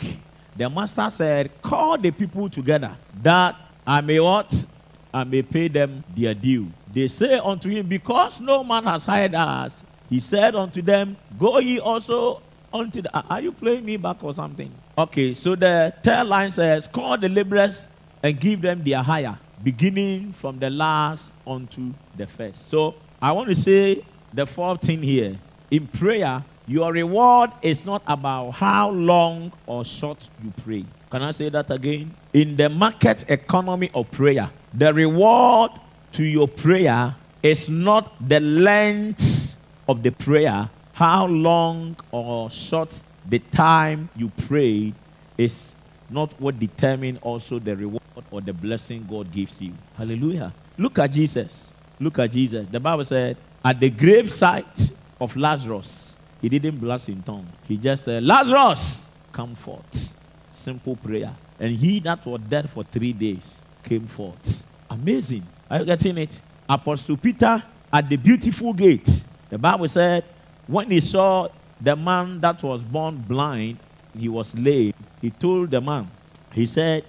the 0.55 0.69
master 0.69 1.09
said, 1.09 1.61
Call 1.61 1.97
the 1.97 2.11
people 2.11 2.49
together 2.49 2.95
that 3.23 3.55
I 3.85 4.01
may 4.01 4.19
what? 4.19 4.65
I 5.13 5.23
may 5.23 5.41
pay 5.41 5.67
them 5.67 6.03
their 6.15 6.33
due. 6.33 6.71
They 6.93 7.07
say 7.07 7.39
unto 7.39 7.69
him, 7.69 7.87
Because 7.87 8.39
no 8.39 8.63
man 8.63 8.83
has 8.83 9.05
hired 9.05 9.33
us, 9.33 9.83
he 10.09 10.19
said 10.19 10.55
unto 10.55 10.81
them, 10.81 11.17
Go 11.39 11.57
ye 11.59 11.79
also 11.79 12.41
unto 12.73 13.01
the. 13.01 13.11
Are 13.27 13.41
you 13.41 13.51
playing 13.51 13.85
me 13.85 13.97
back 13.97 14.23
or 14.23 14.33
something? 14.33 14.71
Okay, 14.97 15.33
so 15.33 15.55
the 15.55 15.93
third 16.03 16.27
line 16.27 16.51
says, 16.51 16.87
Call 16.87 17.17
the 17.17 17.29
laborers 17.29 17.89
and 18.21 18.39
give 18.39 18.61
them 18.61 18.83
their 18.83 19.01
hire, 19.01 19.37
beginning 19.63 20.33
from 20.33 20.59
the 20.59 20.69
last 20.69 21.35
unto 21.45 21.93
the 22.15 22.27
first. 22.27 22.67
So 22.69 22.95
I 23.21 23.31
want 23.31 23.49
to 23.49 23.55
say 23.55 24.03
the 24.33 24.45
fourth 24.45 24.81
thing 24.81 25.01
here. 25.03 25.37
In 25.69 25.87
prayer, 25.87 26.43
your 26.67 26.91
reward 26.91 27.51
is 27.61 27.85
not 27.85 28.03
about 28.07 28.51
how 28.51 28.89
long 28.91 29.51
or 29.65 29.83
short 29.85 30.29
you 30.43 30.53
pray. 30.63 30.85
Can 31.09 31.21
I 31.21 31.31
say 31.31 31.49
that 31.49 31.69
again? 31.69 32.13
In 32.33 32.55
the 32.55 32.69
market 32.69 33.25
economy 33.29 33.89
of 33.93 34.09
prayer, 34.11 34.49
the 34.73 34.93
reward 34.93 35.71
to 36.13 36.23
your 36.23 36.47
prayer 36.47 37.15
is 37.43 37.69
not 37.69 38.13
the 38.25 38.39
length 38.39 39.57
of 39.87 40.03
the 40.03 40.11
prayer, 40.11 40.69
how 40.93 41.25
long 41.25 41.95
or 42.11 42.49
short 42.49 43.01
the 43.27 43.39
time 43.39 44.09
you 44.15 44.31
pray 44.47 44.93
is 45.37 45.75
not 46.11 46.39
what 46.39 46.59
determine 46.59 47.17
also 47.21 47.59
the 47.59 47.75
reward 47.75 48.01
or 48.29 48.41
the 48.41 48.53
blessing 48.53 49.05
God 49.09 49.31
gives 49.31 49.61
you. 49.61 49.73
Hallelujah. 49.97 50.53
Look 50.77 50.99
at 50.99 51.11
Jesus. 51.11 51.75
Look 51.99 52.19
at 52.19 52.31
Jesus. 52.31 52.67
The 52.69 52.79
Bible 52.79 53.05
said, 53.05 53.37
at 53.63 53.79
the 53.79 53.89
grave 53.89 54.31
site 54.31 54.91
of 55.19 55.35
Lazarus, 55.35 56.15
he 56.41 56.49
didn't 56.49 56.77
blast 56.77 57.09
in 57.09 57.21
tongue. 57.21 57.47
He 57.67 57.77
just 57.77 58.05
said, 58.05 58.23
Lazarus, 58.23 59.07
come 59.31 59.55
forth. 59.55 60.17
Simple 60.51 60.95
prayer. 60.95 61.35
And 61.59 61.75
he 61.75 61.99
that 61.99 62.25
was 62.25 62.41
dead 62.41 62.69
for 62.69 62.83
three 62.83 63.13
days 63.13 63.63
came 63.83 64.07
forth. 64.07 64.63
Amazing. 64.89 65.45
Are 65.69 65.79
you 65.79 65.85
getting 65.85 66.17
it? 66.17 66.41
Apostle 66.67 67.17
Peter 67.17 67.61
at 67.93 68.09
the 68.09 68.17
beautiful 68.17 68.73
gate. 68.73 69.23
The 69.49 69.57
Bible 69.57 69.87
said, 69.87 70.23
when 70.67 70.89
he 70.89 70.99
saw 70.99 71.49
the 71.79 71.95
man 71.95 72.39
that 72.41 72.61
was 72.63 72.83
born 72.83 73.17
blind, 73.17 73.77
he 74.17 74.29
was 74.29 74.57
lame. 74.57 74.93
He 75.21 75.29
told 75.29 75.71
the 75.71 75.81
man, 75.81 76.09
he 76.53 76.65
said, 76.65 77.05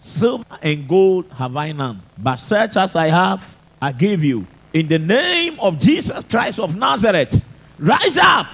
Silver 0.00 0.44
and 0.62 0.88
gold 0.88 1.26
have 1.32 1.56
I 1.56 1.72
none, 1.72 2.02
but 2.16 2.36
such 2.36 2.76
as 2.76 2.94
I 2.94 3.08
have, 3.08 3.56
I 3.80 3.92
give 3.92 4.22
you. 4.22 4.46
In 4.72 4.88
the 4.88 4.98
name 4.98 5.58
of 5.58 5.78
Jesus 5.78 6.22
Christ 6.24 6.60
of 6.60 6.76
Nazareth, 6.76 7.46
rise 7.78 8.18
up 8.18 8.46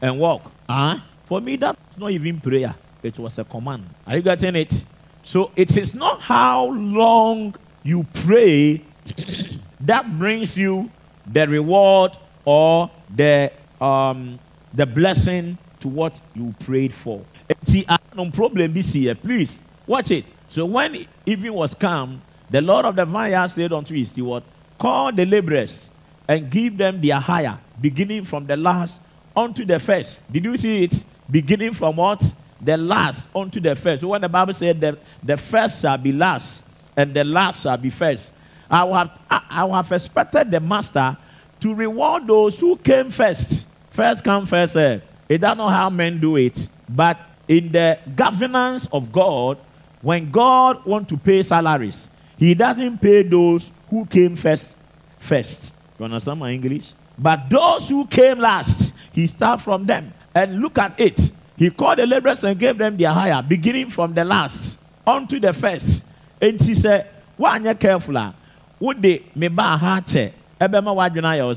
and 0.00 0.18
walk. 0.18 0.50
Uh, 0.68 0.98
for 1.24 1.40
me, 1.40 1.56
that's 1.56 1.78
not 1.96 2.10
even 2.10 2.40
prayer, 2.40 2.74
it 3.02 3.18
was 3.18 3.38
a 3.38 3.44
command. 3.44 3.88
Are 4.06 4.16
you 4.16 4.22
getting 4.22 4.54
it? 4.56 4.84
So 5.22 5.50
it 5.56 5.76
is 5.76 5.94
not 5.94 6.20
how 6.20 6.66
long 6.66 7.54
you 7.82 8.04
pray 8.14 8.82
that 9.80 10.18
brings 10.18 10.58
you 10.58 10.90
the 11.26 11.46
reward 11.46 12.16
or 12.44 12.90
the 13.14 13.52
um, 13.80 14.38
the 14.72 14.86
blessing 14.86 15.58
to 15.82 15.88
what 15.88 16.18
you 16.34 16.54
prayed 16.60 16.94
for. 16.94 17.24
See, 17.64 17.86
no 18.16 18.30
problem 18.30 18.72
this 18.72 18.94
year. 18.94 19.14
Please 19.14 19.60
watch 19.86 20.10
it. 20.10 20.32
So 20.48 20.66
when 20.66 21.06
evening 21.26 21.52
was 21.52 21.74
come, 21.74 22.22
the 22.50 22.60
Lord 22.60 22.84
of 22.84 22.96
the 22.96 23.04
vineyard 23.04 23.48
said 23.48 23.72
unto 23.72 23.94
his 23.94 24.10
steward, 24.10 24.42
Call 24.78 25.12
the 25.12 25.24
laborers 25.24 25.90
and 26.28 26.50
give 26.50 26.76
them 26.76 27.00
their 27.00 27.18
hire, 27.18 27.58
beginning 27.80 28.24
from 28.24 28.46
the 28.46 28.56
last 28.56 29.00
unto 29.36 29.64
the 29.64 29.78
first. 29.78 30.30
Did 30.32 30.44
you 30.44 30.56
see 30.56 30.84
it? 30.84 31.04
Beginning 31.30 31.72
from 31.72 31.96
what? 31.96 32.22
The 32.60 32.76
last 32.76 33.28
unto 33.34 33.60
the 33.60 33.74
first. 33.74 34.02
So 34.02 34.08
when 34.08 34.20
the 34.20 34.28
Bible 34.28 34.52
said 34.52 34.80
that 34.80 34.98
the 35.22 35.36
first 35.36 35.82
shall 35.82 35.98
be 35.98 36.12
last 36.12 36.64
and 36.96 37.12
the 37.14 37.24
last 37.24 37.62
shall 37.62 37.76
be 37.76 37.90
first, 37.90 38.34
I 38.70 38.84
would 38.84 38.96
have, 38.96 39.18
I, 39.28 39.64
would 39.64 39.74
have 39.74 39.92
expected 39.92 40.50
the 40.50 40.60
master 40.60 41.16
to 41.60 41.74
reward 41.74 42.26
those 42.26 42.58
who 42.58 42.76
came 42.76 43.10
first. 43.10 43.66
First 43.90 44.24
come, 44.24 44.46
first 44.46 44.74
serve. 44.74 45.02
Is 45.28 45.40
that 45.40 45.56
not 45.56 45.58
know 45.58 45.68
how 45.68 45.90
men 45.90 46.20
do 46.20 46.36
it? 46.36 46.68
But 46.88 47.18
in 47.48 47.72
the 47.72 47.98
governance 48.14 48.86
of 48.92 49.12
God, 49.12 49.58
when 50.00 50.30
God 50.30 50.84
wants 50.84 51.08
to 51.10 51.16
pay 51.16 51.42
salaries, 51.42 52.08
He 52.38 52.54
doesn't 52.54 52.98
pay 52.98 53.22
those 53.22 53.70
who 53.88 54.04
came 54.06 54.36
first. 54.36 54.76
First, 55.18 55.72
you 55.98 56.04
understand 56.04 56.40
my 56.40 56.50
English? 56.50 56.94
But 57.18 57.48
those 57.48 57.88
who 57.88 58.06
came 58.06 58.38
last, 58.38 58.92
He 59.12 59.26
starts 59.26 59.62
from 59.62 59.86
them. 59.86 60.12
And 60.34 60.60
look 60.60 60.78
at 60.78 60.98
it. 60.98 61.32
He 61.56 61.70
called 61.70 61.98
the 61.98 62.06
laborers 62.06 62.42
and 62.44 62.58
gave 62.58 62.78
them 62.78 62.96
their 62.96 63.10
hire, 63.10 63.42
beginning 63.42 63.90
from 63.90 64.14
the 64.14 64.24
last 64.24 64.80
unto 65.06 65.38
the 65.38 65.52
first. 65.52 66.04
And 66.40 66.60
he 66.60 66.74
said, 66.74 67.08
"Why 67.36 67.58
are 67.58 67.60
you 67.60 67.74
careful? 67.74 68.16
Ah? 68.18 68.32
Would 68.80 69.02
they 69.02 69.22
me 69.34 69.48
ba 69.48 69.76
ha 69.76 70.00
che? 70.00 70.32
Ebe 70.60 70.82
ma 70.82 70.94
wadwena 70.94 71.36
yo 71.36 71.52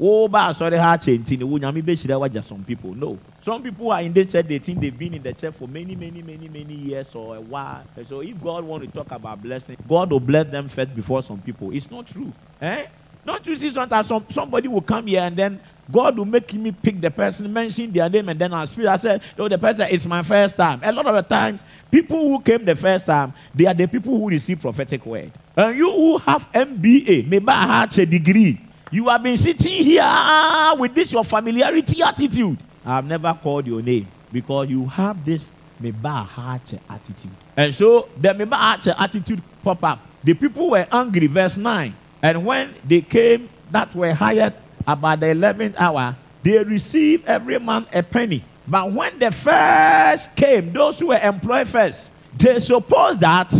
wo 0.00 0.28
ba 0.28 0.54
sorry 0.54 0.78
ha 0.78 0.96
che 0.96 1.12
nti 1.18 1.36
ne 1.36 1.44
wo 1.44 1.58
nyame 1.58 1.84
be 1.84 1.94
shira 1.94 2.18
wagya 2.18 2.42
some 2.42 2.64
people. 2.64 2.94
No. 2.94 3.18
Some 3.42 3.62
people 3.62 3.92
are 3.92 4.00
in 4.00 4.14
this 4.14 4.32
church, 4.32 4.46
they 4.46 4.58
think 4.58 4.80
they've 4.80 4.98
been 4.98 5.12
in 5.12 5.22
the 5.22 5.34
church 5.34 5.54
for 5.54 5.68
many, 5.68 5.94
many, 5.94 6.22
many, 6.22 6.48
many 6.48 6.74
years 6.74 7.14
or 7.14 7.36
a 7.36 7.40
while. 7.40 7.84
So 8.04 8.20
if 8.20 8.42
God 8.42 8.64
want 8.64 8.82
to 8.84 8.90
talk 8.90 9.10
about 9.12 9.42
blessing, 9.42 9.76
God 9.86 10.10
will 10.10 10.20
bless 10.20 10.48
them 10.48 10.68
first 10.68 10.94
before 10.96 11.22
some 11.22 11.40
people. 11.42 11.70
It's 11.72 11.90
not 11.90 12.06
true. 12.06 12.32
Eh? 12.62 12.86
Don't 13.26 13.46
you 13.46 13.56
see 13.56 13.70
sometimes 13.70 14.06
some, 14.06 14.24
somebody 14.30 14.68
will 14.68 14.80
come 14.80 15.06
here 15.06 15.20
and 15.20 15.36
then 15.36 15.60
God 15.90 16.16
will 16.16 16.24
make 16.24 16.52
me 16.54 16.72
pick 16.72 17.00
the 17.00 17.10
person, 17.10 17.52
mention 17.52 17.90
their 17.90 18.08
name, 18.08 18.28
and 18.28 18.38
then 18.38 18.54
I'll 18.54 18.66
speak. 18.66 18.86
I 18.86 18.96
said, 18.96 19.22
Oh, 19.38 19.48
the 19.48 19.58
person, 19.58 19.88
it's 19.90 20.06
my 20.06 20.22
first 20.22 20.56
time. 20.56 20.80
A 20.82 20.92
lot 20.92 21.06
of 21.06 21.14
the 21.14 21.22
times, 21.22 21.64
people 21.90 22.18
who 22.18 22.40
came 22.40 22.64
the 22.64 22.76
first 22.76 23.06
time, 23.06 23.32
they 23.54 23.66
are 23.66 23.74
the 23.74 23.86
people 23.86 24.16
who 24.16 24.28
receive 24.28 24.60
prophetic 24.60 25.04
word. 25.04 25.32
And 25.56 25.76
you 25.76 25.90
who 25.90 26.18
have 26.18 26.50
MBA, 26.52 27.26
maybe 27.26 27.48
I 27.48 27.80
had 27.80 27.98
a 27.98 28.06
degree, 28.06 28.60
you 28.90 29.08
have 29.08 29.22
been 29.22 29.36
sitting 29.36 29.84
here 29.84 30.72
with 30.78 30.94
this 30.94 31.12
your 31.12 31.24
familiarity 31.24 32.02
attitude. 32.02 32.58
I've 32.84 33.04
never 33.04 33.32
called 33.40 33.66
your 33.66 33.82
name. 33.82 34.06
because 34.32 34.70
you 34.70 34.86
have 34.86 35.24
this 35.24 35.52
meba 35.82 36.24
heart 36.24 36.74
attitude. 36.88 37.30
And 37.56 37.74
so 37.74 38.08
the 38.16 38.28
meba 38.30 38.54
heart 38.54 38.86
attitude 38.88 39.42
pop 39.62 39.82
up. 39.84 40.00
The 40.22 40.34
people 40.34 40.70
were 40.70 40.86
angry, 40.92 41.26
verse 41.26 41.56
9. 41.56 41.94
And 42.22 42.44
when 42.44 42.74
they 42.84 43.00
came 43.00 43.48
that 43.70 43.94
were 43.94 44.12
hired 44.12 44.54
about 44.86 45.20
the 45.20 45.26
11th 45.26 45.74
hour, 45.78 46.16
they 46.42 46.62
received 46.62 47.26
every 47.26 47.58
man 47.58 47.86
a 47.92 48.02
penny. 48.02 48.44
But 48.66 48.92
when 48.92 49.18
the 49.18 49.30
first 49.30 50.36
came, 50.36 50.72
those 50.72 50.98
who 50.98 51.08
were 51.08 51.18
employed 51.18 51.68
first, 51.68 52.12
they 52.36 52.58
supposed 52.60 53.20
that 53.20 53.52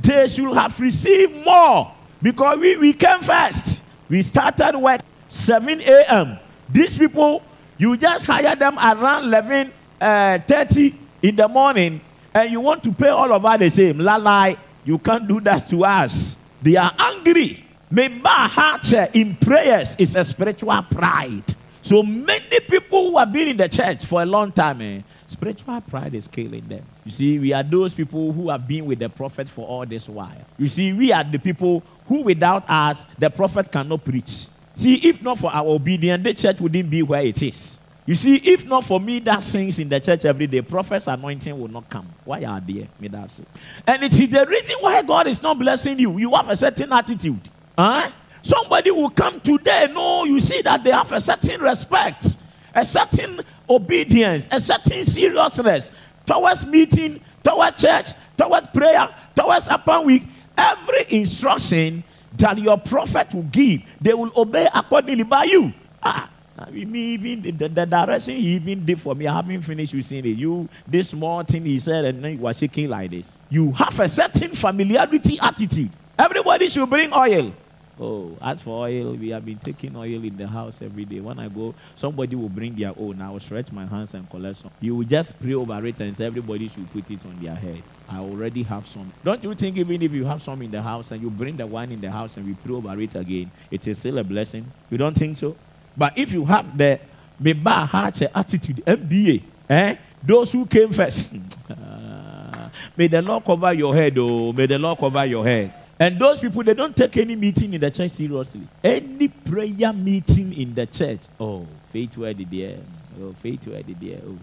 they 0.00 0.26
should 0.28 0.54
have 0.54 0.78
received 0.80 1.44
more 1.44 1.92
because 2.20 2.58
we, 2.58 2.76
we 2.76 2.92
came 2.92 3.20
first. 3.20 3.79
We 4.10 4.22
started 4.22 4.76
work 4.76 5.00
7 5.28 5.80
a.m. 5.80 6.38
These 6.68 6.98
people, 6.98 7.42
you 7.78 7.96
just 7.96 8.26
hire 8.26 8.56
them 8.56 8.76
around 8.76 9.24
11 9.24 9.72
uh, 10.00 10.38
30 10.40 10.94
in 11.22 11.36
the 11.36 11.46
morning 11.46 12.00
and 12.34 12.50
you 12.50 12.60
want 12.60 12.82
to 12.82 12.92
pay 12.92 13.08
all 13.08 13.32
of 13.32 13.44
us 13.44 13.58
the 13.60 13.70
same. 13.70 13.98
La 13.98 14.16
lie, 14.16 14.56
you 14.84 14.98
can't 14.98 15.28
do 15.28 15.40
that 15.40 15.68
to 15.68 15.84
us. 15.84 16.36
They 16.60 16.74
are 16.74 16.92
angry. 16.98 17.64
Maybe 17.88 18.20
heart 18.24 18.92
in 19.14 19.36
prayers 19.36 19.94
is 19.96 20.16
a 20.16 20.24
spiritual 20.24 20.82
pride. 20.82 21.44
So 21.82 22.02
many 22.02 22.60
people 22.60 23.10
who 23.10 23.18
have 23.18 23.32
been 23.32 23.48
in 23.48 23.56
the 23.56 23.68
church 23.68 24.04
for 24.04 24.22
a 24.22 24.26
long 24.26 24.52
time, 24.52 24.80
eh, 24.82 25.00
spiritual 25.26 25.80
pride 25.80 26.14
is 26.14 26.28
killing 26.28 26.66
them. 26.68 26.84
You 27.04 27.10
see, 27.10 27.38
we 27.38 27.52
are 27.52 27.62
those 27.62 27.94
people 27.94 28.32
who 28.32 28.50
have 28.50 28.66
been 28.68 28.84
with 28.86 28.98
the 28.98 29.08
prophet 29.08 29.48
for 29.48 29.66
all 29.66 29.86
this 29.86 30.08
while. 30.08 30.44
You 30.58 30.68
see, 30.68 30.92
we 30.92 31.10
are 31.12 31.24
the 31.24 31.38
people 31.38 31.82
who, 32.10 32.22
without 32.22 32.68
us, 32.68 33.06
the 33.20 33.30
prophet 33.30 33.70
cannot 33.70 34.04
preach. 34.04 34.48
See, 34.74 34.96
if 35.08 35.22
not 35.22 35.38
for 35.38 35.54
our 35.54 35.68
obedience, 35.68 36.24
the 36.24 36.34
church 36.34 36.58
wouldn't 36.58 36.90
be 36.90 37.04
where 37.04 37.22
it 37.22 37.40
is. 37.40 37.78
You 38.04 38.16
see, 38.16 38.34
if 38.34 38.66
not 38.66 38.84
for 38.84 38.98
me 38.98 39.20
that 39.20 39.44
sings 39.44 39.78
in 39.78 39.88
the 39.88 40.00
church 40.00 40.24
every 40.24 40.48
day, 40.48 40.60
prophet's 40.60 41.06
anointing 41.06 41.56
will 41.56 41.68
not 41.68 41.88
come. 41.88 42.08
Why 42.24 42.42
are 42.42 42.60
they? 42.60 42.88
Me 42.98 43.06
that 43.06 43.30
say. 43.30 43.44
And 43.86 44.02
it 44.02 44.12
is 44.12 44.28
the 44.28 44.44
reason 44.44 44.78
why 44.80 45.00
God 45.02 45.28
is 45.28 45.40
not 45.40 45.56
blessing 45.56 46.00
you. 46.00 46.18
You 46.18 46.34
have 46.34 46.48
a 46.48 46.56
certain 46.56 46.92
attitude. 46.92 47.48
Huh? 47.78 48.10
Somebody 48.42 48.90
will 48.90 49.10
come 49.10 49.38
today. 49.38 49.88
No, 49.92 50.24
you 50.24 50.40
see 50.40 50.62
that 50.62 50.82
they 50.82 50.90
have 50.90 51.12
a 51.12 51.20
certain 51.20 51.60
respect, 51.60 52.36
a 52.74 52.84
certain 52.84 53.40
obedience, 53.68 54.48
a 54.50 54.58
certain 54.58 55.04
seriousness 55.04 55.92
towards 56.26 56.66
meeting, 56.66 57.20
towards 57.44 57.80
church, 57.80 58.08
towards 58.36 58.66
prayer, 58.68 59.08
towards 59.36 59.68
upon 59.68 60.06
week. 60.06 60.24
Every 60.60 61.06
instruction 61.08 62.04
that 62.36 62.58
your 62.58 62.76
prophet 62.76 63.32
will 63.34 63.44
give, 63.44 63.82
they 64.00 64.14
will 64.14 64.30
obey 64.36 64.68
accordingly 64.74 65.24
by 65.24 65.44
you. 65.44 65.72
Ah, 66.02 66.30
mean 66.70 66.96
even 66.96 67.56
the, 67.56 67.68
the, 67.68 67.86
direction 67.86 68.34
he 68.36 68.56
even 68.56 68.84
did 68.84 69.00
for 69.00 69.14
me, 69.14 69.26
I 69.26 69.36
haven't 69.36 69.62
finished 69.62 69.94
with 69.94 70.12
it. 70.12 70.24
You 70.26 70.68
this 70.86 71.10
small 71.10 71.42
thing 71.42 71.64
he 71.64 71.78
said, 71.80 72.04
and 72.04 72.22
then 72.22 72.32
you 72.32 72.38
were 72.38 72.52
shaking 72.52 72.88
like 72.90 73.10
this. 73.10 73.38
You 73.48 73.72
have 73.72 73.98
a 73.98 74.08
certain 74.08 74.50
familiarity 74.54 75.38
attitude. 75.40 75.90
Everybody 76.18 76.68
should 76.68 76.88
bring 76.90 77.12
oil. 77.12 77.52
Oh, 78.00 78.34
as 78.40 78.62
for 78.62 78.86
oil, 78.86 79.12
we 79.12 79.28
have 79.28 79.44
been 79.44 79.58
taking 79.58 79.94
oil 79.94 80.24
in 80.24 80.34
the 80.34 80.48
house 80.48 80.80
every 80.80 81.04
day. 81.04 81.20
When 81.20 81.38
I 81.38 81.48
go, 81.48 81.74
somebody 81.94 82.34
will 82.34 82.48
bring 82.48 82.74
their 82.74 82.94
own. 82.96 83.20
I 83.20 83.30
will 83.30 83.40
stretch 83.40 83.70
my 83.72 83.84
hands 83.84 84.14
and 84.14 84.28
collect 84.30 84.56
some. 84.56 84.70
You 84.80 84.96
will 84.96 85.04
just 85.04 85.38
pray 85.38 85.52
over 85.52 85.86
it 85.86 86.00
and 86.00 86.16
say 86.16 86.24
everybody 86.24 86.68
should 86.68 86.90
put 86.90 87.10
it 87.10 87.20
on 87.26 87.38
their 87.42 87.54
head. 87.54 87.82
I 88.08 88.18
already 88.18 88.62
have 88.62 88.86
some. 88.86 89.12
Don't 89.22 89.44
you 89.44 89.54
think 89.54 89.76
even 89.76 90.00
if 90.00 90.12
you 90.12 90.24
have 90.24 90.40
some 90.40 90.62
in 90.62 90.70
the 90.70 90.80
house 90.80 91.10
and 91.10 91.22
you 91.22 91.28
bring 91.28 91.58
the 91.58 91.66
one 91.66 91.92
in 91.92 92.00
the 92.00 92.10
house 92.10 92.38
and 92.38 92.46
we 92.46 92.54
pray 92.54 92.74
over 92.74 92.98
it 92.98 93.14
again, 93.14 93.50
it 93.70 93.86
is 93.86 93.98
still 93.98 94.16
a 94.16 94.24
blessing? 94.24 94.64
You 94.88 94.96
don't 94.96 95.14
think 95.14 95.36
so? 95.36 95.54
But 95.94 96.16
if 96.16 96.32
you 96.32 96.46
have 96.46 96.78
the 96.78 96.98
Meba 97.42 97.86
heart 97.86 98.22
attitude, 98.34 98.82
MBA, 98.86 99.42
eh? 99.68 99.96
Those 100.22 100.52
who 100.52 100.64
came 100.64 100.90
first. 100.92 101.34
may 102.96 103.08
the 103.08 103.20
Lord 103.20 103.44
cover 103.44 103.74
your 103.74 103.94
head, 103.94 104.14
oh, 104.16 104.52
may 104.54 104.64
the 104.64 104.78
Lord 104.78 104.98
cover 104.98 105.26
your 105.26 105.44
head. 105.44 105.74
And 106.00 106.18
those 106.18 106.40
people, 106.40 106.64
they 106.64 106.72
don't 106.74 106.96
take 106.96 107.18
any 107.18 107.36
meeting 107.36 107.74
in 107.74 107.80
the 107.80 107.90
church 107.90 108.12
seriously. 108.12 108.62
Any 108.82 109.28
prayer 109.28 109.92
meeting 109.92 110.54
in 110.54 110.74
the 110.74 110.86
church, 110.86 111.20
oh, 111.38 111.66
faith 111.90 112.16
where 112.16 112.32
did 112.32 112.50
there? 112.50 112.78
Oh, 113.22 113.32
faith 113.34 113.66
where 113.68 113.82
did 113.82 114.00
there? 114.00 114.18
Oh, 114.26 114.38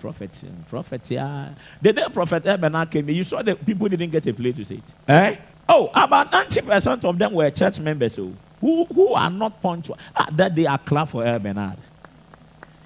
prophet, 0.00 0.42
prophet, 0.70 1.10
yeah. 1.10 1.50
The 1.82 1.92
day 1.92 2.04
Prophet 2.10 2.46
Ebenezer 2.46 2.86
came, 2.86 3.10
you 3.10 3.22
saw 3.22 3.42
that 3.42 3.64
people 3.66 3.86
didn't 3.86 4.10
get 4.10 4.26
a 4.26 4.32
place 4.32 4.56
to 4.56 4.64
sit. 4.64 4.82
Eh? 5.06 5.36
Oh, 5.68 5.90
about 5.94 6.32
90% 6.32 7.04
of 7.04 7.18
them 7.18 7.34
were 7.34 7.50
church 7.50 7.78
members. 7.80 8.18
Oh 8.18 8.32
who, 8.64 8.84
who 8.86 9.12
are 9.12 9.28
not 9.28 9.60
punctual, 9.60 9.98
ah, 10.16 10.26
that 10.32 10.54
they 10.54 10.64
are 10.64 10.78
clap 10.78 11.10
for 11.10 11.22
Bernard. 11.38 11.76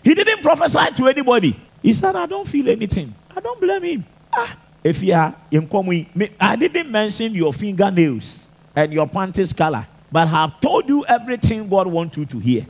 He 0.03 0.13
didn't 0.13 0.43
prophesy 0.43 0.93
to 0.97 1.07
anybody. 1.07 1.59
He 1.81 1.93
said, 1.93 2.17
I 2.17 2.27
don't 2.27 2.49
feel 2.49 2.69
anything. 2.69 3.15
I 3.37 3.41
don't 3.41 3.61
blame 3.61 3.85
him. 3.85 4.05
Ah, 4.33 4.57
if 4.83 5.03
you 5.03 5.15
are 5.15 5.35
in 5.51 5.69
common, 5.69 6.07
I 6.41 6.57
didn't 6.57 6.91
mention 6.91 7.35
your 7.35 7.53
fingernails 7.53 8.49
and 8.75 8.93
your 8.93 9.07
panties 9.07 9.53
color, 9.53 9.87
but 10.11 10.29
I 10.29 10.31
have 10.31 10.61
told 10.61 10.89
you 10.89 11.05
everything 11.07 11.69
God 11.69 11.87
wants 11.87 12.17
you 12.17 12.27
to 12.27 12.39
hear. 12.39 12.67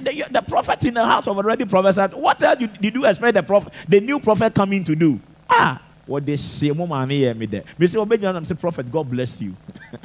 The, 0.00 0.24
the, 0.30 0.42
prophet 0.42 0.84
in 0.84 0.94
the 0.94 1.04
house 1.04 1.28
of 1.28 1.36
already 1.36 1.64
prophesied. 1.64 2.12
What 2.12 2.42
else 2.42 2.58
did 2.58 2.94
you 2.94 3.04
expect 3.06 3.34
the 3.34 3.42
prophet, 3.42 3.72
the 3.88 4.00
new 4.00 4.18
prophet 4.18 4.54
coming 4.54 4.82
to 4.84 4.96
do? 4.96 5.20
Ah, 5.48 5.80
what 6.04 6.26
they 6.26 6.36
say, 6.36 6.70
Mama, 6.70 7.06
me 7.06 7.46
there. 7.46 7.64
Me 7.78 7.86
say, 7.86 8.00
I'm 8.00 8.44
say, 8.44 8.54
prophet, 8.54 8.90
God 8.90 9.08
bless 9.08 9.40
you. 9.40 9.56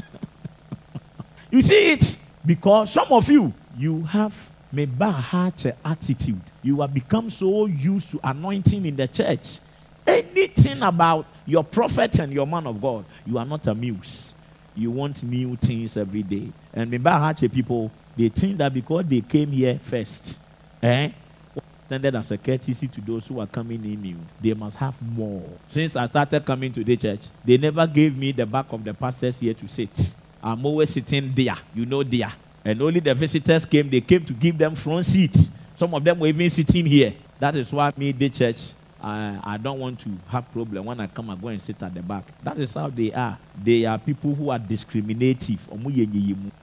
You 1.52 1.62
see 1.62 1.92
it? 1.92 2.18
Because 2.46 2.94
some 2.94 3.12
of 3.12 3.30
you, 3.30 3.54
you 3.78 4.04
have 4.04 4.50
a 4.76 5.12
heart 5.12 5.66
attitude. 5.84 6.42
You 6.64 6.80
have 6.80 6.94
become 6.94 7.30
so 7.30 7.66
used 7.66 8.12
to 8.12 8.20
anointing 8.24 8.86
in 8.86 8.96
the 8.96 9.08
church. 9.08 9.60
Anything 10.06 10.82
about 10.82 11.26
your 11.46 11.64
prophet 11.64 12.20
and 12.20 12.32
your 12.32 12.48
man 12.48 12.68
of 12.68 12.82
God, 12.82 13.06
you 13.26 13.38
are 13.38 13.46
not 13.46 13.68
amused. 13.68 14.36
You 14.76 14.92
want 14.92 15.22
new 15.24 15.56
things 15.58 15.98
every 15.98 16.24
day. 16.24 16.52
And 16.74 17.06
heart 17.06 17.42
people, 17.52 17.92
they 18.16 18.30
think 18.30 18.58
that 18.58 18.74
because 18.74 19.06
they 19.06 19.22
came 19.22 19.52
here 19.52 19.78
first, 19.80 20.40
eh? 20.82 21.12
Extended 21.56 22.16
as 22.16 22.32
a 22.32 22.38
courtesy 22.38 22.88
to 22.88 23.02
those 23.02 23.28
who 23.28 23.42
are 23.42 23.48
coming 23.48 23.84
in 23.84 24.02
new, 24.02 24.18
they 24.40 24.54
must 24.54 24.78
have 24.78 24.96
more. 25.02 25.44
Since 25.68 25.98
I 25.98 26.06
started 26.06 26.46
coming 26.46 26.72
to 26.72 26.84
the 26.84 26.96
church, 26.96 27.20
they 27.44 27.58
never 27.58 27.86
gave 27.86 28.18
me 28.18 28.32
the 28.32 28.46
back 28.46 28.72
of 28.72 28.84
the 28.84 28.94
pastors 28.94 29.40
here 29.40 29.54
to 29.54 29.68
sit. 29.68 30.16
I'm 30.42 30.66
always 30.66 30.90
sitting 30.90 31.34
there. 31.36 31.58
You 31.76 31.86
know 31.86 32.02
there. 32.02 32.32
And 32.64 32.82
only 32.82 33.02
the 33.02 33.14
visitors 33.14 33.66
came. 33.66 33.90
They 33.90 34.02
came 34.02 34.24
to 34.26 34.34
give 34.34 34.58
them 34.58 34.76
front 34.76 35.06
seats. 35.06 35.50
Some 35.76 35.94
of 35.94 36.04
them 36.04 36.20
were 36.20 36.28
even 36.28 36.50
sitting 36.50 36.86
here. 36.86 37.14
That 37.40 37.56
is 37.56 37.74
why 37.74 37.92
me, 37.98 38.12
the 38.12 38.30
church, 38.30 38.74
I, 39.02 39.40
I 39.44 39.58
don't 39.58 39.80
want 39.80 40.00
to 40.02 40.10
have 40.30 40.52
problem 40.52 40.86
when 40.86 41.00
I 41.00 41.08
come 41.08 41.30
and 41.30 41.42
go 41.42 41.48
and 41.48 41.62
sit 41.62 41.82
at 41.82 41.94
the 41.94 42.02
back. 42.02 42.26
That 42.44 42.58
is 42.60 42.74
how 42.74 42.90
they 42.90 43.12
are. 43.12 43.38
They 43.62 43.86
are 43.86 43.98
people 43.98 44.36
who 44.36 44.52
are 44.52 44.60
discriminative. 44.60 45.68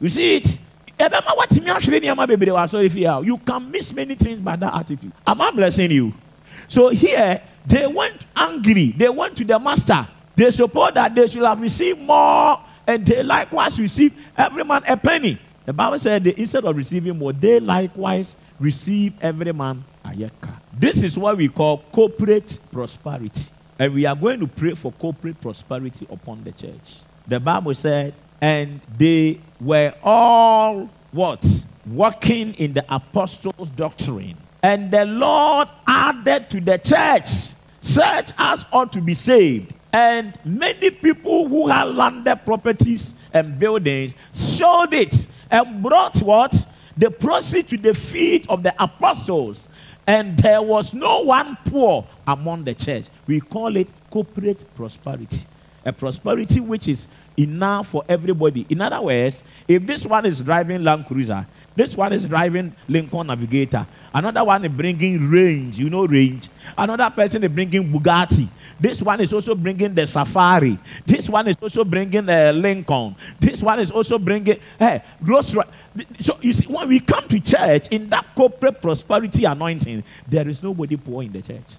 You 0.01 0.09
see 0.09 0.37
it? 0.37 0.59
You 1.01 3.39
can 3.39 3.71
miss 3.71 3.93
many 3.93 4.15
things 4.15 4.41
by 4.41 4.57
that 4.57 4.75
attitude. 4.75 5.13
Am 5.27 5.41
I 5.41 5.51
blessing 5.51 5.91
you? 5.91 6.13
So 6.67 6.89
here, 6.89 7.43
they 7.67 7.87
went 7.87 8.27
angry. 8.37 8.93
They 8.97 9.09
went 9.09 9.37
to 9.37 9.45
the 9.45 9.59
master. 9.59 10.07
They 10.35 10.51
support 10.51 10.95
that 10.95 11.15
they 11.15 11.27
should 11.27 11.43
have 11.43 11.61
received 11.61 12.01
more 12.01 12.61
and 12.87 13.05
they 13.05 13.23
likewise 13.23 13.81
receive 13.81 14.15
every 14.37 14.65
man 14.65 14.83
a 14.89 14.97
penny. 14.97 15.39
The 15.67 15.73
Bible 15.73 15.99
said 15.99 16.25
that 16.25 16.39
instead 16.39 16.65
of 16.65 16.77
receiving 16.77 17.19
more, 17.19 17.33
they 17.33 17.61
likewise 17.61 18.37
receive 18.59 19.13
every 19.21 19.53
man 19.53 19.85
This 20.73 21.03
is 21.03 21.19
what 21.19 21.37
we 21.37 21.49
call 21.49 21.79
corporate 21.93 22.59
prosperity. 22.73 23.51
And 23.79 23.95
we 23.95 24.07
are 24.07 24.17
going 24.17 24.41
to 24.41 24.47
pray 24.47 24.75
for 24.75 24.93
corporate 24.93 25.41
prosperity 25.41 26.07
upon 26.11 26.45
the 26.45 26.53
church. 26.53 27.01
The 27.27 27.39
Bible 27.39 27.75
said, 27.75 28.15
and 28.41 28.81
they 28.97 29.41
were 29.61 29.95
all 30.03 30.91
what? 31.13 31.45
Working 31.87 32.55
in 32.55 32.73
the 32.73 32.85
apostles' 32.89 33.71
doctrine. 33.71 34.37
And 34.63 34.91
the 34.91 35.05
Lord 35.05 35.69
added 35.87 36.51
to 36.51 36.61
the 36.61 36.79
church 36.79 37.55
such 37.81 38.33
as 38.39 38.65
ought 38.73 38.93
to 38.93 39.01
be 39.01 39.15
saved 39.15 39.73
and 39.93 40.39
many 40.45 40.91
people 40.91 41.49
who 41.49 41.69
had 41.69 41.85
landed 41.95 42.37
properties 42.45 43.15
and 43.33 43.59
buildings 43.59 44.15
showed 44.35 44.93
it 44.93 45.27
and 45.51 45.83
brought 45.83 46.19
what? 46.21 46.55
The 46.97 47.11
proceeds 47.11 47.69
to 47.71 47.79
the 47.79 47.95
feet 47.95 48.49
of 48.49 48.63
the 48.63 48.75
apostles. 48.83 49.69
And 50.09 50.39
there 50.39 50.63
was 50.63 50.95
no 50.95 51.21
one 51.21 51.59
poor 51.67 52.07
among 52.27 52.65
the 52.65 52.73
church. 52.75 53.09
We 53.27 53.41
call 53.41 53.77
it 53.77 53.89
corporate 54.11 54.65
prosperity. 54.75 55.45
A 55.85 55.93
prosperity 55.93 56.61
which 56.61 56.89
is 56.89 57.07
enough 57.37 57.89
for 57.89 58.03
everybody. 58.09 58.65
In 58.71 58.81
other 58.81 59.03
words, 59.03 59.43
if 59.69 59.87
this 59.87 60.07
one 60.07 60.25
is 60.25 60.41
driving 60.41 60.83
Land 60.83 61.05
Cruiser, 61.05 61.47
This 61.79 61.97
one 61.97 62.13
is 62.13 62.25
driving 62.25 62.75
Lincoln 62.89 63.29
Navigator. 63.29 63.87
Another 64.13 64.43
one 64.43 64.65
is 64.65 64.73
bringing 64.73 65.31
range. 65.31 65.79
You 65.79 65.89
know 65.89 66.07
range. 66.07 66.49
Another 66.77 67.09
person 67.09 67.45
is 67.45 67.53
bringing 67.53 67.89
Bugatti. 67.89 68.49
This 68.81 69.01
one 69.01 69.21
is 69.21 69.33
also 69.33 69.55
bringing 69.55 69.95
the 69.95 70.05
Safari. 70.05 70.77
This 71.07 71.29
one 71.29 71.47
is 71.47 71.55
also 71.63 71.85
bringing 71.85 72.27
the 72.27 72.53
Lincoln. 72.53 73.15
This 73.39 73.63
one 73.63 73.79
is 73.79 73.93
also 73.93 74.19
bringing 74.19 74.59
hey, 74.77 75.05
Rolls 75.21 75.55
Royce. 75.55 75.69
So 76.19 76.37
you 76.41 76.53
see, 76.53 76.67
when 76.67 76.89
we 76.89 76.99
come 76.99 77.29
to 77.29 77.39
church 77.39 77.87
in 77.93 78.09
that 78.09 78.27
corporate 78.35 78.83
prosperity 78.83 79.45
anointing, 79.45 80.03
there 80.27 80.49
is 80.49 80.61
nobody 80.61 80.97
poor 80.97 81.23
in 81.23 81.31
the 81.31 81.43
church. 81.43 81.77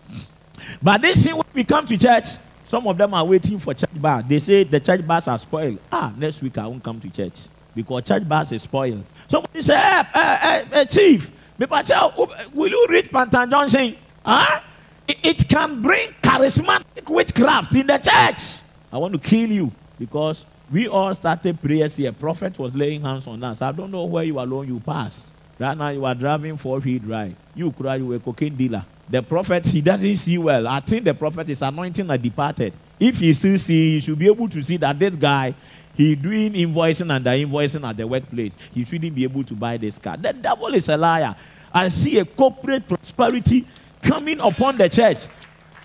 But 0.82 1.02
this 1.02 1.26
thing, 1.26 1.36
when 1.36 1.46
we 1.54 1.66
come 1.66 1.86
to 1.86 1.98
church, 1.98 2.38
some 2.64 2.88
of 2.88 2.98
them 2.98 3.14
are 3.14 3.26
waiting 3.26 3.60
for 3.60 3.74
church 3.74 4.02
bar. 4.02 4.24
They 4.24 4.40
say 4.40 4.64
the 4.64 4.80
church 4.80 5.06
bars 5.06 5.28
are 5.28 5.40
spoiled. 5.40 5.80
Ah, 5.92 6.14
next 6.16 6.42
week 6.42 6.58
I 6.58 6.68
won't 6.68 6.82
come 6.82 7.02
to 7.02 7.10
church 7.10 7.50
because 7.76 8.04
church 8.04 8.28
bars 8.28 8.52
is 8.52 8.64
spoiled. 8.64 9.04
Somebody 9.28 9.62
say, 9.62 9.78
hey, 9.78 10.04
hey, 10.14 10.38
hey, 10.42 10.66
hey 10.72 10.86
chief, 10.86 11.32
will 11.58 12.68
you 12.68 12.88
read 12.90 13.10
Pantan 13.12 13.50
Johnson? 13.50 13.96
Huh? 14.26 14.62
It, 15.08 15.48
can 15.50 15.82
bring 15.82 16.10
charismatic 16.22 17.10
witchcraft 17.10 17.74
in 17.74 17.88
the 17.88 17.98
church. 17.98 18.62
I 18.92 18.98
want 18.98 19.14
to 19.14 19.20
kill 19.20 19.50
you 19.50 19.72
because 19.98 20.46
we 20.72 20.88
all 20.88 21.14
started 21.14 21.60
prayers 21.62 21.96
here. 21.96 22.12
Prophet 22.12 22.58
was 22.60 22.76
laying 22.76 23.02
hands 23.02 23.26
on 23.26 23.44
us. 23.44 23.62
I 23.62 23.72
don't 23.72 23.92
know 23.92 24.06
where 24.06 24.24
you 24.24 24.40
alone 24.40 24.68
you 24.68 24.80
pass. 24.80 25.34
Right 25.58 25.78
now 25.78 25.90
you 25.90 26.06
are 26.06 26.16
driving 26.16 26.58
four 26.58 26.80
wheel 26.80 27.00
drive. 27.00 27.36
You 27.56 27.72
cry, 27.72 27.96
you 27.96 28.14
a 28.14 28.20
cocaine 28.20 28.56
dealer. 28.56 28.86
The 29.10 29.24
prophet, 29.24 29.66
he 29.66 29.82
doesn't 29.82 30.16
see 30.16 30.38
well. 30.38 30.68
I 30.68 30.80
think 30.80 31.04
the 31.04 31.16
prophet 31.16 31.50
is 31.50 31.64
anointing 31.64 32.08
and 32.10 32.22
departed. 32.22 32.74
If 33.00 33.20
he 33.20 33.34
still 33.34 33.58
see, 33.58 33.94
he 33.94 34.00
should 34.00 34.20
be 34.20 34.28
able 34.28 34.48
to 34.50 34.62
see 34.62 34.78
that 34.78 34.98
this 35.00 35.16
guy, 35.16 35.56
he 36.00 36.16
doing 36.16 36.54
invoicing 36.54 37.14
and 37.14 37.26
the 37.26 37.32
invoicing 37.32 37.84
at 37.84 37.98
the 37.98 38.08
workplace. 38.08 38.56
He 38.74 38.86
shouldn't 38.86 39.14
be 39.14 39.26
able 39.26 39.44
to 39.44 39.54
buy 39.54 39.76
this 39.76 39.98
car. 39.98 40.16
The 40.16 40.32
devil 40.32 40.74
is 40.74 40.88
a 40.88 40.96
liar. 40.96 41.36
I 41.74 41.90
see 41.90 42.18
a 42.20 42.24
corporate 42.24 42.88
prosperity 42.88 43.68
coming 44.02 44.40
upon 44.40 44.78
the 44.78 44.88
church. 44.88 45.28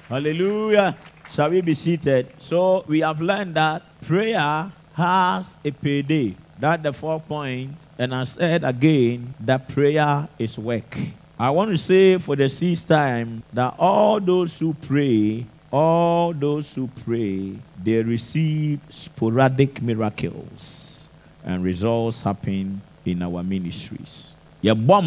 Hallelujah. 0.08 0.94
Shall 1.28 1.50
we 1.50 1.62
be 1.62 1.74
seated? 1.74 2.28
So 2.38 2.84
we 2.86 3.00
have 3.00 3.20
learned 3.20 3.56
that 3.56 3.82
prayer 4.02 4.70
has 4.94 5.58
a 5.64 5.72
payday. 5.72 6.36
That's 6.60 6.84
the 6.84 6.92
fourth 6.92 7.26
point. 7.26 7.74
And 7.98 8.14
I 8.14 8.22
said 8.22 8.62
again 8.62 9.34
that 9.40 9.68
prayer 9.68 10.28
is 10.38 10.56
work. 10.56 10.96
I 11.36 11.50
want 11.50 11.72
to 11.72 11.78
say 11.78 12.18
for 12.18 12.36
the 12.36 12.48
sixth 12.48 12.86
time 12.86 13.42
that 13.52 13.74
all 13.80 14.20
those 14.20 14.56
who 14.60 14.74
pray, 14.74 15.44
all 15.74 16.32
those 16.32 16.72
who 16.76 16.86
pray, 17.04 17.58
they 17.82 18.00
receive 18.00 18.78
sporadic 18.88 19.82
miracles 19.82 21.10
and 21.44 21.64
results 21.64 22.22
happen 22.22 22.80
in 23.04 23.20
our 23.22 23.42
ministries. 23.42 24.36
Yɛbɔ 24.62 25.02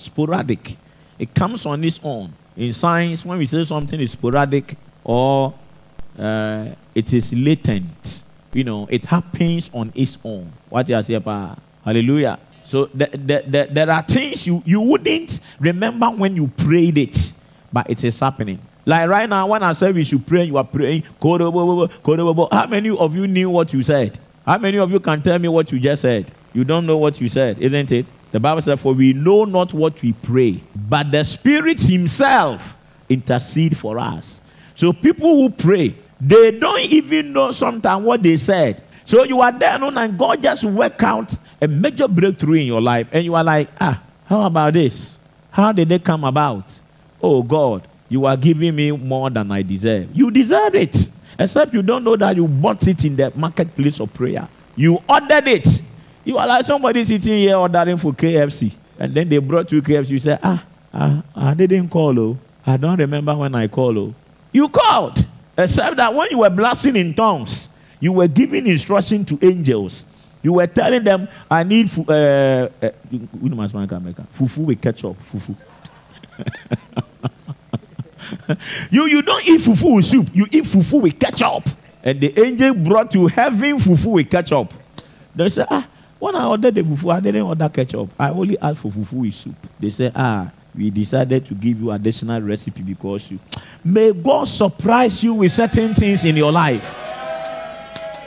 sporadic. 0.00 0.76
It 1.18 1.34
comes 1.34 1.64
on 1.64 1.82
its 1.82 1.98
own. 2.04 2.34
In 2.58 2.74
science, 2.74 3.24
when 3.24 3.38
we 3.38 3.46
say 3.46 3.64
something 3.64 3.98
is 3.98 4.12
sporadic 4.12 4.76
or 5.02 5.54
uh, 6.18 6.66
it 6.94 7.10
is 7.10 7.32
latent, 7.32 8.24
you 8.52 8.64
know, 8.64 8.86
it 8.90 9.06
happens 9.06 9.70
on 9.72 9.92
its 9.94 10.18
own. 10.22 10.52
What 10.68 10.88
you 10.90 11.02
say? 11.02 11.18
Hallelujah. 11.84 12.38
So 12.68 12.84
the, 12.92 13.06
the, 13.06 13.44
the, 13.46 13.68
there 13.72 13.90
are 13.90 14.02
things 14.02 14.46
you, 14.46 14.62
you 14.66 14.82
wouldn't 14.82 15.40
remember 15.58 16.08
when 16.08 16.36
you 16.36 16.48
prayed 16.48 16.98
it, 16.98 17.32
but 17.72 17.88
it 17.88 18.04
is 18.04 18.20
happening. 18.20 18.58
Like 18.84 19.08
right 19.08 19.26
now, 19.26 19.46
when 19.46 19.62
I 19.62 19.72
say 19.72 19.90
we 19.90 20.04
should 20.04 20.26
pray, 20.26 20.44
you 20.44 20.58
are 20.58 20.64
praying. 20.64 21.02
How 21.18 22.66
many 22.66 22.90
of 22.90 23.16
you 23.16 23.26
knew 23.26 23.48
what 23.48 23.72
you 23.72 23.80
said? 23.80 24.18
How 24.44 24.58
many 24.58 24.76
of 24.76 24.90
you 24.92 25.00
can 25.00 25.22
tell 25.22 25.38
me 25.38 25.48
what 25.48 25.72
you 25.72 25.80
just 25.80 26.02
said? 26.02 26.30
You 26.52 26.62
don't 26.62 26.84
know 26.84 26.98
what 26.98 27.18
you 27.22 27.30
said, 27.30 27.58
isn't 27.58 27.90
it? 27.90 28.04
The 28.32 28.40
Bible 28.40 28.60
says, 28.60 28.82
For 28.82 28.92
we 28.92 29.14
know 29.14 29.46
not 29.46 29.72
what 29.72 30.02
we 30.02 30.12
pray, 30.12 30.60
but 30.76 31.10
the 31.10 31.24
Spirit 31.24 31.80
Himself 31.80 32.76
intercede 33.08 33.78
for 33.78 33.98
us. 33.98 34.42
So 34.74 34.92
people 34.92 35.36
who 35.36 35.48
pray, 35.48 35.94
they 36.20 36.50
don't 36.50 36.80
even 36.80 37.32
know 37.32 37.50
sometimes 37.50 38.04
what 38.04 38.22
they 38.22 38.36
said. 38.36 38.84
So 39.06 39.24
you 39.24 39.40
are 39.40 39.52
there 39.52 39.82
and 39.82 40.18
God 40.18 40.42
just 40.42 40.64
work 40.64 41.02
out 41.02 41.34
a 41.60 41.66
major 41.66 42.08
breakthrough 42.08 42.60
in 42.60 42.66
your 42.66 42.80
life, 42.80 43.08
and 43.12 43.24
you 43.24 43.34
are 43.34 43.44
like, 43.44 43.68
ah, 43.80 44.02
how 44.26 44.42
about 44.42 44.74
this? 44.74 45.18
How 45.50 45.72
did 45.72 45.88
they 45.88 45.98
come 45.98 46.24
about? 46.24 46.78
Oh 47.22 47.42
God, 47.42 47.86
you 48.08 48.26
are 48.26 48.36
giving 48.36 48.74
me 48.76 48.92
more 48.92 49.30
than 49.30 49.50
I 49.50 49.62
deserve. 49.62 50.08
You 50.14 50.30
deserve 50.30 50.74
it. 50.74 51.08
Except 51.38 51.72
you 51.72 51.82
don't 51.82 52.04
know 52.04 52.16
that 52.16 52.34
you 52.36 52.46
bought 52.48 52.86
it 52.86 53.04
in 53.04 53.16
the 53.16 53.32
marketplace 53.34 54.00
of 54.00 54.12
prayer. 54.12 54.48
You 54.76 54.98
ordered 55.08 55.46
it. 55.48 55.82
You 56.24 56.36
are 56.36 56.46
like 56.46 56.64
somebody 56.64 57.04
sitting 57.04 57.38
here 57.38 57.56
ordering 57.56 57.96
for 57.96 58.12
KFC. 58.12 58.72
And 58.98 59.14
then 59.14 59.28
they 59.28 59.38
brought 59.38 59.70
you 59.70 59.80
KFC. 59.80 60.10
You 60.10 60.18
say, 60.18 60.38
ah, 60.42 60.64
ah, 60.92 61.22
I 61.34 61.54
didn't 61.54 61.88
call. 61.88 62.18
Oh. 62.18 62.38
I 62.66 62.76
don't 62.76 62.98
remember 62.98 63.36
when 63.36 63.54
I 63.54 63.68
called. 63.68 63.98
Oh. 63.98 64.14
You 64.52 64.68
called. 64.68 65.24
Except 65.56 65.96
that 65.96 66.12
when 66.12 66.28
you 66.30 66.38
were 66.38 66.50
blasting 66.50 66.96
in 66.96 67.14
tongues, 67.14 67.68
you 68.00 68.12
were 68.12 68.28
giving 68.28 68.66
instruction 68.66 69.24
to 69.26 69.38
angels 69.42 70.04
you 70.42 70.52
were 70.52 70.66
telling 70.66 71.04
them, 71.04 71.28
I 71.50 71.62
need 71.62 71.86
uh, 71.98 72.68
uh, 72.82 72.90
fufu 74.34 74.58
with 74.58 74.80
ketchup. 74.80 75.16
Fufu. 75.30 75.54
you, 78.90 79.06
you 79.06 79.22
don't 79.22 79.46
eat 79.48 79.60
fufu 79.60 79.96
with 79.96 80.04
soup, 80.04 80.28
you 80.32 80.46
eat 80.50 80.64
fufu 80.64 81.02
with 81.02 81.18
ketchup. 81.18 81.64
And 82.02 82.20
the 82.20 82.38
angel 82.40 82.74
brought 82.74 83.14
you 83.14 83.26
heaven 83.26 83.78
fufu 83.78 84.12
with 84.12 84.30
ketchup. 84.30 84.72
They 85.34 85.48
said, 85.48 85.66
Ah, 85.70 85.86
when 86.18 86.36
I 86.36 86.46
ordered 86.46 86.74
the 86.74 86.82
fufu, 86.82 87.12
I 87.12 87.20
didn't 87.20 87.42
order 87.42 87.68
ketchup. 87.68 88.10
I 88.18 88.30
only 88.30 88.58
asked 88.58 88.80
for 88.80 88.90
fufu 88.90 89.14
with 89.14 89.34
soup. 89.34 89.56
They 89.80 89.90
said, 89.90 90.12
Ah, 90.14 90.50
we 90.74 90.90
decided 90.90 91.44
to 91.46 91.54
give 91.54 91.80
you 91.80 91.90
additional 91.90 92.40
recipe 92.40 92.82
because 92.82 93.32
you 93.32 93.40
may 93.84 94.12
God 94.12 94.46
surprise 94.46 95.24
you 95.24 95.34
with 95.34 95.50
certain 95.50 95.94
things 95.94 96.24
in 96.24 96.36
your 96.36 96.52
life. 96.52 97.07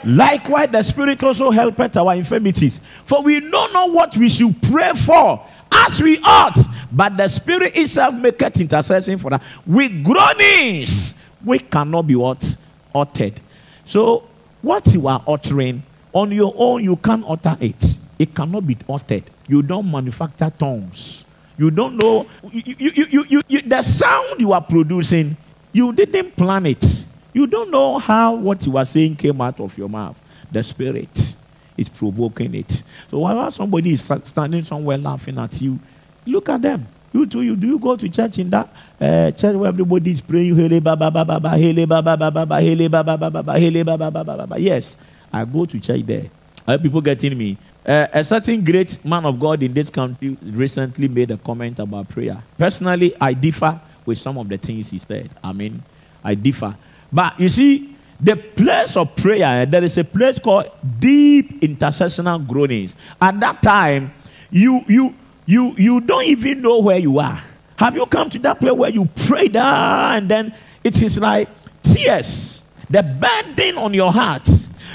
Likewise, 0.04 0.70
the 0.70 0.82
Spirit 0.82 1.22
also 1.22 1.50
helpeth 1.50 1.96
our 1.96 2.14
infirmities. 2.14 2.80
For 3.04 3.22
we 3.22 3.40
know 3.40 3.66
not 3.68 3.92
what 3.92 4.16
we 4.16 4.28
should 4.28 4.60
pray 4.62 4.92
for 4.92 5.46
as 5.70 6.02
we 6.02 6.18
ought, 6.22 6.58
but 6.90 7.16
the 7.16 7.28
Spirit 7.28 7.76
itself 7.76 8.14
maketh 8.14 8.60
intercession 8.60 9.18
for 9.18 9.34
us. 9.34 9.42
With 9.66 10.02
groanings, 10.04 11.14
we 11.44 11.58
cannot 11.60 12.02
be 12.06 12.16
what? 12.16 12.56
Uttered. 12.94 13.40
So, 13.84 14.24
what 14.60 14.86
you 14.92 15.08
are 15.08 15.22
uttering, 15.26 15.82
on 16.12 16.30
your 16.30 16.52
own, 16.56 16.84
you 16.84 16.96
can't 16.96 17.24
utter 17.26 17.56
it. 17.60 17.98
It 18.18 18.34
cannot 18.34 18.66
be 18.66 18.76
uttered. 18.88 19.24
You 19.48 19.62
don't 19.62 19.90
manufacture 19.90 20.52
tongues. 20.56 21.24
You 21.58 21.70
don't 21.70 21.96
know. 21.96 22.26
You, 22.52 22.90
you, 23.10 23.42
you, 23.48 23.62
the 23.62 23.82
sound 23.82 24.40
you 24.40 24.52
are 24.52 24.60
producing, 24.60 25.36
you 25.72 25.92
didn't 25.92 26.36
plan 26.36 26.66
it. 26.66 27.06
You 27.32 27.46
don't 27.46 27.70
know 27.70 27.98
how 27.98 28.34
what 28.34 28.64
you 28.66 28.76
are 28.76 28.84
saying 28.84 29.16
came 29.16 29.40
out 29.40 29.58
of 29.60 29.76
your 29.78 29.88
mouth. 29.88 30.20
The 30.50 30.62
Spirit 30.62 31.36
is 31.76 31.88
provoking 31.88 32.54
it. 32.54 32.82
So 33.10 33.20
while 33.20 33.50
somebody 33.50 33.92
is 33.92 34.02
standing 34.24 34.62
somewhere 34.62 34.98
laughing 34.98 35.38
at 35.38 35.60
you, 35.60 35.78
look 36.26 36.48
at 36.48 36.60
them. 36.60 36.86
You 37.12 37.26
too, 37.26 37.42
you 37.42 37.56
do 37.56 37.66
you 37.66 37.78
go 37.78 37.94
to 37.94 38.08
church 38.08 38.38
in 38.38 38.48
that 38.50 38.72
uh, 39.00 39.30
church 39.32 39.54
where 39.56 39.68
everybody 39.68 40.12
is 40.12 40.20
praying, 40.20 40.56
hele 40.56 40.80
ba 40.80 40.96
ba 40.96 41.10
ba 41.10 41.24
ba 41.24 41.38
ba, 41.38 41.50
hele 41.58 41.84
ba 41.86 42.02
ba 42.02 42.16
ba 42.16 42.30
ba 42.30 42.46
ba, 42.46 42.60
hele 42.60 42.88
ba 42.88 43.04
ba 43.04 43.16
ba 43.18 43.30
ba 43.30 43.42
ba, 43.42 43.58
hele 43.58 43.84
ba 43.84 43.98
ba 43.98 44.10
ba 44.10 44.24
ba 44.24 44.46
ba. 44.46 44.58
Yes, 44.58 44.96
I 45.32 45.44
go 45.44 45.66
to 45.66 45.78
church 45.78 46.06
there. 46.06 46.30
Are 46.66 46.78
people 46.78 47.00
getting 47.00 47.36
me? 47.36 47.58
Uh, 47.84 48.06
a 48.12 48.24
certain 48.24 48.64
great 48.64 49.04
man 49.04 49.26
of 49.26 49.38
God 49.38 49.62
in 49.62 49.74
this 49.74 49.90
country 49.90 50.38
recently 50.42 51.08
made 51.08 51.30
a 51.32 51.36
comment 51.36 51.78
about 51.80 52.08
prayer. 52.08 52.42
Personally, 52.56 53.14
I 53.20 53.34
differ 53.34 53.78
with 54.06 54.18
some 54.18 54.38
of 54.38 54.48
the 54.48 54.56
things 54.56 54.90
he 54.90 54.98
said. 54.98 55.28
I 55.42 55.52
mean, 55.52 55.82
I 56.24 56.34
differ. 56.34 56.76
But 57.12 57.38
you 57.38 57.48
see, 57.48 57.94
the 58.18 58.36
place 58.36 58.96
of 58.96 59.14
prayer, 59.16 59.62
eh, 59.62 59.64
there 59.66 59.84
is 59.84 59.98
a 59.98 60.04
place 60.04 60.38
called 60.38 60.70
deep 60.98 61.60
intercessional 61.60 62.46
groanings. 62.46 62.96
At 63.20 63.38
that 63.40 63.62
time, 63.62 64.12
you 64.50 64.82
you 64.88 65.14
you 65.44 65.74
you 65.76 66.00
don't 66.00 66.24
even 66.24 66.62
know 66.62 66.78
where 66.78 66.98
you 66.98 67.18
are. 67.18 67.42
Have 67.76 67.96
you 67.96 68.06
come 68.06 68.30
to 68.30 68.38
that 68.40 68.60
place 68.60 68.72
where 68.72 68.90
you 68.90 69.06
pray 69.26 69.48
down 69.48 70.18
and 70.18 70.28
then 70.28 70.54
it 70.84 71.02
is 71.02 71.18
like 71.18 71.48
tears, 71.82 72.62
the 72.88 73.02
burden 73.02 73.76
on 73.76 73.92
your 73.92 74.12
heart? 74.12 74.48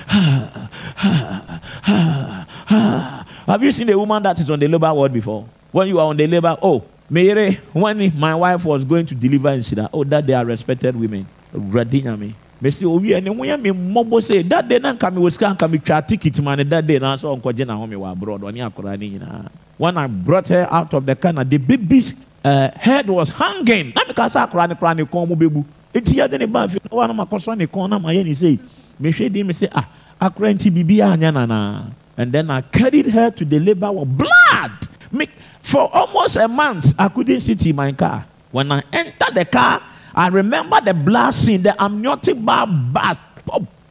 Have 3.48 3.64
you 3.64 3.72
seen 3.72 3.90
a 3.90 3.98
woman 3.98 4.24
that 4.24 4.40
is 4.40 4.50
on 4.50 4.60
the 4.60 4.68
labor 4.68 4.94
ward 4.94 5.12
before? 5.12 5.46
When 5.72 5.88
you 5.90 6.00
are 6.00 6.08
on 6.08 6.16
the 6.16 6.28
labor, 6.28 6.58
oh, 6.62 6.84
Mary, 7.10 7.56
when 7.74 8.18
my 8.18 8.36
wife 8.36 8.64
was 8.64 8.86
going 8.86 9.06
to 9.06 9.16
deliver 9.16 9.52
in 9.52 9.60
Sida, 9.60 9.90
oh, 9.92 10.06
that 10.06 10.26
they 10.26 10.34
are 10.34 10.46
respected 10.46 10.96
women 10.96 11.28
awurade 11.54 12.02
nyame 12.04 12.34
mesi 12.62 12.86
owie 12.86 13.20
ɛne 13.20 13.28
ho 13.28 13.44
yɛ 13.44 13.62
me 13.62 13.72
mmɔbɔ 13.72 14.18
sɛ 14.22 14.48
dade 14.48 14.82
na 14.82 14.94
nka 14.94 15.12
me 15.12 15.20
wɔ 15.22 15.32
sika 15.32 15.54
nka 15.54 15.68
me 15.70 15.78
twa 15.78 16.02
ticket 16.02 16.40
ma 16.42 16.56
ne 16.56 16.64
dade 16.64 17.00
na 17.00 17.16
sɛ 17.16 17.40
ɔnkɔgye 17.40 17.66
na 17.68 17.76
home 17.76 17.92
wɔ 17.92 18.12
abroad 18.12 18.42
ɔne 18.42 18.60
akɔraa 18.70 19.00
ne 19.00 19.10
nyinaa 19.10 19.50
when 19.78 19.98
i 19.98 20.08
brought 20.08 20.48
her 20.48 20.68
out 20.72 20.94
of 20.94 21.06
the 21.06 21.16
car 21.16 21.34
na 21.34 21.44
the 21.44 21.58
baby's 21.58 22.14
uh, 22.44 22.70
head 22.76 23.08
was 23.10 23.30
hanging 23.30 23.94
na 23.96 24.02
meka 24.04 24.28
sɛ 24.30 24.50
akɔraa 24.50 24.70
ne 24.70 24.76
koraa 24.76 24.96
ne 24.96 25.04
kɔn 25.04 25.28
mu 25.28 25.36
bɛbu 25.36 25.66
enti 25.94 26.16
yɛde 26.16 26.40
ne 26.40 26.46
baa 26.46 26.68
fi 26.68 26.80
na 26.84 26.90
wɔn 26.90 27.26
akɔsɔ 27.26 27.58
ne 27.58 27.66
kɔn 27.68 27.90
na 27.90 28.00
ma 28.00 28.10
yɛ 28.10 28.26
ne 28.26 28.34
sei 28.34 28.60
mehwɛ 29.02 29.32
di 29.32 29.44
mi 29.44 29.54
sɛ 29.54 29.70
ah 29.74 29.88
akrenti 30.20 30.74
bibi 30.74 30.98
nana. 30.98 31.92
And 32.18 32.34
then 32.34 32.50
I 32.50 32.62
carried 32.62 33.08
her 33.12 33.30
to 33.30 33.46
the 33.46 33.60
labor 33.60 33.94
blood. 34.06 34.72
Make, 35.12 35.30
for 35.62 35.94
almost 35.96 36.36
a 36.36 36.48
month, 36.48 36.94
I 36.98 37.08
couldn't 37.10 37.40
sit 37.40 37.66
in 37.68 37.76
my 37.76 37.92
car. 37.92 38.26
When 38.52 38.72
I 38.72 38.82
entered 38.92 39.36
the 39.36 39.46
car, 39.46 39.82
I 40.18 40.30
remember 40.30 40.82
the 40.82 41.32
scene, 41.32 41.62
the 41.62 41.80
amniotic 41.80 42.44
bar 42.44 42.66
burst 42.66 43.22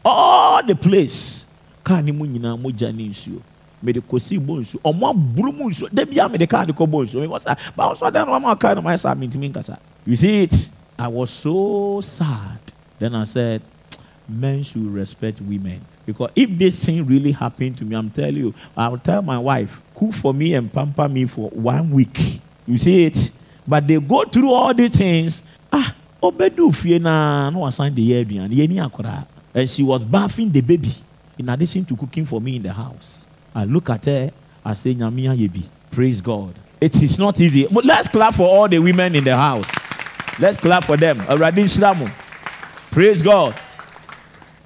all 0.05 0.61
the 0.61 0.75
place. 0.75 1.47
Car 1.85 2.03
ni 2.03 2.11
mu 2.11 2.27
nyinaa 2.27 2.59
mogya 2.59 2.93
ne 2.93 3.09
nsuo. 3.09 3.41
Mede 3.81 4.01
kɔsi 4.01 4.41
bɔ 4.41 4.61
nsuo. 4.61 4.81
Ɔmo 4.83 5.15
aburu 5.15 5.53
mu 5.55 5.71
nsuo. 5.71 5.89
Da 5.95 6.05
bia 6.05 6.29
mede 6.29 6.41
de 6.41 6.47
kɔ 6.47 6.85
bɔ 6.85 7.07
nsuo. 7.07 7.23
Mewɔ 7.23 7.41
sa, 7.41 7.55
ba 7.77 7.85
ɔsɔ 7.85 8.13
dan 8.13 8.27
no 8.27 8.33
ɔmo 8.33 8.59
car 8.59 8.75
no 8.75 8.83
mayɛ 8.83 8.99
sa 8.99 9.15
mintimi 9.15 9.53
nkasa. 9.53 9.79
You 10.05 10.17
see 10.17 10.43
it? 10.43 10.71
I 10.99 11.07
was 11.07 11.31
so 11.31 12.01
sad. 12.01 12.59
Then 12.99 13.15
I 13.15 13.23
said, 13.23 13.63
men 14.29 14.65
should 14.65 14.93
respect 14.93 15.41
women. 15.41 15.81
Because 16.07 16.31
if 16.35 16.51
this 16.59 16.85
thing 16.85 17.07
really 17.07 17.31
happened 17.33 17.79
to 17.79 17.85
me, 17.85 17.95
I'm 17.95 18.11
telling 18.11 18.37
you, 18.37 18.55
I'll 18.77 18.99
tell 18.99 19.23
my 19.23 19.39
wife, 19.39 19.81
cook 19.95 20.13
for 20.13 20.35
me 20.35 20.55
and 20.55 20.73
pamper 20.73 21.09
me 21.09 21.27
for 21.27 21.51
one 21.51 21.91
week. 21.91 22.41
You 22.67 22.79
see 22.79 23.05
it? 23.05 23.31
But 23.67 23.87
they 23.87 24.01
go 24.01 24.25
through 24.25 24.53
all 24.53 24.75
these 24.75 24.91
things. 24.91 25.45
Ah, 25.73 25.95
obedu 26.27 26.73
fie 26.73 26.99
na 26.99 27.51
no 27.51 27.67
assign 27.67 27.95
the 27.95 28.03
year 28.03 28.27
and 29.55 29.71
she 29.71 29.83
was 29.83 30.05
bathing 30.05 30.51
the 30.53 30.61
baby 30.61 30.95
in 31.39 31.49
addition 31.49 31.85
to 31.85 31.97
cooking 31.97 32.25
for 32.27 32.41
me 32.41 32.57
in 32.57 32.63
the 32.63 32.73
house. 32.73 33.27
I 33.55 33.65
look 33.65 33.89
at 33.91 34.05
her, 34.05 34.31
I 34.65 34.75
say, 34.75 34.95
Nyamia 34.95 35.35
Yebi. 35.37 35.63
Praise 35.91 36.21
God. 36.21 36.55
It 36.81 37.03
is 37.03 37.19
not 37.19 37.41
easy. 37.41 37.67
But 37.67 37.85
let's 37.85 38.09
clap 38.09 38.35
for 38.35 38.47
all 38.47 38.69
the 38.69 38.79
women 38.79 39.15
in 39.15 39.25
the 39.25 39.35
house. 39.37 39.71
Let's 40.39 40.59
clap 40.61 40.85
for 40.85 40.97
them. 40.99 41.19
Praise 42.91 43.23
God. 43.23 43.55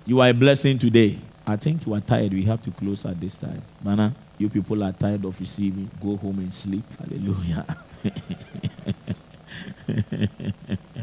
You 0.06 0.20
are 0.20 0.28
a 0.30 0.34
blessing 0.34 0.78
today. 0.78 1.18
I 1.46 1.56
think 1.56 1.86
you 1.86 1.94
are 1.94 2.00
tired. 2.00 2.32
We 2.32 2.42
have 2.44 2.62
to 2.62 2.70
close 2.72 3.04
at 3.06 3.20
this 3.20 3.36
time. 3.36 3.62
Mana, 3.82 4.12
you 4.38 4.48
people 4.48 4.82
are 4.82 4.92
tired 4.92 5.24
of 5.24 5.38
receiving. 5.38 5.88
Go 6.02 6.16
home 6.16 6.40
and 6.40 6.52
sleep. 6.52 6.84
Hallelujah. 6.98 7.64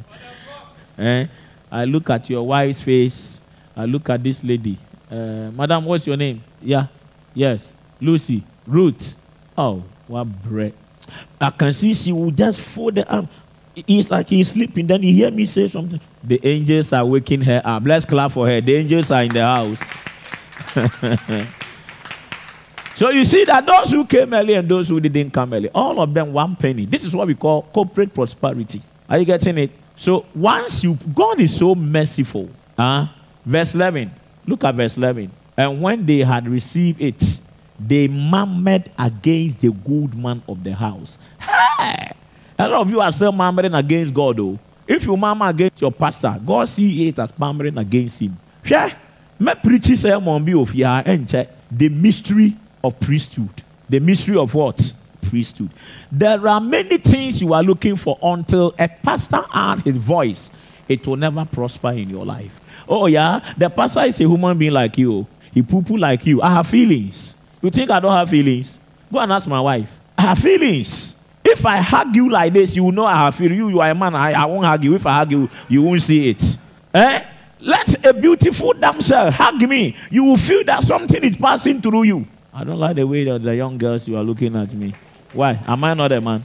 eh? 0.97 1.27
I 1.71 1.85
look 1.85 2.09
at 2.09 2.29
your 2.29 2.45
wife's 2.47 2.81
face. 2.81 3.39
I 3.75 3.85
look 3.85 4.09
at 4.09 4.23
this 4.23 4.43
lady. 4.43 4.77
Uh, 5.09 5.51
Madam, 5.51 5.85
what's 5.85 6.07
your 6.07 6.17
name? 6.17 6.43
Yeah. 6.61 6.87
Yes. 7.33 7.73
Lucy. 8.01 8.43
Ruth. 8.65 9.15
Oh, 9.57 9.83
what 10.07 10.25
bread. 10.25 10.73
I 11.39 11.49
can 11.51 11.73
see 11.73 11.93
she 11.93 12.11
will 12.11 12.31
just 12.31 12.59
fold 12.59 12.95
the 12.95 13.13
arm. 13.13 13.29
It's 13.75 14.09
like 14.09 14.27
he's 14.27 14.51
sleeping. 14.51 14.87
Then 14.87 15.03
he 15.03 15.13
hear 15.13 15.29
me 15.29 15.45
say 15.45 15.67
something. 15.67 15.99
The 16.23 16.39
angels 16.43 16.91
are 16.93 17.05
waking 17.05 17.41
her 17.41 17.61
up. 17.63 17.83
Let's 17.85 18.05
clap 18.05 18.31
for 18.31 18.47
her. 18.47 18.59
The 18.59 18.75
angels 18.75 19.11
are 19.11 19.23
in 19.23 19.31
the 19.31 19.41
house. 19.41 19.79
so 22.95 23.09
you 23.09 23.23
see 23.23 23.45
that 23.45 23.65
those 23.65 23.91
who 23.91 24.05
came 24.05 24.33
early 24.33 24.55
and 24.55 24.67
those 24.67 24.89
who 24.89 24.99
didn't 24.99 25.31
come 25.31 25.53
early, 25.53 25.69
all 25.69 26.01
of 26.01 26.13
them 26.13 26.33
one 26.33 26.55
penny. 26.55 26.85
This 26.85 27.03
is 27.03 27.15
what 27.15 27.27
we 27.27 27.35
call 27.35 27.61
corporate 27.61 28.13
prosperity. 28.13 28.81
Are 29.07 29.19
you 29.19 29.25
getting 29.25 29.57
it? 29.59 29.71
So 29.97 30.25
once 30.33 30.83
you, 30.83 30.97
God 31.13 31.41
is 31.41 31.57
so 31.57 31.75
merciful. 31.75 32.49
Huh? 32.77 33.07
Verse 33.43 33.75
11. 33.75 34.11
Look 34.45 34.63
at 34.63 34.75
verse 34.75 34.95
11. 34.95 35.31
And 35.57 35.81
when 35.81 36.05
they 36.05 36.19
had 36.19 36.47
received 36.47 37.01
it, 37.01 37.41
they 37.79 38.07
murmured 38.07 38.89
against 38.97 39.59
the 39.59 39.71
good 39.71 40.15
man 40.15 40.41
of 40.47 40.63
the 40.63 40.73
house. 40.73 41.17
Hey! 41.39 42.11
A 42.59 42.67
lot 42.67 42.81
of 42.81 42.89
you 42.89 43.01
are 43.01 43.11
still 43.11 43.31
murmuring 43.31 43.73
against 43.73 44.13
God, 44.13 44.37
though. 44.37 44.59
If 44.87 45.05
you 45.05 45.17
murmur 45.17 45.49
against 45.49 45.81
your 45.81 45.91
pastor, 45.91 46.39
God 46.45 46.69
see 46.69 47.09
it 47.09 47.19
as 47.19 47.37
murmuring 47.37 47.77
against 47.77 48.21
him. 48.21 48.37
Yeah. 48.63 48.95
Me 49.39 49.53
preach 49.61 49.87
the 49.87 51.89
mystery 51.89 52.55
of 52.83 52.99
priesthood. 52.99 53.63
The 53.89 53.99
mystery 53.99 54.37
of 54.37 54.53
what? 54.53 54.93
Priesthood. 55.29 55.69
There 56.11 56.47
are 56.47 56.61
many 56.61 56.97
things 56.97 57.41
you 57.41 57.53
are 57.53 57.63
looking 57.63 57.95
for 57.95 58.17
until 58.21 58.73
a 58.79 58.87
pastor 58.87 59.43
adds 59.53 59.83
his 59.83 59.97
voice. 59.97 60.51
It 60.87 61.05
will 61.05 61.17
never 61.17 61.45
prosper 61.45 61.91
in 61.91 62.09
your 62.09 62.25
life. 62.25 62.59
Oh 62.87 63.07
yeah, 63.07 63.53
the 63.57 63.69
pastor 63.69 64.01
is 64.01 64.19
a 64.19 64.23
human 64.23 64.57
being 64.57 64.73
like 64.73 64.97
you. 64.97 65.27
He 65.53 65.61
poo 65.61 65.81
poo 65.81 65.97
like 65.97 66.25
you. 66.25 66.41
I 66.41 66.51
have 66.51 66.67
feelings. 66.67 67.35
You 67.61 67.69
think 67.69 67.89
I 67.89 67.99
don't 67.99 68.13
have 68.13 68.29
feelings? 68.29 68.79
Go 69.11 69.19
and 69.19 69.31
ask 69.31 69.47
my 69.47 69.59
wife. 69.59 69.99
I 70.17 70.21
have 70.23 70.39
feelings. 70.39 71.21
If 71.43 71.65
I 71.65 71.77
hug 71.77 72.15
you 72.15 72.29
like 72.29 72.53
this, 72.53 72.75
you 72.75 72.83
will 72.83 72.91
know 72.91 73.05
I 73.05 73.15
have 73.15 73.35
feelings. 73.35 73.57
You, 73.57 73.69
you 73.69 73.79
are 73.79 73.89
a 73.89 73.95
man. 73.95 74.13
I, 74.15 74.33
I 74.33 74.45
won't 74.45 74.65
hug 74.65 74.83
you. 74.83 74.95
If 74.95 75.05
I 75.05 75.15
hug 75.19 75.31
you, 75.31 75.49
you 75.67 75.81
won't 75.81 76.01
see 76.01 76.29
it. 76.29 76.57
Eh? 76.93 77.23
Let 77.59 78.05
a 78.05 78.13
beautiful 78.13 78.73
damsel 78.73 79.31
hug 79.31 79.61
me. 79.67 79.95
You 80.11 80.25
will 80.25 80.37
feel 80.37 80.63
that 80.65 80.83
something 80.83 81.23
is 81.23 81.37
passing 81.37 81.81
through 81.81 82.03
you. 82.03 82.27
I 82.53 82.63
don't 82.63 82.79
like 82.79 82.95
the 82.95 83.07
way 83.07 83.23
that 83.25 83.43
the 83.43 83.55
young 83.55 83.77
girls 83.77 84.07
you 84.07 84.17
are 84.17 84.23
looking 84.23 84.55
at 84.55 84.73
me. 84.73 84.93
Why? 85.33 85.59
Am 85.67 85.83
I 85.83 85.93
not 85.93 86.11
a 86.11 86.21
man? 86.21 86.43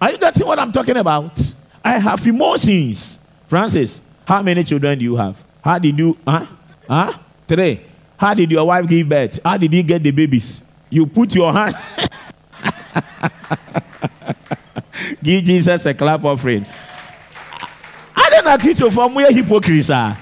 Are 0.00 0.10
you 0.10 0.18
getting 0.18 0.46
what 0.46 0.58
I'm 0.58 0.72
talking 0.72 0.96
about? 0.96 1.40
I 1.84 1.98
have 1.98 2.26
emotions. 2.26 3.20
Francis, 3.48 4.00
how 4.26 4.42
many 4.42 4.64
children 4.64 4.98
do 4.98 5.04
you 5.04 5.16
have? 5.16 5.42
How 5.62 5.78
did 5.78 5.98
you, 5.98 6.16
huh? 6.26 6.46
Huh? 6.88 7.12
Three. 7.48 7.80
How 8.16 8.34
did 8.34 8.50
your 8.50 8.66
wife 8.66 8.88
give 8.88 9.08
birth? 9.08 9.40
How 9.44 9.56
did 9.56 9.72
you 9.72 9.82
get 9.82 10.02
the 10.02 10.10
babies? 10.10 10.64
You 10.90 11.06
put 11.06 11.34
your 11.34 11.52
hand. 11.52 11.76
give 15.22 15.44
Jesus 15.44 15.86
a 15.86 15.94
clap 15.94 16.24
offering 16.24 16.66
na 18.46 18.54
Christopher 18.54 19.10
mo 19.10 19.18
yɛ 19.18 19.34
hypocrite 19.34 19.90
ah. 19.90 20.14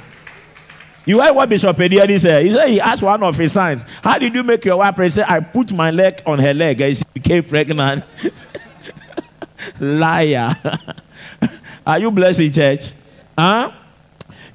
You 1.06 1.20
heard 1.20 1.34
what 1.34 1.48
Bishop 1.48 1.76
Ediani 1.76 2.18
said? 2.18 2.44
He 2.44 2.52
said 2.52 2.68
he 2.68 2.80
asked 2.80 3.02
one 3.02 3.22
of 3.22 3.36
his 3.36 3.52
sons, 3.52 3.84
How 4.02 4.18
did 4.18 4.34
you 4.34 4.42
make 4.42 4.64
your 4.64 4.78
wife 4.78 4.94
pregnant? 4.94 5.14
He 5.14 5.20
said, 5.20 5.26
I 5.28 5.40
put 5.40 5.72
my 5.72 5.90
leg 5.90 6.22
on 6.24 6.38
her 6.38 6.54
leg 6.54 6.80
and 6.80 6.96
she 6.96 7.04
became 7.12 7.44
pregnant. 7.44 8.04
Liar. 9.80 10.56
Are 11.86 11.98
you 11.98 12.10
blessed 12.10 12.40
in 12.40 12.52
church? 12.52 12.92
Huh? 13.36 13.70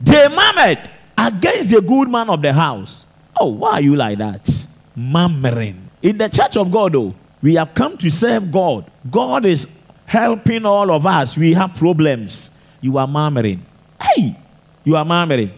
They 0.01 0.27
murmured 0.27 0.89
against 1.17 1.71
the 1.71 1.81
good 1.81 2.09
man 2.09 2.29
of 2.29 2.41
the 2.41 2.53
house. 2.53 3.05
Oh, 3.39 3.47
why 3.47 3.73
are 3.73 3.81
you 3.81 3.95
like 3.95 4.17
that? 4.17 4.67
Murmuring. 4.95 5.89
In 6.01 6.17
the 6.17 6.27
church 6.27 6.57
of 6.57 6.71
God, 6.71 6.93
though, 6.93 7.13
we 7.41 7.55
have 7.55 7.73
come 7.73 7.97
to 7.97 8.09
serve 8.09 8.51
God. 8.51 8.89
God 9.09 9.45
is 9.45 9.67
helping 10.05 10.65
all 10.65 10.91
of 10.91 11.05
us. 11.05 11.37
We 11.37 11.53
have 11.53 11.75
problems 11.75 12.51
you 12.81 12.97
are 12.97 13.07
murmuring. 13.07 13.65
Hey, 14.01 14.35
you 14.83 14.95
are 14.95 15.05
murmuring. 15.05 15.51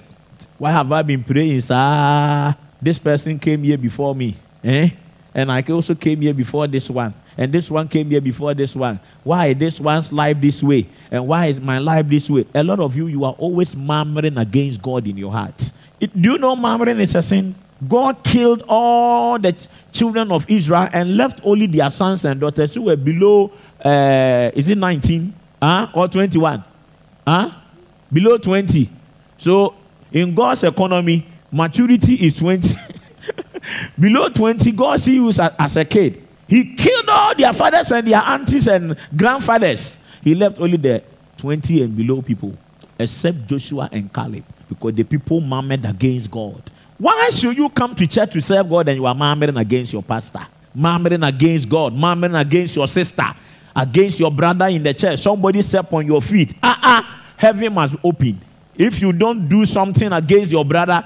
Why 0.62 0.70
have 0.70 0.91
I 0.91 1.01
been 1.01 1.24
praying, 1.24 1.62
sir? 1.62 2.55
This 2.80 2.99
person 2.99 3.39
came 3.39 3.64
here 3.64 3.80
before 3.80 4.14
me. 4.14 4.36
Eh? 4.64 4.91
And 5.34 5.51
I 5.51 5.64
also 5.64 5.95
came 5.95 6.22
here 6.22 6.36
before 6.36 6.68
this 6.68 6.88
one. 6.88 7.16
And 7.36 7.51
this 7.51 7.72
one 7.72 7.88
came 7.88 8.07
here 8.12 8.22
before 8.22 8.53
this 8.53 8.76
one. 8.76 8.99
Why 9.24 9.53
this 9.53 9.80
one's 9.80 10.14
life 10.14 10.39
this 10.39 10.62
way? 10.62 10.86
And 11.09 11.28
why 11.28 11.47
is 11.47 11.59
my 11.59 11.80
life 11.80 12.07
this 12.07 12.30
way? 12.30 12.45
A 12.53 12.64
lot 12.64 12.80
of 12.80 12.95
you, 12.95 13.07
you 13.07 13.26
are 13.26 13.34
always 13.39 13.76
murmuring 13.76 14.38
against 14.38 14.80
God 14.84 15.07
in 15.07 15.18
your 15.18 15.32
heart. 15.32 15.72
It, 15.99 16.14
do 16.22 16.34
you 16.34 16.38
know 16.38 16.55
murmuring 16.55 16.99
is 16.99 17.16
a 17.16 17.24
sin? 17.24 17.55
God 17.88 18.24
killed 18.24 18.62
all 18.68 19.39
the 19.39 19.53
ch- 19.53 19.68
children 19.91 20.32
of 20.32 20.47
Israel 20.47 20.89
and 20.93 21.18
left 21.18 21.41
only 21.43 21.66
their 21.66 21.89
sons 21.89 22.24
and 22.24 22.39
daughters 22.39 22.76
who 22.76 22.84
were 22.84 22.95
below, 22.95 23.51
uh, 23.84 24.51
is 24.53 24.68
it 24.68 24.78
19 24.78 25.34
huh? 25.59 25.88
or 25.95 26.07
21? 26.07 26.64
Huh? 27.26 27.49
Below 28.14 28.38
20. 28.38 28.88
So 29.39 29.80
in 30.12 30.34
God's 30.36 30.64
economy, 30.64 31.26
maturity 31.51 32.16
is 32.16 32.38
20. 32.38 32.76
Below 33.99 34.30
20, 34.30 34.72
God 34.72 34.99
sees 34.99 35.16
you 35.16 35.30
as, 35.30 35.39
as 35.39 35.76
a 35.76 35.86
kid. 35.86 36.28
He 36.47 36.76
killed 36.76 37.07
all 37.07 37.36
their 37.36 37.53
fathers 37.53 37.91
and 37.91 38.07
their 38.07 38.22
aunties 38.22 38.68
and 38.68 38.97
grandfathers. 39.16 39.97
He 40.22 40.36
left 40.36 40.59
only 40.59 40.78
the 40.78 41.03
20 41.38 41.84
and 41.84 41.95
below 41.95 42.22
people, 42.22 42.57
except 42.99 43.47
Joshua 43.47 43.89
and 43.91 44.14
Caleb, 44.14 44.43
because 44.68 44.93
the 44.93 45.03
people 45.03 45.39
murmured 45.39 45.86
against 45.86 46.30
God. 46.30 46.62
Why 46.97 47.30
should 47.32 47.57
you 47.57 47.70
come 47.70 47.95
to 47.95 48.05
church 48.05 48.32
to 48.34 48.41
serve 48.41 48.70
God 48.70 48.88
and 48.89 48.97
you 48.97 49.05
are 49.05 49.16
murmuring 49.16 49.57
against 49.57 49.93
your 49.93 50.03
pastor? 50.03 50.45
Murmuring 50.76 51.24
against 51.24 51.68
God, 51.68 51.93
murmuring 51.93 52.36
against 52.36 52.76
your 52.76 52.88
sister, 52.88 53.26
against 53.76 54.20
your 54.20 54.30
brother 54.30 54.68
in 54.68 54.84
the 54.84 54.93
church. 54.93 55.20
Somebody 55.20 55.62
step 55.62 55.91
on 55.93 56.05
your 56.05 56.22
feet. 56.22 56.53
Ah, 56.62 56.80
ah, 56.84 57.24
heaven 57.38 57.74
must 57.74 57.95
open. 58.03 58.39
If 58.76 59.01
you 59.01 59.11
don't 59.11 59.47
do 59.47 59.65
something 59.65 60.11
against 60.11 60.51
your 60.51 60.65
brother, 60.65 61.03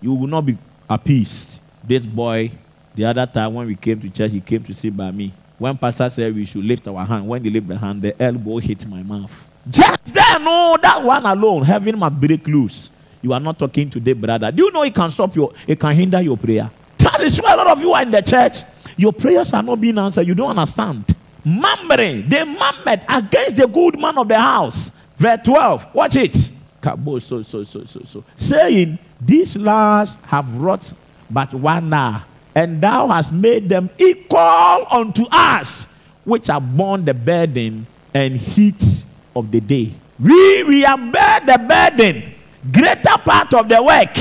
you 0.00 0.14
will 0.14 0.26
not 0.26 0.46
be 0.46 0.56
appeased. 0.88 1.60
This 1.82 2.06
boy, 2.06 2.50
the 2.94 3.04
other 3.04 3.26
time 3.26 3.54
when 3.54 3.66
we 3.66 3.76
came 3.76 4.00
to 4.00 4.08
church, 4.10 4.30
he 4.30 4.40
came 4.40 4.62
to 4.64 4.74
sit 4.74 4.96
by 4.96 5.10
me. 5.10 5.32
When 5.58 5.76
pastor 5.76 6.08
said 6.10 6.34
we 6.34 6.44
should 6.44 6.64
lift 6.64 6.88
our 6.88 7.04
hand, 7.04 7.28
when 7.28 7.42
they 7.42 7.50
lift 7.50 7.68
the 7.68 7.78
hand, 7.78 8.02
the 8.02 8.20
elbow 8.20 8.58
hit 8.58 8.86
my 8.86 9.02
mouth. 9.02 9.46
Just 9.68 10.12
there, 10.12 10.38
no, 10.38 10.76
that 10.80 11.02
one 11.02 11.24
alone, 11.24 11.62
heaven 11.62 11.98
must 11.98 12.20
break 12.20 12.46
loose. 12.46 12.90
You 13.22 13.32
are 13.32 13.40
not 13.40 13.58
talking 13.58 13.88
to 13.90 14.00
the 14.00 14.12
brother. 14.12 14.50
Do 14.50 14.64
you 14.64 14.70
know 14.70 14.82
it 14.82 14.94
can 14.94 15.10
stop 15.10 15.34
your, 15.34 15.52
it 15.66 15.80
can 15.80 15.94
hinder 15.94 16.20
your 16.20 16.36
prayer? 16.36 16.70
That 16.98 17.20
is 17.20 17.40
why 17.40 17.54
a 17.54 17.56
lot 17.56 17.68
of 17.68 17.80
you 17.80 17.92
are 17.92 18.02
in 18.02 18.10
the 18.10 18.20
church. 18.20 18.62
Your 18.96 19.12
prayers 19.12 19.52
are 19.52 19.62
not 19.62 19.80
being 19.80 19.98
answered. 19.98 20.26
You 20.26 20.34
don't 20.34 20.50
understand 20.50 21.14
murmuring. 21.44 22.28
They 22.28 22.44
murmured 22.44 23.04
against 23.08 23.56
the 23.56 23.66
good 23.66 23.98
man 23.98 24.18
of 24.18 24.28
the 24.28 24.38
house. 24.38 24.90
Verse 25.16 25.38
12. 25.44 25.94
Watch 25.94 26.16
it. 26.16 26.50
So, 26.84 27.18
so, 27.18 27.62
so, 27.62 27.84
so, 27.84 28.00
so. 28.04 28.24
Saying, 28.36 28.98
These 29.20 29.56
last 29.56 30.22
have 30.26 30.54
wrought 30.58 30.92
but 31.30 31.52
one 31.54 31.92
hour, 31.92 32.24
and 32.54 32.80
thou 32.80 33.08
hast 33.08 33.32
made 33.32 33.68
them 33.68 33.88
equal 33.98 34.86
unto 34.90 35.24
us, 35.30 35.86
which 36.24 36.50
are 36.50 36.60
borne 36.60 37.04
the 37.04 37.14
burden 37.14 37.86
and 38.12 38.36
heat 38.36 39.04
of 39.34 39.50
the 39.50 39.60
day. 39.60 39.92
We, 40.20 40.64
we 40.64 40.80
have 40.82 41.10
bear 41.10 41.40
the 41.40 41.58
burden, 41.58 42.34
greater 42.70 43.18
part 43.18 43.54
of 43.54 43.68
the 43.68 43.82
work, 43.82 44.16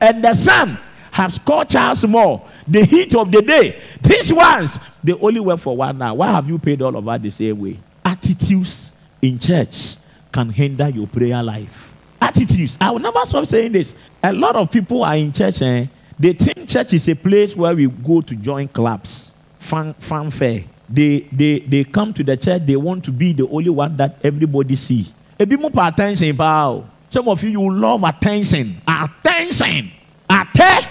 and 0.00 0.22
the 0.22 0.34
sun 0.34 0.78
has 1.12 1.34
scorched 1.34 1.76
us 1.76 2.04
more. 2.06 2.44
The 2.66 2.84
heat 2.84 3.14
of 3.14 3.30
the 3.30 3.40
day. 3.40 3.80
These 4.02 4.32
ones, 4.32 4.80
they 5.02 5.12
only 5.12 5.38
work 5.38 5.60
for 5.60 5.76
one 5.76 6.02
hour. 6.02 6.14
Why 6.14 6.32
have 6.32 6.48
you 6.48 6.58
paid 6.58 6.82
all 6.82 6.96
of 6.96 7.06
us 7.06 7.20
the 7.20 7.30
same 7.30 7.60
way? 7.60 7.78
Attitudes 8.04 8.90
in 9.22 9.38
church 9.38 10.03
can 10.34 10.50
hinder 10.50 10.88
your 10.88 11.06
prayer 11.06 11.40
life. 11.42 11.94
Attitudes. 12.20 12.76
I 12.80 12.90
will 12.90 12.98
never 12.98 13.20
stop 13.24 13.46
saying 13.46 13.70
this. 13.70 13.94
A 14.20 14.32
lot 14.32 14.56
of 14.56 14.68
people 14.68 15.04
are 15.04 15.16
in 15.16 15.32
church 15.32 15.62
and 15.62 15.86
eh? 15.86 15.90
they 16.18 16.32
think 16.32 16.68
church 16.68 16.92
is 16.92 17.08
a 17.08 17.14
place 17.14 17.54
where 17.54 17.74
we 17.74 17.86
go 17.86 18.20
to 18.20 18.34
join 18.34 18.66
clubs, 18.66 19.32
fun, 19.60 19.94
fanfare. 19.94 20.64
They, 20.88 21.20
they, 21.30 21.60
they 21.60 21.84
come 21.84 22.12
to 22.14 22.24
the 22.24 22.36
church, 22.36 22.66
they 22.66 22.74
want 22.76 23.04
to 23.04 23.12
be 23.12 23.32
the 23.32 23.46
only 23.48 23.70
one 23.70 23.96
that 23.96 24.18
everybody 24.24 24.74
see. 24.74 25.06
A 25.38 25.46
bit 25.46 25.60
more 25.60 25.70
attention, 25.76 26.36
pal. 26.36 26.90
Some 27.10 27.28
of 27.28 27.42
you, 27.44 27.50
you 27.50 27.72
love 27.72 28.02
attention. 28.02 28.80
Attention. 28.88 29.92
Atte. 30.28 30.88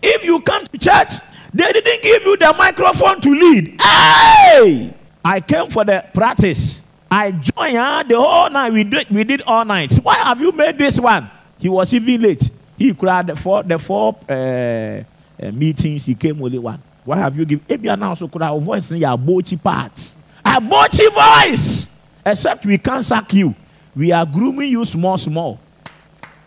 If 0.00 0.24
you 0.24 0.40
come 0.40 0.64
to 0.66 0.78
church, 0.78 1.14
they 1.52 1.72
didn't 1.72 2.02
give 2.02 2.22
you 2.22 2.36
the 2.36 2.54
microphone 2.56 3.20
to 3.20 3.30
lead. 3.30 3.80
Hey! 3.80 4.94
I 5.24 5.40
came 5.40 5.68
for 5.68 5.84
the 5.84 6.04
practice. 6.14 6.83
I 7.16 7.30
joined 7.30 7.76
huh? 7.76 8.02
the 8.02 8.20
whole 8.20 8.50
night. 8.50 8.72
We 8.72 8.82
did, 8.82 9.08
we 9.08 9.22
did 9.22 9.42
all 9.42 9.64
night. 9.64 9.92
Why 10.02 10.16
have 10.16 10.40
you 10.40 10.50
made 10.50 10.76
this 10.76 10.98
one? 10.98 11.30
He 11.60 11.68
was 11.68 11.94
even 11.94 12.20
late. 12.20 12.50
He 12.76 12.92
cried 12.92 13.28
the 13.28 13.36
four, 13.36 13.62
the 13.62 13.78
four 13.78 14.18
uh, 14.28 14.32
uh, 14.32 15.52
meetings. 15.52 16.06
He 16.06 16.16
came 16.16 16.42
only 16.42 16.58
one. 16.58 16.82
Why 17.04 17.18
have 17.18 17.38
you 17.38 17.44
given? 17.44 17.64
Maybe 17.68 17.86
now 17.86 18.14
so 18.14 18.26
could 18.26 18.42
our 18.42 18.58
voice 18.58 18.90
in 18.90 18.96
your 18.96 19.16
bochi 19.16 19.62
parts. 19.62 20.16
A 20.44 20.60
bochi 20.60 21.06
voice. 21.14 21.88
Except 22.26 22.66
we 22.66 22.78
can't 22.78 23.04
sack 23.04 23.32
you. 23.32 23.54
We 23.94 24.10
are 24.10 24.26
grooming 24.26 24.72
you 24.72 24.84
small, 24.84 25.16
small. 25.16 25.60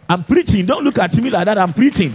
I'm 0.09 0.25
preaching. 0.25 0.65
Don't 0.65 0.83
look 0.83 0.99
at 0.99 1.15
me 1.15 1.29
like 1.29 1.45
that. 1.45 1.57
I'm 1.57 1.71
preaching. 1.71 2.13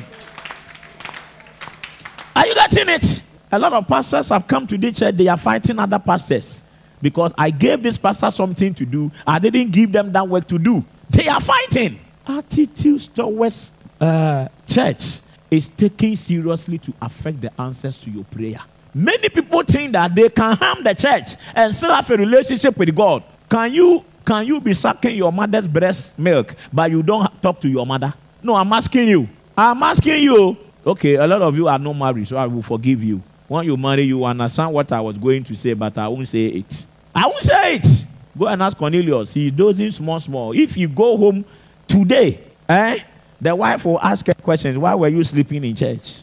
Are 2.37 2.47
you 2.47 2.55
getting 2.55 2.91
it? 2.91 3.23
A 3.51 3.59
lot 3.59 3.73
of 3.73 3.89
pastors 3.89 4.29
have 4.29 4.47
come 4.47 4.67
to 4.67 4.77
this 4.77 4.99
church, 4.99 5.15
they 5.17 5.29
are 5.29 5.39
fighting 5.39 5.79
other 5.79 5.99
pastors 5.99 6.63
because 7.03 7.33
I 7.37 7.51
gave 7.51 7.83
this 7.83 7.99
pastor 7.99 8.31
something 8.31 8.73
to 8.75 8.87
do. 8.87 9.11
I 9.27 9.39
didn't 9.39 9.73
give 9.73 9.93
them 9.93 10.13
that 10.13 10.27
work 10.27 10.47
to 10.49 10.59
do. 10.59 10.85
They 11.11 11.29
are 11.29 11.41
fighting. 11.41 11.99
Attitudes 12.27 13.09
towards 13.09 13.73
uh, 14.01 14.49
church 14.67 15.21
is 15.51 15.69
taken 15.69 16.17
seriously 16.17 16.79
to 16.79 16.95
affect 17.03 17.41
the 17.43 17.61
answers 17.61 17.99
to 17.99 18.11
your 18.11 18.25
prayer. 18.25 18.61
Many 18.95 19.29
people 19.29 19.63
think 19.63 19.93
that 19.93 20.15
they 20.15 20.29
can 20.29 20.57
harm 20.57 20.83
the 20.83 20.95
church 20.95 21.37
and 21.55 21.75
still 21.75 21.93
have 21.93 22.11
a 22.11 22.17
relationship 22.17 22.77
with 22.77 22.95
God. 22.95 23.23
Can 23.51 23.73
you 23.73 24.05
can 24.25 24.47
you 24.47 24.61
be 24.61 24.73
sucking 24.73 25.17
your 25.17 25.33
mother's 25.33 25.67
breast 25.67 26.19
milk 26.19 26.55
but 26.73 26.91
you 26.91 27.03
don't 27.03 27.43
talk 27.43 27.61
to 27.61 27.69
your 27.69 27.85
mother? 27.85 28.15
No, 28.43 28.55
I'm 28.55 28.73
asking 28.73 29.09
you. 29.09 29.29
I'm 29.57 29.83
asking 29.83 30.23
you. 30.23 30.57
Okay, 30.87 31.15
a 31.15 31.27
lot 31.27 31.43
of 31.43 31.57
you 31.57 31.69
are 31.69 31.79
not 31.79 31.93
married, 31.95 32.27
so 32.29 32.37
I 32.37 32.47
will 32.47 32.63
forgive 32.63 33.03
you. 33.05 33.23
When 33.47 33.65
you 33.67 33.77
marry, 33.77 34.03
you 34.03 34.25
understand 34.25 34.73
what 34.73 34.91
I 34.91 35.01
was 35.01 35.17
going 35.19 35.45
to 35.45 35.55
say, 35.55 35.75
but 35.75 35.97
I 35.99 36.09
won't 36.09 36.27
say 36.27 36.47
it. 36.47 36.87
I 37.15 37.27
won't 37.27 37.43
say 37.43 37.77
it. 37.77 38.07
Go 38.37 38.47
and 38.47 38.63
ask 38.63 38.77
Cornelius. 38.77 39.35
He 39.35 39.51
does 39.51 39.79
it 39.79 39.93
small, 39.93 40.19
small. 40.21 40.53
If 40.53 40.77
you 40.77 40.89
go 40.89 41.17
home 41.17 41.45
today, 41.87 42.41
eh, 42.69 43.01
the 43.41 43.55
wife 43.55 43.85
will 43.85 44.01
ask 44.01 44.27
a 44.29 44.35
question 44.35 44.81
Why 44.81 44.95
were 44.95 45.09
you 45.09 45.23
sleeping 45.25 45.65
in 45.65 45.75
church? 45.75 46.23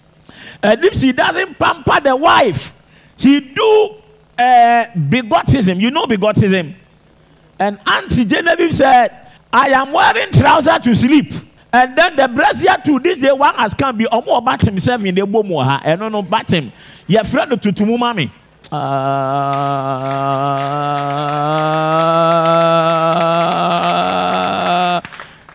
And 0.64 0.84
if 0.84 0.96
she 0.96 1.12
doesn't 1.12 1.58
pamper 1.60 2.00
the 2.02 2.16
wife, 2.16 2.74
she 3.18 3.40
do 3.40 3.96
uh, 4.38 4.86
bigotism. 4.96 5.80
You 5.80 5.92
know 5.92 6.08
bigotism. 6.08 6.74
And 7.60 7.78
Auntie 7.86 8.26
Genevieve 8.26 8.74
said, 8.74 9.28
I 9.52 9.70
am 9.70 9.92
wearing 9.92 10.32
trousers 10.32 10.80
to 10.80 10.96
sleep. 10.96 11.34
And 11.72 11.96
then 11.96 12.16
the 12.16 12.28
brazier 12.28 12.76
to 12.86 13.00
this 13.00 13.20
day 13.20 13.32
one 13.32 13.54
has 13.56 13.74
come 13.74 13.98
be 13.98 14.06
omo 14.06 14.38
about 14.38 14.62
himself 14.62 15.04
in 15.06 15.14
the 15.14 15.22
bomo 15.22 15.64
ha 15.64 15.82
and 15.84 16.00
no 16.00 16.10
no 16.10 16.22
bat 16.24 16.50
him. 16.52 16.72
Your 17.06 17.24
friend 17.24 17.52
to 17.62 17.72
tumu 17.72 17.98
mami. 17.98 18.32
Uh, 18.72 18.78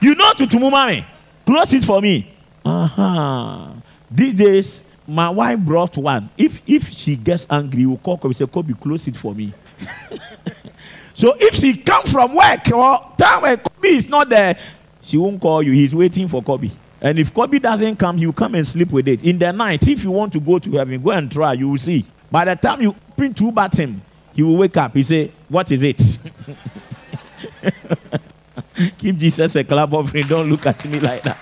you 0.00 0.14
know 0.16 0.32
to 0.34 0.46
tumu 0.46 0.70
mami. 0.70 1.04
Close 1.46 1.74
it 1.74 1.84
for 1.84 2.00
me. 2.00 2.34
Uh-huh. 2.64 3.68
These 4.10 4.34
days, 4.34 4.82
my 5.06 5.30
wife 5.30 5.60
brought 5.60 5.96
one. 5.96 6.28
If 6.36 6.60
if 6.66 6.90
she 6.90 7.14
gets 7.16 7.46
angry, 7.50 7.82
you 7.82 7.96
call 7.98 8.18
Kobe 8.18 8.34
say, 8.34 8.46
Kobe, 8.46 8.74
close 8.74 9.06
it 9.06 9.16
for 9.16 9.32
me. 9.34 9.52
so 11.14 11.34
if 11.38 11.54
she 11.54 11.76
come 11.76 12.04
from 12.04 12.34
work 12.34 12.68
or 12.72 13.12
time 13.16 13.42
when 13.42 13.58
Kobe 13.58 13.88
is 13.88 14.08
not 14.08 14.28
there, 14.28 14.58
she 15.00 15.16
won't 15.18 15.40
call 15.40 15.62
you. 15.62 15.72
He's 15.72 15.94
waiting 15.94 16.26
for 16.26 16.42
Kobe. 16.42 16.70
And 17.00 17.18
if 17.18 17.34
Kobe 17.34 17.58
doesn't 17.58 17.96
come, 17.96 18.18
you 18.18 18.32
come 18.32 18.54
and 18.54 18.66
sleep 18.66 18.90
with 18.90 19.06
it. 19.06 19.22
In 19.24 19.38
the 19.38 19.52
night, 19.52 19.86
if 19.86 20.02
you 20.02 20.10
want 20.10 20.32
to 20.32 20.40
go 20.40 20.58
to 20.58 20.72
heaven, 20.72 21.02
go 21.02 21.10
and 21.10 21.30
try. 21.30 21.52
You 21.52 21.68
will 21.68 21.78
see. 21.78 22.06
By 22.30 22.46
the 22.46 22.56
time 22.56 22.80
you 22.80 22.96
pin 23.16 23.34
two 23.34 23.52
bat 23.52 23.78
him, 23.78 24.00
he 24.32 24.42
will 24.42 24.56
wake 24.56 24.76
up. 24.76 24.94
He 24.94 25.02
say, 25.02 25.30
"What 25.48 25.70
is 25.70 25.82
it?" 25.82 26.18
Give 28.98 29.16
Jesus 29.16 29.56
a 29.56 29.64
clap 29.64 29.92
offering. 29.92 30.24
Don't 30.24 30.50
look 30.50 30.66
at 30.66 30.84
me 30.84 31.00
like 31.00 31.22
that. 31.22 31.38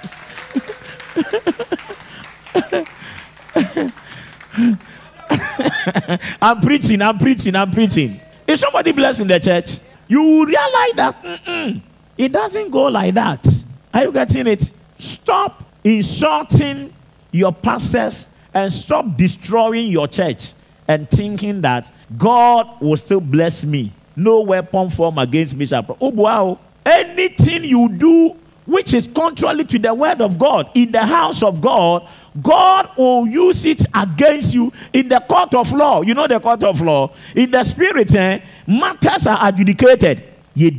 I'm 6.43 6.61
preaching. 6.61 7.01
I'm 7.03 7.19
preaching. 7.19 7.57
I'm 7.57 7.71
preaching. 7.71 8.21
Is 8.47 8.61
somebody 8.61 8.93
blessed 8.93 9.23
in 9.23 9.29
the 9.29 9.41
church? 9.41 9.79
You 10.09 10.23
will 10.23 10.47
realize 10.47 10.93
that. 10.97 11.23
Mm-mm. 11.23 11.81
It 12.19 12.33
doesn't 12.33 12.71
go 12.71 12.85
like 12.85 13.15
that. 13.15 13.47
Are 13.95 14.03
you 14.05 14.13
getting 14.13 14.47
it? 14.47 14.71
Stop 14.99 15.65
insulting 15.83 16.93
your 17.31 17.53
pastors 17.53 18.29
and 18.53 18.73
stop 18.73 19.17
destroying 19.17 19.89
your 19.89 20.07
church 20.07 20.53
and 20.93 21.11
thinking 21.11 21.63
that 21.63 21.91
God 22.19 22.81
will 22.81 22.97
still 22.97 23.21
bless 23.21 23.65
me. 23.65 23.93
No 24.15 24.41
weapon 24.43 24.91
formed 24.91 25.19
against 25.19 25.57
me 25.57 25.65
shall. 25.65 25.83
prosper. 25.83 26.05
Oh, 26.05 26.11
wow. 26.11 26.59
Anything 26.85 27.65
you 27.65 27.89
do 27.89 28.37
which 28.67 28.93
is 28.93 29.07
contrary 29.07 29.65
to 29.65 29.79
the 29.79 29.93
word 29.95 30.21
of 30.21 30.39
God 30.39 30.71
in 30.75 30.93
the 30.93 31.05
house 31.05 31.43
of 31.43 31.61
God, 31.61 32.07
God 32.41 32.91
will 32.97 33.27
use 33.27 33.65
it 33.65 33.85
against 33.95 34.55
you 34.55 34.73
in 34.93 35.09
the 35.09 35.21
court 35.21 35.55
of 35.55 35.73
law. 35.73 36.03
You 36.03 36.15
know 36.15 36.27
the 36.27 36.41
court 36.41 36.63
of 36.63 36.81
law? 36.83 37.11
In 37.35 37.51
the 37.51 37.65
spirit, 37.65 38.15
eh, 38.15 38.41
matters 38.67 39.27
are 39.27 39.39
adjudicated. 39.49 40.23
Are 40.55 40.61
you 40.61 40.71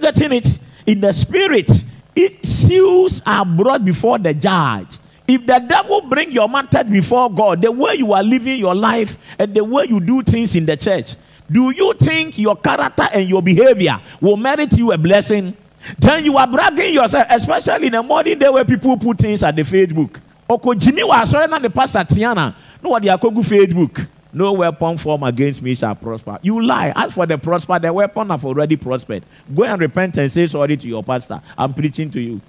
getting 0.00 0.32
it? 0.32 0.58
In 0.86 1.00
the 1.00 1.12
spirit, 1.12 1.70
it 2.16 2.46
seals 2.46 3.22
are 3.26 3.44
brought 3.44 3.84
before 3.84 4.18
the 4.18 4.34
judge. 4.34 4.98
If 5.32 5.46
the 5.46 5.60
devil 5.60 6.02
bring 6.02 6.30
your 6.30 6.46
matter 6.46 6.84
before 6.84 7.32
God, 7.32 7.62
the 7.62 7.72
way 7.72 7.94
you 7.94 8.12
are 8.12 8.22
living 8.22 8.58
your 8.58 8.74
life 8.74 9.16
and 9.38 9.54
the 9.54 9.64
way 9.64 9.86
you 9.88 9.98
do 9.98 10.20
things 10.20 10.54
in 10.54 10.66
the 10.66 10.76
church, 10.76 11.14
do 11.50 11.70
you 11.70 11.94
think 11.94 12.38
your 12.38 12.54
character 12.54 13.08
and 13.14 13.26
your 13.26 13.40
behavior 13.40 13.98
will 14.20 14.36
merit 14.36 14.76
you 14.76 14.92
a 14.92 14.98
blessing? 14.98 15.56
Then 15.98 16.26
you 16.26 16.36
are 16.36 16.46
bragging 16.46 16.92
yourself, 16.92 17.26
especially 17.30 17.86
in 17.86 17.92
the 17.92 18.02
modern 18.02 18.38
day 18.38 18.50
where 18.50 18.62
people 18.66 18.94
put 18.98 19.16
things 19.16 19.42
at 19.42 19.56
the 19.56 19.62
Facebook. 19.62 20.20
Oko 20.46 20.74
Jimmy 20.74 21.02
was 21.02 21.30
sorry 21.30 21.48
the 21.62 21.70
pastor 21.70 22.00
Tiana. 22.00 22.54
No 22.82 22.90
what 22.90 23.02
they 23.02 23.08
are 23.08 23.16
Facebook. 23.18 24.06
No 24.34 24.52
weapon 24.52 24.98
formed 24.98 25.24
against 25.24 25.62
me 25.62 25.74
shall 25.74 25.94
prosper. 25.94 26.38
You 26.42 26.62
lie. 26.62 26.92
As 26.94 27.14
for 27.14 27.24
the 27.24 27.38
prosper, 27.38 27.78
the 27.78 27.90
weapon 27.90 28.28
have 28.28 28.44
already 28.44 28.76
prospered. 28.76 29.24
Go 29.54 29.64
and 29.64 29.80
repent 29.80 30.18
and 30.18 30.30
say 30.30 30.46
sorry 30.46 30.76
to 30.76 30.86
your 30.86 31.02
pastor. 31.02 31.40
I'm 31.56 31.72
preaching 31.72 32.10
to 32.10 32.20
you. 32.20 32.40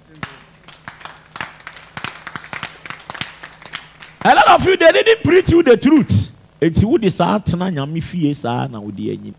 A 4.24 4.34
lot 4.34 4.48
of 4.48 4.66
you, 4.66 4.76
they 4.76 4.90
didn't 4.90 5.22
preach 5.22 5.50
you 5.50 5.62
the 5.62 5.76
truth. 5.76 6.32
It's 6.60 6.82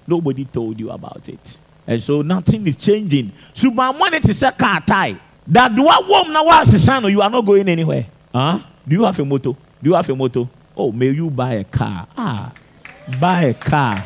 Nobody 0.07 0.45
told 0.45 0.79
you 0.79 0.91
about 0.91 1.27
it. 1.27 1.59
And 1.87 2.03
so 2.03 2.21
nothing 2.21 2.67
is 2.67 2.77
changing. 2.77 3.31
Subamani 3.53 4.21
to 4.21 4.33
say 4.33 4.51
car 4.51 4.81
tie. 4.81 5.17
That 5.47 5.75
do 5.75 5.87
I 5.87 6.01
warm 6.07 6.33
now 6.33 6.45
was 6.45 6.87
you 7.09 7.21
are 7.21 7.29
not 7.29 7.45
going 7.45 7.67
anywhere. 7.69 8.05
Huh? 8.33 8.59
Do 8.87 8.95
you 8.95 9.03
have 9.03 9.19
a 9.19 9.25
motor? 9.25 9.51
Do 9.51 9.89
you 9.89 9.93
have 9.93 10.09
a 10.09 10.15
motor? 10.15 10.45
Oh, 10.77 10.91
may 10.91 11.09
you 11.09 11.29
buy 11.29 11.53
a 11.53 11.63
car? 11.63 12.07
Ah, 12.17 12.51
buy 13.19 13.43
a 13.43 13.53
car. 13.53 14.05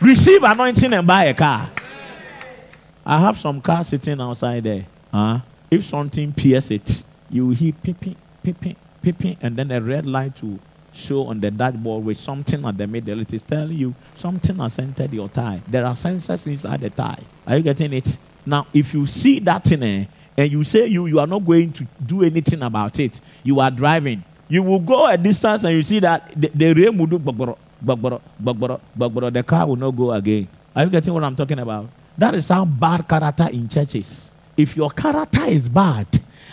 Receive 0.00 0.42
anointing 0.42 0.92
and 0.92 1.06
buy 1.06 1.24
a 1.24 1.34
car. 1.34 1.68
I 3.04 3.18
have 3.20 3.38
some 3.38 3.60
car 3.60 3.82
sitting 3.84 4.20
outside 4.20 4.64
there. 4.64 4.86
Huh? 5.12 5.40
If 5.70 5.84
something 5.84 6.32
pierces 6.32 6.70
it, 6.70 7.02
you 7.30 7.50
hear 7.50 7.72
pipping, 7.72 8.16
pipping, 8.42 8.76
and 9.40 9.56
then 9.56 9.70
a 9.70 9.80
red 9.80 10.06
light 10.06 10.42
will 10.42 10.58
show 10.92 11.26
on 11.26 11.40
the 11.40 11.50
dashboard 11.50 12.04
with 12.04 12.18
something 12.18 12.64
at 12.64 12.76
the 12.76 12.86
middle. 12.86 13.20
It 13.20 13.32
is 13.32 13.42
telling 13.42 13.76
you 13.76 13.94
something 14.14 14.56
has 14.56 14.78
entered 14.78 15.12
your 15.12 15.28
tire. 15.28 15.60
There 15.68 15.84
are 15.84 15.94
sensors 15.94 16.46
inside 16.46 16.80
the 16.80 16.90
tire. 16.90 17.18
Are 17.46 17.56
you 17.56 17.62
getting 17.62 17.92
it? 17.92 18.18
Now, 18.44 18.66
if 18.72 18.94
you 18.94 19.06
see 19.06 19.38
that 19.40 19.64
thing, 19.64 19.82
eh, 19.82 20.04
and 20.36 20.52
you 20.52 20.64
say 20.64 20.86
you, 20.86 21.06
you 21.06 21.18
are 21.20 21.26
not 21.26 21.44
going 21.44 21.72
to 21.72 21.86
do 22.04 22.22
anything 22.22 22.62
about 22.62 22.98
it, 23.00 23.20
you 23.42 23.60
are 23.60 23.70
driving. 23.70 24.22
You 24.48 24.62
will 24.62 24.80
go 24.80 25.06
a 25.06 25.16
distance 25.16 25.64
and 25.64 25.74
you 25.74 25.82
see 25.82 25.98
that 26.00 26.30
the, 26.40 26.48
the 26.54 26.72
rain 26.72 26.96
will 26.96 27.06
do 27.06 27.18
bagboro, 27.18 27.58
bagboro, 27.84 28.20
bagboro, 28.42 28.80
bagboro. 28.96 29.32
The 29.32 29.42
car 29.42 29.66
will 29.66 29.76
not 29.76 29.90
go 29.90 30.12
again. 30.12 30.48
Are 30.74 30.84
you 30.84 30.90
getting 30.90 31.12
what 31.12 31.24
I'm 31.24 31.34
talking 31.34 31.58
about? 31.58 31.88
That 32.16 32.34
is 32.34 32.48
how 32.48 32.64
bad 32.64 33.08
character 33.08 33.48
in 33.52 33.68
churches. 33.68 34.30
If 34.56 34.76
your 34.76 34.90
character 34.90 35.44
is 35.46 35.68
bad, 35.68 36.06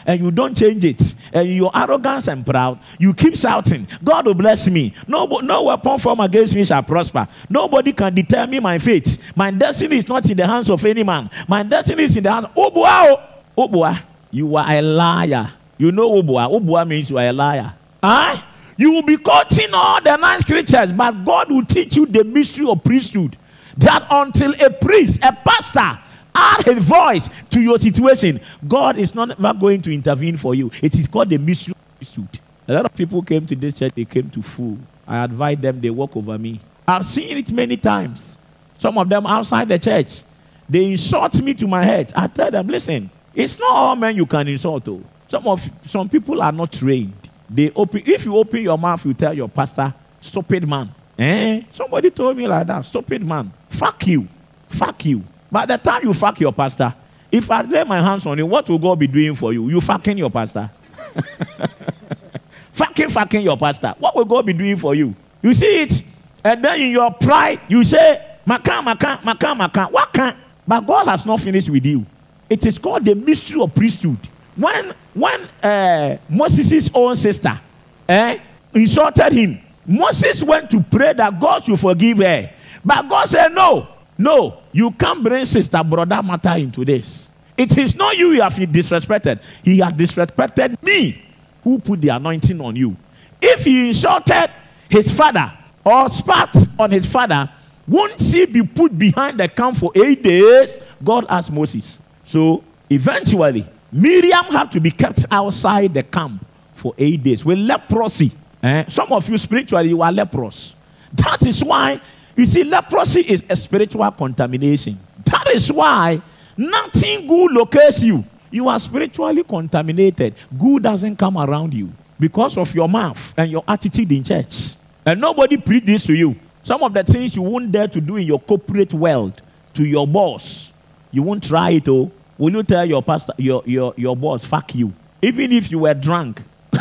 and 0.05 0.19
you 0.21 0.31
don't 0.31 0.55
change 0.55 0.83
it, 0.85 1.15
and 1.31 1.47
you're 1.47 1.71
arrogant 1.73 2.27
and 2.27 2.45
proud, 2.45 2.79
you 2.99 3.13
keep 3.13 3.35
shouting, 3.37 3.87
God 4.03 4.25
will 4.25 4.33
bless 4.33 4.69
me. 4.69 4.93
No, 5.07 5.25
no 5.25 5.63
weapon 5.63 5.99
formed 5.99 6.21
against 6.21 6.55
me 6.55 6.65
shall 6.65 6.83
prosper. 6.83 7.27
Nobody 7.49 7.93
can 7.93 8.13
determine 8.13 8.61
my 8.63 8.79
fate. 8.79 9.17
My 9.35 9.51
destiny 9.51 9.97
is 9.97 10.07
not 10.07 10.29
in 10.29 10.37
the 10.37 10.45
hands 10.45 10.69
of 10.69 10.83
any 10.85 11.03
man. 11.03 11.29
My 11.47 11.63
destiny 11.63 12.03
is 12.03 12.17
in 12.17 12.23
the 12.23 12.31
hands 12.31 12.45
of 12.45 12.53
Obua. 12.53 13.21
Obua, 13.57 14.01
you 14.31 14.55
are 14.55 14.65
a 14.69 14.81
liar. 14.81 15.53
You 15.77 15.91
know 15.91 16.09
Obua. 16.11 16.49
Obua 16.49 16.87
means 16.87 17.09
you 17.09 17.17
are 17.17 17.27
a 17.27 17.33
liar. 17.33 17.73
Huh? 18.03 18.41
You 18.77 18.91
will 18.91 19.03
be 19.03 19.17
quoting 19.17 19.73
all 19.73 20.01
the 20.01 20.15
nice 20.17 20.41
scriptures, 20.41 20.91
but 20.91 21.23
God 21.23 21.51
will 21.51 21.65
teach 21.65 21.95
you 21.95 22.05
the 22.05 22.23
mystery 22.23 22.67
of 22.67 22.83
priesthood. 22.83 23.37
That 23.77 24.05
until 24.09 24.53
a 24.63 24.69
priest, 24.69 25.19
a 25.23 25.31
pastor, 25.31 25.99
add 26.35 26.67
a 26.67 26.79
voice 26.79 27.29
to 27.49 27.61
your 27.61 27.77
situation, 27.77 28.39
God 28.67 28.97
is 28.97 29.13
not 29.13 29.31
ever 29.31 29.53
going 29.53 29.81
to 29.83 29.93
intervene 29.93 30.37
for 30.37 30.55
you. 30.55 30.71
It 30.81 30.95
is 30.95 31.07
called 31.07 31.29
the 31.29 31.37
priesthood. 31.37 32.39
A 32.67 32.73
lot 32.73 32.85
of 32.85 32.95
people 32.95 33.21
came 33.21 33.45
to 33.45 33.55
this 33.55 33.77
church, 33.77 33.93
they 33.93 34.05
came 34.05 34.29
to 34.29 34.41
fool. 34.41 34.77
I 35.07 35.23
advise 35.23 35.59
them, 35.59 35.81
they 35.81 35.89
walk 35.89 36.15
over 36.15 36.37
me. 36.37 36.59
I've 36.87 37.05
seen 37.05 37.37
it 37.37 37.51
many 37.51 37.77
times. 37.77 38.37
Some 38.77 38.97
of 38.97 39.07
them 39.07 39.25
outside 39.25 39.67
the 39.67 39.79
church, 39.79 40.23
they 40.69 40.91
insult 40.91 41.41
me 41.41 41.53
to 41.55 41.67
my 41.67 41.83
head. 41.83 42.11
I 42.15 42.27
tell 42.27 42.51
them, 42.51 42.67
listen, 42.67 43.09
it's 43.33 43.59
not 43.59 43.71
all 43.71 43.95
men 43.95 44.15
you 44.15 44.25
can 44.25 44.47
insult. 44.47 44.85
Though. 44.85 45.03
Some 45.27 45.47
of 45.47 45.69
some 45.85 46.09
people 46.09 46.41
are 46.41 46.51
not 46.51 46.71
trained. 46.71 47.13
They 47.49 47.71
open 47.75 48.03
if 48.05 48.25
you 48.25 48.37
open 48.37 48.61
your 48.61 48.77
mouth, 48.77 49.05
you 49.05 49.13
tell 49.13 49.33
your 49.33 49.49
pastor, 49.49 49.93
stupid 50.21 50.67
man. 50.67 50.93
Eh? 51.17 51.63
Somebody 51.71 52.09
told 52.09 52.37
me 52.37 52.47
like 52.47 52.67
that, 52.67 52.81
stupid 52.81 53.23
man. 53.23 53.51
Fuck 53.69 54.07
you. 54.07 54.27
Fuck 54.67 55.05
you. 55.05 55.23
By 55.53 55.67
the 55.67 55.77
time 55.77 56.01
you 56.03 56.15
fuck 56.15 56.39
your 56.39 56.51
pastor, 56.51 56.95
if 57.31 57.51
I 57.51 57.61
lay 57.61 57.83
my 57.83 58.01
hands 58.01 58.25
on 58.25 58.35
you, 58.39 58.47
what 58.47 58.67
will 58.67 58.79
God 58.79 58.97
be 58.97 59.05
doing 59.05 59.35
for 59.35 59.53
you? 59.53 59.69
You 59.69 59.79
fucking 59.81 60.17
your 60.17 60.31
pastor. 60.31 60.67
fucking 62.71 63.09
fucking 63.09 63.41
your 63.43 63.55
pastor. 63.55 63.93
What 63.99 64.15
will 64.15 64.25
God 64.25 64.47
be 64.47 64.53
doing 64.53 64.77
for 64.77 64.95
you? 64.95 65.15
You 65.43 65.53
see 65.53 65.83
it? 65.83 66.03
And 66.43 66.65
then 66.65 66.81
in 66.81 66.89
your 66.89 67.13
pride, 67.13 67.61
you 67.67 67.83
say, 67.83 68.37
Makan, 68.47 68.83
Makan, 68.83 69.19
Makan, 69.19 69.57
Makan. 69.59 69.91
What 69.91 70.11
can? 70.11 70.35
But 70.67 70.87
God 70.87 71.05
has 71.05 71.23
not 71.23 71.39
finished 71.39 71.69
with 71.69 71.85
you. 71.85 72.03
It 72.49 72.65
is 72.65 72.79
called 72.79 73.05
the 73.05 73.13
mystery 73.13 73.61
of 73.61 73.75
priesthood. 73.75 74.17
When 74.55 74.91
when 75.13 75.41
uh, 75.61 76.17
Moses' 76.29 76.89
own 76.95 77.15
sister 77.15 77.61
eh, 78.09 78.39
insulted 78.73 79.31
him, 79.31 79.59
Moses 79.85 80.41
went 80.43 80.71
to 80.71 80.81
pray 80.81 81.13
that 81.13 81.39
God 81.39 81.63
should 81.63 81.79
forgive 81.79 82.17
her. 82.17 82.49
But 82.83 83.07
God 83.07 83.29
said, 83.29 83.49
No, 83.49 83.87
no, 84.17 84.61
you 84.71 84.91
can't 84.91 85.23
bring 85.23 85.45
sister 85.45 85.83
brother 85.83 86.21
matter 86.21 86.55
into 86.57 86.85
this. 86.85 87.31
It 87.57 87.77
is 87.77 87.95
not 87.95 88.17
you 88.17 88.31
you 88.31 88.41
have 88.41 88.53
disrespected. 88.53 89.41
He 89.63 89.79
has 89.79 89.93
disrespected 89.93 90.81
me 90.81 91.21
who 91.63 91.79
put 91.79 92.01
the 92.01 92.09
anointing 92.09 92.59
on 92.61 92.75
you. 92.75 92.95
If 93.41 93.63
he 93.65 93.87
insulted 93.87 94.51
his 94.89 95.11
father 95.15 95.51
or 95.83 96.09
spat 96.09 96.55
on 96.79 96.91
his 96.91 97.05
father, 97.05 97.49
won't 97.87 98.19
he 98.19 98.45
be 98.45 98.63
put 98.63 98.97
behind 98.97 99.39
the 99.39 99.47
camp 99.47 99.77
for 99.77 99.91
eight 99.95 100.23
days? 100.23 100.79
God 101.03 101.25
asked 101.29 101.51
Moses. 101.51 102.01
So 102.23 102.63
eventually, 102.89 103.65
Miriam 103.91 104.45
had 104.45 104.71
to 104.71 104.79
be 104.79 104.91
kept 104.91 105.25
outside 105.29 105.93
the 105.93 106.03
camp 106.03 106.45
for 106.73 106.93
eight 106.97 107.21
days 107.23 107.45
with 107.45 107.59
leprosy. 107.59 108.31
Eh? 108.61 108.85
Some 108.87 109.11
of 109.11 109.27
you 109.29 109.37
spiritually, 109.37 109.89
you 109.89 110.01
are 110.01 110.11
leprous. 110.11 110.75
That 111.13 111.45
is 111.45 111.63
why 111.63 112.01
you 112.35 112.45
see, 112.45 112.63
leprosy 112.63 113.21
is 113.21 113.43
a 113.49 113.55
spiritual 113.55 114.09
contamination. 114.11 114.97
That 115.25 115.47
is 115.49 115.71
why 115.71 116.21
nothing 116.57 117.27
good 117.27 117.51
locates 117.51 118.03
you. 118.03 118.23
You 118.51 118.69
are 118.69 118.79
spiritually 118.79 119.43
contaminated. 119.43 120.35
Good 120.57 120.83
doesn't 120.83 121.17
come 121.17 121.37
around 121.37 121.73
you 121.73 121.91
because 122.19 122.57
of 122.57 122.73
your 122.73 122.87
mouth 122.87 123.33
and 123.37 123.51
your 123.51 123.63
attitude 123.67 124.11
in 124.11 124.23
church. 124.23 124.75
And 125.05 125.19
nobody 125.19 125.57
preach 125.57 125.85
this 125.85 126.05
to 126.05 126.13
you. 126.13 126.35
Some 126.63 126.81
of 126.83 126.93
the 126.93 127.03
things 127.03 127.35
you 127.35 127.41
won't 127.41 127.71
dare 127.71 127.87
to 127.89 127.99
do 127.99 128.15
in 128.15 128.25
your 128.25 128.39
corporate 128.39 128.93
world 128.93 129.41
to 129.73 129.85
your 129.85 130.07
boss, 130.07 130.71
you 131.11 131.21
won't 131.23 131.43
try 131.43 131.71
it. 131.71 131.87
Oh, 131.89 132.11
will 132.37 132.53
you 132.53 132.63
tell 132.63 132.85
your 132.85 133.03
pastor, 133.03 133.33
your 133.37 133.63
your 133.65 133.93
your 133.97 134.15
boss, 134.15 134.45
fuck 134.45 134.73
you, 134.73 134.93
even 135.21 135.51
if 135.51 135.71
you 135.71 135.79
were 135.79 135.93
drunk? 135.93 136.41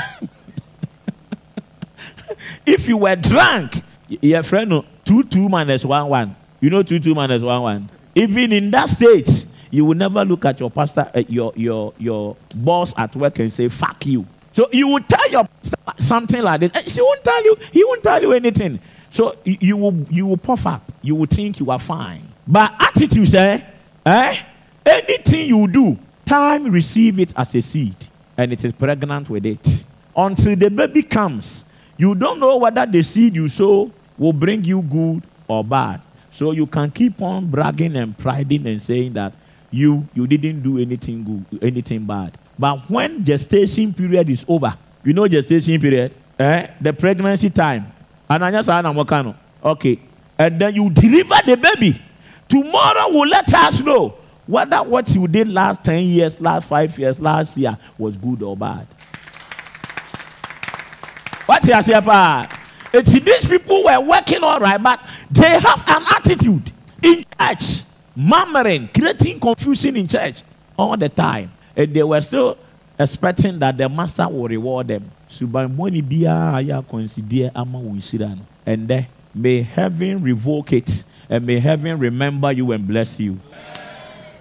if 2.66 2.86
you 2.86 2.96
were 2.96 3.16
drunk, 3.16 3.82
your 4.08 4.42
friend, 4.42 4.72
oh, 4.72 4.84
two 5.04 5.22
two 5.24 5.48
minus 5.48 5.84
one 5.84 6.08
one. 6.08 6.36
You 6.60 6.70
know 6.70 6.82
two 6.82 6.98
two 7.00 7.14
minus 7.14 7.42
one 7.42 7.62
one. 7.62 7.88
Even 8.14 8.52
in 8.52 8.70
that 8.70 8.88
state, 8.88 9.46
you 9.70 9.84
will 9.84 9.96
never 9.96 10.24
look 10.24 10.44
at 10.44 10.60
your 10.60 10.70
pastor, 10.70 11.10
uh, 11.14 11.22
your 11.28 11.52
your 11.56 11.94
your 11.98 12.36
boss 12.54 12.94
at 12.96 13.14
work 13.16 13.38
and 13.38 13.52
say 13.52 13.68
"fuck 13.68 14.04
you." 14.06 14.26
So 14.52 14.68
you 14.70 14.88
will 14.88 15.02
tell 15.02 15.30
your 15.30 15.48
something 15.98 16.42
like 16.42 16.60
this. 16.60 16.72
And 16.74 16.88
she 16.88 17.00
won't 17.00 17.24
tell 17.24 17.44
you. 17.44 17.56
He 17.72 17.84
won't 17.84 18.02
tell 18.02 18.20
you 18.20 18.32
anything. 18.32 18.78
So 19.10 19.36
you, 19.44 19.76
will 19.76 20.06
you 20.10 20.26
will 20.26 20.36
puff 20.38 20.66
up. 20.66 20.90
You 21.02 21.14
will 21.14 21.26
think 21.26 21.60
you 21.60 21.70
are 21.70 21.78
fine. 21.78 22.26
But 22.46 22.72
attitude, 22.80 23.28
say, 23.28 23.64
eh? 24.06 24.38
Anything 24.84 25.48
you 25.48 25.68
do, 25.68 25.98
time 26.24 26.70
receive 26.70 27.20
it 27.20 27.32
as 27.36 27.54
a 27.54 27.62
seed, 27.62 27.94
and 28.36 28.52
it 28.52 28.64
is 28.64 28.72
pregnant 28.72 29.30
with 29.30 29.46
it. 29.46 29.84
Until 30.16 30.56
the 30.56 30.70
baby 30.70 31.02
comes, 31.02 31.64
you 31.96 32.14
don't 32.14 32.40
know 32.40 32.56
whether 32.56 32.84
the 32.84 33.02
seed 33.02 33.34
you 33.34 33.48
sow 33.48 33.92
will 34.22 34.32
bring 34.32 34.64
you 34.64 34.80
good 34.82 35.22
or 35.48 35.64
bad. 35.64 36.00
So 36.30 36.52
you 36.52 36.66
can 36.66 36.90
keep 36.90 37.20
on 37.20 37.46
bragging 37.46 37.96
and 37.96 38.16
priding 38.16 38.66
and 38.66 38.80
saying 38.80 39.14
that 39.14 39.32
you 39.70 40.06
you 40.14 40.26
didn't 40.26 40.62
do 40.62 40.78
anything 40.78 41.24
good, 41.24 41.62
anything 41.62 42.06
bad. 42.06 42.38
But 42.58 42.88
when 42.88 43.24
gestation 43.24 43.92
period 43.92 44.30
is 44.30 44.44
over, 44.46 44.74
you 45.02 45.12
know 45.12 45.26
gestation 45.26 45.80
period, 45.80 46.14
eh? 46.38 46.68
The 46.80 46.92
pregnancy 46.92 47.50
time. 47.50 47.92
Okay. 49.64 49.98
And 50.38 50.60
then 50.60 50.74
you 50.74 50.88
deliver 50.90 51.34
the 51.44 51.56
baby. 51.56 52.00
Tomorrow 52.48 53.10
will 53.10 53.28
let 53.28 53.52
us 53.52 53.80
know 53.80 54.14
whether 54.46 54.82
what 54.82 55.14
you 55.14 55.26
did 55.28 55.48
last 55.48 55.84
10 55.84 56.04
years, 56.04 56.40
last 56.40 56.68
5 56.68 56.98
years, 56.98 57.20
last 57.20 57.56
year 57.56 57.76
was 57.98 58.16
good 58.16 58.42
or 58.42 58.56
bad. 58.56 58.86
What 61.46 61.66
you 61.66 61.82
say, 61.82 62.00
it's 62.92 63.12
these 63.12 63.44
people 63.46 63.84
were 63.84 64.00
working 64.00 64.42
all 64.42 64.60
right, 64.60 64.82
but 64.82 65.00
they 65.30 65.58
have 65.58 65.84
an 65.88 66.04
attitude 66.14 66.70
in 67.02 67.24
church, 67.38 67.82
murmuring, 68.14 68.88
creating 68.94 69.40
confusion 69.40 69.96
in 69.96 70.06
church 70.06 70.42
all 70.76 70.96
the 70.96 71.08
time. 71.08 71.50
And 71.76 71.94
they 71.94 72.02
were 72.02 72.20
still 72.20 72.58
expecting 72.98 73.58
that 73.58 73.76
the 73.76 73.88
master 73.88 74.28
will 74.28 74.48
reward 74.48 74.88
them. 74.88 75.10
And 78.66 79.06
may 79.34 79.62
heaven 79.62 80.22
revoke 80.22 80.72
it 80.72 81.04
and 81.30 81.46
may 81.46 81.58
heaven 81.58 81.98
remember 81.98 82.52
you 82.52 82.72
and 82.72 82.86
bless 82.86 83.18
you. 83.18 83.40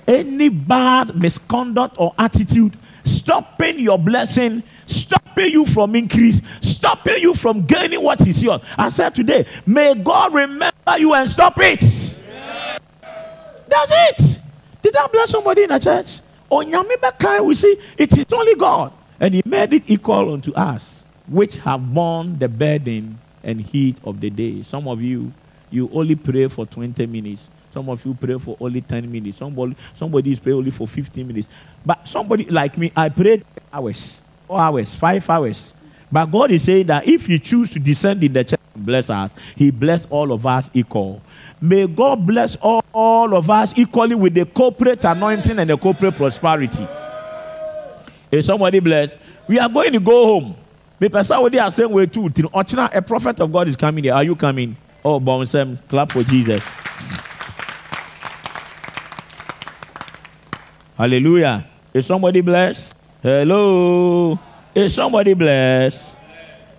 Any 0.05 0.49
bad 0.49 1.15
misconduct 1.15 1.95
or 1.97 2.13
attitude 2.17 2.75
stopping 3.03 3.79
your 3.79 3.97
blessing, 3.97 4.63
stopping 4.85 5.51
you 5.51 5.65
from 5.65 5.95
increase, 5.95 6.41
stopping 6.81 7.21
you 7.21 7.35
from 7.35 7.61
gaining 7.61 8.01
what 8.01 8.19
is 8.25 8.41
yours. 8.41 8.59
I 8.75 8.89
said 8.89 9.13
today, 9.13 9.45
may 9.67 9.93
God 9.93 10.33
remember 10.33 10.97
you 10.97 11.13
and 11.13 11.29
stop 11.29 11.53
it. 11.59 11.83
Yeah. 12.27 12.79
That's 13.67 13.91
it. 13.93 14.41
Did 14.81 14.95
I 14.97 15.05
bless 15.05 15.29
somebody 15.29 15.61
in 15.61 15.69
the 15.69 15.77
church? 15.77 16.21
On 16.49 17.45
we 17.45 17.53
see 17.53 17.79
it 17.97 18.17
is 18.17 18.25
only 18.33 18.55
God. 18.55 18.91
And 19.19 19.35
He 19.35 19.43
made 19.45 19.73
it 19.73 19.83
equal 19.85 20.33
unto 20.33 20.51
us, 20.53 21.05
which 21.27 21.57
have 21.57 21.93
borne 21.93 22.39
the 22.39 22.49
burden 22.49 23.19
and 23.43 23.61
heat 23.61 23.97
of 24.03 24.19
the 24.19 24.31
day. 24.31 24.63
Some 24.63 24.87
of 24.87 25.03
you, 25.03 25.31
you 25.69 25.87
only 25.93 26.15
pray 26.15 26.47
for 26.47 26.65
20 26.65 27.05
minutes. 27.05 27.51
Some 27.69 27.89
of 27.89 28.03
you 28.03 28.15
pray 28.15 28.39
for 28.39 28.57
only 28.59 28.81
10 28.81 29.09
minutes. 29.09 29.37
Somebody, 29.37 29.75
somebody 29.93 30.31
is 30.31 30.39
praying 30.39 30.57
only 30.57 30.71
for 30.71 30.87
15 30.87 31.27
minutes. 31.27 31.47
But 31.85 32.07
somebody 32.07 32.45
like 32.45 32.75
me, 32.75 32.91
I 32.97 33.09
prayed 33.09 33.45
hours, 33.71 34.19
four 34.47 34.59
hours, 34.59 34.95
five 34.95 35.29
hours. 35.29 35.75
But 36.11 36.25
God 36.25 36.51
is 36.51 36.63
saying 36.63 36.87
that 36.87 37.07
if 37.07 37.29
you 37.29 37.39
choose 37.39 37.69
to 37.71 37.79
descend 37.79 38.23
in 38.23 38.33
the 38.33 38.43
church 38.43 38.59
and 38.75 38.85
bless 38.85 39.09
us, 39.09 39.33
He 39.55 39.71
bless 39.71 40.05
all 40.07 40.31
of 40.31 40.45
us 40.45 40.69
equal. 40.73 41.21
May 41.61 41.87
God 41.87 42.25
bless 42.25 42.55
all, 42.57 42.83
all 42.91 43.35
of 43.35 43.49
us 43.49 43.77
equally 43.77 44.15
with 44.15 44.33
the 44.33 44.45
corporate 44.45 45.05
anointing 45.05 45.57
and 45.57 45.69
the 45.69 45.77
corporate 45.77 46.15
prosperity. 46.15 46.87
Is 48.31 48.45
somebody 48.45 48.79
blessed? 48.79 49.17
We 49.47 49.59
are 49.59 49.69
going 49.69 49.93
to 49.93 49.99
go 49.99 50.25
home. 50.25 50.55
Me 50.99 51.09
person 51.09 51.51
they 51.51 51.59
are 51.59 51.71
saying 51.71 51.89
we 51.89 52.07
too. 52.07 52.29
A 52.53 53.01
prophet 53.01 53.39
of 53.39 53.51
God 53.51 53.67
is 53.67 53.75
coming 53.75 54.03
here. 54.03 54.13
Are 54.13 54.23
you 54.23 54.35
coming? 54.35 54.75
Oh, 55.03 55.19
Bonsem, 55.19 55.79
clap 55.87 56.11
for 56.11 56.23
Jesus. 56.23 56.81
Hallelujah. 60.95 61.65
Is 61.93 62.05
somebody 62.05 62.41
blessed? 62.41 62.95
Hello? 63.23 64.39
Is 64.73 64.95
somebody 64.95 65.33
blessed? 65.33 66.17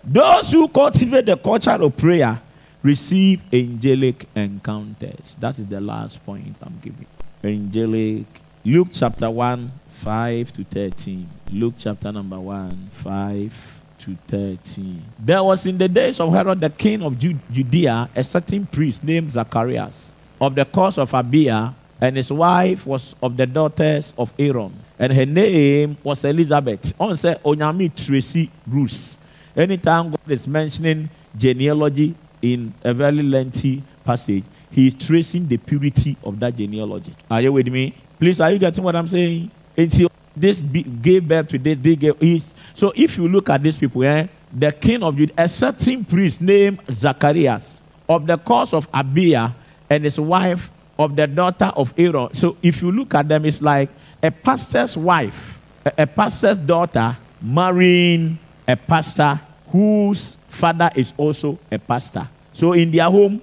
Those 0.02 0.50
who 0.52 0.66
cultivate 0.68 1.26
the 1.26 1.36
culture 1.36 1.70
of 1.70 1.96
prayer 1.96 2.40
receive 2.82 3.42
angelic 3.52 4.26
encounters. 4.34 5.36
That 5.38 5.58
is 5.58 5.66
the 5.66 5.80
last 5.80 6.24
point 6.24 6.56
I'm 6.62 6.78
giving. 6.80 7.06
Angelic. 7.44 8.24
Luke 8.64 8.88
chapter 8.92 9.28
1, 9.28 9.72
5 9.88 10.52
to 10.54 10.64
13. 10.64 11.28
Luke 11.52 11.74
chapter 11.76 12.10
number 12.10 12.40
1, 12.40 12.88
5 12.92 13.82
to 13.98 14.16
13. 14.28 15.02
There 15.18 15.42
was 15.42 15.66
in 15.66 15.76
the 15.76 15.88
days 15.88 16.18
of 16.18 16.32
Herod 16.32 16.60
the 16.60 16.70
king 16.70 17.02
of 17.02 17.18
Judea 17.18 18.08
a 18.14 18.24
certain 18.24 18.66
priest 18.66 19.04
named 19.04 19.30
Zacharias 19.32 20.12
of 20.40 20.54
the 20.56 20.64
course 20.64 20.98
of 20.98 21.10
Abia, 21.12 21.72
and 22.02 22.16
his 22.16 22.32
wife 22.32 22.84
was 22.84 23.14
of 23.22 23.36
the 23.36 23.46
daughters 23.46 24.12
of 24.18 24.32
Aaron, 24.36 24.74
and 24.98 25.12
her 25.12 25.24
name 25.24 25.96
was 26.02 26.24
Elizabeth. 26.24 26.92
On 27.00 27.16
say 27.16 27.36
Onyami 27.44 27.94
Tracy 27.94 28.50
Bruce. 28.66 29.18
Anytime 29.56 30.10
God 30.10 30.28
is 30.28 30.48
mentioning 30.48 31.08
genealogy 31.36 32.16
in 32.42 32.74
a 32.82 32.92
very 32.92 33.22
lengthy 33.22 33.84
passage, 34.04 34.42
he 34.72 34.88
is 34.88 34.94
tracing 34.94 35.46
the 35.46 35.56
purity 35.58 36.16
of 36.24 36.40
that 36.40 36.56
genealogy. 36.56 37.14
Are 37.30 37.40
you 37.40 37.52
with 37.52 37.68
me? 37.68 37.94
Please, 38.18 38.40
are 38.40 38.50
you 38.50 38.58
getting 38.58 38.82
what 38.82 38.96
I'm 38.96 39.06
saying? 39.06 39.52
Until 39.76 40.10
this 40.34 40.60
gave 40.60 41.28
birth 41.28 41.48
to 41.50 41.58
this, 41.58 41.78
they 41.80 41.94
gave. 41.94 42.44
So 42.74 42.92
if 42.96 43.16
you 43.16 43.28
look 43.28 43.48
at 43.48 43.62
these 43.62 43.76
people, 43.76 44.02
eh, 44.02 44.26
the 44.52 44.72
king 44.72 45.04
of 45.04 45.16
Judah, 45.16 45.34
a 45.38 45.48
certain 45.48 46.04
priest 46.04 46.42
named 46.42 46.80
Zacharias 46.90 47.80
of 48.08 48.26
the 48.26 48.38
course 48.38 48.74
of 48.74 48.90
Abia 48.90 49.54
and 49.88 50.02
his 50.02 50.18
wife 50.18 50.68
of 51.02 51.16
the 51.16 51.26
daughter 51.26 51.72
of 51.76 51.92
Aaron. 51.98 52.32
So 52.34 52.56
if 52.62 52.82
you 52.82 52.92
look 52.92 53.14
at 53.14 53.28
them, 53.28 53.44
it's 53.44 53.60
like 53.60 53.90
a 54.22 54.30
pastor's 54.30 54.96
wife, 54.96 55.58
a, 55.98 56.06
pastor's 56.06 56.58
daughter 56.58 57.16
marrying 57.40 58.38
a 58.68 58.76
pastor 58.76 59.40
whose 59.70 60.36
father 60.48 60.90
is 60.94 61.12
also 61.16 61.58
a 61.70 61.78
pastor. 61.78 62.28
So 62.52 62.72
in 62.72 62.90
their 62.90 63.10
home, 63.10 63.42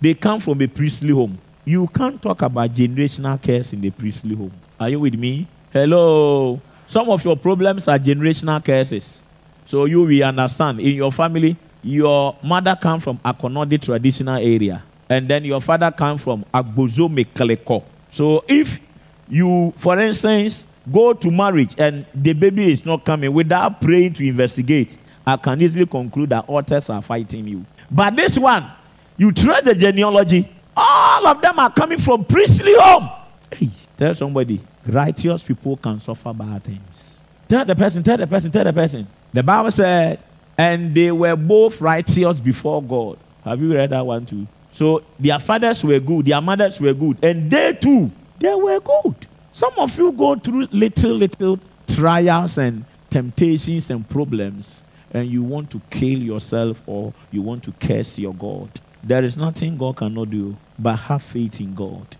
they 0.00 0.14
come 0.14 0.40
from 0.40 0.60
a 0.60 0.66
priestly 0.66 1.10
home. 1.10 1.38
You 1.64 1.86
can't 1.88 2.20
talk 2.20 2.42
about 2.42 2.70
generational 2.70 3.40
curse 3.42 3.72
in 3.72 3.80
the 3.80 3.90
priestly 3.90 4.34
home. 4.34 4.52
Are 4.78 4.88
you 4.88 5.00
with 5.00 5.14
me? 5.14 5.46
Hello. 5.72 6.60
Some 6.86 7.10
of 7.10 7.24
your 7.24 7.36
problems 7.36 7.88
are 7.88 7.98
generational 7.98 8.64
curses. 8.64 9.22
So 9.66 9.84
you 9.84 10.02
will 10.02 10.24
understand. 10.24 10.80
In 10.80 10.96
your 10.96 11.12
family, 11.12 11.56
your 11.82 12.36
mother 12.42 12.76
come 12.80 13.00
from 13.00 13.18
Akonodi 13.18 13.80
traditional 13.80 14.36
area. 14.36 14.82
And 15.08 15.28
then 15.28 15.44
your 15.44 15.60
father 15.60 15.90
come 15.90 16.18
from 16.18 16.44
Agbozo 16.52 17.08
Mekaleko. 17.08 17.84
So 18.10 18.44
if 18.46 18.80
you, 19.28 19.72
for 19.76 19.98
instance, 19.98 20.66
go 20.90 21.12
to 21.12 21.30
marriage 21.30 21.74
and 21.78 22.04
the 22.14 22.32
baby 22.32 22.72
is 22.72 22.84
not 22.84 23.04
coming 23.04 23.32
without 23.32 23.80
praying 23.80 24.14
to 24.14 24.26
investigate, 24.26 24.96
I 25.26 25.36
can 25.36 25.60
easily 25.60 25.86
conclude 25.86 26.30
that 26.30 26.44
authors 26.48 26.88
are 26.90 27.02
fighting 27.02 27.46
you. 27.46 27.64
But 27.90 28.16
this 28.16 28.38
one, 28.38 28.70
you 29.16 29.32
trace 29.32 29.62
the 29.62 29.74
genealogy, 29.74 30.48
all 30.76 31.26
of 31.26 31.40
them 31.40 31.58
are 31.58 31.70
coming 31.72 31.98
from 31.98 32.24
priestly 32.24 32.74
home. 32.78 33.10
Hey, 33.52 33.68
tell 33.96 34.14
somebody, 34.14 34.60
righteous 34.86 35.42
people 35.42 35.76
can 35.76 36.00
suffer 36.00 36.32
bad 36.32 36.64
things. 36.64 37.22
Tell 37.48 37.64
the 37.64 37.74
person, 37.74 38.02
tell 38.02 38.16
the 38.16 38.26
person, 38.26 38.50
tell 38.50 38.64
the 38.64 38.72
person. 38.72 39.06
The 39.32 39.42
Bible 39.42 39.70
said, 39.70 40.20
and 40.56 40.94
they 40.94 41.10
were 41.12 41.36
both 41.36 41.80
righteous 41.80 42.40
before 42.40 42.82
God. 42.82 43.18
Have 43.44 43.60
you 43.60 43.74
read 43.74 43.90
that 43.90 44.04
one 44.04 44.26
too? 44.26 44.46
So 44.78 45.02
their 45.18 45.40
fathers 45.40 45.82
were 45.82 45.98
good, 45.98 46.26
their 46.26 46.40
mothers 46.40 46.80
were 46.80 46.94
good, 46.94 47.18
and 47.24 47.50
they 47.50 47.72
too, 47.72 48.12
they 48.38 48.54
were 48.54 48.78
good. 48.78 49.26
Some 49.50 49.72
of 49.76 49.98
you 49.98 50.12
go 50.12 50.36
through 50.36 50.68
little, 50.70 51.14
little 51.14 51.58
trials 51.88 52.58
and 52.58 52.84
temptations 53.10 53.90
and 53.90 54.08
problems 54.08 54.84
and 55.10 55.28
you 55.28 55.42
want 55.42 55.68
to 55.72 55.80
kill 55.90 56.20
yourself 56.20 56.80
or 56.86 57.12
you 57.32 57.42
want 57.42 57.64
to 57.64 57.72
curse 57.72 58.20
your 58.20 58.32
God, 58.32 58.70
there 59.02 59.24
is 59.24 59.36
nothing 59.36 59.76
God 59.76 59.96
cannot 59.96 60.30
do 60.30 60.56
but 60.78 60.94
have 60.94 61.24
faith 61.24 61.60
in 61.60 61.74
God. 61.74 62.16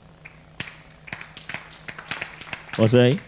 What's 2.74 2.90
that? 2.90 3.20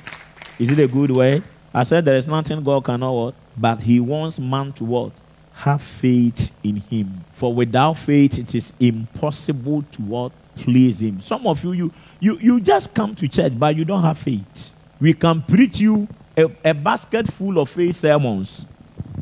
Is 0.59 0.73
it 0.73 0.81
a 0.81 0.89
good 0.89 1.13
way? 1.13 1.41
I 1.73 1.85
said 1.85 2.05
there 2.05 2.17
is 2.17 2.27
nothing 2.27 2.65
God 2.65 2.85
cannot 2.85 3.13
what? 3.13 3.35
But 3.57 3.81
He 3.83 4.01
wants 4.01 4.41
man 4.41 4.73
to 4.73 4.85
what? 4.85 5.13
Have 5.61 5.83
faith 5.83 6.53
in 6.65 6.77
Him. 6.77 7.25
For 7.33 7.53
without 7.55 7.95
faith, 7.95 8.39
it 8.39 8.55
is 8.55 8.73
impossible 8.81 9.83
to 9.93 10.03
what? 10.03 10.33
Please 10.57 11.01
Him. 11.03 11.21
Some 11.21 11.47
of 11.47 11.63
you, 11.65 11.73
you, 11.73 11.93
you, 12.19 12.39
you 12.39 12.61
just 12.61 12.95
come 12.95 13.15
to 13.17 13.29
church, 13.29 13.53
but 13.59 13.77
you 13.77 13.85
don't 13.85 14.03
have 14.03 14.19
faith. 14.19 14.75
We 15.01 15.15
can 15.15 15.43
preach 15.43 15.81
you 15.81 16.09
a, 16.37 16.51
a 16.65 16.75
basket 16.75 17.33
full 17.33 17.59
of 17.59 17.69
faith 17.71 17.97
sermons 17.97 18.67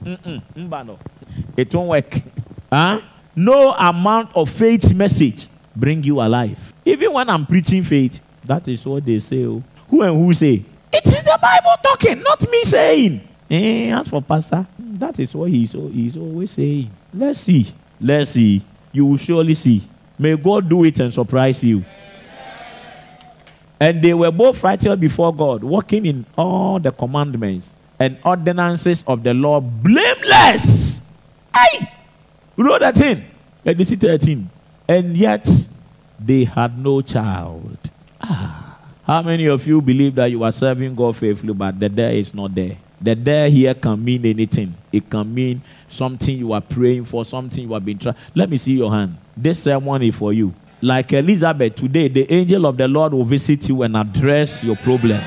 Mm-mm. 0.04 0.98
It 1.56 1.74
won't 1.74 1.88
work. 1.88 2.20
Huh? 2.72 3.00
No 3.34 3.72
amount 3.72 4.34
of 4.34 4.48
faith 4.50 4.94
message 4.94 5.46
bring 5.74 6.02
you 6.02 6.20
alive. 6.20 6.72
Even 6.84 7.12
when 7.12 7.28
I'm 7.28 7.46
preaching 7.46 7.84
faith, 7.84 8.20
that 8.44 8.66
is 8.68 8.86
what 8.86 9.04
they 9.04 9.18
say. 9.18 9.44
Oh. 9.44 9.62
Who 9.88 10.02
and 10.02 10.16
who 10.16 10.32
say? 10.32 10.64
It 10.92 11.06
is 11.06 11.24
the 11.24 11.38
Bible 11.40 11.74
talking, 11.82 12.22
not 12.22 12.48
me 12.50 12.64
saying. 12.64 13.20
Eh, 13.50 13.90
as 13.90 14.08
for 14.08 14.22
pastor, 14.22 14.66
that 14.98 15.18
is 15.18 15.34
what 15.34 15.50
he's, 15.50 15.72
he's 15.72 16.16
always 16.16 16.50
saying. 16.50 16.90
Let's 17.12 17.40
see. 17.40 17.66
Let's 18.00 18.32
see. 18.32 18.62
You 18.92 19.06
will 19.06 19.16
surely 19.16 19.54
see. 19.54 19.82
May 20.18 20.36
God 20.36 20.68
do 20.68 20.84
it 20.84 20.98
and 21.00 21.12
surprise 21.12 21.62
you. 21.62 21.84
And 23.80 24.02
they 24.02 24.12
were 24.12 24.32
both 24.32 24.62
righteous 24.62 24.98
before 24.98 25.34
God, 25.34 25.62
walking 25.62 26.04
in 26.04 26.26
all 26.36 26.80
the 26.80 26.90
commandments 26.90 27.72
and 27.98 28.18
ordinances 28.24 29.04
of 29.06 29.22
the 29.22 29.32
law 29.34 29.60
blameless. 29.60 31.00
I 31.54 31.90
wrote 32.56 32.80
that 32.80 33.00
in. 33.00 33.24
Legacy 33.64 33.96
13. 33.96 34.50
And 34.88 35.16
yet 35.16 35.48
they 36.18 36.44
had 36.44 36.76
no 36.78 37.00
child. 37.02 37.78
Ah. 38.20 38.68
How 39.08 39.22
many 39.22 39.46
of 39.46 39.66
you 39.66 39.80
believe 39.80 40.16
that 40.16 40.30
you 40.30 40.42
are 40.42 40.52
serving 40.52 40.94
God 40.94 41.16
faithfully, 41.16 41.54
but 41.54 41.80
the 41.80 41.88
there 41.88 42.10
is 42.10 42.34
not 42.34 42.54
there? 42.54 42.76
The 43.00 43.14
there 43.14 43.48
here 43.48 43.74
can 43.74 44.04
mean 44.04 44.26
anything. 44.26 44.74
It 44.92 45.08
can 45.08 45.32
mean 45.32 45.62
something 45.88 46.36
you 46.36 46.52
are 46.52 46.60
praying 46.60 47.04
for, 47.04 47.24
something 47.24 47.62
you 47.62 47.72
have 47.72 47.84
been 47.84 47.98
trying. 47.98 48.16
Let 48.34 48.50
me 48.50 48.58
see 48.58 48.76
your 48.76 48.90
hand. 48.90 49.16
This 49.36 49.60
ceremony 49.60 50.10
for 50.10 50.32
you. 50.32 50.52
Like 50.80 51.12
Elizabeth, 51.12 51.74
today 51.76 52.08
the 52.08 52.32
angel 52.32 52.66
of 52.66 52.76
the 52.76 52.88
Lord 52.88 53.12
will 53.12 53.24
visit 53.24 53.68
you 53.68 53.82
and 53.82 53.96
address 53.96 54.64
your 54.64 54.76
problem. 54.76 55.20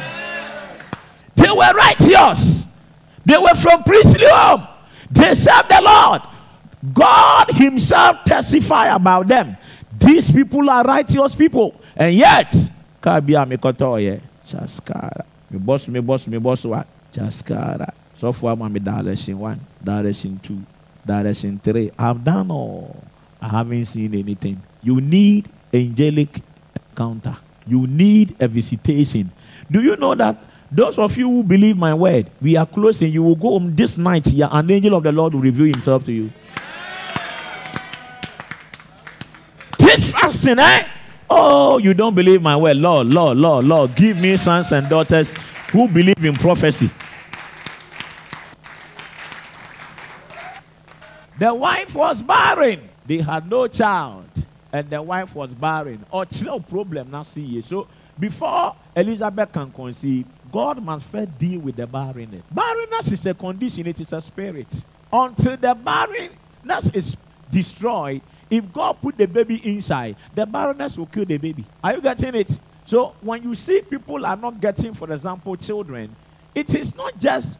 They 1.36 1.50
were 1.50 1.74
righteous. 1.74 2.66
They 3.26 3.38
were 3.38 3.56
from 3.56 3.84
priestly 3.84 4.26
home. 4.28 4.68
They 5.10 5.34
served 5.34 5.70
the 5.70 5.82
Lord. 5.82 6.22
God 6.94 7.50
Himself 7.52 8.24
testify 8.26 8.88
about 8.88 9.28
them. 9.28 9.56
These 9.98 10.32
people 10.32 10.70
are 10.70 10.84
righteous 10.84 11.36
people. 11.36 11.80
And 11.96 12.16
yet. 12.16 12.54
Me 15.50 15.60
boss, 15.60 15.88
me 15.88 16.00
boss, 16.00 16.28
me 16.28 16.38
boss 16.38 16.66
what? 16.66 16.88
Chaskara. 17.14 17.94
So 18.16 18.32
far, 18.32 18.52
I'm 18.54 18.74
direction 18.74 19.40
one, 19.40 19.60
direction 19.84 20.40
two, 20.44 20.62
direction 21.06 21.60
three. 21.60 21.92
I've 21.98 22.24
done 22.24 22.52
all. 22.52 23.04
I 23.42 23.48
haven't 23.48 23.86
seen 23.86 24.14
anything. 24.14 24.62
You 24.84 25.02
need 25.02 25.50
angelic 25.74 26.42
encounter. 26.76 27.36
You 27.66 27.88
need 27.88 28.36
a 28.40 28.48
visitation. 28.48 29.32
Do 29.70 29.82
you 29.82 29.96
know 29.96 30.14
that 30.16 30.38
those 30.72 31.00
of 31.00 31.18
you 31.18 31.28
who 31.30 31.44
believe 31.44 31.78
my 31.78 31.94
word, 31.94 32.30
we 32.42 32.56
are 32.56 32.66
closing. 32.66 33.12
You 33.12 33.24
will 33.24 33.36
go 33.36 33.50
home 33.50 33.76
this 33.76 33.98
night 33.98 34.28
here, 34.28 34.48
and 34.52 34.70
angel 34.72 34.96
of 34.96 35.04
the 35.04 35.12
Lord 35.12 35.34
will 35.34 35.42
reveal 35.42 35.66
himself 35.66 36.04
to 36.06 36.12
you. 36.12 36.32
This 39.80 40.12
fasting, 40.12 40.60
eh? 40.60 40.88
Oh, 41.30 41.78
you 41.78 41.94
don't 41.94 42.14
believe 42.14 42.42
my 42.42 42.56
word. 42.56 42.78
Lord, 42.78 43.08
Lord, 43.08 43.38
Lord, 43.38 43.66
Lord, 43.66 43.96
give 43.96 44.18
me 44.18 44.38
sons 44.38 44.72
and 44.72 44.88
daughters 44.88 45.34
who 45.72 45.88
believe 45.88 46.24
in 46.24 46.36
prophecy. 46.36 46.90
The 51.42 51.52
wife 51.52 51.96
was 51.96 52.22
barren. 52.22 52.88
They 53.04 53.18
had 53.18 53.50
no 53.50 53.66
child. 53.66 54.30
And 54.72 54.88
the 54.88 55.02
wife 55.02 55.34
was 55.34 55.52
barren. 55.56 56.06
Or 56.12 56.22
oh, 56.22 56.44
no 56.44 56.60
problem 56.60 57.10
now 57.10 57.24
see. 57.24 57.42
You. 57.42 57.64
So 57.64 57.88
before 58.20 58.76
Elizabeth 58.96 59.52
can 59.52 59.72
conceive, 59.72 60.28
God 60.52 60.84
must 60.84 61.04
first 61.08 61.40
deal 61.40 61.62
with 61.62 61.78
the 61.78 61.88
barrenness. 61.88 62.44
Barrenness 62.52 63.12
is 63.12 63.26
a 63.26 63.34
condition, 63.34 63.88
it 63.88 64.00
is 64.00 64.14
a 64.14 64.22
spirit. 64.22 64.68
Until 65.12 65.58
the 65.58 65.74
barrenness 65.74 66.92
is 66.94 67.18
destroyed, 67.50 68.22
if 68.48 68.72
God 68.72 69.02
put 69.02 69.18
the 69.18 69.26
baby 69.26 69.68
inside, 69.68 70.18
the 70.36 70.46
barrenness 70.46 70.96
will 70.96 71.08
kill 71.08 71.26
the 71.26 71.40
baby. 71.40 71.66
Are 71.84 71.96
you 71.96 72.02
getting 72.02 72.36
it? 72.36 72.60
So 72.86 73.16
when 73.20 73.42
you 73.42 73.56
see 73.56 73.82
people 73.82 74.28
are 74.28 74.38
not 74.38 74.62
getting, 74.62 74.94
for 74.94 75.12
example, 75.12 75.56
children, 75.56 76.16
it 76.54 76.76
is 76.76 76.96
not 76.96 77.18
just 77.18 77.60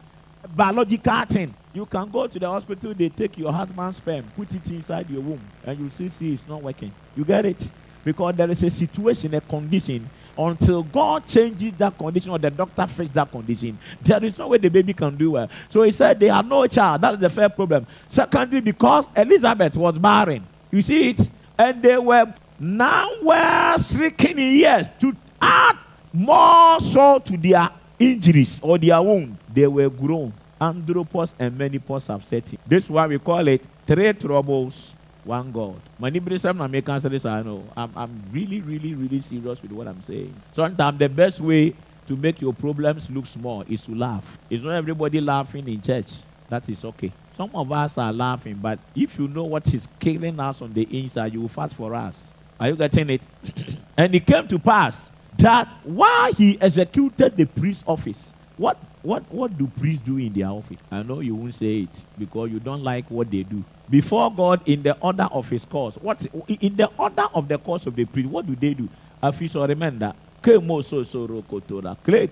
biological 0.54 1.24
thing. 1.24 1.52
You 1.74 1.86
can 1.86 2.10
go 2.10 2.26
to 2.26 2.38
the 2.38 2.48
hospital, 2.48 2.92
they 2.92 3.08
take 3.08 3.38
your 3.38 3.52
husband's 3.52 3.96
sperm, 3.96 4.24
put 4.36 4.54
it 4.54 4.70
inside 4.70 5.08
your 5.08 5.22
womb, 5.22 5.40
and 5.64 5.78
you 5.78 5.88
see, 5.90 6.08
see 6.10 6.32
it's 6.34 6.46
not 6.46 6.62
working. 6.62 6.92
You 7.16 7.24
get 7.24 7.46
it? 7.46 7.70
Because 8.04 8.34
there 8.36 8.50
is 8.50 8.62
a 8.62 8.70
situation, 8.70 9.34
a 9.34 9.40
condition 9.40 10.08
until 10.36 10.82
God 10.82 11.26
changes 11.26 11.72
that 11.74 11.96
condition 11.96 12.30
or 12.30 12.38
the 12.38 12.50
doctor 12.50 12.86
fixes 12.86 13.14
that 13.14 13.30
condition, 13.30 13.78
there 14.02 14.22
is 14.24 14.38
no 14.38 14.48
way 14.48 14.58
the 14.58 14.68
baby 14.68 14.92
can 14.92 15.16
do 15.16 15.32
well. 15.32 15.48
So 15.68 15.82
he 15.82 15.92
said 15.92 16.18
they 16.18 16.28
had 16.28 16.48
no 16.48 16.66
child. 16.66 17.00
That 17.00 17.14
is 17.14 17.20
the 17.20 17.30
first 17.30 17.54
problem. 17.54 17.86
Secondly, 18.08 18.60
because 18.60 19.06
Elizabeth 19.16 19.76
was 19.76 19.98
barren. 19.98 20.46
You 20.70 20.82
see 20.82 21.10
it? 21.10 21.30
And 21.58 21.82
they 21.82 21.98
were 21.98 22.32
now 22.58 23.10
were 23.22 23.76
stricken 23.78 24.38
in 24.38 24.56
years 24.56 24.88
to 25.00 25.14
add 25.40 25.76
more 26.12 26.80
salt 26.80 27.26
to 27.26 27.36
their 27.36 27.68
injuries 27.98 28.60
or 28.62 28.78
their 28.78 29.00
wound. 29.02 29.36
They 29.52 29.66
were 29.66 29.90
grown. 29.90 30.32
Andropause 30.62 31.34
and 31.40 31.58
menopause 31.58 32.06
have 32.06 32.24
set 32.24 32.52
in. 32.52 32.58
This 32.64 32.84
is 32.84 32.90
why 32.90 33.08
we 33.08 33.18
call 33.18 33.46
it 33.48 33.64
three 33.84 34.12
troubles, 34.12 34.94
one 35.24 35.50
God. 35.50 35.80
Many 35.98 36.20
make 36.20 36.88
answer 36.88 37.08
this. 37.08 37.26
I 37.26 37.42
know. 37.42 37.64
I'm, 37.76 37.90
I'm 37.96 38.22
really, 38.30 38.60
really, 38.60 38.94
really 38.94 39.20
serious 39.20 39.60
with 39.60 39.72
what 39.72 39.88
I'm 39.88 40.00
saying. 40.00 40.32
Sometimes 40.52 40.98
the 41.00 41.08
best 41.08 41.40
way 41.40 41.74
to 42.06 42.16
make 42.16 42.40
your 42.40 42.52
problems 42.52 43.10
look 43.10 43.26
small 43.26 43.62
is 43.68 43.82
to 43.82 43.94
laugh. 43.94 44.38
It's 44.48 44.62
not 44.62 44.74
everybody 44.74 45.20
laughing 45.20 45.66
in 45.66 45.82
church. 45.82 46.06
That 46.48 46.68
is 46.68 46.84
okay. 46.84 47.10
Some 47.36 47.50
of 47.54 47.72
us 47.72 47.98
are 47.98 48.12
laughing, 48.12 48.54
but 48.62 48.78
if 48.94 49.18
you 49.18 49.26
know 49.26 49.44
what 49.44 49.72
is 49.74 49.88
killing 49.98 50.38
us 50.38 50.62
on 50.62 50.72
the 50.72 50.86
inside, 50.90 51.32
you 51.32 51.40
will 51.40 51.48
fast 51.48 51.74
for 51.74 51.92
us. 51.92 52.34
Are 52.60 52.68
you 52.68 52.76
getting 52.76 53.10
it? 53.10 53.22
and 53.96 54.14
it 54.14 54.24
came 54.24 54.46
to 54.46 54.58
pass 54.60 55.10
that 55.38 55.76
while 55.82 56.32
he 56.34 56.60
executed 56.60 57.36
the 57.36 57.46
priest's 57.46 57.82
office, 57.86 58.32
what 58.56 58.76
what 59.02 59.22
what 59.32 59.56
do 59.56 59.66
priests 59.66 60.04
do 60.04 60.18
in 60.18 60.32
their 60.32 60.48
office? 60.48 60.78
I 60.90 61.02
know 61.02 61.20
you 61.20 61.34
won't 61.34 61.54
say 61.54 61.80
it 61.80 62.04
because 62.18 62.50
you 62.50 62.60
don't 62.60 62.82
like 62.84 63.10
what 63.10 63.30
they 63.30 63.42
do. 63.42 63.64
Before 63.88 64.32
God, 64.32 64.60
in 64.66 64.82
the 64.82 64.96
order 64.98 65.28
of 65.30 65.48
his 65.48 65.64
course, 65.64 65.96
what 65.96 66.24
in 66.48 66.76
the 66.76 66.90
order 66.98 67.24
of 67.34 67.48
the 67.48 67.58
course 67.58 67.86
of 67.86 67.96
the 67.96 68.04
priest, 68.04 68.28
what 68.28 68.46
do 68.46 68.54
they 68.54 68.74
do? 68.74 68.88
Afiso 69.22 69.66
remember. 69.66 70.12
Kemo 70.42 70.82
so 70.82 71.26
rokotora. 71.26 71.96
Clay. 72.02 72.26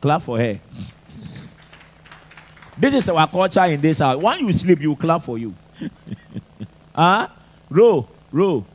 Clap 0.00 0.22
for 0.22 0.38
her. 0.38 0.58
This 2.78 2.94
is 2.94 3.08
our 3.10 3.28
culture 3.28 3.64
in 3.66 3.80
this 3.80 3.98
house. 3.98 4.16
When 4.16 4.46
you 4.46 4.52
sleep, 4.54 4.80
you 4.80 4.96
clap 4.96 5.22
for 5.22 5.38
you. 5.38 5.54
Ah, 6.94 7.26
huh? 7.26 7.34
Row, 7.70 8.06
row. 8.30 8.66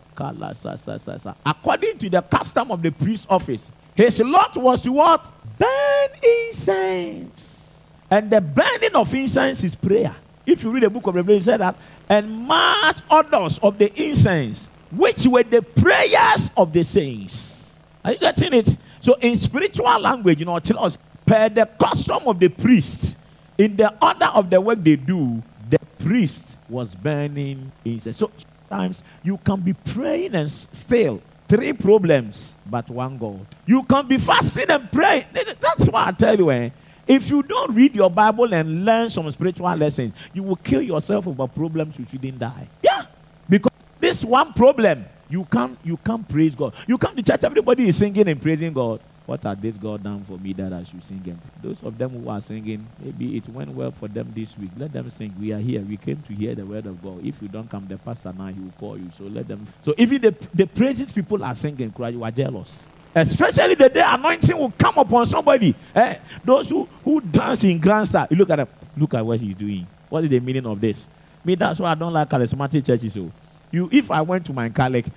According 1.46 1.98
to 2.00 2.10
the 2.10 2.22
custom 2.24 2.72
of 2.72 2.82
the 2.82 2.90
priest's 2.90 3.28
office, 3.30 3.70
his 3.94 4.20
lot 4.22 4.58
was 4.58 4.82
to 4.82 4.92
what? 4.92 5.32
Burn 5.58 6.10
incense. 6.22 7.92
And 8.10 8.30
the 8.30 8.42
burning 8.42 8.96
of 8.96 9.14
incense 9.14 9.64
is 9.64 9.76
prayer. 9.76 10.16
If 10.46 10.64
you 10.64 10.72
read 10.72 10.84
the 10.84 10.90
book 10.90 11.08
of 11.08 11.16
Revelation, 11.16 11.42
it 11.42 11.44
said 11.44 11.60
that, 11.60 11.76
and 12.08 12.48
much 12.48 13.02
odors 13.10 13.60
of 13.60 13.78
the 13.78 13.92
incense, 14.02 14.68
which 14.92 15.28
were 15.28 15.44
the 15.44 15.62
prayers 15.62 16.50
of 16.56 16.72
the 16.72 16.84
saints. 16.84 17.80
Are 18.06 18.14
you 18.14 18.20
getting 18.20 18.54
it? 18.54 18.78
So, 19.02 19.16
in 19.16 19.36
spiritual 19.36 20.00
language, 20.00 20.40
you 20.40 20.46
know, 20.46 20.58
tell 20.60 20.84
us, 20.86 20.98
per 21.26 21.50
the 21.50 21.66
custom 21.66 22.24
of 22.28 22.40
the 22.40 22.48
priest, 22.48 23.18
in 23.58 23.76
the 23.76 23.94
order 24.02 24.28
of 24.28 24.50
the 24.50 24.62
work 24.62 24.82
they 24.82 24.96
do, 24.96 25.44
the 25.70 25.80
priest 26.00 26.58
was 26.70 26.96
burning 26.96 27.72
incense. 27.84 28.18
So, 28.18 28.32
sometimes 28.38 29.04
you 29.24 29.38
can 29.38 29.60
be 29.60 29.74
praying 29.74 30.36
and 30.36 30.50
still 30.50 31.22
three 31.48 31.74
problems, 31.74 32.58
but 32.66 32.90
one 32.90 33.18
God. 33.18 33.46
You 33.66 33.84
can 33.84 34.08
be 34.08 34.18
fasting 34.18 34.70
and 34.70 34.92
praying. 34.92 35.26
That's 35.60 35.88
why 35.88 36.08
I 36.08 36.12
tell 36.12 36.38
you, 36.38 36.52
eh, 36.52 36.70
if 37.08 37.30
you 37.30 37.42
don't 37.42 37.74
read 37.74 37.96
your 37.96 38.10
Bible 38.10 38.54
and 38.54 38.84
learn 38.84 39.10
some 39.10 39.30
spiritual 39.32 39.74
lessons, 39.76 40.14
you 40.34 40.44
will 40.44 40.58
kill 40.58 40.82
yourself 40.82 41.28
over 41.28 41.48
problems 41.48 41.98
which 41.98 42.12
you 42.14 42.20
didn't 42.20 42.40
die. 42.40 42.68
Yeah. 42.84 43.06
Because 43.48 43.72
this 44.00 44.24
one 44.24 44.54
problem, 44.54 45.06
you 45.30 45.46
can't 45.46 45.78
you 45.84 45.98
can't 45.98 46.28
praise 46.28 46.54
God. 46.54 46.74
You 46.86 46.98
come 46.98 47.16
to 47.16 47.24
church, 47.24 47.44
everybody 47.44 47.88
is 47.88 47.98
singing 47.98 48.28
and 48.28 48.42
praising 48.42 48.74
God. 48.74 49.00
What 49.28 49.46
are 49.46 49.56
this 49.56 49.76
God 49.76 50.04
done 50.04 50.24
for 50.24 50.38
me 50.38 50.54
that 50.54 50.72
I 50.72 50.84
should 50.84 51.04
sing 51.04 51.22
him? 51.22 51.38
Those 51.62 51.84
of 51.84 51.98
them 51.98 52.12
who 52.12 52.30
are 52.30 52.40
singing, 52.40 52.88
maybe 53.04 53.36
it 53.36 53.48
went 53.50 53.70
well 53.72 53.92
for 53.92 54.08
them 54.08 54.32
this 54.34 54.58
week. 54.58 54.70
Let 54.78 54.94
them 54.94 55.10
sing. 55.10 55.36
We 55.38 55.52
are 55.52 55.60
here. 55.60 55.82
We 55.82 55.98
came 55.98 56.22
to 56.22 56.34
hear 56.34 56.56
the 56.56 56.66
word 56.66 56.86
of 56.86 57.04
God. 57.04 57.26
If 57.26 57.42
you 57.42 57.50
don't 57.50 57.70
come, 57.70 57.86
the 57.90 57.98
pastor 57.98 58.34
now 58.36 58.48
he 58.48 58.62
will 58.62 58.72
call 58.80 58.98
you. 58.98 59.12
So 59.12 59.26
let 59.26 59.50
them. 59.50 59.68
So 59.82 59.94
even 59.98 60.22
the, 60.22 60.32
the 60.54 60.66
praises 60.66 61.12
people 61.12 61.44
are 61.44 61.54
singing, 61.54 61.92
cry, 61.92 62.08
you 62.08 62.24
are 62.24 62.32
jealous. 62.32 62.88
Especially 63.14 63.76
the 63.76 63.90
day 63.90 64.04
anointing 64.06 64.58
will 64.58 64.72
come 64.72 64.98
upon 64.98 65.26
somebody. 65.26 65.76
Eh? 65.94 66.20
Those 66.46 66.70
who, 66.70 66.88
who 67.04 67.20
dance 67.20 67.66
in 67.66 67.80
grand 67.80 68.08
style. 68.08 68.28
You 68.30 68.38
look 68.38 68.50
at 68.50 68.56
them. 68.56 68.70
Look 68.96 69.14
at 69.14 69.26
what 69.26 69.42
he's 69.42 69.56
doing. 69.56 69.86
What 70.08 70.24
is 70.24 70.30
the 70.30 70.40
meaning 70.40 70.66
of 70.66 70.80
this? 70.80 71.06
Me, 71.44 71.56
that's 71.56 71.82
why 71.82 71.92
I 71.92 71.96
don't 71.96 72.14
like 72.14 72.30
charismatic 72.30 72.86
churches. 72.86 73.12
So, 73.12 73.30
you, 73.72 73.90
if 73.92 74.10
I 74.10 74.22
went 74.22 74.46
to 74.46 74.54
my 74.54 74.70
colleague, 74.70 75.12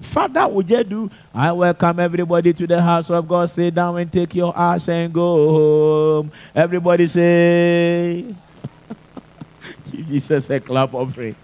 Father, 0.00 0.46
would 0.48 0.68
you 0.68 0.84
do? 0.84 1.10
I 1.32 1.52
welcome 1.52 2.00
everybody 2.00 2.52
to 2.52 2.66
the 2.66 2.80
house 2.82 3.10
of 3.10 3.26
God. 3.26 3.48
Sit 3.48 3.74
down 3.74 3.96
and 3.96 4.12
take 4.12 4.34
your 4.34 4.56
ass 4.56 4.88
and 4.88 5.12
go 5.12 5.48
home. 5.48 6.32
Everybody 6.54 7.06
say, 7.06 8.22
Give 9.90 10.06
Jesus 10.06 10.50
a 10.50 10.60
clap 10.60 10.94
of 10.94 11.14
praise. 11.14 11.34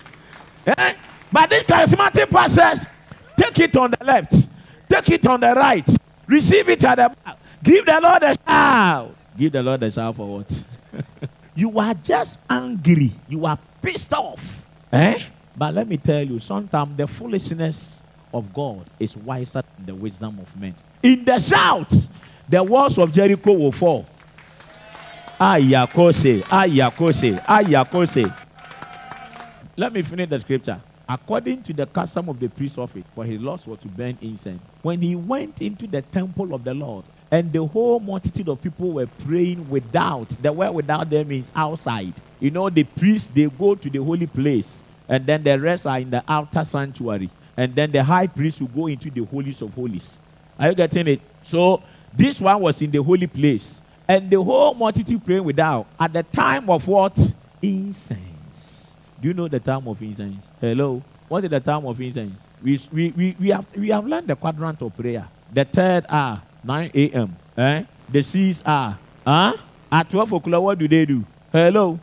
Eh? 0.66 0.94
But 1.32 1.50
this 1.50 1.64
charismatic 1.64 2.28
process, 2.28 2.86
take 3.36 3.58
it 3.60 3.76
on 3.76 3.92
the 3.92 4.04
left, 4.04 4.48
take 4.88 5.10
it 5.10 5.26
on 5.26 5.40
the 5.40 5.54
right, 5.54 5.88
receive 6.26 6.68
it 6.68 6.84
at 6.84 6.96
the 6.96 7.16
back. 7.24 7.38
Give 7.62 7.86
the 7.86 8.00
Lord 8.02 8.22
a 8.22 8.34
shout. 8.34 9.16
Give 9.38 9.52
the 9.52 9.62
Lord 9.62 9.82
a 9.82 9.90
shout 9.90 10.16
for 10.16 10.38
what? 10.38 10.64
you 11.54 11.78
are 11.78 11.94
just 11.94 12.40
angry. 12.48 13.12
You 13.28 13.46
are 13.46 13.58
pissed 13.80 14.12
off. 14.12 14.66
Eh? 14.92 15.22
But 15.60 15.74
let 15.74 15.86
me 15.86 15.98
tell 15.98 16.22
you, 16.22 16.38
sometimes 16.38 16.96
the 16.96 17.06
foolishness 17.06 18.02
of 18.32 18.50
God 18.54 18.86
is 18.98 19.14
wiser 19.14 19.62
than 19.76 19.84
the 19.84 19.94
wisdom 19.94 20.38
of 20.38 20.58
men. 20.58 20.74
In 21.02 21.22
the 21.22 21.38
south, 21.38 22.08
the 22.48 22.64
walls 22.64 22.96
of 22.96 23.12
Jericho 23.12 23.52
will 23.52 23.70
fall. 23.70 24.06
Ayakose, 25.38 26.40
ayakose, 26.44 27.38
ayakose. 27.44 28.34
Let 29.76 29.92
me 29.92 30.00
finish 30.00 30.30
the 30.30 30.40
scripture. 30.40 30.80
According 31.06 31.62
to 31.64 31.74
the 31.74 31.84
custom 31.84 32.30
of 32.30 32.40
the 32.40 32.48
priest 32.48 32.78
office, 32.78 33.04
for 33.14 33.26
his 33.26 33.38
loss 33.38 33.66
was 33.66 33.80
to 33.80 33.88
burn 33.88 34.16
incense. 34.22 34.62
When 34.80 35.02
he 35.02 35.14
went 35.14 35.60
into 35.60 35.86
the 35.86 36.00
temple 36.00 36.54
of 36.54 36.64
the 36.64 36.72
Lord, 36.72 37.04
and 37.30 37.52
the 37.52 37.66
whole 37.66 38.00
multitude 38.00 38.48
of 38.48 38.62
people 38.62 38.92
were 38.92 39.06
praying 39.06 39.68
without. 39.68 40.30
The 40.40 40.50
word 40.50 40.72
without 40.72 41.10
them 41.10 41.28
means 41.28 41.52
outside. 41.54 42.14
You 42.40 42.50
know, 42.50 42.70
the 42.70 42.84
priests, 42.84 43.28
they 43.28 43.44
go 43.46 43.74
to 43.74 43.90
the 43.90 44.02
holy 44.02 44.26
place 44.26 44.82
and 45.10 45.26
then 45.26 45.42
the 45.42 45.58
rest 45.58 45.86
are 45.86 45.98
in 45.98 46.08
the 46.08 46.22
outer 46.28 46.64
sanctuary. 46.64 47.28
And 47.56 47.74
then 47.74 47.90
the 47.90 48.02
high 48.02 48.28
priest 48.28 48.60
will 48.60 48.68
go 48.68 48.86
into 48.86 49.10
the 49.10 49.24
holies 49.24 49.60
of 49.60 49.74
holies. 49.74 50.20
Are 50.56 50.68
you 50.68 50.74
getting 50.76 51.08
it? 51.08 51.20
So 51.42 51.82
this 52.16 52.40
one 52.40 52.60
was 52.60 52.80
in 52.80 52.92
the 52.92 53.02
holy 53.02 53.26
place. 53.26 53.82
And 54.06 54.30
the 54.30 54.40
whole 54.40 54.72
multitude 54.72 55.24
praying 55.24 55.42
without. 55.42 55.86
At 55.98 56.12
the 56.12 56.22
time 56.22 56.70
of 56.70 56.86
what? 56.86 57.18
Incense. 57.60 58.96
Do 59.20 59.28
you 59.28 59.34
know 59.34 59.48
the 59.48 59.58
time 59.58 59.86
of 59.88 60.00
incense? 60.00 60.48
Hello? 60.60 61.02
What 61.26 61.44
is 61.44 61.50
the 61.50 61.60
time 61.60 61.84
of 61.86 62.00
incense? 62.00 62.48
We, 62.62 62.80
we, 62.92 63.10
we, 63.10 63.36
we, 63.40 63.48
have, 63.48 63.66
we 63.76 63.88
have 63.88 64.06
learned 64.06 64.28
the 64.28 64.36
quadrant 64.36 64.80
of 64.80 64.96
prayer. 64.96 65.26
The 65.52 65.64
third 65.64 66.06
hour, 66.08 66.40
9 66.62 66.90
a.m. 66.94 67.36
Eh? 67.56 67.82
The 68.08 68.22
sixth 68.22 68.66
hour. 68.66 68.96
Huh? 69.26 69.54
At 69.90 70.08
12 70.08 70.32
o'clock, 70.34 70.62
what 70.62 70.78
do 70.78 70.86
they 70.86 71.04
do? 71.04 71.24
Hello? 71.50 71.98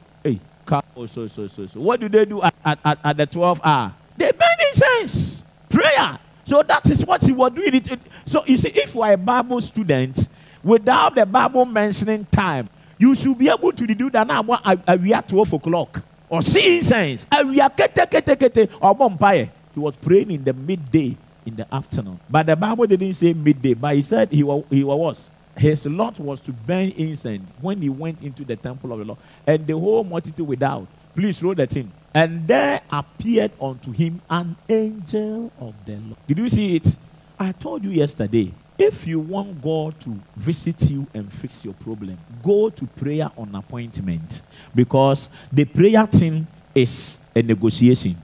Oh, 1.00 1.06
so, 1.06 1.28
so, 1.28 1.46
so, 1.46 1.68
so. 1.68 1.80
What 1.80 2.00
do 2.00 2.10
they 2.10 2.26
do 2.26 2.42
at, 2.42 2.56
at, 2.66 3.00
at, 3.04 3.18
the 3.18 3.28
12 3.28 3.62
hour? 3.64 3.94
They 4.18 4.32
burn 4.32 4.50
incense. 4.68 5.44
Prayer. 5.70 6.18
So 6.44 6.64
that 6.64 6.90
is 6.90 7.06
what 7.06 7.22
he 7.22 7.32
was 7.32 7.52
doing. 7.52 7.76
It. 7.76 8.00
So 8.26 8.44
you 8.48 8.58
see, 8.58 8.70
if 8.70 8.96
you 8.96 9.04
are 9.04 9.14
a 9.14 9.18
Bible 9.18 9.62
student, 9.62 10.28
without 10.64 11.14
the 11.14 11.24
Bible 11.24 11.66
mentioning 11.66 12.26
time, 12.26 12.68
you 12.98 13.14
should 13.14 13.38
be 13.38 13.48
able 13.48 13.72
to 13.74 13.86
do 13.86 14.10
that 14.10 14.26
now. 14.26 14.42
We 14.42 15.14
are 15.14 15.22
12 15.22 15.54
o'clock. 15.54 16.02
Or 16.30 16.42
see 16.42 16.78
incense. 16.78 17.28
We 17.46 17.62
are 17.62 17.70
kete, 17.70 18.10
kete, 18.10 18.36
kete. 18.36 18.70
Oh, 18.82 18.90
or 18.90 18.96
vampire. 18.96 19.50
He 19.76 19.80
was 19.80 19.96
praying 19.98 20.32
in 20.32 20.44
the 20.44 20.54
midday, 20.54 21.16
in 21.46 21.58
the 21.58 21.72
afternoon. 21.72 22.20
But 22.28 22.48
the 22.48 22.56
Bible 22.56 22.88
didn't 22.88 23.14
say 23.14 23.34
midday, 23.34 23.76
but 23.76 23.96
he 23.96 24.02
said 24.02 24.32
he 24.32 24.42
was, 24.42 24.64
he 24.72 24.84
was 24.84 25.30
his 25.58 25.86
lot 25.86 26.20
was 26.20 26.40
to 26.42 26.52
burn 26.52 26.90
incense 26.92 27.44
when 27.62 27.82
he 27.82 27.90
went 27.90 28.22
into 28.22 28.46
the 28.46 28.56
temple 28.56 28.94
of 28.94 29.00
the 29.00 29.06
Lord, 29.06 29.20
and 29.46 29.66
the 29.66 29.78
whole 29.78 30.04
multitude 30.04 30.48
without. 30.48 30.88
Please 31.16 31.42
roll 31.42 31.56
that 31.56 31.76
in. 31.76 31.92
And 32.14 32.48
there 32.48 32.82
appeared 32.92 33.52
unto 33.60 33.92
him 33.92 34.22
an 34.30 34.56
angel 34.70 35.52
of 35.60 35.74
the 35.86 35.94
Lord. 35.94 36.18
Did 36.28 36.38
you 36.38 36.50
see 36.50 36.76
it? 36.76 36.98
I 37.40 37.52
told 37.52 37.84
you 37.84 37.90
yesterday. 37.90 38.52
If 38.78 39.08
you 39.08 39.20
want 39.20 39.60
God 39.60 40.00
to 40.02 40.20
visit 40.36 40.92
you 40.92 41.08
and 41.12 41.34
fix 41.34 41.66
your 41.66 41.74
problem, 41.74 42.16
go 42.44 42.70
to 42.70 42.86
prayer 42.86 43.32
on 43.36 43.56
appointment 43.56 44.44
because 44.76 45.30
the 45.52 45.66
prayer 45.66 46.06
thing 46.06 46.46
is 46.76 47.20
a 47.36 47.42
negotiation. 47.42 48.16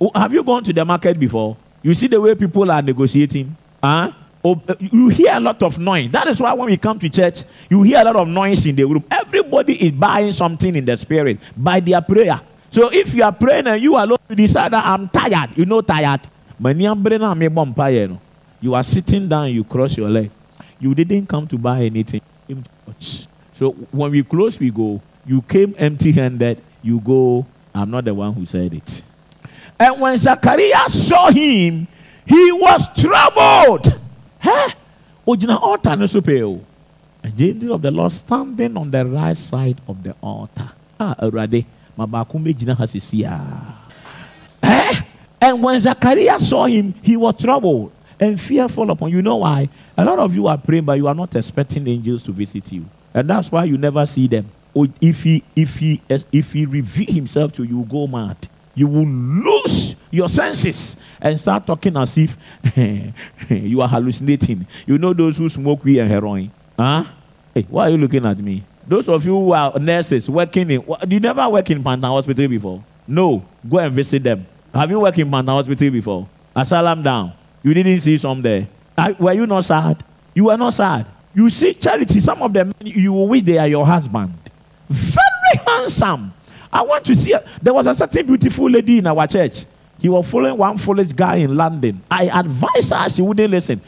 Oh, 0.00 0.10
have 0.14 0.32
you 0.32 0.42
gone 0.42 0.64
to 0.64 0.72
the 0.72 0.84
market 0.84 1.20
before? 1.20 1.58
You 1.82 1.92
see 1.92 2.06
the 2.06 2.18
way 2.18 2.34
people 2.34 2.70
are 2.70 2.80
negotiating? 2.80 3.54
Huh? 3.82 4.12
You 4.78 5.08
hear 5.08 5.32
a 5.32 5.40
lot 5.40 5.62
of 5.62 5.78
noise. 5.78 6.10
That 6.10 6.26
is 6.26 6.38
why 6.38 6.52
when 6.52 6.68
we 6.68 6.76
come 6.76 6.98
to 6.98 7.08
church, 7.08 7.44
you 7.70 7.82
hear 7.82 8.00
a 8.00 8.04
lot 8.04 8.16
of 8.16 8.28
noise 8.28 8.66
in 8.66 8.76
the 8.76 8.84
room. 8.84 9.02
Everybody 9.10 9.86
is 9.86 9.90
buying 9.92 10.32
something 10.32 10.76
in 10.76 10.84
the 10.84 10.96
spirit 10.98 11.38
by 11.56 11.80
their 11.80 12.02
prayer. 12.02 12.40
So 12.70 12.90
if 12.92 13.14
you 13.14 13.22
are 13.22 13.32
praying 13.32 13.68
and 13.68 13.80
you 13.80 13.96
alone, 13.96 14.18
you 14.28 14.36
decide 14.36 14.72
that 14.72 14.84
I'm 14.84 15.08
tired, 15.08 15.56
you 15.56 15.64
know 15.64 15.80
tired. 15.80 16.20
Ah, 16.62 17.34
you 18.60 18.74
are 18.74 18.82
sitting 18.82 19.28
down, 19.28 19.50
you 19.50 19.64
cross 19.64 19.96
your 19.96 20.10
leg. 20.10 20.30
You 20.78 20.94
didn't 20.94 21.26
come 21.26 21.46
to 21.48 21.56
buy 21.56 21.82
anything. 21.84 22.20
So 23.52 23.70
when 23.70 24.10
we 24.10 24.22
close, 24.22 24.60
we 24.60 24.70
go. 24.70 25.00
You 25.24 25.40
came 25.40 25.74
empty 25.78 26.12
handed, 26.12 26.60
you 26.82 27.00
go. 27.00 27.46
I'm 27.74 27.90
not 27.90 28.04
the 28.04 28.12
one 28.12 28.34
who 28.34 28.44
said 28.44 28.74
it. 28.74 29.02
And 29.80 30.00
when 30.00 30.16
Zachariah 30.16 30.88
saw 30.88 31.30
him, 31.30 31.86
he 32.26 32.52
was 32.52 32.86
troubled. 33.00 34.00
Huh? 34.44 34.68
Ojina 35.26 35.58
altar 35.58 35.96
no 35.96 36.04
so 36.04 36.20
the 36.20 37.48
angel 37.48 37.72
of 37.74 37.80
the 37.80 37.90
Lord 37.90 38.12
standing 38.12 38.76
on 38.76 38.90
the 38.90 39.06
right 39.06 39.36
side 39.36 39.80
of 39.88 40.02
the 40.02 40.14
altar. 40.20 40.70
Ah, 41.00 41.14
already. 41.18 41.64
Mabaku 41.98 42.38
mejina 42.38 42.76
hasisia. 42.76 43.40
Eh? 44.62 45.00
And 45.40 45.62
when 45.62 45.80
Zachariah 45.80 46.38
saw 46.40 46.66
him, 46.66 46.94
he 47.02 47.16
was 47.16 47.36
troubled 47.40 47.92
and 48.20 48.38
fearful 48.38 48.90
upon 48.90 49.10
you. 49.10 49.22
know 49.22 49.36
why? 49.36 49.68
A 49.96 50.04
lot 50.04 50.18
of 50.18 50.34
you 50.34 50.46
are 50.46 50.58
praying, 50.58 50.84
but 50.84 50.98
you 50.98 51.08
are 51.08 51.14
not 51.14 51.34
expecting 51.34 51.88
angels 51.88 52.22
to 52.24 52.32
visit 52.32 52.70
you. 52.72 52.84
And 53.14 53.28
that's 53.28 53.50
why 53.50 53.64
you 53.64 53.78
never 53.78 54.04
see 54.04 54.26
them. 54.26 54.50
If 55.00 55.22
he 55.22 55.42
if 55.56 55.78
he 55.78 56.02
if 56.08 56.52
he 56.52 56.66
reveal 56.66 57.14
himself 57.14 57.52
to 57.54 57.64
you, 57.64 57.84
go 57.88 58.06
mad. 58.06 58.36
You 58.74 58.88
will 58.88 59.06
lose 59.06 59.94
your 60.10 60.28
senses 60.28 60.96
and 61.20 61.38
start 61.38 61.66
talking 61.66 61.96
as 61.96 62.16
if 62.18 62.36
you 63.50 63.80
are 63.80 63.88
hallucinating. 63.88 64.66
You 64.86 64.98
know 64.98 65.12
those 65.12 65.38
who 65.38 65.48
smoke 65.48 65.84
weed 65.84 66.00
and 66.00 66.10
heroin. 66.10 66.50
Huh? 66.78 67.04
Hey, 67.54 67.66
why 67.68 67.86
are 67.86 67.90
you 67.90 67.98
looking 67.98 68.24
at 68.26 68.38
me? 68.38 68.64
Those 68.86 69.08
of 69.08 69.24
you 69.24 69.32
who 69.32 69.52
are 69.52 69.78
nurses 69.78 70.28
working 70.28 70.70
in, 70.70 70.84
you 71.08 71.20
never 71.20 71.48
work 71.48 71.70
in 71.70 71.82
Pantang 71.82 72.10
Hospital 72.10 72.48
before? 72.48 72.84
No, 73.06 73.44
go 73.68 73.78
and 73.78 73.94
visit 73.94 74.22
them. 74.22 74.46
Have 74.74 74.90
you 74.90 75.00
worked 75.00 75.18
in 75.18 75.30
Pantang 75.30 75.54
Hospital 75.54 75.90
before? 75.90 76.28
I 76.54 76.62
Asylum 76.62 77.02
down. 77.02 77.32
You 77.62 77.72
didn't 77.72 78.00
see 78.00 78.16
some 78.16 78.42
there. 78.42 78.66
were 79.18 79.32
you 79.32 79.46
not 79.46 79.64
sad? 79.64 80.02
You 80.34 80.46
were 80.46 80.56
not 80.56 80.74
sad. 80.74 81.06
You 81.34 81.48
see, 81.48 81.74
charity, 81.74 82.20
some 82.20 82.42
of 82.42 82.52
them, 82.52 82.72
you 82.80 83.12
wish 83.12 83.42
they 83.42 83.58
are 83.58 83.66
your 83.68 83.86
husband. 83.86 84.34
Very 84.88 85.64
handsome. 85.66 86.32
I 86.74 86.82
want 86.82 87.04
to 87.04 87.14
see. 87.14 87.32
her. 87.32 87.44
There 87.62 87.72
was 87.72 87.86
a 87.86 87.94
certain 87.94 88.26
beautiful 88.26 88.68
lady 88.68 88.98
in 88.98 89.06
our 89.06 89.26
church. 89.28 89.64
He 90.00 90.08
was 90.08 90.28
following 90.28 90.56
one 90.58 90.76
foolish 90.76 91.12
guy 91.12 91.36
in 91.36 91.56
London. 91.56 92.02
I 92.10 92.24
advised 92.24 92.92
her, 92.92 93.08
she 93.08 93.22
wouldn't 93.22 93.50
listen. 93.50 93.80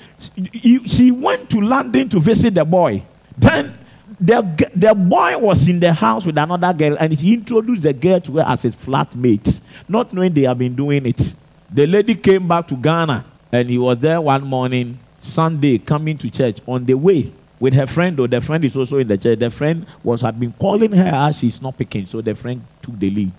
She 0.86 1.10
went 1.10 1.50
to 1.50 1.60
London 1.60 2.08
to 2.10 2.20
visit 2.20 2.54
the 2.54 2.64
boy. 2.64 3.02
Then 3.36 3.76
the, 4.20 4.70
the 4.74 4.94
boy 4.94 5.36
was 5.36 5.68
in 5.68 5.80
the 5.80 5.92
house 5.92 6.24
with 6.24 6.38
another 6.38 6.72
girl 6.72 6.96
and 6.98 7.12
he 7.12 7.34
introduced 7.34 7.82
the 7.82 7.92
girl 7.92 8.20
to 8.20 8.32
her 8.36 8.44
as 8.46 8.62
his 8.62 8.74
flatmate, 8.76 9.60
not 9.88 10.12
knowing 10.12 10.32
they 10.32 10.42
have 10.42 10.58
been 10.58 10.74
doing 10.76 11.04
it. 11.06 11.34
The 11.70 11.86
lady 11.88 12.14
came 12.14 12.46
back 12.46 12.68
to 12.68 12.76
Ghana 12.76 13.24
and 13.50 13.68
he 13.68 13.76
was 13.76 13.98
there 13.98 14.20
one 14.20 14.44
morning, 14.44 14.98
Sunday, 15.20 15.78
coming 15.78 16.16
to 16.18 16.30
church. 16.30 16.60
On 16.66 16.84
the 16.84 16.94
way 16.94 17.32
with 17.58 17.74
her 17.74 17.86
friend, 17.86 18.16
though 18.16 18.26
the 18.26 18.40
friend 18.40 18.64
is 18.64 18.76
also 18.76 18.98
in 18.98 19.08
the 19.08 19.16
church, 19.16 19.38
the 19.38 19.50
friend 19.50 19.86
was 20.02 20.20
had 20.20 20.38
been 20.38 20.52
calling 20.52 20.92
her 20.92 21.10
as 21.14 21.38
she's 21.38 21.60
not 21.62 21.76
picking, 21.76 22.06
so 22.06 22.20
the 22.20 22.34
friend 22.34 22.62
took 22.82 22.98
the 22.98 23.10
lead. 23.10 23.32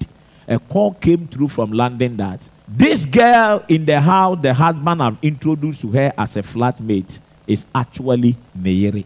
A 0.47 0.57
call 0.57 0.93
came 0.93 1.27
through 1.27 1.49
from 1.49 1.71
London 1.71 2.17
that 2.17 2.47
this 2.67 3.05
girl 3.05 3.63
in 3.67 3.85
the 3.85 3.99
house 3.99 4.39
the 4.41 4.53
husband 4.53 5.01
have 5.01 5.17
introduced 5.21 5.81
to 5.81 5.91
her 5.91 6.13
as 6.17 6.35
a 6.37 6.41
flatmate 6.41 7.19
is 7.45 7.65
actually 7.73 8.35
Neyere. 8.57 9.05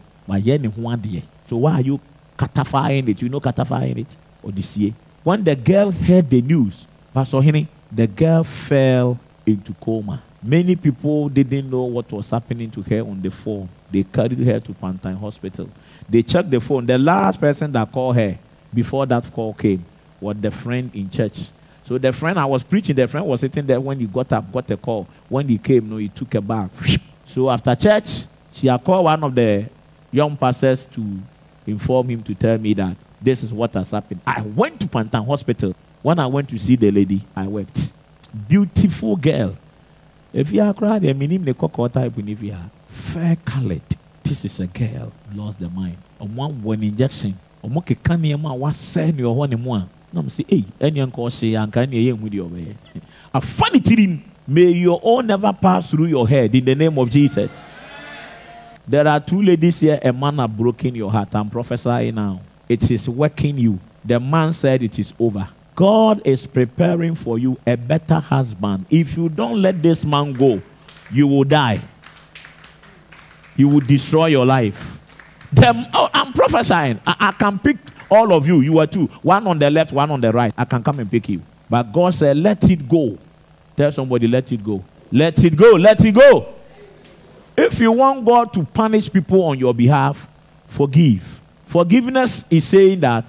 So 1.46 1.56
why 1.56 1.74
are 1.74 1.80
you 1.80 2.00
catafying 2.36 3.08
it? 3.08 3.22
You 3.22 3.28
know 3.28 3.40
catafying 3.40 3.98
it? 3.98 4.16
Odyssey. 4.44 4.94
When 5.22 5.44
the 5.44 5.54
girl 5.54 5.90
heard 5.90 6.30
the 6.30 6.42
news, 6.42 6.86
Pastor 7.14 7.40
Henny, 7.42 7.68
the 7.90 8.06
girl 8.06 8.42
fell 8.42 9.18
into 9.46 9.74
coma. 9.74 10.22
Many 10.42 10.74
people 10.74 11.28
didn't 11.28 11.70
know 11.70 11.84
what 11.84 12.10
was 12.10 12.30
happening 12.30 12.70
to 12.72 12.82
her 12.82 13.00
on 13.00 13.22
the 13.22 13.30
phone. 13.30 13.68
They 13.90 14.02
carried 14.02 14.38
her 14.38 14.58
to 14.58 14.72
Pantang 14.72 15.18
Hospital. 15.18 15.68
They 16.08 16.22
checked 16.22 16.50
the 16.50 16.60
phone. 16.60 16.84
The 16.84 16.98
last 16.98 17.40
person 17.40 17.70
that 17.72 17.92
called 17.92 18.16
her 18.16 18.36
before 18.74 19.06
that 19.06 19.32
call 19.32 19.54
came 19.54 19.84
was 20.20 20.36
the 20.40 20.50
friend 20.50 20.90
in 20.94 21.08
church. 21.10 21.50
So 21.84 21.98
the 21.98 22.12
friend 22.12 22.38
I 22.38 22.46
was 22.46 22.62
preaching, 22.62 22.96
the 22.96 23.06
friend 23.06 23.26
was 23.26 23.40
sitting 23.40 23.66
there 23.66 23.80
when 23.80 24.00
he 24.00 24.06
got 24.06 24.32
up, 24.32 24.50
got 24.50 24.70
a 24.70 24.76
call. 24.76 25.06
When 25.28 25.46
he 25.48 25.58
came, 25.58 25.88
no, 25.88 25.98
he 25.98 26.08
took 26.08 26.34
a 26.34 26.40
bath. 26.40 26.70
So 27.24 27.48
after 27.48 27.74
church, 27.76 28.24
she 28.52 28.66
had 28.66 28.82
called 28.82 29.04
one 29.04 29.22
of 29.22 29.34
the 29.34 29.66
young 30.10 30.36
pastors 30.36 30.86
to 30.86 31.20
inform 31.66 32.08
him 32.10 32.22
to 32.22 32.34
tell 32.34 32.58
me 32.58 32.74
that 32.74 32.96
this 33.20 33.44
is 33.44 33.52
what 33.52 33.72
has 33.74 33.92
happened. 33.92 34.20
I 34.26 34.42
went 34.42 34.80
to 34.80 34.88
Pantang 34.88 35.26
Hospital. 35.26 35.74
When 36.02 36.18
I 36.18 36.26
went 36.26 36.48
to 36.50 36.58
see 36.58 36.74
the 36.74 36.90
lady, 36.90 37.22
I 37.36 37.46
wept. 37.46 37.92
Beautiful 38.48 39.14
girl. 39.16 39.56
If 40.32 40.50
you 40.50 40.62
are 40.62 40.72
crying, 40.72 41.08
I 41.08 41.12
mean, 41.12 41.44
the 41.44 41.52
cocoa 41.52 41.88
type 41.88 42.14
if 42.16 42.42
you 42.42 42.52
are 42.52 42.70
fair 42.88 43.36
colored. 43.44 43.82
This 44.24 44.44
is 44.46 44.60
a 44.60 44.66
girl 44.66 45.12
lost 45.34 45.58
the 45.58 45.68
mind. 45.68 45.98
one 46.18 46.62
one 46.62 46.82
injection. 46.82 47.34
Omo 47.62 47.84
keka 47.84 48.16
nneɛma 48.16 48.50
a 48.50 48.58
wasɛe 48.58 49.14
ne 49.14 49.22
ɔhɔ 49.22 49.50
ne 49.50 49.56
mu 49.56 49.74
a 49.74 49.88
na 50.12 50.22
mo 50.22 50.28
sɛ 50.28 50.44
ei 50.48 50.64
ɛneɛ 50.80 51.06
nka 51.06 51.16
ɔhyee 51.16 51.88
ne 51.88 51.96
ɛyɛ 51.96 52.18
mu 52.18 52.28
deɛ 52.28 52.48
ɔbɛyɛ 52.48 52.74
afa 53.34 53.64
ne 53.72 53.80
tirim 53.80 54.20
may 54.48 54.72
your 54.72 55.00
own 55.02 55.26
never 55.26 55.52
pass 55.52 55.90
through 55.90 56.06
your 56.06 56.26
head 56.28 56.54
in 56.54 56.64
the 56.64 56.74
name 56.74 56.98
of 56.98 57.08
jesus. 57.10 57.70
There 58.88 59.06
are 59.06 59.20
two 59.20 59.42
ladies 59.42 59.80
here 59.80 60.00
a 60.02 60.12
man 60.12 60.38
have 60.38 60.56
broken 60.56 60.94
your 60.94 61.10
heart. 61.10 61.34
I'm 61.34 61.48
prophesying 61.48 62.14
now. 62.16 62.40
It 62.68 62.90
is 62.90 63.08
working 63.08 63.58
you. 63.58 63.78
The 64.04 64.18
man 64.18 64.52
said 64.52 64.82
it 64.82 64.98
is 64.98 65.14
over 65.20 65.46
god 65.74 66.20
is 66.24 66.46
preparing 66.46 67.14
for 67.14 67.38
you 67.38 67.58
a 67.66 67.76
better 67.76 68.20
husband 68.20 68.84
if 68.90 69.16
you 69.16 69.28
don't 69.28 69.60
let 69.60 69.82
this 69.82 70.04
man 70.04 70.32
go 70.32 70.60
you 71.10 71.26
will 71.26 71.44
die 71.44 71.80
you 73.56 73.68
will 73.68 73.80
destroy 73.80 74.26
your 74.26 74.46
life 74.46 74.98
them, 75.52 75.86
oh, 75.92 76.08
I'm 76.14 76.32
prophesying. 76.32 76.98
I, 77.06 77.16
I 77.20 77.32
can 77.32 77.58
pick 77.58 77.76
all 78.10 78.32
of 78.32 78.46
you. 78.46 78.62
You 78.62 78.78
are 78.78 78.86
two. 78.86 79.06
One 79.22 79.46
on 79.46 79.58
the 79.58 79.70
left, 79.70 79.92
one 79.92 80.10
on 80.10 80.20
the 80.20 80.32
right. 80.32 80.52
I 80.56 80.64
can 80.64 80.82
come 80.82 80.98
and 80.98 81.10
pick 81.10 81.28
you. 81.28 81.42
But 81.68 81.92
God 81.92 82.14
said, 82.14 82.38
let 82.38 82.68
it 82.70 82.88
go. 82.88 83.18
Tell 83.76 83.92
somebody, 83.92 84.26
let 84.26 84.50
it 84.50 84.64
go. 84.64 84.82
Let 85.10 85.44
it 85.44 85.56
go. 85.56 85.72
Let 85.72 86.02
it 86.04 86.14
go. 86.14 86.54
If 87.56 87.80
you 87.80 87.92
want 87.92 88.24
God 88.24 88.52
to 88.54 88.64
punish 88.64 89.12
people 89.12 89.42
on 89.42 89.58
your 89.58 89.74
behalf, 89.74 90.26
forgive. 90.66 91.40
Forgiveness 91.66 92.44
is 92.48 92.66
saying 92.66 93.00
that, 93.00 93.26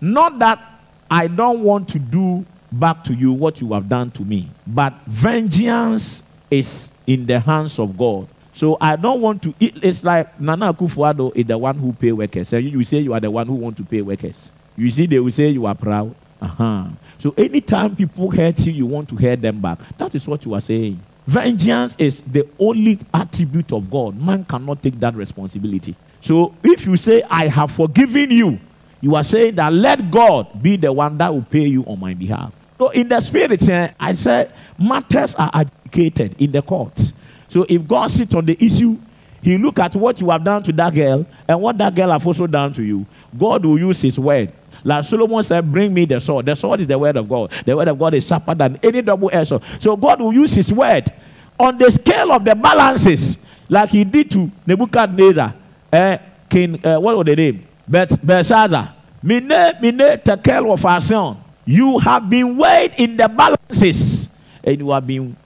not 0.00 0.38
that 0.38 0.77
I 1.10 1.26
don't 1.26 1.60
want 1.60 1.88
to 1.90 1.98
do 1.98 2.44
back 2.70 3.04
to 3.04 3.14
you 3.14 3.32
what 3.32 3.60
you 3.60 3.72
have 3.72 3.88
done 3.88 4.10
to 4.12 4.22
me, 4.22 4.48
but 4.66 4.94
vengeance 5.06 6.22
is 6.50 6.90
in 7.06 7.26
the 7.26 7.40
hands 7.40 7.78
of 7.78 7.96
God. 7.96 8.28
So 8.52 8.76
I 8.80 8.96
don't 8.96 9.20
want 9.20 9.42
to. 9.44 9.54
It's 9.60 10.02
like 10.02 10.40
Nana 10.40 10.74
Akufo-Addo 10.74 11.32
is 11.36 11.46
the 11.46 11.56
one 11.56 11.76
who 11.78 11.92
pay 11.92 12.12
workers. 12.12 12.52
And 12.52 12.64
you 12.64 12.82
say 12.82 12.98
you 12.98 13.14
are 13.14 13.20
the 13.20 13.30
one 13.30 13.46
who 13.46 13.54
want 13.54 13.76
to 13.76 13.84
pay 13.84 14.02
workers. 14.02 14.50
You 14.76 14.90
see, 14.90 15.06
they 15.06 15.20
will 15.20 15.30
say 15.30 15.48
you 15.48 15.64
are 15.66 15.74
proud. 15.74 16.14
Uh-huh. 16.40 16.86
So 17.18 17.34
anytime 17.36 17.94
people 17.96 18.30
hurt 18.30 18.66
you, 18.66 18.72
you 18.72 18.86
want 18.86 19.08
to 19.10 19.16
hurt 19.16 19.40
them 19.40 19.60
back. 19.60 19.78
That 19.96 20.14
is 20.14 20.26
what 20.26 20.44
you 20.44 20.54
are 20.54 20.60
saying. 20.60 21.00
Vengeance 21.26 21.94
is 21.98 22.20
the 22.22 22.48
only 22.58 22.98
attribute 23.12 23.72
of 23.72 23.90
God. 23.90 24.20
Man 24.20 24.44
cannot 24.44 24.82
take 24.82 24.98
that 25.00 25.14
responsibility. 25.14 25.94
So 26.20 26.54
if 26.62 26.86
you 26.86 26.96
say, 26.96 27.22
I 27.30 27.46
have 27.48 27.70
forgiven 27.70 28.30
you, 28.30 28.58
you 29.00 29.14
are 29.14 29.24
saying 29.24 29.54
that 29.56 29.72
let 29.72 30.10
God 30.10 30.62
be 30.62 30.76
the 30.76 30.92
one 30.92 31.16
that 31.18 31.32
will 31.32 31.42
pay 31.42 31.66
you 31.66 31.82
on 31.84 32.00
my 32.00 32.14
behalf. 32.14 32.52
So 32.78 32.90
in 32.90 33.08
the 33.08 33.20
spirit, 33.20 33.68
eh, 33.68 33.92
I 33.98 34.12
said 34.12 34.52
matters 34.78 35.34
are 35.34 35.50
adjudicated 35.52 36.40
in 36.40 36.52
the 36.52 36.62
courts. 36.62 37.12
So 37.48 37.66
if 37.68 37.86
God 37.86 38.10
sits 38.10 38.34
on 38.34 38.46
the 38.46 38.56
issue, 38.64 38.96
He 39.42 39.58
look 39.58 39.78
at 39.78 39.94
what 39.94 40.20
you 40.20 40.30
have 40.30 40.44
done 40.44 40.62
to 40.64 40.72
that 40.72 40.94
girl 40.94 41.26
and 41.46 41.60
what 41.60 41.78
that 41.78 41.94
girl 41.94 42.10
have 42.10 42.26
also 42.26 42.46
done 42.46 42.72
to 42.74 42.82
you. 42.82 43.06
God 43.36 43.64
will 43.64 43.78
use 43.78 44.02
His 44.02 44.18
word. 44.18 44.52
Like 44.84 45.04
Solomon 45.04 45.42
said, 45.42 45.70
Bring 45.70 45.92
me 45.92 46.04
the 46.04 46.20
sword. 46.20 46.46
The 46.46 46.54
sword 46.54 46.80
is 46.80 46.86
the 46.86 46.98
word 46.98 47.16
of 47.16 47.28
God. 47.28 47.50
The 47.64 47.76
word 47.76 47.88
of 47.88 47.98
God 47.98 48.14
is 48.14 48.26
sharper 48.26 48.54
than 48.54 48.78
any 48.82 49.02
double 49.02 49.30
edged 49.32 49.48
sword. 49.48 49.62
So 49.80 49.96
God 49.96 50.20
will 50.20 50.32
use 50.32 50.54
His 50.54 50.72
word 50.72 51.12
on 51.58 51.78
the 51.78 51.90
scale 51.90 52.32
of 52.32 52.44
the 52.44 52.54
balances, 52.54 53.38
like 53.68 53.90
He 53.90 54.04
did 54.04 54.30
to 54.30 54.50
Nebuchadnezzar, 54.66 55.54
eh, 55.92 56.18
King, 56.48 56.84
uh, 56.86 57.00
what 57.00 57.16
was 57.16 57.26
the 57.26 57.36
name? 57.36 57.67
Bet- 57.88 58.24
Belshazzar. 58.24 58.94
Mine, 59.22 59.48
mine, 59.80 60.18
tekel 60.24 60.72
of 60.72 60.84
Asion. 60.84 61.36
You 61.64 61.98
have 61.98 62.28
been 62.30 62.56
weighed 62.56 62.92
in 62.98 63.16
the 63.16 63.28
balances 63.28 64.28
and 64.64 64.78
you 64.78 64.90
have 64.90 65.06
been 65.06 65.36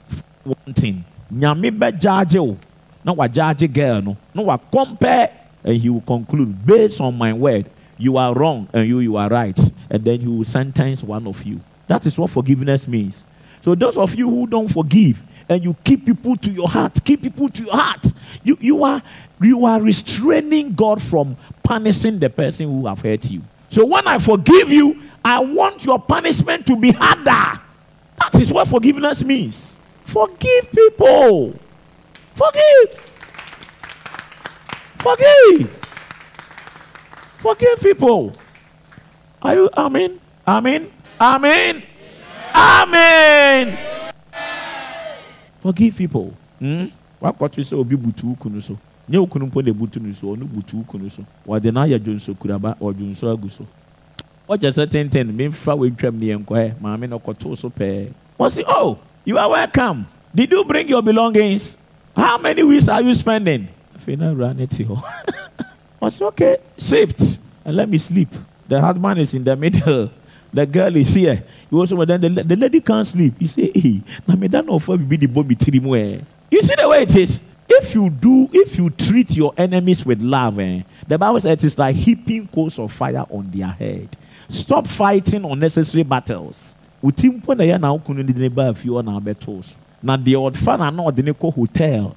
wanting. 0.44 1.05
Nyame 1.32 1.70
bɛgyaagye 1.70 2.40
wo 2.47 2.56
na 3.05 3.14
wagyaagye 3.14 3.73
girl 3.73 4.02
no. 4.02 4.16
Na 4.35 4.43
wacompare 4.43 5.31
and 5.64 5.77
he 5.77 5.89
will 5.89 6.01
conclude 6.02 6.66
based 6.66 7.01
on 7.01 7.16
my 7.16 7.32
word. 7.32 7.66
You 7.98 8.16
are 8.19 8.35
wrong 8.35 8.69
and 8.73 8.86
you 8.86 8.98
you 9.01 9.16
are 9.16 9.28
right. 9.28 9.59
And 9.90 10.05
then 10.05 10.20
he 10.20 10.27
will 10.27 10.44
sentence 10.44 11.02
one 11.02 11.27
of 11.27 11.43
you. 11.44 11.60
That 11.89 12.05
is 12.06 12.19
what 12.19 12.31
forgiveness 12.31 12.86
means. 12.86 13.24
So 13.62 13.74
those 13.74 13.97
of 13.97 14.14
you 14.14 14.28
who 14.28 14.47
don't 14.47 14.69
forgive 14.69 15.23
and 15.48 15.62
you 15.64 15.74
keep 15.85 16.05
people 16.06 16.36
to 16.36 16.51
your 16.51 16.69
heart 16.69 17.02
keep 17.05 17.20
people 17.23 17.48
to 17.48 17.64
your 17.64 17.74
heart 17.77 18.06
you, 18.44 18.56
you 18.60 18.85
are 18.85 19.02
you 19.40 19.64
are 19.66 19.81
restraining 19.82 20.73
god 20.73 21.02
from 21.02 21.36
punishing 21.62 22.18
the 22.18 22.28
person 22.30 22.66
who 22.66 22.86
have 22.86 23.01
hurt 23.01 23.30
you 23.30 23.43
so 23.70 23.84
when 23.84 24.06
i 24.06 24.18
forgive 24.18 24.70
you 24.70 25.02
i 25.24 25.39
want 25.39 25.84
your 25.84 25.98
punishment 25.98 26.66
to 26.66 26.76
be 26.76 26.93
harder 26.93 27.60
that 28.20 28.34
is 28.40 28.52
what 28.52 28.66
forgiveness 28.68 29.24
means 29.24 29.78
Forgive 30.12 30.70
people. 30.70 31.55
Forgive. 32.34 32.90
Forgive. 34.98 35.70
Forgive 37.39 37.80
people. 37.80 38.32
Are 39.40 39.55
you 39.55 39.70
amen? 39.74 40.20
Amen? 40.47 40.90
Amen? 41.18 41.82
Amen. 42.55 43.78
Forgive 45.62 45.97
people. 45.97 46.34
Hmm? 46.59 46.86
wakɔto 47.22 47.62
sɛ 47.62 47.78
obi 47.78 47.97
butu 47.97 48.26
wo 48.26 48.34
kunu 48.34 48.60
so 48.60 48.76
nyɛ 49.12 49.18
wo 49.18 49.26
kunu 49.26 49.47
mpo 49.47 49.62
na 49.62 49.70
ebutu 49.70 50.01
no 50.01 50.12
so 50.12 50.26
ɔno 50.32 50.48
butu 50.48 50.76
wo 50.78 50.84
kunu 50.89 51.10
so. 51.10 51.22
Wɔde 51.47 51.72
no 51.72 51.80
ayɛ 51.82 51.98
dwonso 51.98 52.34
kuraba 52.34 52.74
ɔdwonso 52.80 53.28
agu 53.30 53.51
so. 53.51 53.66
Ɔkyɛ 54.48 54.72
sɛ 54.72 54.86
tenten 54.89 55.28
memfa 55.36 55.76
wɔatwam 55.76 56.14
ne 56.18 56.26
yɛnkɔɛ 56.32 56.80
maame 56.80 57.06
no 57.09 57.18
ɔkɔtoo 57.18 57.56
so 57.56 57.68
pɛɛ. 57.68 58.09
Wɔse 58.40 58.64
oh 58.66 58.97
you 59.26 59.36
are 59.36 59.51
welcome. 59.51 60.06
Did 60.34 60.51
you 60.51 60.64
bring 60.64 60.89
your 60.89 61.02
belongings? 61.02 61.76
How 62.16 62.39
many 62.39 62.62
weeks 62.62 62.89
are 62.89 63.02
you 63.02 63.12
spending? 63.14 63.68
Afei 63.94 64.16
na 64.18 64.32
awura 64.32 64.56
ne 64.56 64.64
te 64.66 64.82
hɔ. 64.84 64.97
Ɔse 66.02 66.22
okay 66.22 66.56
shift 66.78 67.39
and 67.66 67.76
let 67.76 67.89
me 67.90 67.98
sleep. 67.98 68.30
The 68.66 68.80
husband 68.80 69.20
is 69.20 69.34
in 69.34 69.44
the 69.44 69.55
middle. 69.55 70.10
The 70.55 70.64
girl 70.66 70.97
is 70.97 71.12
here. 71.14 71.44
He 71.68 71.74
was 71.76 71.93
over 71.93 72.06
then 72.06 72.20
the, 72.20 72.43
the 72.43 72.56
lady 72.56 72.80
can't 72.80 73.06
sleep. 73.06 73.34
He 73.39 73.47
say 73.47 73.70
hey 73.74 74.01
na 74.26 74.36
me 74.36 74.48
da 74.48 74.62
na 74.62 74.72
ɔfa 74.72 74.97
bibi 74.97 75.18
de 75.18 75.26
bɔ 75.28 75.47
mi 75.47 75.55
tiri 75.55 75.82
mu 75.82 75.90
ɛ. 75.90 76.24
You 76.51 76.62
see 76.62 76.74
the 76.78 76.89
way 76.89 77.02
it 77.02 77.14
is 77.14 77.40
if 77.81 77.94
you 77.94 78.11
do 78.11 78.49
if 78.53 78.77
you 78.77 78.90
treat 78.90 79.36
your 79.36 79.53
enemies 79.57 80.05
with 80.05 80.20
love 80.23 80.59
eh, 80.59 80.82
the 81.09 81.19
bible 81.19 81.40
says 81.40 81.53
it 81.53 81.65
is 81.65 81.78
like 81.78 81.97
heaping 81.97 82.47
coals 82.49 82.78
of 82.78 82.93
fire 82.93 83.24
on 83.31 83.51
their 83.51 83.69
head. 83.69 84.09
Stop 84.49 84.86
fighting 84.86 85.44
unnecessary 85.44 86.03
battles. 86.03 86.77
Wuti 87.03 87.31
mpo 87.31 87.57
na 87.57 87.65
yɛ 87.65 87.81
na 87.81 87.89
okunu 87.97 88.27
de 88.27 88.32
ne 88.39 88.49
ba 88.49 88.74
fie 88.74 88.90
ɔna 88.90 89.19
abɛto 89.20 89.65
so 89.65 89.77
na 90.03 90.16
deɛ 90.16 90.53
ɔfa 90.53 90.78
na 90.78 90.90
na 90.90 91.03
kɔ 91.11 91.55
hotel. 91.55 92.16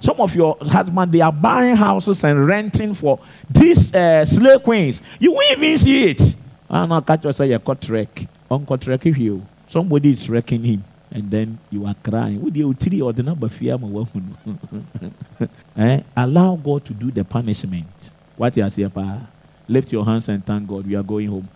Some 0.00 0.20
of 0.20 0.36
your 0.36 0.58
husband 0.60 1.12
they 1.12 1.22
are 1.22 1.32
buying 1.32 1.76
houses 1.76 2.22
and 2.24 2.46
renting 2.46 2.92
for 2.92 3.18
these 3.48 3.94
uh, 3.94 4.22
slave 4.26 4.62
queens. 4.62 5.00
You 5.18 5.32
won't 5.32 5.50
even 5.52 5.78
see 5.78 6.10
it. 6.10 6.34
Ana 6.68 7.00
catch 7.00 7.24
us 7.24 7.38
say 7.38 7.48
yɛkɔ 7.48 7.80
trek 7.80 8.26
ɔnkɔ 8.50 8.80
trek 8.80 9.00
hwie 9.00 9.30
o 9.30 9.42
somebody 9.66 10.10
is 10.10 10.28
wrecking 10.28 10.62
him 10.62 10.84
and 11.10 11.30
then 11.30 11.58
you 11.70 11.86
are 11.86 11.94
crying. 12.02 12.40
Wo 12.42 12.50
deɛ 12.50 12.64
otiri 12.64 12.98
ɔde 13.00 13.24
na 13.24 13.34
ba 13.34 13.48
fie 13.48 13.70
ama 13.70 13.86
wahu 13.86 14.20
no 14.22 15.48
eh? 15.76 16.00
Allow 16.16 16.56
God 16.56 16.84
to 16.86 16.94
do 16.94 17.10
the 17.10 17.24
punishment. 17.24 18.10
What 18.36 18.56
you 18.56 18.68
say 18.70 18.88
pa? 18.88 19.20
Lift 19.68 19.92
your 19.92 20.04
hands 20.04 20.28
and 20.28 20.44
thank 20.44 20.66
God. 20.68 20.86
We 20.86 20.94
are 20.96 21.02
going 21.02 21.28
home 21.28 21.48